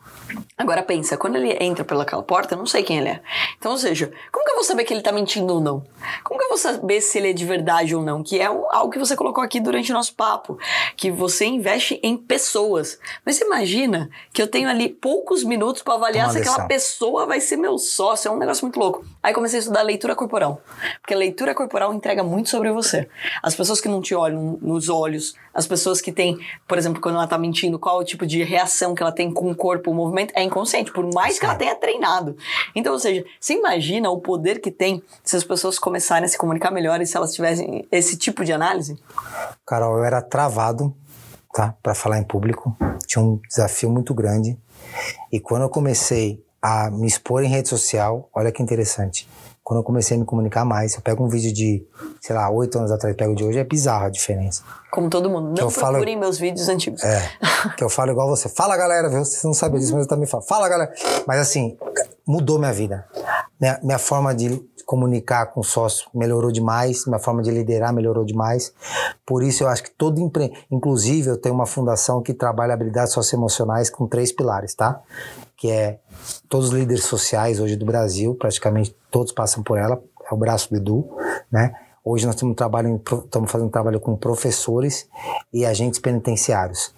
Agora 0.57 0.81
pensa, 0.81 1.17
quando 1.17 1.35
ele 1.35 1.57
entra 1.59 1.83
pelaquela 1.83 2.23
porta, 2.23 2.53
eu 2.53 2.57
não 2.57 2.65
sei 2.65 2.83
quem 2.83 2.99
ele 2.99 3.09
é. 3.09 3.21
Então, 3.57 3.73
ou 3.73 3.77
seja, 3.77 4.09
como 4.31 4.45
que 4.45 4.51
eu 4.51 4.55
vou 4.55 4.63
saber 4.63 4.85
que 4.85 4.93
ele 4.93 5.01
tá 5.01 5.11
mentindo 5.11 5.53
ou 5.53 5.59
não? 5.59 5.83
Como 6.23 6.39
que 6.39 6.45
eu 6.45 6.49
vou 6.49 6.57
saber 6.57 7.01
se 7.01 7.17
ele 7.17 7.31
é 7.31 7.33
de 7.33 7.45
verdade 7.45 7.93
ou 7.93 8.01
não? 8.01 8.23
Que 8.23 8.39
é 8.39 8.45
algo 8.45 8.89
que 8.89 8.97
você 8.97 9.13
colocou 9.13 9.43
aqui 9.43 9.59
durante 9.59 9.91
o 9.91 9.93
nosso 9.93 10.13
papo, 10.13 10.57
que 10.95 11.11
você 11.11 11.43
investe 11.45 11.99
em 12.01 12.15
pessoas. 12.15 12.97
Mas 13.25 13.35
você 13.35 13.43
imagina 13.43 14.09
que 14.31 14.41
eu 14.41 14.47
tenho 14.47 14.69
ali 14.69 14.87
poucos 14.87 15.43
minutos 15.43 15.81
para 15.81 15.95
avaliar 15.95 16.27
Uma 16.27 16.33
se 16.33 16.39
aquela 16.39 16.65
pessoa 16.65 17.25
vai 17.25 17.41
ser 17.41 17.57
meu 17.57 17.77
sócio, 17.77 18.29
é 18.29 18.31
um 18.31 18.37
negócio 18.37 18.63
muito 18.63 18.79
louco. 18.79 19.03
Aí 19.21 19.33
comecei 19.33 19.59
a 19.59 19.61
estudar 19.61 19.81
leitura 19.81 20.15
corporal, 20.15 20.61
porque 21.01 21.13
a 21.13 21.17
leitura 21.17 21.53
corporal 21.53 21.93
entrega 21.93 22.23
muito 22.23 22.49
sobre 22.49 22.71
você. 22.71 23.09
As 23.43 23.50
pessoas 23.55 23.81
que 23.81 23.87
não 23.87 24.01
te 24.01 24.13
olham 24.13 24.57
nos 24.61 24.89
olhos, 24.89 25.35
as 25.53 25.65
pessoas 25.67 26.01
que 26.01 26.11
têm, 26.11 26.37
por 26.67 26.77
exemplo, 26.77 27.01
quando 27.01 27.15
ela 27.15 27.27
tá 27.27 27.37
mentindo, 27.37 27.79
qual 27.79 27.99
o 27.99 28.03
tipo 28.03 28.25
de 28.25 28.43
reação 28.43 28.93
que 28.93 29.01
ela 29.01 29.11
tem 29.11 29.31
com 29.31 29.51
o 29.51 29.55
corpo, 29.55 29.91
o 29.91 29.93
movimento, 29.93 30.33
é 30.35 30.43
inconsciente, 30.43 30.91
por 30.91 31.11
mais 31.13 31.39
que 31.39 31.45
ela 31.45 31.55
tenha 31.55 31.75
treinado. 31.75 32.35
Então, 32.75 32.93
ou 32.93 32.99
seja, 32.99 33.23
você 33.39 33.53
imagina 33.53 34.09
o 34.09 34.19
poder 34.19 34.59
que 34.59 34.71
tem 34.71 35.01
se 35.23 35.35
as 35.35 35.43
pessoas 35.43 35.79
começarem 35.79 36.25
a 36.25 36.27
se 36.27 36.37
comunicar 36.37 36.71
melhor 36.71 37.01
e 37.01 37.05
se 37.05 37.17
elas 37.17 37.33
tivessem 37.33 37.87
esse 37.91 38.17
tipo 38.17 38.45
de 38.45 38.53
análise? 38.53 38.97
Carol, 39.65 39.97
eu 39.97 40.03
era 40.03 40.21
travado, 40.21 40.95
tá? 41.53 41.75
Para 41.81 41.95
falar 41.95 42.19
em 42.19 42.23
público. 42.23 42.75
Tinha 43.05 43.23
um 43.23 43.39
desafio 43.47 43.89
muito 43.89 44.13
grande. 44.13 44.57
E 45.31 45.39
quando 45.39 45.63
eu 45.63 45.69
comecei 45.69 46.43
a 46.61 46.91
me 46.91 47.07
expor 47.07 47.43
em 47.43 47.49
rede 47.49 47.69
social, 47.69 48.29
olha 48.33 48.51
que 48.51 48.61
interessante 48.61 49.27
quando 49.71 49.79
eu 49.79 49.83
comecei 49.85 50.17
a 50.17 50.19
me 50.19 50.25
comunicar 50.25 50.65
mais. 50.65 50.95
Eu 50.95 51.01
pego 51.01 51.23
um 51.23 51.29
vídeo 51.29 51.53
de, 51.53 51.81
sei 52.19 52.35
lá, 52.35 52.49
oito 52.49 52.77
anos 52.77 52.91
atrás, 52.91 53.15
pego 53.15 53.33
de 53.33 53.41
hoje, 53.45 53.57
é 53.57 53.63
bizarro 53.63 54.07
a 54.07 54.09
diferença. 54.09 54.63
Como 54.91 55.09
todo 55.09 55.29
mundo. 55.29 55.53
Não 55.57 55.67
eu 55.67 55.69
falo- 55.69 55.93
procurem 55.93 56.19
meus 56.19 56.37
vídeos 56.37 56.67
antigos. 56.67 57.01
É, 57.01 57.21
que 57.77 57.81
eu 57.81 57.87
falo 57.87 58.11
igual 58.11 58.27
você. 58.27 58.49
Fala, 58.49 58.75
galera? 58.75 59.07
Vocês 59.09 59.41
não 59.45 59.53
sabem 59.53 59.79
disso, 59.79 59.93
mas 59.93 60.01
eu 60.03 60.09
também 60.09 60.27
falo. 60.27 60.43
Fala, 60.43 60.67
galera. 60.67 60.91
Mas 61.25 61.39
assim, 61.39 61.77
mudou 62.27 62.59
minha 62.59 62.73
vida. 62.73 63.05
Minha, 63.61 63.79
minha 63.81 63.97
forma 63.97 64.35
de 64.35 64.61
comunicar 64.91 65.45
com 65.45 65.61
o 65.61 65.63
sócio 65.63 66.09
melhorou 66.13 66.51
demais, 66.51 67.05
minha 67.05 67.17
forma 67.17 67.41
de 67.41 67.49
liderar 67.49 67.93
melhorou 67.93 68.25
demais. 68.25 68.73
Por 69.25 69.41
isso 69.41 69.63
eu 69.63 69.69
acho 69.69 69.83
que 69.83 69.91
todo 69.91 70.19
empre... 70.19 70.51
Inclusive, 70.69 71.29
eu 71.29 71.37
tenho 71.37 71.55
uma 71.55 71.65
fundação 71.65 72.21
que 72.21 72.33
trabalha 72.33 72.73
habilidades 72.73 73.13
socioemocionais 73.13 73.89
com 73.89 74.05
três 74.05 74.33
pilares, 74.33 74.75
tá? 74.75 75.01
Que 75.55 75.71
é 75.71 75.99
todos 76.49 76.67
os 76.67 76.73
líderes 76.73 77.05
sociais 77.05 77.61
hoje 77.61 77.77
do 77.77 77.85
Brasil, 77.85 78.35
praticamente 78.35 78.93
todos 79.09 79.31
passam 79.31 79.63
por 79.63 79.77
ela, 79.77 80.03
é 80.29 80.33
o 80.33 80.37
braço 80.37 80.69
do 80.69 80.75
Edu, 80.75 81.09
né? 81.49 81.73
Hoje 82.03 82.25
nós 82.25 82.35
temos 82.35 82.53
um 82.53 82.55
trabalho, 82.55 82.95
estamos 82.95 83.51
fazendo 83.51 83.67
um 83.67 83.71
trabalho 83.71 83.99
com 83.99 84.15
professores 84.15 85.07
e 85.53 85.65
agentes 85.65 85.99
penitenciários. 85.99 86.93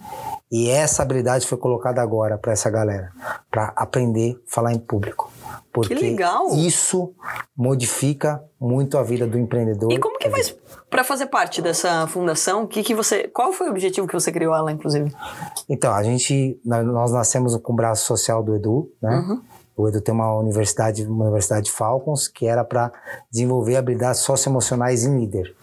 E 0.49 0.70
essa 0.70 1.01
habilidade 1.01 1.45
foi 1.45 1.58
colocada 1.58 2.01
agora 2.01 2.38
para 2.38 2.54
essa 2.54 2.70
galera, 2.70 3.12
para 3.51 3.74
aprender 3.76 4.39
a 4.47 4.54
falar 4.54 4.72
em 4.72 4.80
público. 4.80 5.32
Porque 5.74 5.95
legal! 5.95 6.56
isso 6.56 7.16
modifica 7.58 8.43
muito 8.62 8.97
a 8.97 9.04
vida 9.04 9.26
do 9.26 9.39
empreendedor. 9.39 9.91
E 9.91 9.97
como 9.97 10.20
que 10.20 10.30
faz 10.30 10.56
pra 10.88 11.04
fazer 11.04 11.26
parte 11.26 11.62
dessa 11.62 12.06
fundação? 12.06 12.68
Que 12.68 12.84
que 12.84 12.93
você, 12.93 13.28
qual 13.28 13.51
foi 13.51 13.68
o 13.68 13.72
objetivo 13.72 14.08
que 14.08 14.14
você 14.14 14.32
criou 14.32 14.56
ela, 14.56 14.72
inclusive? 14.72 15.12
Então, 15.68 15.91
a 15.91 16.04
gente, 16.04 16.62
nós 16.64 17.12
nascemos 17.12 17.58
com 17.58 17.74
o 17.74 17.76
braço 17.76 18.06
social 18.06 18.43
do 18.43 18.56
Edu, 18.56 18.91
né? 19.01 19.16
Uhum. 19.16 19.41
O 19.76 19.88
Edu 19.88 20.02
tem 20.02 20.14
uma 20.14 20.34
universidade, 20.36 21.04
uma 21.04 21.26
universidade 21.26 21.72
Falcons, 21.72 22.28
que 22.28 22.46
era 22.46 22.64
para 22.64 22.92
desenvolver 23.32 23.76
habilidades 23.76 24.22
socioemocionais 24.22 25.04
em 25.04 25.20
líder, 25.20 25.56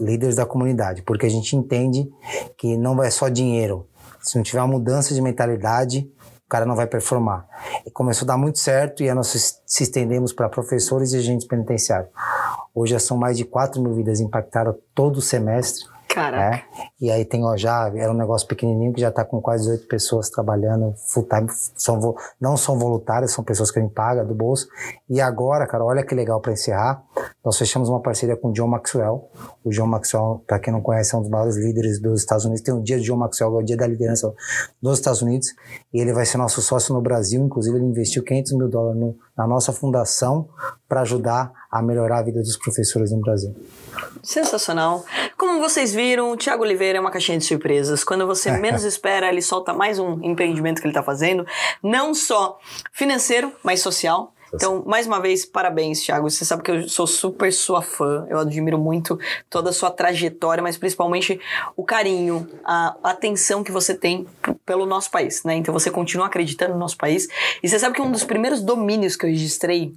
líderes 0.00 0.36
da 0.36 0.44
comunidade, 0.44 1.02
porque 1.02 1.26
a 1.26 1.30
gente 1.30 1.54
entende 1.54 2.10
que 2.56 2.76
não 2.76 3.00
é 3.02 3.10
só 3.10 3.28
dinheiro. 3.28 3.86
Se 4.20 4.36
não 4.36 4.42
tiver 4.42 4.60
uma 4.60 4.68
mudança 4.68 5.14
de 5.14 5.22
mentalidade, 5.22 6.10
o 6.44 6.48
cara 6.50 6.66
não 6.66 6.74
vai 6.74 6.86
performar. 6.86 7.48
E 7.86 7.90
começou 7.90 8.26
a 8.26 8.28
dar 8.28 8.36
muito 8.36 8.58
certo 8.58 9.02
e 9.02 9.14
nós 9.14 9.62
se 9.64 9.82
estendemos 9.82 10.32
para 10.32 10.48
professores 10.48 11.12
e 11.12 11.16
agentes 11.16 11.46
penitenciários. 11.46 12.10
Hoje 12.74 12.92
já 12.92 12.98
são 12.98 13.16
mais 13.16 13.36
de 13.36 13.44
4 13.44 13.80
mil 13.80 13.94
vidas 13.94 14.20
impactadas 14.20 14.74
todo 14.94 15.20
semestre. 15.20 15.84
Caraca. 16.12 16.50
né? 16.56 16.62
E 17.00 17.10
aí 17.10 17.24
tem, 17.24 17.44
ó, 17.44 17.56
já, 17.56 17.90
era 17.94 18.10
um 18.10 18.16
negócio 18.16 18.46
pequenininho 18.46 18.92
que 18.92 19.00
já 19.00 19.08
está 19.10 19.24
com 19.24 19.40
quase 19.40 19.64
18 19.64 19.86
pessoas 19.86 20.28
trabalhando 20.28 20.92
full 21.08 21.24
time, 21.28 21.48
são, 21.76 22.14
não 22.40 22.56
são 22.56 22.78
voluntárias, 22.78 23.32
são 23.32 23.44
pessoas 23.44 23.70
que 23.70 23.78
a 23.78 23.82
gente 23.82 23.92
paga 23.94 24.24
do 24.24 24.34
bolso. 24.34 24.66
E 25.08 25.20
agora, 25.20 25.66
cara, 25.66 25.84
olha 25.84 26.04
que 26.04 26.14
legal 26.14 26.40
para 26.40 26.52
encerrar, 26.52 27.02
nós 27.44 27.56
fechamos 27.56 27.88
uma 27.88 28.00
parceria 28.00 28.36
com 28.36 28.48
o 28.48 28.52
John 28.52 28.66
Maxwell. 28.66 29.30
O 29.64 29.70
John 29.70 29.86
Maxwell, 29.86 30.42
para 30.46 30.58
quem 30.58 30.72
não 30.72 30.80
conhece, 30.80 31.14
é 31.14 31.18
um 31.18 31.22
dos 31.22 31.30
maiores 31.30 31.56
líderes 31.56 32.00
dos 32.00 32.20
Estados 32.20 32.44
Unidos. 32.44 32.62
Tem 32.62 32.74
o 32.74 32.82
dia 32.82 32.98
de 32.98 33.04
John 33.04 33.16
Maxwell, 33.16 33.54
é 33.58 33.62
o 33.62 33.64
dia 33.64 33.76
da 33.76 33.86
liderança 33.86 34.32
dos 34.82 34.98
Estados 34.98 35.22
Unidos, 35.22 35.48
e 35.92 36.00
ele 36.00 36.12
vai 36.12 36.26
ser 36.26 36.38
nosso 36.38 36.60
sócio 36.60 36.94
no 36.94 37.00
Brasil. 37.00 37.42
Inclusive, 37.42 37.76
ele 37.76 37.86
investiu 37.86 38.22
500 38.24 38.52
mil 38.52 38.68
dólares 38.68 39.00
no- 39.00 39.16
na 39.40 39.46
nossa 39.46 39.72
fundação 39.72 40.50
para 40.86 41.00
ajudar 41.00 41.50
a 41.70 41.80
melhorar 41.80 42.18
a 42.18 42.22
vida 42.22 42.42
dos 42.42 42.58
professores 42.58 43.10
no 43.10 43.22
Brasil. 43.22 43.56
Sensacional. 44.22 45.02
Como 45.38 45.58
vocês 45.60 45.94
viram, 45.94 46.30
o 46.30 46.36
Thiago 46.36 46.62
Oliveira 46.62 46.98
é 46.98 47.00
uma 47.00 47.10
caixinha 47.10 47.38
de 47.38 47.44
surpresas. 47.44 48.04
Quando 48.04 48.26
você 48.26 48.50
menos 48.50 48.84
espera, 48.84 49.30
ele 49.30 49.40
solta 49.40 49.72
mais 49.72 49.98
um 49.98 50.22
empreendimento 50.22 50.82
que 50.82 50.86
ele 50.86 50.90
está 50.92 51.02
fazendo, 51.02 51.46
não 51.82 52.12
só 52.12 52.58
financeiro, 52.92 53.50
mas 53.64 53.80
social. 53.80 54.34
Então, 54.52 54.82
mais 54.86 55.06
uma 55.06 55.20
vez, 55.20 55.44
parabéns, 55.44 56.02
Thiago. 56.02 56.28
Você 56.28 56.44
sabe 56.44 56.62
que 56.62 56.70
eu 56.70 56.88
sou 56.88 57.06
super 57.06 57.52
sua 57.52 57.82
fã. 57.82 58.26
Eu 58.28 58.38
admiro 58.38 58.78
muito 58.78 59.18
toda 59.48 59.70
a 59.70 59.72
sua 59.72 59.90
trajetória, 59.90 60.62
mas 60.62 60.76
principalmente 60.76 61.40
o 61.76 61.84
carinho, 61.84 62.48
a 62.64 62.96
atenção 63.02 63.62
que 63.62 63.72
você 63.72 63.94
tem 63.94 64.26
pelo 64.66 64.86
nosso 64.86 65.10
país, 65.10 65.44
né? 65.44 65.54
Então, 65.54 65.72
você 65.72 65.90
continua 65.90 66.26
acreditando 66.26 66.74
no 66.74 66.78
nosso 66.78 66.96
país. 66.96 67.28
E 67.62 67.68
você 67.68 67.78
sabe 67.78 67.94
que 67.94 68.02
um 68.02 68.10
dos 68.10 68.24
primeiros 68.24 68.60
domínios 68.60 69.16
que 69.16 69.24
eu 69.24 69.30
registrei 69.30 69.94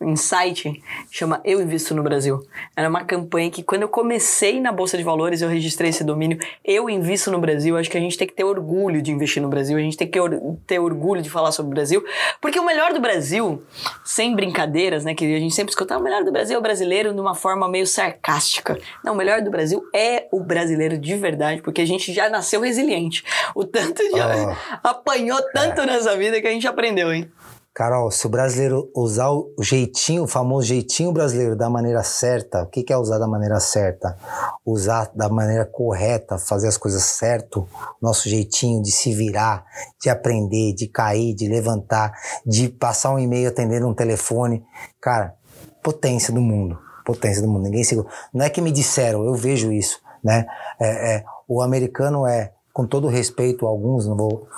em 0.00 0.16
site 0.16 0.82
chama 1.10 1.40
Eu 1.44 1.60
Invisto 1.60 1.94
no 1.94 2.02
Brasil. 2.02 2.40
Era 2.76 2.88
uma 2.88 3.04
campanha 3.04 3.50
que 3.50 3.62
quando 3.62 3.82
eu 3.82 3.88
comecei 3.88 4.60
na 4.60 4.72
Bolsa 4.72 4.96
de 4.96 5.04
Valores 5.04 5.40
eu 5.40 5.48
registrei 5.48 5.90
esse 5.90 6.04
domínio 6.04 6.38
Eu 6.64 6.90
Invisto 6.90 7.30
no 7.30 7.38
Brasil. 7.38 7.76
Acho 7.76 7.90
que 7.90 7.96
a 7.96 8.00
gente 8.00 8.18
tem 8.18 8.26
que 8.26 8.34
ter 8.34 8.44
orgulho 8.44 9.00
de 9.00 9.10
investir 9.10 9.42
no 9.42 9.48
Brasil, 9.48 9.76
a 9.76 9.80
gente 9.80 9.96
tem 9.96 10.08
que 10.08 10.18
ter 10.66 10.78
orgulho 10.78 11.22
de 11.22 11.30
falar 11.30 11.52
sobre 11.52 11.70
o 11.70 11.74
Brasil, 11.74 12.04
porque 12.40 12.58
o 12.58 12.66
melhor 12.66 12.92
do 12.92 13.00
Brasil, 13.00 13.62
sem 14.04 14.34
brincadeiras, 14.34 15.04
né, 15.04 15.14
que 15.14 15.24
a 15.24 15.38
gente 15.38 15.54
sempre 15.54 15.70
escuta, 15.70 15.94
"Ah, 15.94 15.98
o 15.98 16.02
melhor 16.02 16.24
do 16.24 16.32
Brasil 16.32 16.56
é 16.56 16.58
o 16.58 16.62
brasileiro 16.62 17.12
de 17.14 17.20
uma 17.20 17.34
forma 17.34 17.68
meio 17.68 17.86
sarcástica. 17.86 18.78
Não, 19.02 19.14
o 19.14 19.16
melhor 19.16 19.40
do 19.42 19.50
Brasil 19.50 19.82
é 19.94 20.26
o 20.30 20.40
brasileiro 20.40 20.98
de 20.98 21.14
verdade, 21.14 21.62
porque 21.62 21.80
a 21.80 21.86
gente 21.86 22.12
já 22.12 22.28
nasceu 22.28 22.60
resiliente. 22.60 23.24
O 23.54 23.64
tanto 23.64 24.02
de 24.02 24.20
apanhou 24.82 25.40
tanto 25.52 25.84
nessa 25.86 26.16
vida 26.16 26.40
que 26.40 26.46
a 26.46 26.50
gente 26.50 26.66
aprendeu, 26.66 27.12
hein? 27.12 27.30
Carol, 27.74 28.08
se 28.12 28.24
o 28.24 28.30
brasileiro 28.30 28.88
usar 28.94 29.32
o 29.32 29.52
jeitinho, 29.60 30.22
o 30.22 30.28
famoso 30.28 30.68
jeitinho 30.68 31.10
brasileiro 31.10 31.56
da 31.56 31.68
maneira 31.68 32.04
certa, 32.04 32.62
o 32.62 32.66
que 32.68 32.92
é 32.92 32.96
usar 32.96 33.18
da 33.18 33.26
maneira 33.26 33.58
certa? 33.58 34.16
Usar 34.64 35.10
da 35.12 35.28
maneira 35.28 35.66
correta, 35.66 36.38
fazer 36.38 36.68
as 36.68 36.76
coisas 36.76 37.02
certo, 37.02 37.68
nosso 38.00 38.28
jeitinho 38.28 38.80
de 38.80 38.92
se 38.92 39.12
virar, 39.12 39.64
de 40.00 40.08
aprender, 40.08 40.72
de 40.72 40.86
cair, 40.86 41.34
de 41.34 41.48
levantar, 41.48 42.12
de 42.46 42.68
passar 42.68 43.12
um 43.12 43.18
e-mail 43.18 43.48
atendendo 43.48 43.88
um 43.88 43.94
telefone. 43.94 44.64
Cara, 45.00 45.34
potência 45.82 46.32
do 46.32 46.40
mundo. 46.40 46.78
Potência 47.04 47.42
do 47.42 47.48
mundo. 47.48 47.64
Ninguém 47.64 47.82
segura. 47.82 48.08
Não 48.32 48.46
é 48.46 48.50
que 48.50 48.60
me 48.60 48.70
disseram, 48.70 49.24
eu 49.24 49.34
vejo 49.34 49.72
isso, 49.72 50.00
né? 50.22 50.46
É, 50.80 51.16
é, 51.16 51.24
o 51.48 51.60
americano 51.60 52.24
é, 52.24 52.53
com 52.74 52.84
todo 52.88 53.06
respeito 53.06 53.68
alguns, 53.68 54.04
não 54.04 54.16
vou. 54.16 54.48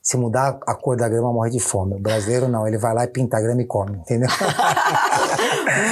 Se 0.00 0.16
mudar 0.16 0.60
a 0.64 0.74
cor 0.76 0.96
da 0.96 1.08
grama, 1.08 1.32
morre 1.32 1.50
de 1.50 1.58
fome. 1.58 1.96
O 1.96 1.98
brasileiro 1.98 2.46
não, 2.46 2.68
ele 2.68 2.78
vai 2.78 2.94
lá 2.94 3.02
e 3.02 3.08
pinta 3.08 3.36
a 3.36 3.40
grama 3.40 3.62
e 3.62 3.64
come, 3.64 3.96
entendeu? 3.96 4.28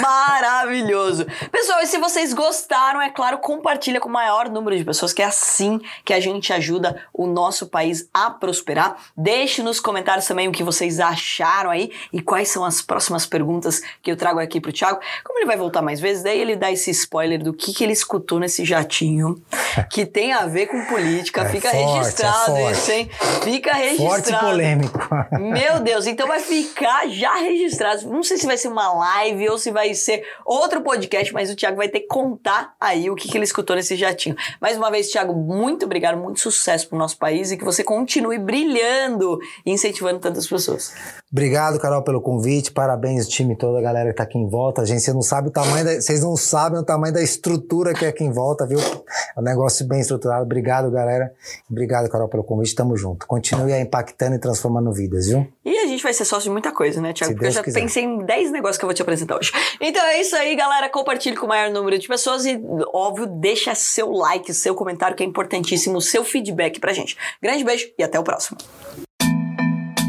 Maravilhoso! 0.00 1.26
Pessoal, 1.50 1.80
e 1.82 1.86
se 1.86 1.98
vocês 1.98 2.32
gostaram, 2.32 3.00
é 3.00 3.10
claro, 3.10 3.38
compartilha 3.38 4.00
com 4.00 4.08
o 4.08 4.12
maior 4.12 4.48
número 4.48 4.76
de 4.76 4.84
pessoas, 4.84 5.12
que 5.12 5.22
é 5.22 5.24
assim 5.24 5.80
que 6.04 6.12
a 6.12 6.20
gente 6.20 6.52
ajuda 6.52 7.00
o 7.12 7.26
nosso 7.26 7.66
país 7.66 8.08
a 8.12 8.30
prosperar. 8.30 8.96
Deixe 9.16 9.62
nos 9.62 9.80
comentários 9.80 10.26
também 10.26 10.48
o 10.48 10.52
que 10.52 10.62
vocês 10.62 11.00
acharam 11.00 11.70
aí 11.70 11.90
e 12.12 12.20
quais 12.20 12.48
são 12.48 12.64
as 12.64 12.82
próximas 12.82 13.26
perguntas 13.26 13.80
que 14.02 14.10
eu 14.10 14.16
trago 14.16 14.38
aqui 14.38 14.60
pro 14.60 14.72
Thiago. 14.72 15.00
Como 15.24 15.38
ele 15.38 15.46
vai 15.46 15.56
voltar 15.56 15.82
mais 15.82 16.00
vezes, 16.00 16.22
daí 16.22 16.40
ele 16.40 16.56
dá 16.56 16.70
esse 16.70 16.90
spoiler 16.90 17.42
do 17.42 17.52
que, 17.52 17.72
que 17.72 17.84
ele 17.84 17.92
escutou 17.92 18.38
nesse 18.38 18.64
jatinho, 18.64 19.42
que 19.90 20.04
tem 20.04 20.32
a 20.32 20.46
ver 20.46 20.66
com 20.66 20.84
política. 20.86 21.42
É 21.42 21.48
Fica 21.48 21.70
forte, 21.70 21.82
é 21.82 21.98
registrado 21.98 22.46
forte. 22.46 22.72
isso, 22.72 22.92
hein? 22.92 23.10
Fica 23.42 23.72
registrado. 23.72 24.10
Forte 24.10 24.32
polêmico. 24.32 25.08
Meu 25.38 25.80
Deus, 25.80 26.06
então 26.06 26.26
vai 26.26 26.40
ficar 26.40 27.08
já 27.08 27.34
registrado. 27.34 28.08
Não 28.08 28.22
sei 28.22 28.36
se 28.36 28.46
vai 28.46 28.56
ser 28.56 28.68
uma 28.68 28.92
live 28.92 29.31
ou 29.48 29.58
se 29.58 29.70
vai 29.70 29.94
ser 29.94 30.26
outro 30.44 30.82
podcast, 30.82 31.32
mas 31.32 31.50
o 31.50 31.56
Thiago 31.56 31.76
vai 31.76 31.88
ter 31.88 32.00
que 32.00 32.06
contar 32.06 32.74
aí 32.80 33.10
o 33.10 33.14
que, 33.14 33.28
que 33.28 33.36
ele 33.36 33.44
escutou 33.44 33.76
nesse 33.76 33.96
jatinho. 33.96 34.36
Mais 34.60 34.76
uma 34.76 34.90
vez, 34.90 35.10
Thiago, 35.10 35.34
muito 35.34 35.86
obrigado, 35.86 36.18
muito 36.18 36.40
sucesso 36.40 36.88
pro 36.88 36.98
nosso 36.98 37.16
país 37.18 37.50
e 37.50 37.56
que 37.56 37.64
você 37.64 37.82
continue 37.84 38.38
brilhando 38.38 39.38
e 39.64 39.70
incentivando 39.70 40.20
tantas 40.20 40.46
pessoas. 40.46 41.21
Obrigado, 41.32 41.80
Carol, 41.80 42.02
pelo 42.02 42.20
convite. 42.20 42.70
Parabéns, 42.70 43.26
time 43.26 43.56
todo, 43.56 43.78
a 43.78 43.80
galera 43.80 44.10
que 44.10 44.16
tá 44.16 44.24
aqui 44.24 44.36
em 44.36 44.46
volta. 44.46 44.84
Gente, 44.84 45.00
você 45.00 45.14
não 45.14 45.22
sabe 45.22 45.48
o 45.48 45.50
tamanho 45.50 45.82
da, 45.82 45.94
vocês 45.98 46.22
não 46.22 46.36
sabem 46.36 46.78
o 46.78 46.84
tamanho 46.84 47.14
da 47.14 47.22
estrutura 47.22 47.94
que 47.94 48.04
é 48.04 48.08
aqui 48.08 48.22
em 48.22 48.30
volta, 48.30 48.66
viu? 48.66 48.78
É 48.78 49.40
um 49.40 49.42
negócio 49.42 49.86
bem 49.88 50.00
estruturado. 50.00 50.42
Obrigado, 50.44 50.90
galera. 50.90 51.32
Obrigado, 51.70 52.10
Carol, 52.10 52.28
pelo 52.28 52.44
convite. 52.44 52.74
Tamo 52.74 52.94
junto. 52.98 53.26
Continue 53.26 53.72
aí 53.72 53.80
impactando 53.80 54.34
e 54.36 54.38
transformando 54.38 54.92
vidas, 54.92 55.28
viu? 55.28 55.50
E 55.64 55.74
a 55.78 55.86
gente 55.86 56.02
vai 56.02 56.12
ser 56.12 56.26
sócio 56.26 56.44
de 56.44 56.50
muita 56.50 56.70
coisa, 56.70 57.00
né, 57.00 57.14
Thiago? 57.14 57.32
Se 57.32 57.34
Porque 57.34 57.46
eu 57.46 57.50
já 57.50 57.62
quiser. 57.62 57.80
pensei 57.80 58.04
em 58.04 58.18
10 58.18 58.52
negócios 58.52 58.76
que 58.76 58.84
eu 58.84 58.88
vou 58.88 58.94
te 58.94 59.00
apresentar 59.00 59.38
hoje. 59.38 59.50
Então 59.80 60.04
é 60.04 60.20
isso 60.20 60.36
aí, 60.36 60.54
galera. 60.54 60.90
Compartilhe 60.90 61.36
com 61.36 61.46
o 61.46 61.48
maior 61.48 61.70
número 61.70 61.98
de 61.98 62.06
pessoas 62.06 62.44
e, 62.44 62.60
óbvio, 62.92 63.26
deixa 63.26 63.74
seu 63.74 64.10
like, 64.10 64.52
seu 64.52 64.74
comentário, 64.74 65.16
que 65.16 65.22
é 65.22 65.26
importantíssimo, 65.26 65.98
seu 65.98 66.24
feedback 66.24 66.78
pra 66.78 66.92
gente. 66.92 67.16
Grande 67.42 67.64
beijo 67.64 67.88
e 67.98 68.02
até 68.02 68.20
o 68.20 68.22
próximo. 68.22 68.58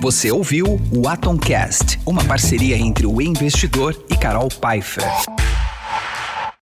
Você 0.04 0.30
ouviu 0.34 0.82
o 0.92 1.08
Atomcast, 1.08 1.98
uma 2.06 2.22
parceria 2.26 2.78
entre 2.78 3.08
o 3.08 3.22
investidor 3.22 3.96
e 4.10 4.18
Carol 4.18 4.50
Pfeiffer. 4.50 5.02